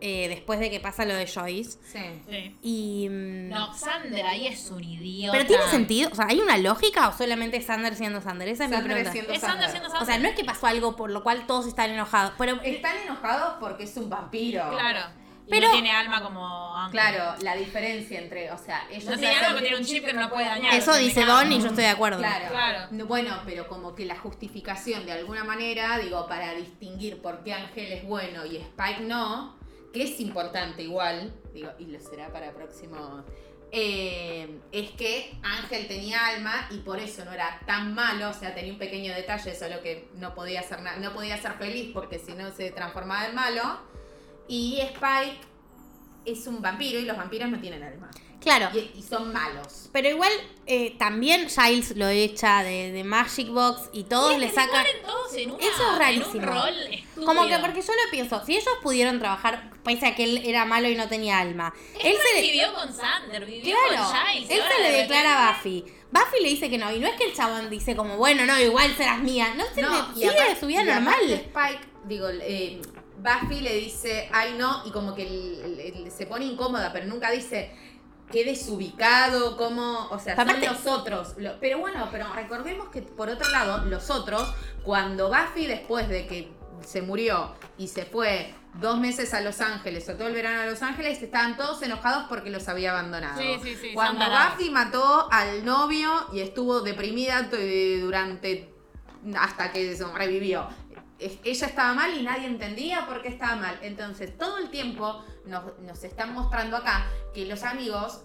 eh, 0.00 0.28
después 0.28 0.60
de 0.60 0.70
que 0.70 0.78
pasa 0.78 1.04
lo 1.04 1.14
de 1.14 1.26
Joyce. 1.26 1.78
Sí. 1.84 1.98
Sí. 2.30 2.56
Y. 2.62 3.08
mm, 3.08 3.48
No, 3.48 3.74
Sander 3.74 4.24
ahí 4.26 4.46
es 4.46 4.70
un 4.70 4.82
idiota. 4.84 5.32
Pero 5.36 5.46
tiene 5.48 5.64
sentido, 5.64 6.08
o 6.12 6.14
sea, 6.14 6.26
¿hay 6.28 6.40
una 6.40 6.56
lógica 6.56 7.08
o 7.08 7.12
solamente 7.16 7.56
es 7.56 7.66
Sander 7.66 7.96
siendo 7.96 8.20
Sander? 8.20 8.48
Esa 8.48 8.64
es 8.64 8.70
mi 8.70 8.76
Sander 8.76 8.92
pregunta. 8.92 9.12
siendo 9.12 9.32
Es 9.32 9.40
Sander 9.40 9.56
Sander. 9.66 9.70
siendo 9.70 9.88
Sander. 9.90 10.02
O 10.02 10.06
sea, 10.06 10.18
no 10.18 10.28
es 10.28 10.34
que 10.36 10.44
pasó 10.44 10.66
algo 10.68 10.94
por 10.94 11.10
lo 11.10 11.24
cual 11.24 11.46
todos 11.48 11.66
están 11.66 11.90
enojados, 11.90 12.32
pero 12.38 12.60
Están 12.62 12.96
enojados 12.98 13.54
porque 13.58 13.84
es 13.84 13.96
un 13.96 14.08
vampiro. 14.08 14.70
Claro. 14.70 15.00
Y 15.48 15.50
Pero- 15.50 15.68
no 15.68 15.72
tiene 15.72 15.90
alma 15.92 16.22
como 16.22 16.76
Ángel. 16.76 16.92
Claro, 16.92 17.34
la 17.42 17.56
diferencia 17.56 18.20
entre, 18.20 18.52
o 18.52 18.58
sea, 18.58 18.86
ellos 18.90 19.06
No 19.06 19.16
tiene 19.16 19.34
alma, 19.34 19.48
pero 19.54 19.60
tiene 19.62 19.76
un 19.78 19.84
chip 19.84 20.04
que 20.04 20.12
no 20.12 20.20
lo 20.20 20.28
puede 20.30 20.44
dañar. 20.46 20.74
eso 20.74 20.94
dice. 20.94 21.24
Don 21.24 21.50
y 21.50 21.58
yo 21.60 21.68
estoy 21.68 21.84
de 21.84 21.88
acuerdo. 21.90 22.18
Claro. 22.18 22.48
Claro. 22.50 22.88
No, 22.90 23.06
Bueno, 23.06 23.40
pero 23.46 23.66
como 23.66 23.94
que 23.94 24.04
la 24.04 24.16
justificación 24.16 25.06
de 25.06 25.12
alguna 25.12 25.44
manera, 25.44 25.98
digo, 25.98 26.28
para 26.28 26.52
distinguir 26.54 27.22
por 27.22 27.42
qué 27.42 27.54
Ángel 27.54 27.90
es 27.92 28.04
bueno 28.04 28.44
y 28.44 28.58
Spike 28.58 29.00
no, 29.00 29.58
que 29.94 30.02
es 30.02 30.20
importante 30.20 30.82
igual, 30.82 31.32
digo, 31.54 31.70
y 31.78 31.86
lo 31.86 31.98
será 31.98 32.30
para 32.30 32.52
próximo, 32.52 33.24
eh, 33.72 34.60
es 34.72 34.90
que 34.92 35.34
Ángel 35.42 35.88
tenía 35.88 36.26
alma 36.26 36.68
y 36.70 36.78
por 36.78 36.98
eso 36.98 37.24
no 37.24 37.32
era 37.32 37.58
tan 37.66 37.94
malo, 37.94 38.30
o 38.30 38.32
sea, 38.34 38.54
tenía 38.54 38.72
un 38.72 38.78
pequeño 38.78 39.14
detalle, 39.14 39.54
solo 39.54 39.80
que 39.82 40.08
no 40.14 40.34
podía 40.34 40.62
ser, 40.62 40.80
no 41.00 41.12
podía 41.12 41.36
ser 41.40 41.52
feliz 41.54 41.90
porque 41.94 42.18
si 42.18 42.32
no 42.32 42.50
se 42.52 42.70
transformaba 42.70 43.26
en 43.26 43.34
malo, 43.34 43.80
y 44.48 44.80
Spike 44.80 45.38
es 46.24 46.46
un 46.46 46.60
vampiro 46.60 46.98
y 46.98 47.04
los 47.04 47.16
vampiros 47.16 47.48
no 47.50 47.60
tienen 47.60 47.82
alma. 47.82 48.10
Claro. 48.40 48.68
Y, 48.72 48.98
y 48.98 49.02
son 49.02 49.32
malos. 49.32 49.88
Pero 49.92 50.08
igual 50.08 50.30
eh, 50.66 50.94
también 50.96 51.48
Giles 51.48 51.96
lo 51.96 52.06
echa 52.08 52.62
de, 52.62 52.92
de 52.92 53.02
Magic 53.02 53.48
Box 53.48 53.90
y 53.92 54.04
todos 54.04 54.34
Sí, 54.34 54.38
le 54.38 54.48
sacan. 54.50 54.84
ponen 54.84 55.02
todos 55.04 55.34
en 55.34 55.50
una- 55.50 55.64
Eso 55.64 55.92
es 55.92 55.98
rarísimo. 55.98 56.42
En 56.42 56.48
un 56.48 56.54
rol. 56.54 57.24
Como 57.26 57.48
que 57.48 57.58
porque 57.58 57.82
yo 57.82 57.92
lo 57.92 58.10
pienso, 58.12 58.44
si 58.46 58.52
ellos 58.56 58.68
pudieron 58.82 59.18
trabajar, 59.18 59.70
pese 59.82 60.06
a 60.06 60.14
que 60.14 60.22
él 60.24 60.42
era 60.44 60.64
malo 60.66 60.88
y 60.88 60.94
no 60.94 61.08
tenía 61.08 61.38
alma, 61.40 61.74
Él, 62.00 62.12
él 62.12 62.16
se 62.34 62.40
vivió 62.42 62.72
con 62.74 62.94
Sander, 62.94 63.44
vivió 63.44 63.74
Claro, 63.88 64.04
con 64.08 64.16
Giles. 64.28 64.50
él 64.50 64.60
se 64.76 64.82
le 64.82 64.92
de 64.92 64.98
declara 64.98 65.48
a 65.48 65.52
Buffy. 65.54 65.84
Buffy 66.12 66.40
le 66.42 66.48
dice 66.48 66.70
que 66.70 66.78
no, 66.78 66.92
y 66.94 67.00
no 67.00 67.08
es 67.08 67.16
que 67.16 67.24
el 67.24 67.34
chabón 67.34 67.68
dice 67.68 67.96
como, 67.96 68.16
bueno, 68.16 68.46
no, 68.46 68.58
igual 68.60 68.94
serás 68.96 69.18
mía. 69.20 69.52
No, 69.56 69.64
se 69.74 69.82
No, 69.82 70.08
le- 70.14 70.14
sigue 70.14 70.56
su 70.60 70.66
vida 70.68 70.84
normal. 70.84 71.16
Spike, 71.28 71.80
digo, 72.04 72.28
eh, 72.30 72.80
Buffy 73.18 73.60
le 73.60 73.74
dice, 73.74 74.28
ay 74.32 74.54
no, 74.58 74.82
y 74.86 74.90
como 74.90 75.14
que 75.14 76.08
se 76.14 76.26
pone 76.26 76.44
incómoda, 76.44 76.92
pero 76.92 77.06
nunca 77.06 77.30
dice, 77.30 77.72
qué 78.30 78.44
desubicado, 78.44 79.56
cómo, 79.56 80.08
o 80.10 80.18
sea, 80.18 80.34
Aparte- 80.34 80.66
son 80.66 80.74
los 80.74 80.86
otros. 80.86 81.34
Lo- 81.38 81.58
pero 81.60 81.78
bueno, 81.78 82.08
pero 82.10 82.32
recordemos 82.32 82.88
que 82.90 83.02
por 83.02 83.28
otro 83.28 83.48
lado, 83.50 83.84
los 83.86 84.10
otros, 84.10 84.52
cuando 84.84 85.28
Buffy 85.28 85.66
después 85.66 86.08
de 86.08 86.26
que 86.26 86.52
se 86.84 87.02
murió 87.02 87.54
y 87.76 87.88
se 87.88 88.04
fue 88.04 88.54
dos 88.74 88.98
meses 89.00 89.34
a 89.34 89.40
Los 89.40 89.60
Ángeles 89.60 90.08
o 90.08 90.14
todo 90.14 90.28
el 90.28 90.34
verano 90.34 90.60
a 90.62 90.66
Los 90.66 90.82
Ángeles, 90.82 91.20
estaban 91.22 91.56
todos 91.56 91.82
enojados 91.82 92.26
porque 92.28 92.50
los 92.50 92.68
había 92.68 92.92
abandonado. 92.92 93.40
Sí, 93.40 93.58
sí, 93.62 93.74
sí, 93.74 93.90
Cuando. 93.94 94.24
Buffy 94.26 94.70
mató 94.70 95.26
al 95.32 95.64
novio 95.64 96.12
y 96.32 96.40
estuvo 96.40 96.80
deprimida 96.82 97.48
durante 98.00 98.72
hasta 99.36 99.72
que 99.72 99.96
sobrevivió. 99.96 100.68
Ella 101.18 101.66
estaba 101.66 101.94
mal 101.94 102.16
y 102.16 102.22
nadie 102.22 102.46
entendía 102.46 103.06
por 103.06 103.22
qué 103.22 103.28
estaba 103.28 103.56
mal. 103.56 103.78
Entonces, 103.82 104.36
todo 104.38 104.58
el 104.58 104.70
tiempo 104.70 105.24
nos, 105.46 105.78
nos 105.80 106.04
están 106.04 106.32
mostrando 106.32 106.76
acá 106.76 107.06
que 107.34 107.46
los 107.46 107.64
amigos 107.64 108.22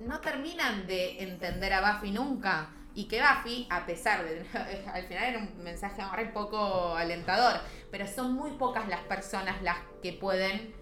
no 0.00 0.20
terminan 0.20 0.86
de 0.86 1.22
entender 1.22 1.72
a 1.72 1.92
Buffy 1.92 2.10
nunca. 2.12 2.70
Y 2.94 3.08
que 3.08 3.20
Buffy, 3.20 3.66
a 3.68 3.84
pesar 3.84 4.24
de. 4.24 4.46
Al 4.92 5.02
final 5.06 5.24
era 5.24 5.38
un 5.38 5.62
mensaje 5.62 6.02
un 6.02 6.32
poco 6.32 6.96
alentador. 6.96 7.60
Pero 7.90 8.06
son 8.06 8.32
muy 8.32 8.52
pocas 8.52 8.88
las 8.88 9.00
personas 9.00 9.60
las 9.62 9.78
que 10.02 10.12
pueden 10.12 10.74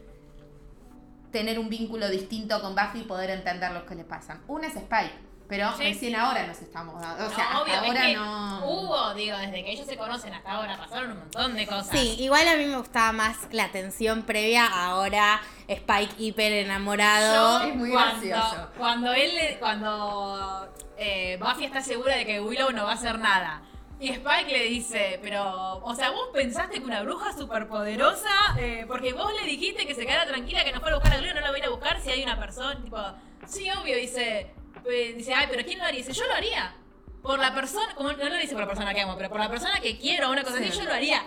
tener 1.32 1.58
un 1.58 1.68
vínculo 1.68 2.08
distinto 2.08 2.60
con 2.60 2.76
Buffy 2.76 3.00
y 3.00 3.04
poder 3.04 3.30
entender 3.30 3.72
lo 3.72 3.84
que 3.86 3.96
le 3.96 4.04
pasan. 4.04 4.42
Una 4.46 4.68
es 4.68 4.76
Spike. 4.76 5.33
Pero 5.56 5.72
Sí. 5.76 5.84
recién 5.84 6.16
ahora 6.16 6.46
nos 6.48 6.58
estamos 6.60 7.00
dando. 7.00 7.26
O 7.26 7.30
sea, 7.30 7.50
No, 7.52 7.62
obvio, 7.62 7.74
hasta 7.74 7.86
es 7.86 7.90
ahora 7.90 8.06
que 8.06 8.14
no. 8.16 8.66
Hubo, 8.66 9.14
digo, 9.14 9.36
desde 9.38 9.64
que 9.64 9.70
ellos 9.70 9.86
se 9.86 9.96
conocen 9.96 10.34
hasta 10.34 10.50
ahora 10.52 10.76
pasaron 10.76 11.12
un 11.12 11.18
montón 11.20 11.54
de 11.54 11.64
cosas. 11.66 11.90
Sí, 11.90 12.16
igual 12.18 12.48
a 12.48 12.56
mí 12.56 12.64
me 12.66 12.76
gustaba 12.76 13.12
más 13.12 13.36
la 13.52 13.68
tensión 13.70 14.22
previa, 14.22 14.66
ahora 14.66 15.40
Spike 15.68 16.14
hiper 16.18 16.52
enamorado. 16.52 17.60
Yo, 17.62 17.68
Es 17.68 17.76
muy 17.76 17.90
cuando, 17.92 18.26
gracioso. 18.26 18.68
Cuando 18.76 19.12
él, 19.12 19.32
le- 19.36 19.58
cuando 19.60 20.68
eh, 20.96 21.38
Buffy 21.40 21.64
está 21.66 21.80
segura 21.82 22.16
de 22.16 22.26
que 22.26 22.40
Willow 22.40 22.72
no 22.72 22.84
va 22.84 22.90
a 22.90 22.94
hacer 22.94 23.18
nada. 23.20 23.62
Y 24.00 24.08
Spike 24.10 24.50
le 24.50 24.64
dice, 24.64 25.20
pero, 25.22 25.76
o 25.84 25.94
sea, 25.94 26.10
vos 26.10 26.30
pensaste 26.32 26.80
que 26.80 26.84
una 26.84 27.02
bruja 27.02 27.32
superpoderosa, 27.32 28.28
eh, 28.58 28.84
porque 28.88 29.12
vos 29.12 29.32
le 29.40 29.46
dijiste 29.46 29.86
que 29.86 29.94
se 29.94 30.04
quedara 30.04 30.26
tranquila, 30.26 30.64
que 30.64 30.72
no 30.72 30.80
fuera 30.80 30.96
a 30.96 30.98
buscar 30.98 31.16
a 31.16 31.20
Willow, 31.20 31.34
no 31.36 31.40
la 31.42 31.50
va 31.50 31.54
a 31.54 31.58
ir 31.58 31.64
a 31.64 31.70
buscar 31.70 32.00
si 32.00 32.10
hay 32.10 32.22
una 32.24 32.38
persona, 32.38 32.76
tipo, 32.82 32.98
sí, 33.46 33.68
obvio, 33.70 33.96
dice, 33.96 34.52
eh, 34.90 35.14
dice, 35.16 35.34
ay, 35.34 35.46
pero 35.50 35.64
¿quién 35.64 35.78
lo 35.78 35.84
haría? 35.84 35.98
Dice, 35.98 36.12
yo 36.12 36.26
lo 36.26 36.34
haría. 36.34 36.74
Por 37.22 37.38
la 37.38 37.54
persona, 37.54 37.94
como 37.94 38.12
no 38.12 38.28
lo 38.28 38.36
dice 38.36 38.52
por 38.52 38.60
la 38.60 38.66
persona 38.66 38.92
que 38.92 39.00
amo, 39.00 39.16
pero 39.16 39.30
por 39.30 39.40
la 39.40 39.48
persona 39.48 39.80
que 39.80 39.98
quiero, 39.98 40.30
una 40.30 40.42
cosa 40.44 40.58
así, 40.58 40.70
yo 40.70 40.84
lo 40.84 40.92
haría. 40.92 41.22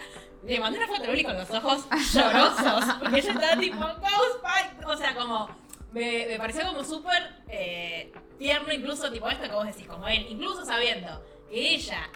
Le 0.45 0.59
mandé 0.59 0.77
una 0.77 0.87
foto 0.87 1.03
a 1.03 1.07
Luli 1.07 1.23
con 1.23 1.35
los 1.35 1.49
ojos 1.49 1.87
llorosos, 2.13 2.85
porque 2.99 3.17
ella 3.19 3.31
estaba 3.33 3.59
tipo, 3.59 3.83
Spike, 3.87 4.85
o 4.85 4.95
sea, 4.95 5.15
como, 5.15 5.49
me, 5.91 6.27
me 6.27 6.37
pareció 6.37 6.67
como 6.67 6.83
súper 6.83 7.41
eh, 7.49 8.13
tierno 8.37 8.71
incluso 8.71 9.11
tipo 9.11 9.27
esto 9.27 9.43
que 9.43 9.51
vos 9.55 9.65
decís, 9.65 9.87
como 9.87 10.07
él, 10.07 10.27
incluso 10.29 10.63
sabiendo 10.63 11.25
que 11.49 11.73
ella 11.75 12.07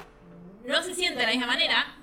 no 0.65 0.83
se 0.83 0.93
siente 0.93 1.19
de 1.19 1.25
la 1.25 1.31
misma 1.31 1.47
manera, 1.47 1.95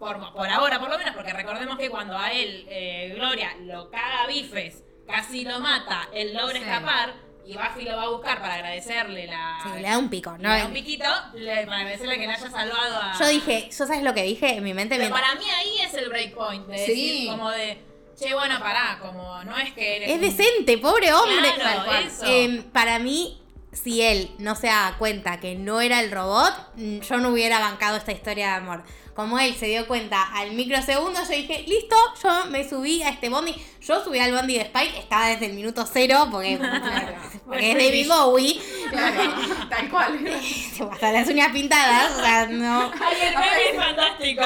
por, 0.00 0.32
por 0.32 0.48
ahora 0.48 0.80
por 0.80 0.90
lo 0.90 0.98
menos, 0.98 1.14
porque 1.14 1.32
recordemos 1.32 1.78
que 1.78 1.88
cuando 1.88 2.18
a 2.18 2.32
él, 2.32 2.66
eh, 2.68 3.12
Gloria, 3.14 3.54
lo 3.60 3.88
caga 3.90 4.24
a 4.24 4.26
bifes, 4.26 4.82
casi 5.06 5.44
lo 5.44 5.60
mata, 5.60 6.08
él 6.12 6.34
logra 6.34 6.58
Sí. 6.58 6.64
escapar 6.64 7.14
y 7.46 7.54
Buffy 7.54 7.84
lo 7.84 7.96
va 7.96 8.02
a 8.04 8.08
buscar 8.08 8.40
para 8.40 8.54
agradecerle 8.54 9.26
la... 9.26 9.58
Sí, 9.62 9.68
le 9.80 9.88
da 9.88 9.98
un 9.98 10.08
pico, 10.10 10.32
le 10.36 10.42
¿no? 10.42 10.48
da 10.50 10.66
un 10.66 10.72
piquito, 10.72 11.04
le- 11.34 11.64
para 11.66 11.78
agradecerle 11.78 12.18
que 12.18 12.26
le 12.26 12.32
haya 12.32 12.50
salvado 12.50 12.96
a... 13.00 13.16
Yo 13.18 13.28
dije, 13.28 13.68
¿yo 13.70 13.86
sabes 13.86 14.02
lo 14.02 14.12
que 14.14 14.22
dije 14.24 14.56
en 14.56 14.64
mi 14.64 14.74
mente? 14.74 14.96
Pero 14.96 15.10
mientras- 15.10 15.30
para 15.30 15.40
mí 15.40 15.50
ahí 15.50 15.78
es 15.86 15.94
el 15.94 16.08
breakpoint, 16.08 16.66
de 16.66 16.78
Sí. 16.78 16.90
decir 16.90 17.28
como 17.30 17.50
de, 17.50 17.78
che, 18.18 18.34
bueno, 18.34 18.58
pará, 18.58 18.98
como 19.00 19.44
no 19.44 19.56
es 19.58 19.72
que 19.74 19.96
eres 19.96 20.10
Es 20.10 20.20
decente, 20.20 20.78
pobre 20.78 21.12
hombre. 21.12 21.52
Claro, 21.54 21.92
eso. 21.92 22.24
Eh, 22.26 22.64
para 22.72 22.98
mí, 22.98 23.40
si 23.82 24.02
él 24.02 24.30
no 24.38 24.54
se 24.56 24.68
da 24.68 24.96
cuenta 24.98 25.38
que 25.38 25.54
no 25.54 25.80
era 25.80 26.00
el 26.00 26.10
robot, 26.10 26.52
mm, 26.76 27.00
yo 27.00 27.18
no 27.18 27.30
hubiera 27.30 27.60
bancado 27.60 27.96
esta 27.96 28.12
historia 28.12 28.48
de 28.48 28.54
amor. 28.54 28.82
Como 29.14 29.38
él 29.38 29.54
se 29.54 29.66
dio 29.66 29.86
cuenta 29.86 30.22
al 30.34 30.52
microsegundo, 30.52 31.20
yo 31.22 31.28
dije, 31.30 31.64
listo, 31.66 31.96
yo 32.22 32.50
me 32.50 32.68
subí 32.68 33.02
a 33.02 33.08
este 33.08 33.30
bondi. 33.30 33.54
Yo 33.80 34.04
subí 34.04 34.18
al 34.18 34.32
bondi 34.32 34.54
de 34.54 34.62
Spike, 34.62 34.98
estaba 34.98 35.28
desde 35.28 35.46
el 35.46 35.54
minuto 35.54 35.86
cero, 35.90 36.28
porque, 36.30 36.58
porque 37.46 37.70
es 37.72 37.78
David 37.78 38.08
Bowie. 38.08 38.60
Claro, 38.90 39.32
tal 39.70 39.88
cual. 39.88 40.26
Hasta 40.92 41.12
las 41.12 41.28
uñas 41.28 41.52
pintadas, 41.52 42.12
o 42.12 42.20
sea, 42.20 42.46
no. 42.46 42.92
Ay, 43.00 43.16
el 43.22 43.34
meme 43.34 43.70
es 43.70 43.76
fantástico. 43.76 44.42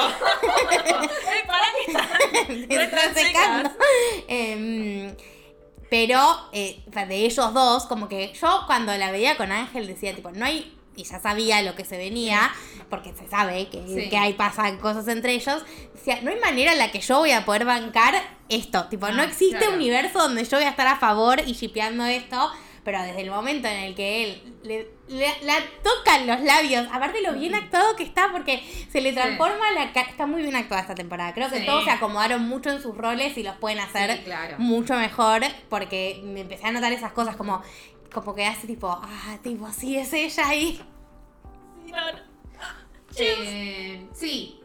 Ey, 1.31 1.47
pará 1.47 1.67
que 1.75 1.91
está. 1.91 2.09
Me 2.67 2.83
está 2.83 3.13
secando. 3.13 3.71
Pero 5.91 6.39
eh, 6.53 6.81
de 6.87 7.25
ellos 7.25 7.53
dos, 7.53 7.85
como 7.85 8.07
que 8.07 8.31
yo 8.41 8.63
cuando 8.65 8.95
la 8.97 9.11
veía 9.11 9.35
con 9.35 9.51
Ángel 9.51 9.87
decía, 9.87 10.15
tipo, 10.15 10.31
no 10.31 10.45
hay. 10.45 10.73
Y 10.95 11.03
ya 11.03 11.19
sabía 11.19 11.61
lo 11.61 11.75
que 11.75 11.83
se 11.85 11.97
venía, 11.97 12.49
porque 12.89 13.13
se 13.13 13.27
sabe 13.29 13.67
que, 13.67 13.83
Sí. 13.87 14.09
que 14.09 14.17
hay 14.17 14.33
pasan 14.33 14.77
cosas 14.77 15.07
entre 15.09 15.33
ellos. 15.33 15.63
Decía, 15.93 16.19
no 16.21 16.31
hay 16.31 16.39
manera 16.39 16.71
en 16.73 16.77
la 16.79 16.91
que 16.91 16.99
yo 17.01 17.19
voy 17.19 17.31
a 17.31 17.43
poder 17.45 17.65
bancar 17.65 18.13
esto. 18.49 18.85
Tipo, 18.85 19.09
no 19.09 19.21
Ah, 19.21 19.25
existe 19.25 19.57
claro. 19.57 19.75
universo 19.75 20.19
donde 20.19 20.43
yo 20.45 20.57
voy 20.57 20.65
a 20.65 20.69
estar 20.69 20.87
a 20.87 20.97
favor 20.97 21.41
y 21.45 21.53
shipeando 21.53 22.05
esto. 22.05 22.51
Pero 22.83 23.01
desde 23.03 23.21
el 23.21 23.29
momento 23.29 23.67
en 23.67 23.77
el 23.77 23.93
que 23.95 24.23
él 24.23 24.55
le, 24.63 24.87
le- 25.07 25.43
la 25.43 25.55
tocan 25.83 26.25
los 26.25 26.41
labios, 26.41 26.87
aparte 26.91 27.21
lo 27.21 27.33
bien 27.33 27.53
actuado 27.53 27.95
que 27.95 28.01
está, 28.03 28.31
porque 28.31 28.63
se 28.91 29.01
le 29.01 29.13
transforma 29.13 29.69
la 29.75 29.93
cara. 29.93 30.09
Está 30.09 30.25
muy 30.25 30.41
bien 30.41 30.55
actuada 30.55 30.81
esta 30.81 30.95
temporada. 30.95 31.31
Creo 31.33 31.49
que 31.51 31.59
Sí. 31.59 31.65
todos 31.67 31.83
se 31.83 31.91
acomodaron 31.91 32.41
mucho 32.47 32.71
en 32.71 32.81
sus 32.81 32.97
roles 32.97 33.37
y 33.37 33.43
los 33.43 33.55
pueden 33.57 33.79
hacer 33.79 34.17
Sí, 34.17 34.23
claro. 34.23 34.55
mucho 34.57 34.95
mejor. 34.95 35.41
Porque 35.69 36.21
me 36.23 36.41
empecé 36.41 36.65
a 36.67 36.71
notar 36.71 36.91
esas 36.91 37.11
cosas 37.11 37.35
como, 37.35 37.61
como 38.11 38.33
que 38.33 38.45
hace 38.47 38.65
tipo, 38.65 38.87
ah, 38.89 39.37
tipo, 39.43 39.71
sí 39.71 39.95
es 39.97 40.11
ella 40.13 40.47
ahí. 40.47 40.81
No, 41.85 41.97
no. 42.13 42.19
Eh, 43.17 44.07
sí. 44.13 44.59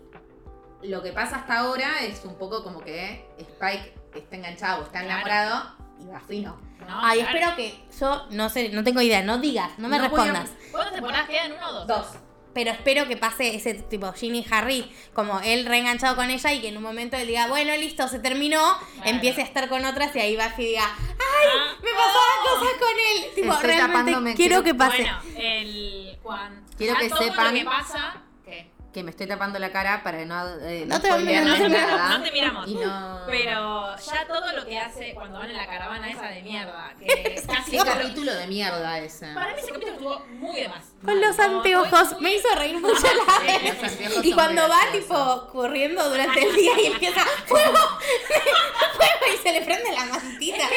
Lo 0.82 1.02
que 1.02 1.12
pasa 1.12 1.36
hasta 1.36 1.58
ahora 1.58 2.00
es 2.02 2.24
un 2.24 2.36
poco 2.36 2.62
como 2.62 2.80
que 2.80 3.26
Spike 3.38 3.92
está 4.14 4.36
enganchado, 4.36 4.84
está 4.84 5.02
Claro. 5.02 5.75
Y 6.00 6.04
Buffy 6.04 6.40
no. 6.40 6.56
No, 6.86 7.00
Ay, 7.02 7.20
claro. 7.20 7.38
espero 7.38 7.56
que 7.56 7.80
yo 7.98 8.26
no 8.30 8.48
sé, 8.48 8.68
no 8.68 8.84
tengo 8.84 9.00
idea, 9.00 9.22
no 9.22 9.38
digas, 9.38 9.70
no 9.78 9.88
me 9.88 9.96
No 9.98 10.04
respondas. 10.04 10.50
¿Cuántas 10.70 10.92
temporadas 10.94 11.28
quedan? 11.28 11.52
¿Uno 11.52 11.68
o 11.68 11.72
dos? 11.72 11.86
Dos. 11.86 12.06
Pero 12.54 12.70
espero 12.70 13.06
que 13.06 13.18
pase 13.18 13.54
ese 13.54 13.74
tipo 13.74 14.10
Ginny 14.14 14.38
y 14.38 14.46
Harry, 14.50 14.90
como 15.12 15.40
él 15.40 15.66
reenganchado 15.66 16.16
con 16.16 16.30
ella 16.30 16.52
y 16.54 16.60
que 16.62 16.68
en 16.68 16.76
un 16.78 16.82
momento 16.82 17.16
él 17.18 17.26
diga, 17.26 17.48
bueno, 17.48 17.76
listo, 17.76 18.08
se 18.08 18.18
terminó, 18.18 18.78
empiece 19.04 19.42
a 19.42 19.44
estar 19.44 19.68
con 19.68 19.84
otras 19.84 20.14
y 20.16 20.20
ahí 20.20 20.36
Buffy 20.36 20.64
diga, 20.64 20.84
ay, 20.86 21.16
Ah, 21.18 21.74
me 21.82 21.90
pasaban 21.90 22.38
cosas 22.44 22.74
con 22.78 22.88
él. 22.88 23.34
Tipo, 23.34 23.52
Estoy 23.52 23.66
realmente 23.66 24.12
quiero 24.12 24.34
quiero- 24.36 24.62
que 24.62 24.74
pase. 24.74 25.02
Bueno, 25.02 25.18
el. 25.36 26.18
Juan. 26.22 26.64
Quiero 26.78 26.94
ya 26.94 27.00
que 27.00 27.08
todo 27.10 27.18
sepan- 27.18 27.52
Lo 27.52 27.58
que 27.58 27.64
pasa. 27.66 28.22
Que 28.96 29.02
me 29.02 29.10
estoy 29.10 29.26
tapando 29.26 29.58
la 29.58 29.70
cara 29.70 30.02
para 30.02 30.24
no, 30.24 30.48
eh, 30.62 30.86
No 30.86 30.98
te- 31.02 31.08
no 31.10 31.16
spoilearles 31.16 31.58
te 31.60 31.68
miramos, 31.68 32.10
no 32.18 32.22
te 32.22 32.32
miramos. 32.32 32.66
Y 32.68 32.74
no... 32.76 33.20
Pero 33.26 33.94
ya 33.98 34.26
todo 34.26 34.52
lo 34.52 34.64
que 34.64 34.78
hace 34.78 35.12
cuando 35.12 35.38
van 35.38 35.50
en 35.50 35.56
la 35.58 35.66
caravana 35.66 36.08
esa 36.10 36.28
de 36.28 36.40
mierda, 36.40 36.94
que 36.98 37.42
casi 37.46 37.72
Qué 37.72 37.76
capítulo 37.84 38.32
de 38.32 38.46
mierda 38.46 38.98
ese. 39.00 39.34
Para 39.34 39.48
mí 39.54 39.60
ese 39.60 39.68
capítulo 39.70 39.92
estuvo 39.92 40.18
muy 40.38 40.56
de 40.62 40.68
más. 40.70 40.82
Con 41.04 41.20
los 41.20 41.38
anteojos, 41.38 42.12
muy- 42.14 42.22
me 42.22 42.34
hizo 42.36 42.48
reír 42.56 42.80
mucho 42.80 43.02
la 43.02 43.90
Sí, 43.90 44.04
Y 44.22 44.32
cuando 44.32 44.66
va 44.66 44.78
tipo 44.92 45.46
corriendo 45.52 46.08
durante 46.08 46.42
el 46.42 46.56
día 46.56 46.72
y 46.80 46.86
empieza 46.86 47.20
fuego, 47.44 47.76
fuego 48.96 49.34
y 49.34 49.42
se 49.42 49.52
le 49.52 49.60
prende 49.60 49.92
la 49.92 50.06
mantita. 50.06 50.68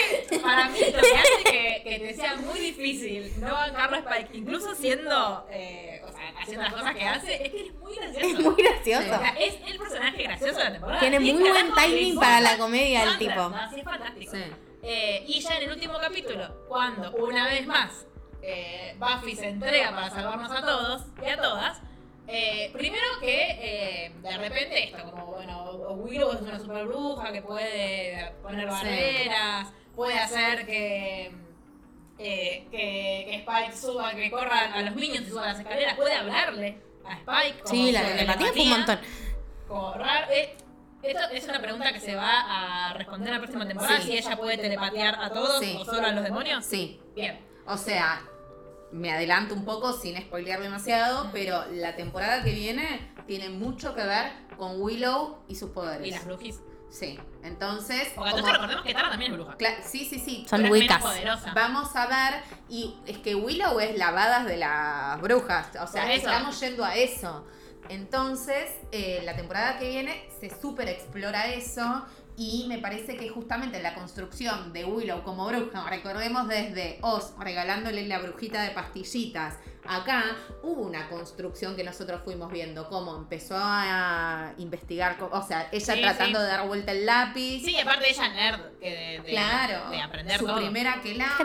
Para 0.43 0.67
mí 0.67 0.79
lo 0.93 1.01
que 1.01 1.15
hace 1.15 1.43
que, 1.45 1.81
que 1.85 1.99
te 1.99 2.13
sea 2.15 2.35
muy 2.35 2.59
difícil 2.59 3.31
no 3.39 3.53
bancarlo 3.53 3.95
a 3.95 3.99
Spike, 3.99 4.37
incluso 4.37 4.75
siendo, 4.75 5.47
eh, 5.51 5.98
haciendo 6.37 6.63
las 6.63 6.73
cosas 6.73 6.95
que 6.95 7.05
hace, 7.05 7.45
es 7.45 7.51
que 7.51 7.67
es 7.67 7.73
muy 7.75 7.95
gracioso. 7.95 8.27
Es 8.27 8.39
muy 8.39 8.55
gracioso. 8.55 9.15
O 9.15 9.19
sea, 9.19 9.35
es 9.39 9.57
el 9.67 9.77
personaje 9.77 10.23
gracioso 10.23 10.57
de 10.57 10.63
la 10.63 10.71
temporada. 10.71 10.99
Tiene 10.99 11.17
¿Qué 11.17 11.33
muy 11.33 11.49
buen 11.49 11.73
timing 11.73 12.19
para 12.19 12.41
la 12.41 12.57
comedia 12.57 13.03
el 13.03 13.17
tipo. 13.17 13.49
No, 13.49 13.69
sí, 13.69 13.79
es 13.79 13.83
fantástico. 13.83 14.31
Sí. 14.31 14.43
Eh, 14.81 15.23
y 15.27 15.41
ya 15.41 15.57
en 15.57 15.63
el 15.63 15.71
último 15.71 15.93
capítulo, 15.99 16.65
cuando 16.67 17.11
una 17.11 17.45
vez 17.45 17.67
más 17.67 18.05
eh, 18.41 18.95
Buffy 18.97 19.35
se 19.35 19.49
entrega 19.49 19.91
para 19.91 20.09
salvarnos 20.09 20.51
a 20.51 20.61
todos 20.61 21.05
y 21.21 21.29
a 21.29 21.37
todas, 21.37 21.81
eh, 22.27 22.69
primero 22.73 23.05
que 23.19 24.11
de 24.21 24.37
repente 24.37 24.85
esto, 24.85 25.03
como 25.03 25.25
bueno, 25.25 25.73
Willow 25.95 26.31
es 26.31 26.41
una 26.41 26.59
super 26.59 26.85
bruja 26.85 27.31
que 27.31 27.41
puede 27.41 28.33
poner 28.41 28.67
barreras, 28.67 29.73
puede 29.95 30.17
hacer 30.17 30.65
que, 30.65 31.33
eh, 32.19 32.67
que, 32.69 33.25
que 33.29 33.35
Spike 33.37 33.75
suba, 33.75 34.11
que 34.11 34.29
corra 34.29 34.73
a 34.73 34.81
los 34.81 34.95
niños 34.95 35.21
y 35.21 35.29
suba 35.29 35.47
las 35.47 35.59
escaleras, 35.59 35.95
puede 35.95 36.13
hablarle 36.13 36.77
a 37.05 37.13
Spike. 37.13 37.59
como 37.63 37.69
Sí, 37.75 37.91
la 37.91 38.01
telepatía 38.03 38.47
fue 38.53 38.61
un 38.61 38.69
montón. 38.69 38.99
como 39.67 39.93
raro. 39.93 40.27
eh, 40.31 40.55
esto 41.01 41.21
es 41.31 41.47
una 41.47 41.61
pregunta 41.61 41.93
que 41.93 41.99
se 42.01 42.13
va 42.15 42.89
a 42.89 42.93
responder 42.93 43.29
en 43.29 43.33
la 43.35 43.39
próxima 43.39 43.65
temporada. 43.67 44.01
Sí. 44.01 44.07
Si 44.07 44.17
ella 44.17 44.35
puede 44.37 44.57
telepatear 44.57 45.15
a 45.17 45.29
todos 45.31 45.59
Sí. 45.63 45.77
o 45.79 45.85
solo 45.85 46.05
a 46.07 46.11
los 46.11 46.23
demonios. 46.25 46.65
Sí. 46.65 46.99
Bien. 47.15 47.39
O 47.65 47.77
sea, 47.77 48.21
me 48.91 49.11
adelanto 49.13 49.53
un 49.53 49.63
poco 49.63 49.93
sin 49.93 50.17
spoilear 50.19 50.59
demasiado, 50.59 51.29
pero 51.31 51.63
la 51.71 51.95
temporada 51.95 52.43
que 52.43 52.51
viene 52.51 53.13
tiene 53.27 53.47
mucho 53.49 53.95
que 53.95 54.03
ver 54.03 54.31
con 54.57 54.81
Willow 54.81 55.37
y 55.47 55.55
sus 55.55 55.69
poderes. 55.71 56.05
Y 56.05 56.11
las 56.11 56.25
brujis. 56.25 56.59
Sí. 56.89 57.19
Entonces, 57.43 58.09
Porque 58.15 58.31
como- 58.31 58.37
entonces 58.37 58.53
recordemos 58.53 58.83
que 58.85 58.93
Tara 58.93 59.09
también 59.11 59.31
es 59.31 59.37
bruja. 59.37 59.55
Sí, 59.85 60.05
sí, 60.05 60.19
sí. 60.19 60.45
Son 60.49 60.61
Pero 60.61 60.73
Wiccas. 60.73 61.03
Vamos 61.53 61.95
a 61.95 62.07
ver, 62.07 62.41
y 62.67 62.95
es 63.05 63.17
que 63.19 63.35
Willow 63.35 63.79
es 63.79 63.97
la 63.97 64.11
badass 64.11 64.45
de 64.45 64.57
las 64.57 65.21
brujas, 65.21 65.67
o 65.79 65.87
sea, 65.87 66.13
estamos 66.13 66.59
yendo 66.59 66.83
a 66.83 66.95
eso. 66.95 67.45
Entonces, 67.89 68.69
eh, 68.91 69.21
la 69.23 69.35
temporada 69.35 69.77
que 69.79 69.89
viene 69.89 70.29
se 70.39 70.49
super 70.59 70.87
explora 70.87 71.47
eso 71.47 72.05
y 72.39 72.65
me 72.69 72.77
parece 72.77 73.17
que 73.17 73.27
justamente 73.27 73.81
la 73.81 73.93
construcción 73.93 74.71
de 74.71 74.85
Willow 74.85 75.23
como 75.23 75.45
bruja, 75.47 75.85
recordemos 75.89 76.47
desde 76.47 76.97
Oz 77.01 77.33
regalándole 77.37 78.07
la 78.07 78.19
brujita 78.19 78.63
de 78.63 78.69
pastillitas, 78.71 79.55
acá 79.85 80.23
hubo 80.63 80.83
una 80.83 81.09
construcción 81.09 81.75
que 81.75 81.83
nosotros 81.83 82.21
fuimos 82.23 82.49
viendo, 82.49 82.87
cómo 82.87 83.17
empezó 83.17 83.55
a 83.59 84.53
investigar, 84.57 85.17
o 85.21 85.41
sea, 85.45 85.67
ella 85.73 85.93
Sí, 85.95 86.01
tratando 86.01 86.39
sí. 86.39 86.45
de 86.45 86.49
dar 86.51 86.65
vuelta 86.67 86.91
el 86.93 87.05
lápiz. 87.05 87.61
Sí, 87.65 87.77
aparte 87.77 88.09
ella 88.09 88.29
nerd. 88.29 88.61
Que 88.79 88.89
de, 88.89 89.19
de- 89.21 89.29
Claro, 89.31 89.89
De 89.89 90.01
aprender 90.01 90.39
su 90.39 90.45
todo. 90.45 90.55
primera 90.57 91.01
que 91.01 91.15
la 91.15 91.35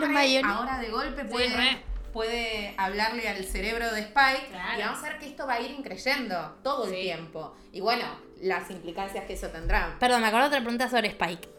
ahora 0.45 0.79
de 0.79 0.89
golpe 0.89 1.25
puede, 1.25 1.83
puede 2.13 2.73
hablarle 2.77 3.27
al 3.27 3.43
cerebro 3.43 3.91
de 3.91 3.99
Spike 3.99 4.47
Claro. 4.49 4.79
y 4.79 4.83
vamos 4.83 4.99
a 5.03 5.09
ver 5.09 5.19
que 5.19 5.27
esto 5.27 5.45
va 5.45 5.55
a 5.55 5.59
ir 5.61 5.71
increyendo 5.71 6.55
todo 6.63 6.85
el 6.85 6.93
tiempo. 6.93 7.53
Y 7.73 7.81
bueno, 7.81 8.05
las 8.45 8.69
implicancias 8.69 9.25
que 9.25 9.33
eso 9.33 9.47
tendrá. 9.49 9.97
Perdón, 9.99 10.21
me 10.21 10.27
acuerdo 10.27 10.47
otra 10.47 10.59
pregunta 10.61 10.89
sobre 10.89 11.07
Spike. 11.09 11.49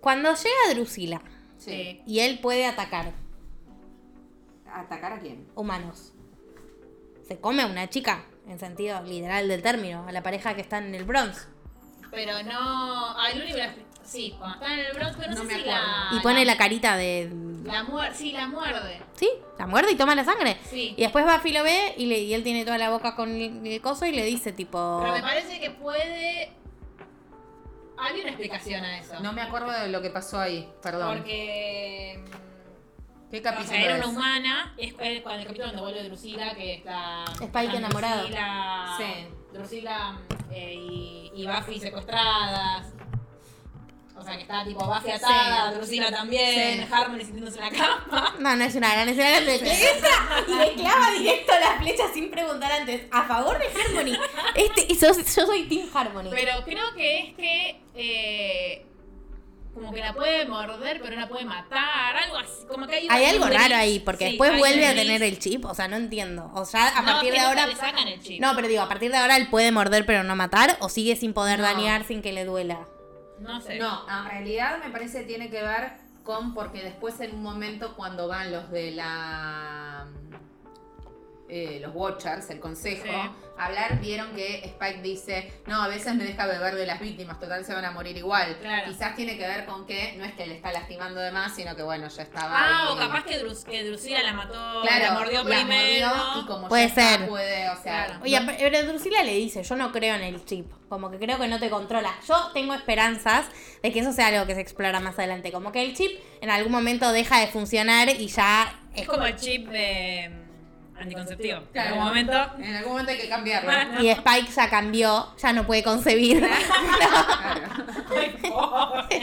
Cuando 0.00 0.32
llega 0.34 0.74
Drusilla 0.74 1.20
Sí. 1.58 2.00
y 2.06 2.20
él 2.20 2.38
puede 2.40 2.66
atacar 2.66 3.12
¿Atacar 4.72 5.14
a 5.14 5.18
quién? 5.18 5.46
humanos, 5.56 6.12
se 7.26 7.38
come 7.40 7.62
a 7.62 7.66
una 7.66 7.88
chica, 7.90 8.24
en 8.46 8.58
sentido 8.60 9.02
literal 9.02 9.48
del 9.48 9.62
término, 9.62 10.06
a 10.06 10.12
la 10.12 10.22
pareja 10.22 10.54
que 10.54 10.60
está 10.60 10.78
en 10.78 10.94
el 10.94 11.04
Bronx. 11.04 11.48
Pero 12.10 12.42
no. 12.44 13.18
Ah, 13.18 13.28
el 13.32 13.42
único. 13.42 13.58
Sí, 14.08 14.34
cuando 14.38 14.54
está 14.56 14.72
en 14.72 14.80
el 14.80 14.92
Bronx, 14.94 15.16
pero 15.18 15.28
no, 15.30 15.34
No 15.34 15.40
sé 15.42 15.46
me 15.46 15.54
si 15.62 15.64
la. 15.66 16.08
Y 16.12 16.20
pone 16.20 16.44
la 16.46 16.56
carita 16.56 16.96
de... 16.96 17.30
La 17.64 17.82
muerde. 17.82 18.14
Sí, 18.14 18.32
la 18.32 18.46
muerde. 18.46 19.02
Sí, 19.14 19.28
la 19.58 19.66
muerde 19.66 19.92
y 19.92 19.96
toma 19.96 20.14
la 20.14 20.24
sangre. 20.24 20.56
Sí. 20.64 20.94
Y 20.96 21.02
después 21.02 21.26
Buffy 21.26 21.52
lo 21.52 21.62
ve 21.62 21.92
y, 21.98 22.06
le, 22.06 22.18
y 22.20 22.32
él 22.32 22.42
tiene 22.42 22.64
toda 22.64 22.78
la 22.78 22.88
boca 22.88 23.14
con 23.14 23.28
el, 23.30 23.66
el 23.66 23.80
coso 23.82 24.06
y 24.06 24.12
le 24.12 24.24
dice 24.24 24.52
tipo... 24.52 25.00
Pero 25.02 25.12
me 25.12 25.20
parece 25.20 25.60
que 25.60 25.70
puede. 25.72 26.50
Hay 27.98 28.20
una 28.20 28.28
explicación 28.30 28.82
a 28.84 28.98
eso. 28.98 29.20
No 29.20 29.32
me 29.34 29.42
acuerdo 29.42 29.70
de 29.72 29.88
lo 29.88 30.00
que 30.00 30.08
pasó 30.10 30.40
ahí, 30.40 30.66
perdón. 30.82 31.18
Porque. 31.18 32.24
¿Qué 33.30 33.40
O 33.40 33.42
capítulo 33.42 33.68
sea, 33.68 33.82
era 33.84 33.96
es? 33.98 34.06
una 34.06 34.08
humana. 34.16 34.74
Es 34.78 34.94
con 34.94 35.04
el 35.04 35.22
capítulo 35.22 35.66
donde 35.66 35.82
vuelve 35.82 36.04
Drusila, 36.04 36.54
que 36.54 36.74
está. 36.76 37.24
Spike 37.32 37.64
están 37.66 37.76
enamorado. 37.76 38.22
Drusila, 38.22 38.94
Sí. 38.96 39.26
Drusila 39.52 40.18
eh, 40.50 40.74
y, 40.74 41.32
y 41.34 41.46
Buffy 41.46 41.78
secuestradas. 41.80 42.86
O 44.18 44.24
sea, 44.24 44.34
que 44.36 44.42
está 44.42 44.64
tipo 44.64 44.84
Buffy 44.84 45.10
atada, 45.12 45.72
Drusila 45.72 46.10
también, 46.10 46.86
Sí. 46.86 46.92
Harmony 46.92 47.20
sintiéndose 47.20 47.58
en 47.60 47.64
la 47.64 47.70
cama. 47.70 48.34
No, 48.40 48.56
no 48.56 48.64
es 48.64 48.74
una 48.74 48.92
gran 48.92 49.08
escena. 49.08 49.40
Y 49.40 50.54
le 50.54 50.74
clava 50.74 51.10
directo 51.12 51.52
la 51.60 51.78
flecha 51.80 52.04
sin 52.12 52.30
preguntar 52.30 52.72
antes. 52.72 53.02
A 53.12 53.22
favor 53.24 53.58
de 53.58 53.66
Harmony. 53.66 54.18
Este, 54.54 54.88
yo, 54.94 55.12
yo 55.12 55.46
soy 55.46 55.68
Team 55.68 55.88
Harmony. 55.94 56.30
Pero 56.30 56.52
creo 56.64 56.94
que 56.96 57.18
es 57.20 57.34
que. 57.36 57.80
eh, 57.94 58.84
como 59.74 59.92
que 59.92 60.00
la 60.00 60.12
puede 60.12 60.44
morder, 60.46 61.00
pero 61.00 61.14
no 61.14 61.20
la 61.20 61.28
puede 61.28 61.44
matar. 61.44 62.16
Algo 62.16 62.38
así. 62.38 62.66
Como 62.68 62.88
que 62.88 62.96
hay, 62.96 63.06
hay 63.08 63.24
algo 63.26 63.46
gris. 63.46 63.60
raro 63.60 63.76
ahí, 63.76 64.00
porque 64.00 64.24
Sí, 64.24 64.30
después 64.32 64.58
vuelve 64.58 64.84
a 64.88 64.94
tener 64.94 65.22
el 65.22 65.38
chip. 65.38 65.64
O 65.66 65.74
sea, 65.74 65.86
no 65.86 65.94
entiendo. 65.94 66.50
O 66.54 66.64
sea, 66.64 66.88
a 66.98 67.02
No, 67.02 67.12
partir 67.12 67.32
de 67.32 67.38
ahora. 67.38 67.66
le 67.66 67.76
sacan 67.76 68.08
el 68.08 68.20
chip. 68.20 68.40
No, 68.40 68.56
pero 68.56 68.66
digo, 68.66 68.82
a 68.82 68.88
partir 68.88 69.12
de 69.12 69.18
ahora 69.18 69.36
él 69.36 69.48
puede 69.48 69.70
morder 69.70 70.04
pero 70.04 70.24
no 70.24 70.34
matar, 70.34 70.76
o 70.80 70.88
sigue 70.88 71.14
sin 71.14 71.32
poder 71.32 71.60
No. 71.60 71.64
dañar 71.66 72.04
sin 72.04 72.22
que 72.22 72.32
le 72.32 72.44
duela. 72.44 72.88
No 73.40 73.60
sé. 73.60 73.78
No, 73.78 74.06
en 74.08 74.24
realidad 74.30 74.78
me 74.84 74.90
parece 74.90 75.20
que 75.20 75.26
tiene 75.26 75.50
que 75.50 75.62
ver 75.62 75.92
con 76.24 76.54
porque 76.54 76.82
después 76.82 77.20
en 77.20 77.34
un 77.34 77.42
momento 77.42 77.94
cuando 77.96 78.28
van 78.28 78.52
los 78.52 78.70
de 78.70 78.90
la 78.92 80.06
eh, 81.48 81.78
los 81.80 81.94
Watchers, 81.94 82.50
el 82.50 82.60
consejo, 82.60 83.04
Sí. 83.04 83.10
a 83.58 83.64
hablar, 83.66 83.98
vieron 84.00 84.32
que 84.36 84.62
Spike 84.66 85.00
dice, 85.02 85.52
no, 85.66 85.82
a 85.82 85.88
veces 85.88 86.14
me 86.14 86.22
deja 86.24 86.46
beber 86.46 86.74
de 86.76 86.86
las 86.86 87.00
víctimas, 87.00 87.40
total 87.40 87.64
se 87.64 87.74
van 87.74 87.84
a 87.84 87.90
morir 87.90 88.16
igual. 88.16 88.56
Claro. 88.60 88.84
Quizás 88.86 89.16
tiene 89.16 89.36
que 89.36 89.46
ver 89.48 89.64
con 89.64 89.84
que 89.86 90.14
no 90.18 90.24
es 90.24 90.32
que 90.34 90.46
le 90.46 90.54
está 90.54 90.70
lastimando 90.72 91.20
de 91.20 91.30
más, 91.32 91.56
sino 91.56 91.74
que 91.74 91.82
bueno, 91.82 92.06
ya 92.08 92.22
estaba. 92.22 92.50
Ah, 92.52 92.82
ahí. 92.88 92.92
o 92.92 92.96
capaz 92.98 93.24
que, 93.24 93.38
Drus, 93.38 93.64
que 93.64 93.82
Drusila 93.84 94.22
la 94.22 94.32
mató, 94.34 94.82
Claro, 94.82 95.04
la 95.06 95.12
mordió 95.12 95.42
la 95.42 95.56
primero. 95.56 96.08
mordió 96.08 96.42
y 96.42 96.46
como 96.46 96.68
Puede 96.68 96.82
ya 96.82 96.88
está, 96.88 97.18
ser. 97.18 97.28
puede, 97.28 97.68
o 97.70 97.82
sea, 97.82 98.04
Claro. 98.06 98.20
Oye, 98.22 98.40
pero 98.58 98.86
Drusilla 98.86 99.22
le 99.24 99.34
dice, 99.34 99.62
yo 99.64 99.74
no 99.76 99.90
creo 99.90 100.14
en 100.14 100.22
el 100.22 100.44
chip, 100.44 100.70
como 100.88 101.10
que 101.10 101.18
creo 101.18 101.38
que 101.38 101.48
no 101.48 101.58
te 101.58 101.70
controla. 101.70 102.14
Yo 102.28 102.50
tengo 102.52 102.74
esperanzas 102.74 103.46
de 103.82 103.90
que 103.92 104.00
eso 104.00 104.12
sea 104.12 104.28
algo 104.28 104.46
que 104.46 104.54
se 104.54 104.60
explora 104.60 105.00
más 105.00 105.18
adelante, 105.18 105.50
como 105.50 105.72
que 105.72 105.82
el 105.82 105.96
chip 105.96 106.20
en 106.42 106.50
algún 106.50 106.70
momento 106.72 107.10
deja 107.10 107.40
de 107.40 107.46
funcionar 107.48 108.08
y 108.10 108.28
ya 108.28 108.80
Es 108.94 109.06
como 109.08 109.24
el 109.24 109.34
chip 109.36 109.68
de 109.68 110.30
anticonceptivo. 111.00 111.60
Claro. 111.72 111.88
En 111.88 111.92
algún 111.94 112.08
momento. 112.08 112.32
en 112.58 112.74
algún 112.76 112.92
momento 112.92 113.12
hay 113.12 113.18
que 113.18 113.28
cambiarlo. 113.28 114.02
y 114.02 114.08
Spike 114.10 114.50
ya 114.50 114.70
cambió, 114.70 115.36
ya 115.36 115.52
no 115.52 115.66
puede 115.66 115.82
concebir. 115.82 116.46
Claro. 116.98 119.08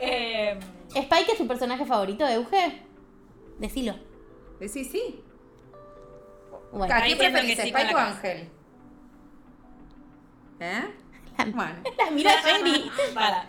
Em, 0.00 0.58
¿Spike 0.94 1.32
es 1.32 1.38
tu 1.38 1.46
personaje 1.46 1.84
favorito 1.86 2.24
de 2.26 2.34
Euge? 2.34 2.82
Decilo. 3.58 3.94
Sí, 4.60 4.84
sí. 4.84 5.22
Bueno, 6.72 6.94
¿A 6.94 7.02
quién 7.02 7.18
preferís, 7.18 7.56
que 7.56 7.62
sí 7.62 7.72
con 7.72 7.80
Spike 7.80 7.94
la 7.94 8.04
o. 8.04 8.08
Ángel? 8.08 8.48
¿Eh? 10.60 10.82
Bueno. 11.52 11.74
la 11.98 12.10
mira 12.10 12.30
Jenny. 12.42 12.90
para. 13.14 13.46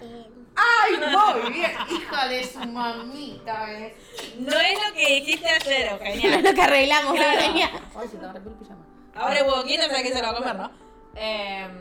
¡Ay, 0.56 0.94
muy 0.98 1.52
bien! 1.54 1.72
Hija 1.90 2.28
de 2.28 2.44
su 2.48 2.60
mamita, 2.60 3.72
eh. 3.72 3.96
No 4.40 4.60
es 4.60 4.74
lo 4.88 4.94
que 4.94 5.08
dijiste 5.16 5.48
ayer, 5.50 5.92
No 6.00 6.06
es 6.06 6.16
Eugenia. 6.16 6.42
lo 6.42 6.54
que 6.54 6.62
arreglamos, 6.62 7.14
Claro. 7.16 7.34
Eugenia. 7.40 7.72
Ay, 7.96 8.08
se 8.08 8.18
te 8.18 8.26
arregló 8.26 8.52
el 8.52 8.58
pijama. 8.58 8.86
Ahora 9.16 9.40
el 9.40 9.44
huevo 9.48 9.64
quieto, 9.64 9.84
que 9.90 10.10
se 10.10 10.16
lo 10.16 10.24
va 10.24 10.30
a 10.30 10.36
comer, 10.36 10.56
¿no? 10.56 10.72
Em, 11.16 11.72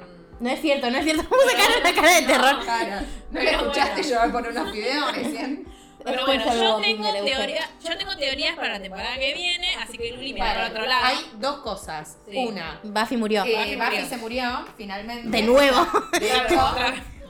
No 0.40 0.50
es 0.50 0.60
cierto, 0.60 0.90
no 0.90 0.98
es 0.98 1.04
cierto. 1.04 1.22
Vamos 1.30 1.44
a 1.46 1.50
sacar 1.50 1.80
una 1.80 1.94
cara 1.94 2.14
de 2.20 2.22
terror. 2.26 2.64
Claro. 2.64 3.06
¿No 3.30 3.40
le 3.40 3.46
Pero 3.46 3.60
escuchaste? 3.60 4.02
bueno. 4.02 4.08
Yo 4.08 4.18
voy 4.20 4.28
a 4.28 4.32
poner 4.32 4.50
unos 4.52 4.72
videos 4.72 5.12
recién. 5.16 5.68
Pero 6.04 6.26
bueno, 6.26 6.44
yo 6.52 6.80
tengo, 6.80 7.12
teoría, 7.12 7.70
yo 7.80 7.96
tengo 7.96 8.16
teorías 8.16 8.56
para 8.56 8.70
la 8.70 8.82
temporada 8.82 9.14
que 9.18 9.34
viene, 9.34 9.68
así 9.76 9.96
que 9.96 10.10
Luli 10.10 10.32
mira 10.32 10.46
para 10.52 10.66
otro 10.66 10.84
lado. 10.84 11.04
Hay 11.06 11.16
dos 11.36 11.58
cosas. 11.58 12.18
Sí. 12.28 12.38
Una, 12.38 12.80
Buffy 12.82 13.16
murió. 13.16 13.44
eh, 13.44 13.54
Buffy 13.54 13.76
Buffy 13.76 13.86
murió. 13.92 14.08
se 14.08 14.16
murió 14.16 14.64
finalmente. 14.76 15.28
De 15.30 15.42
nuevo. 15.44 15.86
De 16.18 16.26
hecho, 16.26 16.74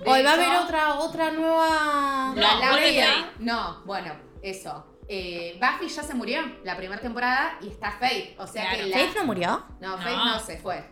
Hoy 0.07 0.23
va 0.23 0.31
a 0.31 0.35
haber 0.35 0.49
otra, 0.65 0.95
otra 0.95 1.31
nueva. 1.31 2.33
No, 2.35 2.41
La 2.41 2.55
Laura-. 2.57 3.31
No, 3.39 3.83
bueno, 3.85 4.15
eso. 4.43 4.87
Eh, 5.09 5.59
Buffy 5.61 5.89
ya 5.93 6.03
se 6.03 6.15
murió 6.15 6.41
la 6.65 6.77
primera 6.77 7.01
temporada 7.01 7.59
y 7.61 7.69
está 7.69 7.91
Faith. 7.93 8.39
O 8.39 8.47
sea 8.47 8.63
Claro. 8.71 8.79
que 8.79 8.87
la. 8.91 8.97
¿Faith 8.97 9.17
no 9.17 9.25
murió? 9.25 9.65
No, 9.81 9.99
Faith 9.99 10.17
No. 10.17 10.25
no 10.35 10.41
se 10.41 10.59
fue. 10.59 10.85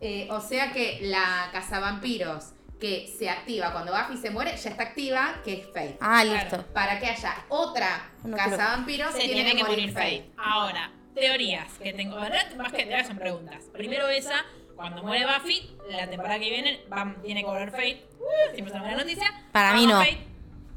Eh, 0.00 0.28
o 0.30 0.40
sea 0.40 0.72
que 0.72 0.98
la 1.02 1.48
cazavampiros 1.52 2.52
que 2.80 3.12
se 3.18 3.28
activa 3.28 3.72
cuando 3.72 3.92
Buffy 3.92 4.16
se 4.16 4.30
muere 4.30 4.56
ya 4.56 4.70
está 4.70 4.84
activa, 4.84 5.40
que 5.44 5.54
es 5.60 5.66
Faith. 5.72 5.96
Ah, 6.00 6.22
Claro. 6.24 6.40
listo. 6.56 6.72
Para 6.72 6.98
que 6.98 7.06
haya 7.06 7.34
otra 7.48 8.08
No 8.24 8.36
cazavampiros, 8.36 9.12
Se 9.14 9.20
tiene 9.28 9.54
que 9.56 9.64
morir 9.64 9.92
Faith. 9.92 10.24
Ahora, 10.36 10.90
teorías 11.14 11.72
que 11.82 11.92
tengo. 11.92 12.16
En 12.18 12.30
realidad, 12.32 12.56
más 12.56 12.70
que 12.72 12.78
teorías 12.84 13.06
son 13.08 13.18
preguntas. 13.18 13.64
Primero 13.72 14.08
esa, 14.08 14.44
cuando 14.78 15.02
muere 15.02 15.26
Buffy, 15.26 15.76
la 15.90 16.08
temporada 16.08 16.38
que 16.38 16.50
viene 16.50 16.80
tiene 17.24 17.40
que 17.40 17.46
volver 17.46 17.72
Faith. 17.72 17.98
Uh, 18.20 18.54
siempre 18.54 18.66
es 18.66 18.70
una 18.70 18.80
buena 18.82 18.96
noticia. 18.98 19.44
Para 19.50 19.74
mí 19.74 19.86
no. 19.88 20.00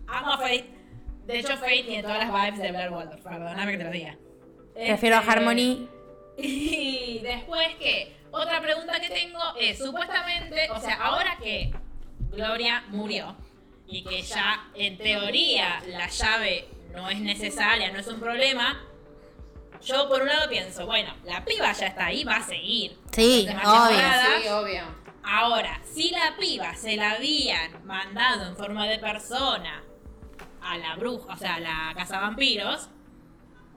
Amo 0.07 0.31
a 0.33 0.37
Faith. 0.39 0.65
De 1.27 1.39
hecho, 1.39 1.55
Faith 1.57 1.85
tiene 1.85 2.01
todas 2.01 2.17
las 2.17 2.33
vibes 2.33 2.59
de 2.59 2.71
Blair 2.71 2.89
Waldorf. 2.91 3.21
Perdóname 3.21 3.71
que 3.73 3.77
te 3.77 3.83
lo 3.83 3.91
diga. 3.91 4.17
Prefiero 4.73 5.17
a 5.17 5.19
Este, 5.19 5.31
Harmony. 5.31 5.87
Y 6.37 7.19
después 7.19 7.75
que 7.75 8.15
otra 8.31 8.59
pregunta 8.59 8.99
que 8.99 9.09
tengo 9.09 9.39
es, 9.59 9.77
supuestamente, 9.77 10.71
o 10.71 10.79
sea, 10.79 10.95
ahora 10.95 11.37
que 11.39 11.71
Gloria 12.31 12.83
murió 12.87 13.35
y 13.85 14.03
que 14.03 14.23
ya 14.23 14.67
en 14.73 14.97
teoría 14.97 15.83
la 15.85 16.07
llave 16.07 16.67
no 16.95 17.07
es 17.07 17.19
necesaria, 17.19 17.91
no 17.91 17.99
es 17.99 18.07
un 18.07 18.19
problema, 18.19 18.81
yo 19.83 20.07
por 20.09 20.21
un 20.21 20.27
lado 20.27 20.49
pienso, 20.49 20.85
bueno, 20.85 21.13
la 21.25 21.43
piba 21.45 21.71
ya 21.73 21.87
está 21.87 22.05
ahí, 22.05 22.23
va 22.23 22.37
a 22.37 22.43
seguir. 22.43 22.97
Sí, 23.11 23.47
obvio. 23.63 23.97
Sí, 24.41 24.47
obvio. 24.49 24.83
Ahora, 25.23 25.79
si 25.83 26.09
la 26.09 26.35
piba 26.39 26.73
se 26.75 26.95
la 26.97 27.11
habían 27.11 27.85
mandado 27.85 28.47
en 28.47 28.55
forma 28.57 28.87
de 28.87 28.97
persona 28.99 29.83
a 30.61 30.77
la 30.77 30.95
bruja, 30.95 31.33
o 31.33 31.37
sea, 31.37 31.55
a 31.55 31.59
la 31.59 31.93
casa 31.95 32.19
vampiros, 32.19 32.89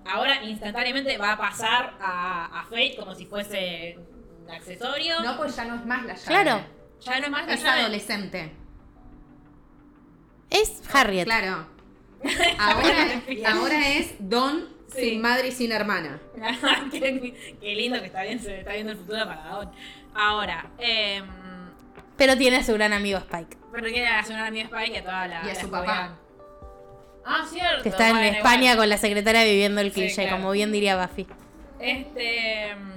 ahora 0.06 0.42
instantáneamente 0.44 1.16
va 1.18 1.32
a 1.32 1.38
pasar 1.38 1.94
a, 2.00 2.60
a 2.60 2.64
Fate 2.64 2.96
como 2.98 3.14
si 3.14 3.26
fuese 3.26 3.98
un 4.42 4.50
accesorio. 4.50 5.20
No, 5.22 5.36
pues 5.36 5.54
ya 5.56 5.64
no 5.64 5.74
es 5.76 5.86
más 5.86 6.04
la 6.04 6.14
llave. 6.14 6.26
Claro. 6.26 6.66
ya 7.00 7.18
no 7.20 7.24
es 7.26 7.30
más 7.30 7.46
la 7.46 7.54
Es 7.54 7.62
llave. 7.62 7.80
adolescente. 7.80 8.52
Es 10.50 10.82
Harriet. 10.92 11.24
Claro. 11.24 11.66
Ahora, 12.58 13.22
ahora 13.46 13.88
es 13.90 14.14
Don 14.18 14.73
Sí. 14.94 15.10
sin 15.10 15.20
madre 15.20 15.48
y 15.48 15.52
sin 15.52 15.72
hermana. 15.72 16.20
qué, 16.92 17.34
qué 17.60 17.74
lindo 17.74 17.98
que 18.00 18.06
está, 18.06 18.22
bien, 18.22 18.40
se 18.40 18.60
está 18.60 18.72
viendo 18.72 18.92
el 18.92 18.98
futuro 18.98 19.18
para 19.26 19.42
Dawn. 19.44 19.70
Ahora, 20.14 20.66
eh, 20.78 21.22
Pero 22.16 22.36
tiene 22.36 22.56
a 22.58 22.64
su 22.64 22.72
gran 22.74 22.92
amigo 22.92 23.18
Spike. 23.18 23.56
pero 23.72 23.84
quiere 23.88 24.06
hacer 24.06 24.34
una 24.36 24.46
amiga 24.46 24.64
Spike 24.66 24.92
y 24.92 24.96
a 24.98 25.02
toda 25.02 25.26
la. 25.28 25.34
Y 25.44 25.50
a 25.50 25.54
la 25.54 25.60
su 25.60 25.70
papá. 25.70 26.18
Ah, 27.26 27.44
cierto. 27.50 27.82
Que 27.82 27.88
está 27.88 28.08
en 28.10 28.16
bueno, 28.16 28.36
España 28.36 28.62
igual. 28.72 28.76
con 28.78 28.88
la 28.90 28.98
secretaria 28.98 29.44
viviendo 29.44 29.80
el 29.80 29.88
Sí, 29.92 30.00
cliché, 30.02 30.22
claro. 30.24 30.36
como 30.36 30.50
bien 30.52 30.70
diría 30.72 30.96
Buffy. 31.04 31.26
Este. 31.80 32.74
mm, 32.76 32.92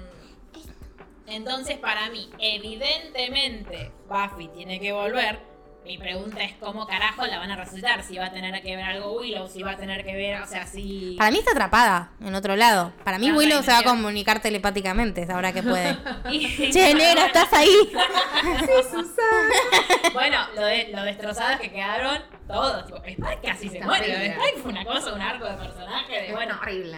Entonces, 1.28 1.78
para 1.78 2.10
mí, 2.10 2.30
evidentemente, 2.38 3.92
Buffy 4.10 4.50
tiene 4.50 4.80
que 4.80 4.92
volver. 4.92 5.40
Mi 5.88 5.98
pregunta 5.98 6.44
es 6.44 6.54
cómo 6.60 6.86
carajo 6.86 7.26
la 7.26 7.40
van 7.40 7.50
a 7.52 7.56
resucitar. 7.56 8.04
Si 8.04 8.18
va 8.18 8.26
a 8.26 8.32
tener 8.32 8.62
que 8.62 8.76
ver 8.76 8.84
algo 8.86 9.18
Willow, 9.20 9.48
si 9.48 9.64
va 9.64 9.72
a 9.72 9.78
tener 9.78 10.04
que 10.06 10.14
ver, 10.14 10.42
o 10.42 10.46
sea, 10.46 10.66
si. 10.68 11.16
Para 11.18 11.32
mí 11.32 11.38
está 11.40 11.52
atrapada 11.52 12.12
en 12.20 12.36
otro 12.36 12.56
lado. 12.58 12.92
Para 13.06 13.18
mí 13.20 13.32
Willow 13.32 13.64
se 13.64 13.72
va 13.72 13.80
a 13.80 13.84
comunicar 13.84 14.42
telepáticamente, 14.42 15.26
ahora 15.32 15.54
que 15.54 15.64
puede. 15.64 15.98
Y- 16.32 16.72
che, 16.72 16.94
negra, 16.94 17.28
¿estás 17.28 17.52
ahí? 17.54 17.74
Bueno, 20.14 20.38
lo, 20.56 20.66
de, 20.66 20.90
lo 20.94 21.04
destrozadas 21.04 21.60
que 21.60 21.72
quedaron 21.72 22.20
todos. 22.48 22.86
Tipo, 22.86 22.98
Spike 23.04 23.40
casi 23.44 23.70
se 23.70 23.80
muere. 23.82 24.28
Spike 24.36 24.60
fue 24.62 24.72
una 24.72 24.86
cosa, 24.86 25.14
un 25.14 25.22
arco 25.22 25.46
de 25.46 25.54
personaje. 25.56 26.22
De, 26.24 26.32
bueno, 26.34 26.58
horrible. 26.62 26.98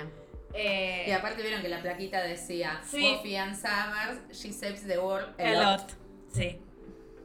eh, 0.53 1.05
Y 1.07 1.11
aparte 1.11 1.41
vieron 1.41 1.61
que 1.61 1.69
la 1.69 1.81
plaquita 1.81 2.21
decía 2.21 2.79
Sí. 2.89 3.15
Buffy 3.17 3.35
and 3.35 3.55
Summers, 3.55 4.19
she 4.31 4.51
saves 4.51 4.85
the 4.87 4.97
world 4.99 5.29
a 5.39 5.43
a 5.43 5.51
lot. 5.53 5.81
lot. 5.81 5.91
Sí. 6.33 6.59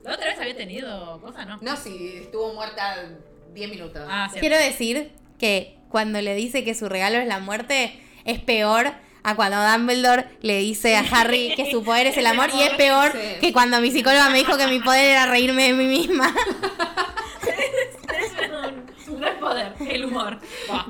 ¿La 0.04 0.14
otra 0.14 0.26
vez 0.28 0.38
había 0.38 0.56
tenido 0.56 1.20
cosas, 1.20 1.46
no? 1.46 1.58
No, 1.60 1.76
si 1.76 2.18
estuvo 2.18 2.52
muerta 2.54 2.96
10 3.54 3.70
minutos. 3.70 4.02
Ah. 4.08 4.28
Quiero 4.38 4.56
decir 4.58 5.12
que 5.38 5.78
cuando 5.88 6.20
le 6.20 6.34
dice 6.34 6.62
que 6.64 6.74
su 6.74 6.88
regalo 6.88 7.18
es 7.18 7.26
la 7.26 7.38
muerte, 7.38 7.98
es 8.24 8.38
peor 8.40 8.92
a 9.22 9.34
cuando 9.36 9.56
Dumbledore 9.66 10.26
le 10.42 10.58
dice 10.58 10.96
a 10.96 11.00
Harry 11.10 11.54
que 11.56 11.70
su 11.70 11.82
poder 11.82 12.06
es 12.08 12.16
el 12.18 12.26
amor 12.26 12.50
y 12.54 12.60
es 12.62 12.70
peor 12.76 13.12
Sí. 13.12 13.40
que 13.40 13.52
cuando 13.54 13.80
mi 13.80 13.90
psicóloga 13.90 14.28
me 14.28 14.38
dijo 14.38 14.56
que 14.58 14.66
mi 14.66 14.80
poder 14.80 15.10
era 15.12 15.26
reírme 15.26 15.64
de 15.68 15.72
mí 15.72 15.86
misma. 15.86 16.34
Tenés 18.06 18.32
un, 19.08 19.14
un 19.14 19.20
gran 19.20 19.38
poder, 19.40 19.72
el 19.88 20.04
humor. 20.04 20.38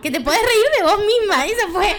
Que 0.02 0.10
te 0.10 0.20
podés 0.20 0.40
reír 0.40 0.64
de 0.78 0.82
vos 0.84 0.98
misma, 1.06 1.46
eso 1.46 1.68
fue. 1.72 1.96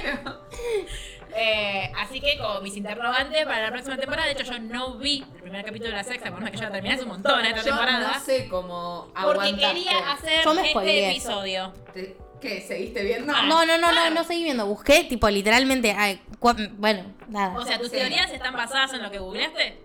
Eh, 1.37 1.91
así 1.97 2.21
que 2.21 2.37
como 2.37 2.61
mis 2.61 2.77
interrogantes 2.77 3.43
para 3.45 3.63
la 3.63 3.71
próxima 3.71 3.97
temporada, 3.97 4.25
de 4.27 4.33
hecho 4.33 4.43
yo 4.45 4.57
no 4.59 4.93
vi 4.97 5.25
el 5.35 5.41
primer 5.41 5.65
capítulo 5.65 5.89
de 5.91 5.97
la 5.97 6.03
sexta, 6.03 6.31
por 6.31 6.39
más 6.41 6.49
que 6.51 6.57
yo 6.57 6.63
la 6.63 6.71
terminé 6.71 6.93
hace 6.95 7.03
un 7.03 7.09
montón 7.09 7.45
esta 7.45 7.57
Yo 7.57 7.63
temporada. 7.65 8.13
no 8.13 8.19
sé 8.23 8.47
cómo 8.47 9.11
porque 9.21 9.55
quería 9.57 10.11
hacer 10.13 10.43
Yo 10.45 10.53
me 10.53 10.67
este 10.71 11.09
episodio. 11.11 11.73
Te- 11.93 12.15
¿Qué? 12.39 12.61
¿Seguiste 12.61 13.03
viendo? 13.03 13.33
Ah. 13.35 13.43
No, 13.47 13.65
no, 13.65 13.77
no, 13.77 13.87
no, 13.87 13.91
Claro. 13.91 14.13
no 14.15 14.23
seguí 14.23 14.43
viendo. 14.43 14.65
Busqué, 14.67 15.03
tipo, 15.05 15.29
literalmente. 15.29 15.95
ay, 15.97 16.21
bueno, 16.77 17.03
nada. 17.27 17.57
O 17.57 17.65
sea, 17.65 17.79
¿tus 17.79 17.89
Sí. 17.89 17.97
teorías 17.97 18.29
están 18.31 18.53
basadas 18.53 18.93
en 18.93 19.01
lo 19.03 19.09
que 19.09 19.17
googleaste? 19.19 19.83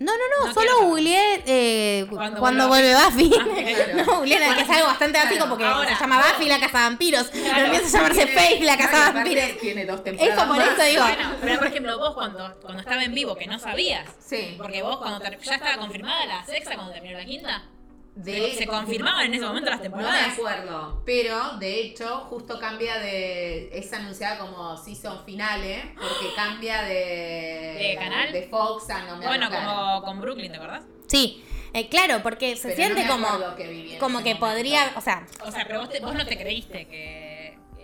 No, 0.00 0.12
no, 0.12 0.18
no, 0.40 0.46
No 0.46 0.54
solo 0.54 0.82
googleé 0.82 1.42
eh, 1.46 2.06
Cuando 2.08 2.38
cuando, 2.38 2.68
vuelve 2.68 2.94
vuelve 2.94 3.04
Buffy. 3.04 3.32
Ah, 3.36 3.94
no 3.96 4.04
googleé 4.18 4.38
que 4.54 4.60
es 4.62 4.70
algo 4.70 4.86
bastante 4.86 5.18
básico 5.18 5.46
porque 5.48 5.64
ahora. 5.64 5.94
se 5.94 6.00
llama 6.00 6.18
Buffy 6.18 6.48
la 6.48 6.60
casa 6.60 6.78
vampiros. 6.80 7.26
Claro. 7.28 7.48
Pero 7.54 7.66
empieza 7.66 7.86
a 7.86 8.00
llamarse 8.02 8.26
Tiene- 8.26 8.40
Faith 8.40 8.62
la 8.62 8.76
casa 8.76 9.08
aparte 9.08 9.18
vampiros. 9.34 9.58
Tiene 9.60 9.84
dos 9.86 10.04
temporadas. 10.04 10.38
Eso 10.38 10.48
por 10.48 10.62
eso 10.62 10.82
digo. 10.84 11.02
Bueno, 11.02 11.30
pero 11.40 11.58
por 11.58 11.66
ejemplo, 11.66 11.98
vos 11.98 12.14
cuando, 12.14 12.56
cuando 12.60 12.80
estaba 12.80 13.02
en 13.02 13.14
vivo, 13.14 13.34
que 13.36 13.46
no 13.46 13.58
sabías. 13.58 14.08
Sí. 14.24 14.54
Porque 14.56 14.82
vos 14.82 14.98
cuando 14.98 15.18
ter- 15.20 15.38
ya 15.40 15.54
estaba 15.56 15.76
confirmada 15.78 16.24
la 16.26 16.44
sexta 16.46 16.74
cuando 16.76 16.92
terminó 16.92 17.18
la 17.18 17.24
quinta. 17.24 17.62
De- 18.18 18.50
se, 18.52 18.58
se 18.58 18.66
confirmaban 18.66 19.26
en 19.26 19.34
ese 19.34 19.44
momento 19.46 19.70
las 19.70 19.78
No 19.78 19.84
me 19.84 19.88
temporadas. 19.90 20.32
acuerdo, 20.32 21.02
pero 21.06 21.56
de 21.58 21.80
hecho 21.82 22.18
justo 22.28 22.58
cambia 22.58 22.98
de... 22.98 23.68
Es 23.72 23.92
anunciada 23.92 24.38
como 24.38 24.76
season 24.76 25.24
finale 25.24 25.92
porque 25.94 26.34
cambia 26.34 26.82
de... 26.82 26.94
¿De 27.78 27.96
canal? 27.96 28.32
De 28.32 28.42
Fox 28.48 28.90
a 28.90 29.04
no 29.06 29.16
me 29.18 29.26
bueno, 29.26 29.46
acuerdo. 29.46 29.66
como 29.68 30.02
con 30.02 30.20
Brooklyn, 30.20 30.50
¿te 30.50 30.56
acordás? 30.58 30.84
Sí, 31.06 31.44
eh, 31.72 31.88
claro, 31.88 32.20
porque 32.22 32.56
se 32.56 32.70
Pero 32.70 32.76
siente 32.94 33.04
no 33.04 33.12
como, 33.12 33.54
que 33.56 33.96
como 34.00 34.18
que 34.18 34.34
momento. 34.34 34.40
podría, 34.40 34.92
o 34.96 35.00
sea, 35.00 35.24
O 35.46 35.52
sea, 35.52 35.64
pero 35.66 35.80
vos, 35.80 35.88
te- 35.90 36.00
vos 36.00 36.14
no 36.14 36.26
te 36.26 36.36
creíste 36.36 36.86
que, 36.88 37.27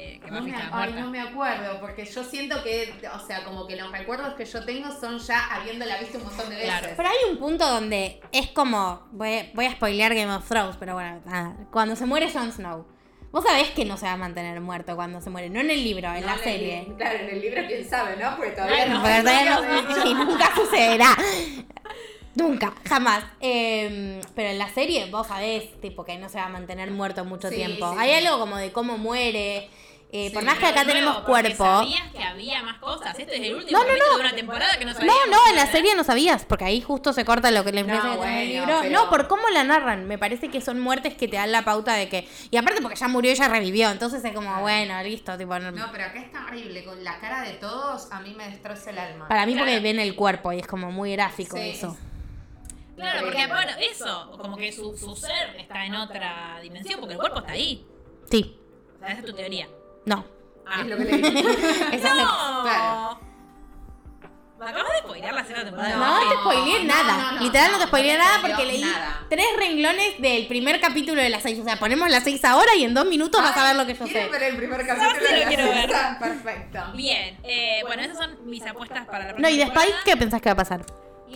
que, 0.05 0.21
que 0.21 0.31
No 0.31 0.43
me, 0.43 0.55
ay, 0.73 0.93
no 0.93 1.23
acuerdo, 1.23 1.81
porque 1.81 2.05
yo 2.05 2.23
siento 2.25 2.63
que, 2.63 2.95
o 3.15 3.19
sea, 3.27 3.45
como 3.45 3.67
que 3.67 3.77
los 3.77 3.91
recuerdos 3.93 4.35
que 4.35 4.45
yo 4.45 4.65
tengo 4.65 4.91
son 5.01 5.19
ya 5.19 5.47
habiéndola 5.55 5.99
visto 5.99 6.19
un 6.19 6.25
montón 6.25 6.49
de 6.51 6.57
veces. 6.57 6.71
Claro. 6.71 6.95
pero 6.97 7.09
hay 7.09 7.31
un 7.31 7.39
punto 7.39 7.69
donde 7.69 8.21
es 8.33 8.49
como, 8.49 9.07
voy, 9.13 9.51
voy 9.55 9.67
a 9.67 9.73
spoilear 9.73 10.15
Game 10.15 10.33
of 10.35 10.47
Thrones, 10.49 10.77
pero 10.79 10.95
bueno, 10.95 11.21
nada, 11.25 11.57
cuando 11.71 11.97
se 11.97 12.07
muere 12.07 12.31
Jon 12.31 12.53
Snow. 12.53 12.87
Vos 13.33 13.43
sabés 13.45 13.71
que 13.71 13.85
no 13.85 13.97
se 13.97 14.07
va 14.07 14.13
a 14.13 14.17
mantener 14.17 14.61
muerto 14.61 14.95
cuando 14.95 15.21
se 15.21 15.29
muere, 15.29 15.51
no 15.51 15.59
en 15.59 15.69
el 15.71 15.83
libro, 15.83 16.07
en 16.15 16.21
No, 16.21 16.27
la 16.29 16.39
serie. 16.39 16.87
claro, 16.97 17.19
en 17.19 17.31
el 17.31 17.41
libro 17.41 17.63
quién 17.67 17.89
sabe, 17.89 18.17
¿no? 18.17 18.37
Porque 18.37 18.53
todavía 18.53 18.87
no. 18.87 19.01
Porque 19.03 19.21
todavía 19.23 19.61
de 19.61 19.83
no- 19.83 19.91
hecho. 19.91 20.07
y 20.09 20.15
nunca 20.15 20.55
sucederá. 20.55 21.17
Nunca, 22.37 22.75
jamás. 22.89 23.25
Eh, 23.41 24.21
pero 24.35 24.51
en 24.51 24.59
la 24.59 24.69
serie 24.69 25.09
vos 25.11 25.29
sabés 25.29 25.81
tipo 25.81 26.05
que 26.05 26.17
no 26.19 26.29
se 26.29 26.39
va 26.39 26.47
a 26.47 26.49
mantener 26.49 26.91
muerto 26.91 27.25
mucho 27.25 27.49
Sí, 27.49 27.57
tiempo. 27.57 27.93
sí, 27.93 27.97
Hay 27.99 28.11
sí. 28.21 28.27
algo 28.27 28.39
como 28.41 28.57
de 28.57 28.73
cómo 28.73 28.99
muere. 28.99 29.69
Eh, 30.17 30.31
por 30.33 30.45
más 30.45 30.59
que 30.59 30.67
acá 30.67 30.85
nuevo, 30.85 30.93
tenemos 30.93 31.19
cuerpo. 31.25 31.65
Sabías 31.65 32.13
que 32.13 32.23
había 32.23 32.63
más 32.63 32.79
cosas. 32.79 33.19
Este 33.19 33.35
es 33.37 33.43
el 33.49 33.57
último 33.57 33.77
No, 33.79 33.85
no, 33.85 33.93
no. 33.97 34.15
de 34.15 34.21
una 34.21 34.35
temporada 34.37 34.79
que 34.79 34.85
no 34.85 34.93
No, 34.93 34.97
sabíamos. 34.99 35.19
no, 35.29 35.39
en 35.51 35.57
la 35.57 35.67
serie 35.67 35.95
no 35.97 36.05
sabías, 36.05 36.45
porque 36.45 36.65
ahí 36.65 36.81
justo 36.81 37.13
se 37.13 37.25
corta 37.25 37.51
lo 37.51 37.65
que 37.65 37.73
la 37.73 37.81
influencia 37.81 38.15
No, 38.15 38.21
que 38.23 38.43
el 38.43 38.49
libro. 38.49 38.79
pero- 38.83 38.93
No, 39.05 39.11
por 39.11 39.27
cómo 39.27 39.49
la 39.49 39.65
narran. 39.65 40.07
Me 40.07 40.17
parece 40.17 40.51
que 40.51 40.61
son 40.61 40.79
muertes 40.79 41.15
que 41.15 41.27
te 41.27 41.37
dan 41.37 41.51
la 41.51 41.63
pauta 41.65 41.95
de 41.95 42.09
que. 42.09 42.29
Y 42.53 42.57
aparte 42.57 42.81
porque 42.81 42.97
ya 42.97 43.09
murió 43.09 43.33
y 43.33 43.35
ya 43.35 43.49
revivió. 43.49 43.91
Entonces 43.91 44.25
es 44.25 44.33
como, 44.33 44.61
bueno, 44.61 45.03
listo. 45.03 45.37
Tipo, 45.37 45.59
no- 45.59 45.73
No, 45.73 45.89
pero 45.91 46.05
acá 46.05 46.21
está 46.21 46.45
horrible, 46.47 46.85
con 46.85 47.03
la 47.03 47.19
cara 47.19 47.43
de 47.43 47.55
todos 47.55 48.13
a 48.13 48.21
mí 48.21 48.35
me 48.35 48.49
destroza 48.49 48.91
el 48.91 48.99
alma. 49.01 49.27
Para 49.27 49.47
mí 49.47 49.57
porque 49.57 49.81
ven 49.81 49.99
el 49.99 50.15
cuerpo 50.15 50.53
y 50.53 50.61
es 50.61 50.67
como 50.69 50.93
muy 50.93 51.11
gráfico 51.13 51.57
Sí. 51.57 51.71
eso. 51.71 51.97
Claro, 52.95 53.23
porque 53.25 53.47
bueno, 53.49 53.73
eso, 53.91 54.31
como 54.41 54.57
que 54.57 54.71
su, 54.71 54.97
su 54.97 55.17
ser 55.17 55.57
está 55.59 55.85
en 55.85 55.97
otra 55.97 56.61
dimensión, 56.63 57.01
porque 57.01 57.15
el 57.15 57.19
cuerpo 57.21 57.41
está 57.41 57.51
ahí. 57.53 57.85
Sí, 58.31 58.57
O 58.95 58.99
sea, 59.01 59.09
esa 59.09 59.19
es 59.19 59.27
tu 59.27 59.33
teoría. 59.33 59.67
No. 60.07 60.25
Ah. 60.67 60.81
Es 60.81 60.87
lo 60.87 60.97
que 60.97 61.05
le 61.05 61.17
dije. 61.19 61.45
Esa 61.97 62.15
¡No! 62.15 62.63
Claro. 62.63 63.21
Acabas 64.61 64.93
de 64.95 64.99
spoilear 65.01 65.35
la 65.35 65.43
segunda 65.45 65.65
temporada 65.65 65.97
No 65.97 66.15
Buffy. 66.15 66.29
te 66.31 66.35
spoileé 66.37 66.85
no, 66.85 66.95
nada. 66.95 67.17
no, 67.19 67.33
no, 67.33 67.41
Literal 67.43 67.67
no 67.67 67.73
no, 67.73 67.79
te 67.83 67.87
spoileé 67.89 68.13
no 68.17 68.25
nada 68.25 68.39
porque 68.41 68.65
leí 68.65 68.81
nada. 68.81 69.21
tres 69.29 69.45
renglones 69.59 70.23
del 70.23 70.47
primer 70.47 70.81
capítulo 70.81 71.21
de 71.21 71.29
las 71.29 71.43
seis. 71.43 71.59
O 71.59 71.65
sea, 71.65 71.77
ponemos 71.79 72.09
las 72.09 72.25
seis 72.25 72.43
ahora 72.47 72.75
y 72.75 72.85
en 72.85 72.95
dos 72.95 73.05
minutos 73.05 73.43
vas 73.43 73.55
a 73.59 73.63
ver 73.65 73.77
lo 73.77 73.85
que 73.85 73.93
yo 73.93 74.07
¿Quieren 74.07 74.25
sé. 74.25 74.31
ver 74.33 74.43
el 74.45 74.57
primer 74.57 74.87
¿Sabes 74.87 75.03
capítulo? 75.03 75.29
lo 75.31 75.35
de 75.37 75.41
la 75.45 75.49
quiero 75.49 75.69
ver? 75.69 75.91
Perfecto. 76.19 76.79
Bien, 76.95 77.39
eh, 77.43 77.83
bueno, 77.87 78.03
esas 78.05 78.17
son 78.17 78.39
mis 78.49 78.65
apuestas 78.67 79.05
para 79.07 79.19
la 79.27 79.33
No, 79.33 79.37
próxima 79.37 79.51
y 79.51 79.57
de. 79.59 79.65
Spike, 79.65 79.97
¿qué 80.07 80.17
pensás 80.17 80.41
que 80.41 80.49
va 80.49 80.53
a 80.55 80.57
pasar? 80.57 80.87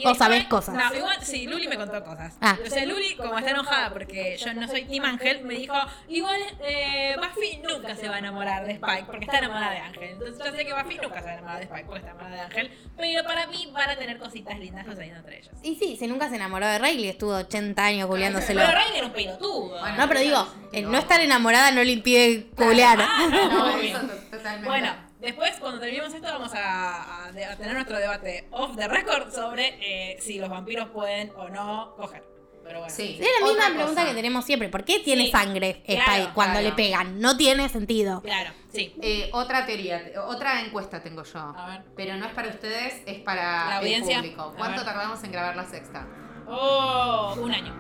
¿O 0.05 0.09
después- 0.11 0.19
sabés 0.19 0.45
cosas? 0.45 0.75
No, 0.75 0.95
igual, 0.97 1.19
sí, 1.23 1.47
Luli 1.47 1.69
me 1.69 1.77
contó 1.77 2.03
cosas. 2.05 2.37
Ah. 2.41 2.57
O 2.65 2.70
sea, 2.70 2.85
Luli, 2.87 3.15
como 3.16 3.39
está 3.39 3.51
enojada 3.51 3.91
porque 3.93 4.37
yo 4.39 4.55
no 4.55 4.66
soy 4.69 4.85
Team 4.85 5.05
Ángel, 5.05 5.43
me 5.45 5.55
dijo, 5.55 5.75
igual 6.09 6.41
eh, 6.61 7.16
Buffy 7.16 7.59
nunca 7.62 7.95
se 7.97 8.09
va 8.09 8.16
a 8.16 8.19
enamorar 8.19 8.65
de 8.66 8.73
Spike 8.73 9.05
porque 9.07 9.25
está 9.25 9.39
enamorada 9.39 9.73
de 9.73 9.79
Ángel. 9.79 10.11
Entonces 10.12 10.39
yo 10.45 10.53
sé 10.57 10.65
que 10.65 10.73
Buffy 10.73 10.99
nunca 11.03 11.19
se 11.20 11.25
va 11.27 11.31
a 11.31 11.35
enamorar 11.35 11.59
de 11.59 11.65
Spike 11.65 11.85
porque 11.85 11.99
está 12.01 12.11
enamorada 12.11 12.37
de 12.37 12.41
Ángel. 12.43 12.79
Pero 12.97 13.25
para 13.25 13.47
mí 13.47 13.70
van 13.73 13.91
a 13.91 13.97
tener 13.97 14.19
cositas 14.19 14.59
lindas 14.59 14.87
sucediendo 14.87 15.19
entre 15.20 15.39
ellos. 15.39 15.55
Y 15.62 15.77
sí, 15.77 15.97
si 15.97 16.07
nunca 16.07 16.29
se 16.29 16.37
enamoró 16.37 16.66
de 16.66 16.79
Rayleigh, 16.79 17.11
estuvo 17.11 17.35
80 17.35 17.85
años 17.85 18.07
culiándoselo. 18.09 18.61
Pero 18.61 18.73
Rain 18.73 18.95
era 18.97 19.07
un 19.07 19.12
pelotudo. 19.12 19.81
Bueno, 19.81 19.97
No, 19.97 20.09
pero 20.09 20.20
digo, 20.20 20.49
el 20.73 20.91
no 20.91 20.99
estar 20.99 21.20
enamorada 21.20 21.70
no 21.70 21.83
le 21.85 21.93
impide 21.93 22.47
culear. 22.57 22.99
Ah, 23.01 23.29
No, 23.31 23.99
to- 24.01 24.15
totalmente. 24.31 24.69
Bueno, 24.69 25.07
después 25.20 25.57
cuando 25.61 25.81
terminemos 25.81 26.12
esto 26.15 26.27
vamos 26.28 26.53
a, 26.55 27.27
a 27.27 27.32
de- 27.32 27.45
a 27.45 27.57
tener 27.57 27.74
nuestro 27.74 27.99
debate 27.99 28.49
off 28.51 28.77
the 28.77 28.86
record 28.89 29.32
sobre 29.32 29.78
eh, 29.81 30.19
si 30.20 30.39
los 30.39 30.49
vampiros 30.49 30.89
pueden 30.90 31.31
o 31.36 31.49
no 31.49 31.95
coger. 31.97 32.23
Pero 32.65 32.81
bueno. 32.81 32.95
Sí. 32.95 33.19
Es 33.19 33.27
la 33.40 33.47
misma 33.47 33.65
Otra 33.65 33.74
pregunta 33.77 34.01
cosa. 34.03 34.07
que 34.09 34.15
tenemos 34.15 34.45
siempre. 34.45 34.69
¿Por 34.69 34.85
qué 34.85 34.99
tiene 34.99 35.24
Sí, 35.24 35.31
sangre 35.31 35.82
Spike 35.86 36.03
claro, 36.05 36.31
cuando 36.35 36.59
claro. 36.61 36.69
le 36.69 36.73
pegan? 36.74 37.19
No 37.19 37.35
tiene 37.39 37.66
sentido. 37.70 38.20
Claro, 38.20 38.51
sí. 38.70 38.95
Eh, 39.01 39.31
otra 39.32 39.65
teoría, 39.65 40.03
otra 40.27 40.61
encuesta 40.61 41.03
tengo 41.03 41.23
yo. 41.24 41.39
A 41.39 41.66
ver. 41.70 41.85
Pero 41.97 42.16
no 42.16 42.27
es 42.27 42.32
para 42.35 42.49
ustedes, 42.49 43.03
es 43.07 43.20
para 43.20 43.81
La 43.81 43.81
el 43.81 44.03
público. 44.03 44.53
¿Cuánto 44.59 44.82
ver. 44.82 44.85
tardamos 44.85 45.24
en 45.24 45.32
grabar 45.32 45.57
la 45.57 45.65
sexta? 45.65 46.07
Oh, 46.47 47.36
un 47.40 47.53
año. 47.53 47.74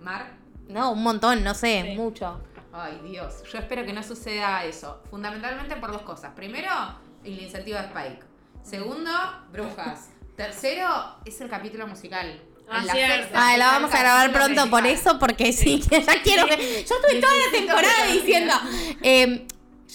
¿Mar? 0.00 0.32
No, 0.68 0.92
un 0.92 1.02
montón, 1.02 1.42
no 1.42 1.54
sé, 1.54 1.82
Sí. 1.84 1.96
mucho. 1.96 2.40
Ay, 2.72 3.00
Dios. 3.04 3.42
Yo 3.52 3.58
espero 3.58 3.84
que 3.84 3.92
no 3.92 4.02
suceda 4.02 4.64
eso. 4.64 5.02
Fundamentalmente 5.10 5.76
por 5.76 5.92
dos 5.92 6.02
cosas. 6.02 6.32
Primero, 6.34 6.68
el 7.24 7.40
incentivo 7.42 7.78
de 7.78 7.84
Spike. 7.84 8.20
Segundo, 8.62 9.10
brujas. 9.52 10.10
Tercero, 10.36 11.16
es 11.24 11.40
el 11.40 11.48
capítulo 11.50 11.86
musical. 11.86 12.40
Ah, 12.72 12.82
la 12.84 12.92
cierto. 12.92 13.34
Ah, 13.34 13.56
la 13.56 13.66
vamos 13.72 13.92
a 13.92 13.98
grabar 13.98 14.32
pronto 14.32 14.70
por 14.70 14.82
musical. 14.82 14.86
eso, 15.12 15.18
porque 15.18 15.52
sí, 15.52 15.80
que 15.80 16.00
ya 16.02 16.22
quiero 16.22 16.46
ver. 16.46 16.58
Yo 16.60 16.94
estuve 16.94 17.20
toda 17.20 17.32
la 17.34 17.50
temporada 17.52 18.06
diciendo, 18.12 18.54
eh, 19.02 19.46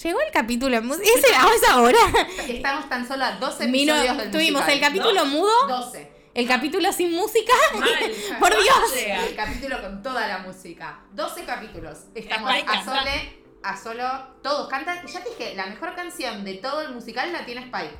llegó 0.02 0.20
el 0.20 0.30
capítulo 0.30 0.76
en 0.76 0.86
música. 0.86 1.08
¿Ese 1.16 1.34
a 1.34 1.46
esa 1.54 1.80
hora? 1.80 1.98
Estamos 2.46 2.86
tan 2.90 3.08
solo 3.08 3.24
a 3.24 3.32
12 3.32 3.66
Vino- 3.68 3.94
episodios 3.94 4.18
del 4.18 4.30
tuvimos 4.30 4.62
musical. 4.62 4.74
el 4.74 4.80
capítulo 4.80 5.24
¿No? 5.24 5.30
mudo, 5.30 5.68
12. 5.68 6.12
El 6.36 6.46
capítulo 6.46 6.92
sin 6.92 7.12
música. 7.14 7.52
Mal. 7.74 7.88
Por 8.40 8.50
Dios. 8.50 8.94
Llega. 8.94 9.26
El 9.26 9.34
capítulo 9.34 9.80
con 9.80 10.02
toda 10.02 10.26
la 10.28 10.38
música. 10.38 11.00
12 11.12 11.44
capítulos. 11.44 11.98
Estamos 12.14 12.50
Spike 12.50 12.70
a 12.76 12.84
sole, 12.84 13.42
a 13.62 13.76
solo. 13.76 14.26
Todos 14.42 14.68
cantan. 14.68 15.00
Y 15.06 15.10
ya 15.10 15.22
te 15.24 15.30
dije, 15.30 15.54
la 15.54 15.66
mejor 15.66 15.94
canción 15.94 16.44
de 16.44 16.54
todo 16.54 16.82
el 16.82 16.92
musical 16.94 17.32
la 17.32 17.44
tiene 17.44 17.62
Spike. 17.62 17.94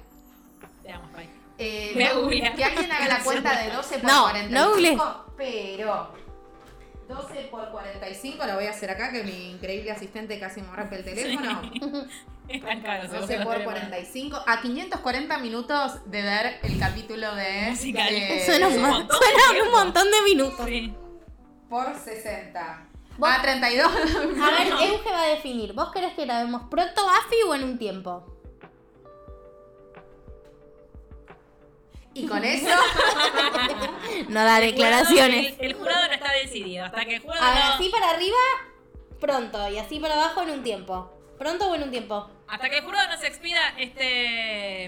Te 0.82 0.92
amo, 0.92 1.06
Spike. 1.08 1.32
Eh, 1.58 1.92
no- 2.12 2.28
que 2.28 2.64
alguien 2.64 2.92
haga 2.92 3.08
la 3.08 3.24
cuenta 3.24 3.58
de 3.62 3.70
12 3.70 3.98
por 3.98 4.10
No, 4.10 4.22
45. 4.24 4.96
no 4.96 5.26
pero 5.36 6.14
12 7.08 7.48
por 7.50 7.70
45 7.70 8.46
lo 8.46 8.54
voy 8.56 8.66
a 8.66 8.70
hacer 8.70 8.90
acá, 8.90 9.12
que 9.12 9.22
mi 9.22 9.52
increíble 9.52 9.90
asistente 9.92 10.38
casi 10.40 10.60
me 10.62 10.74
rompe 10.74 10.96
el 10.96 11.04
teléfono. 11.04 11.62
Están 12.48 12.80
caros. 12.82 13.10
12 13.12 13.40
por 13.40 13.62
45 13.62 14.42
a 14.46 14.60
540 14.60 15.38
minutos 15.38 16.00
de 16.10 16.22
ver 16.22 16.58
el 16.62 16.78
capítulo 16.78 17.34
de 17.34 17.66
Musical. 17.70 18.08
eh, 18.12 18.42
Suena 18.46 18.68
un, 18.68 18.74
un 18.74 18.80
mon- 18.82 18.90
montón 18.90 19.18
de 19.20 19.26
suena 19.26 19.62
un 19.64 19.70
montón 19.72 20.04
de 20.10 20.22
minutos. 20.22 20.66
Sí. 20.66 20.94
por 21.68 21.94
60 21.96 22.88
Vos- 23.18 23.30
a 23.30 23.40
32 23.42 23.86
A 23.86 24.50
ver, 24.50 24.68
Euge 24.90 25.10
va 25.10 25.22
a 25.22 25.26
definir. 25.28 25.72
¿Vos 25.72 25.90
querés 25.92 26.12
que 26.14 26.24
grabemos 26.24 26.62
pronto 26.70 27.02
Buffy 27.04 27.36
o 27.48 27.54
en 27.54 27.64
un 27.64 27.78
tiempo? 27.78 28.35
Y 32.16 32.26
con 32.26 32.44
eso 32.44 32.68
No 34.28 34.44
da 34.44 34.60
declaraciones. 34.60 35.54
El, 35.58 35.66
el 35.66 35.74
jurado 35.74 36.06
no 36.08 36.12
está 36.14 36.32
decidido. 36.42 36.84
Hasta 36.84 37.04
que 37.04 37.16
el 37.16 37.22
jurado 37.22 37.44
A 37.44 37.50
ver, 37.54 37.64
no- 37.64 37.72
así 37.74 37.88
para 37.90 38.10
arriba, 38.10 38.36
pronto. 39.20 39.68
Y 39.70 39.78
así 39.78 39.98
para 40.00 40.14
abajo 40.14 40.42
en 40.42 40.50
un 40.50 40.62
tiempo. 40.62 41.12
¿Pronto 41.38 41.70
o 41.70 41.74
en 41.74 41.82
un 41.82 41.90
tiempo? 41.90 42.30
Hasta 42.48 42.68
que 42.70 42.78
el 42.78 42.84
jurado 42.84 43.08
no 43.10 43.18
se 43.18 43.26
expida, 43.26 43.60
este. 43.78 44.86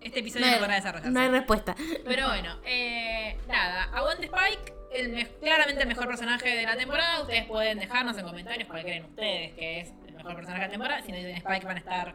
Este 0.00 0.20
episodio 0.20 0.46
no, 0.46 0.58
podrá 0.58 0.74
desarrollarse. 0.76 1.10
no 1.10 1.20
hay 1.20 1.28
respuesta. 1.28 1.74
Pero 2.04 2.28
bueno, 2.28 2.60
eh, 2.64 3.36
nada, 3.48 3.84
aguante 3.92 4.26
Spike, 4.26 4.72
el 4.92 5.28
claramente 5.40 5.82
el 5.82 5.88
mejor 5.88 6.06
personaje 6.06 6.48
de 6.54 6.62
la 6.62 6.76
temporada. 6.76 7.22
Ustedes 7.22 7.44
pueden 7.46 7.80
dejarnos 7.80 8.16
en 8.16 8.24
comentarios 8.24 8.68
cuál 8.68 8.82
creen 8.82 9.04
ustedes 9.06 9.54
que 9.54 9.80
es 9.80 9.92
el 10.06 10.14
mejor 10.14 10.36
personaje 10.36 10.60
de 10.62 10.66
la 10.68 10.70
temporada. 10.72 11.02
Si 11.02 11.10
no 11.10 11.18
dicen 11.18 11.36
Spike 11.36 11.66
van 11.66 11.76
a 11.76 11.80
estar 11.80 12.14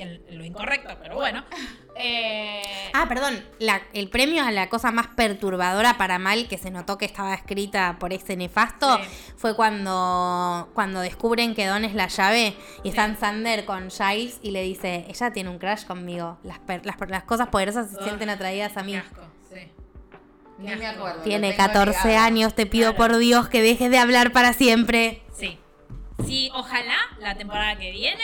en, 0.00 0.22
en 0.28 0.38
lo 0.38 0.44
incorrecto, 0.44 0.96
pero 1.02 1.14
bueno. 1.16 1.44
Eh, 1.96 2.62
Ah, 2.94 3.06
perdón. 3.08 3.44
La- 3.58 3.82
el 3.92 4.08
premio 4.08 4.44
a 4.44 4.50
la 4.50 4.68
cosa 4.68 4.90
más 4.90 5.08
perturbadora 5.08 5.96
para 5.98 6.18
mal 6.18 6.48
que 6.48 6.58
se 6.58 6.70
notó 6.70 6.98
que 6.98 7.04
estaba 7.04 7.34
escrita 7.34 7.96
por 7.98 8.12
ese 8.12 8.36
nefasto 8.36 8.96
Sí. 8.98 9.02
fue 9.36 9.54
cuando, 9.54 10.70
cuando 10.74 11.00
descubren 11.00 11.54
que 11.54 11.66
Don 11.66 11.84
es 11.84 11.94
la 11.94 12.08
llave 12.08 12.54
y 12.84 12.88
están 12.90 13.18
Sander 13.18 13.64
con 13.64 13.90
Giles 13.90 14.38
y 14.42 14.50
le 14.52 14.62
dice, 14.62 15.04
ella 15.08 15.30
tiene 15.32 15.50
un 15.50 15.58
crush 15.58 15.84
conmigo. 15.84 16.38
Las, 16.42 16.58
per- 16.60 16.84
las, 16.86 16.96
las 17.08 17.24
cosas 17.24 17.48
poderosas 17.48 17.90
se 17.90 18.02
sienten 18.02 18.30
atraídas 18.30 18.76
a 18.76 18.80
qué 18.80 18.86
mí. 18.86 18.96
asco, 18.96 19.22
sí. 19.52 19.70
ni 20.58 20.74
me 20.76 20.86
acuerdo 20.86 21.22
Tiene 21.22 21.52
tengo 21.52 21.64
14 21.66 22.08
ligado. 22.08 22.24
años, 22.24 22.54
te 22.54 22.66
pido 22.66 22.94
Claro. 22.94 23.12
por 23.12 23.18
Dios 23.18 23.48
que 23.48 23.62
dejes 23.62 23.90
de 23.90 23.98
hablar 23.98 24.32
para 24.32 24.52
siempre. 24.52 25.22
Sí. 25.36 25.58
Sí, 26.26 26.50
ojalá 26.54 26.96
la 27.18 27.34
temporada 27.36 27.76
que 27.76 27.90
viene 27.92 28.22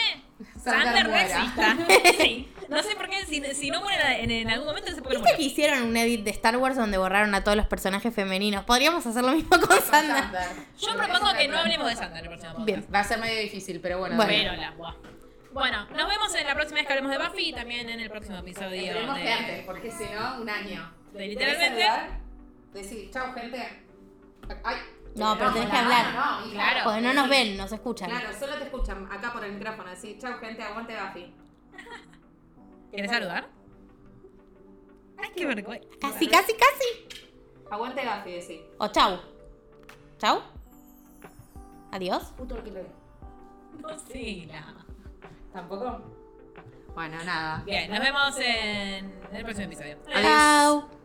Sander 0.71 1.09
exista. 1.15 1.77
Sí. 2.17 2.49
No 2.69 2.83
sé 2.83 2.95
por 2.97 3.09
qué, 3.09 3.25
si, 3.25 3.41
si 3.55 3.71
no 3.71 3.81
muere 3.81 4.23
en, 4.23 4.29
en 4.29 4.49
algún 4.49 4.67
momento, 4.67 4.91
no 4.91 4.97
qué 4.97 5.01
no 5.01 5.09
¿Viste 5.21 5.37
que 5.37 5.43
hicieron 5.43 5.83
un 5.83 5.95
edit 5.95 6.25
de 6.25 6.31
Star 6.31 6.57
Wars 6.57 6.75
donde 6.75 6.97
borraron 6.97 7.33
a 7.33 7.41
todos 7.43 7.55
los 7.55 7.65
personajes 7.65 8.13
femeninos? 8.13 8.65
Podríamos 8.65 9.05
hacer 9.07 9.23
lo 9.23 9.31
mismo 9.31 9.51
con 9.51 9.67
Con 9.67 9.81
Sander. 9.81 10.17
Sander. 10.17 10.47
Yo 10.77 10.97
propongo 10.97 11.33
que 11.37 11.47
no 11.47 11.57
hablemos 11.59 11.87
de 11.89 11.95
Sander 11.95 12.23
el 12.23 12.29
próximo. 12.29 12.65
Bien. 12.65 12.85
va 12.93 12.99
a 12.99 13.03
ser 13.05 13.19
medio 13.19 13.39
difícil 13.41 13.79
pero 13.79 13.99
bueno, 13.99 14.17
Bueno. 14.17 14.31
Pero 14.31 14.53
la 14.55 14.71
buah. 14.71 14.95
Bueno, 15.53 15.87
nos 15.95 16.07
vemos 16.09 16.35
en 16.35 16.45
la 16.45 16.53
próxima 16.55 16.79
vez 16.79 16.87
que 16.87 16.93
hablemos 16.93 17.17
de 17.17 17.25
Buffy 17.25 17.49
y 17.49 17.53
también 17.53 17.89
en 17.89 17.99
el 18.01 18.09
próximo 18.09 18.37
episodio 18.37 18.81
Esperemos 18.81 19.15
de, 19.15 19.23
que 19.23 19.31
antes 19.31 19.65
porque 19.65 19.89
si 19.91 20.03
no 20.13 20.41
un 20.41 20.49
año 20.49 20.93
de 21.13 21.27
literalmente. 21.29 21.85
decir 22.73 23.09
chao 23.11 23.33
gente 23.33 23.81
ay 24.63 24.77
No, 25.17 25.37
pero 25.37 25.53
tenés 25.53 25.69
que 25.69 25.77
hablar. 25.77 26.13
no, 26.13 26.45
hija. 26.45 26.53
Claro. 26.53 26.79
Porque 26.83 27.01
no 27.01 27.13
nos 27.13 27.29
ven, 27.29 27.57
nos 27.57 27.71
escuchan. 27.71 28.09
Claro, 28.09 28.29
solo 28.39 28.55
te 28.55 28.63
escuchan 28.65 29.11
acá 29.11 29.33
por 29.33 29.43
el 29.43 29.53
micrófono. 29.53 29.89
Decir, 29.89 30.17
chau 30.19 30.37
gente, 30.39 30.61
aguante 30.63 30.95
Buffy. 30.95 31.33
¿Quieres 32.91 33.11
saludar? 33.11 33.49
Ay, 35.17 35.29
qué 35.35 35.45
vergüenza. 35.45 35.87
Casi, 35.99 36.27
casi, 36.27 36.53
casi. 36.53 37.25
Aguante 37.69 38.01
Buffy, 38.05 38.31
decir. 38.31 38.61
O 38.77 38.87
chau. 38.89 39.19
Chau. 40.19 40.41
Adiós. 41.91 42.23
Puto 42.37 42.55
alquiler. 42.55 42.87
No, 43.79 43.89
sí, 44.11 44.49
no. 44.51 44.85
¿Tampoco? 45.53 46.01
Bueno, 46.93 47.23
nada. 47.23 47.63
Bien, 47.65 47.89
nos 47.89 47.99
vemos 47.99 48.37
en 48.39 49.19
el 49.31 49.43
próximo 49.43 49.65
episodio. 49.65 49.97
Chau. 50.11 50.96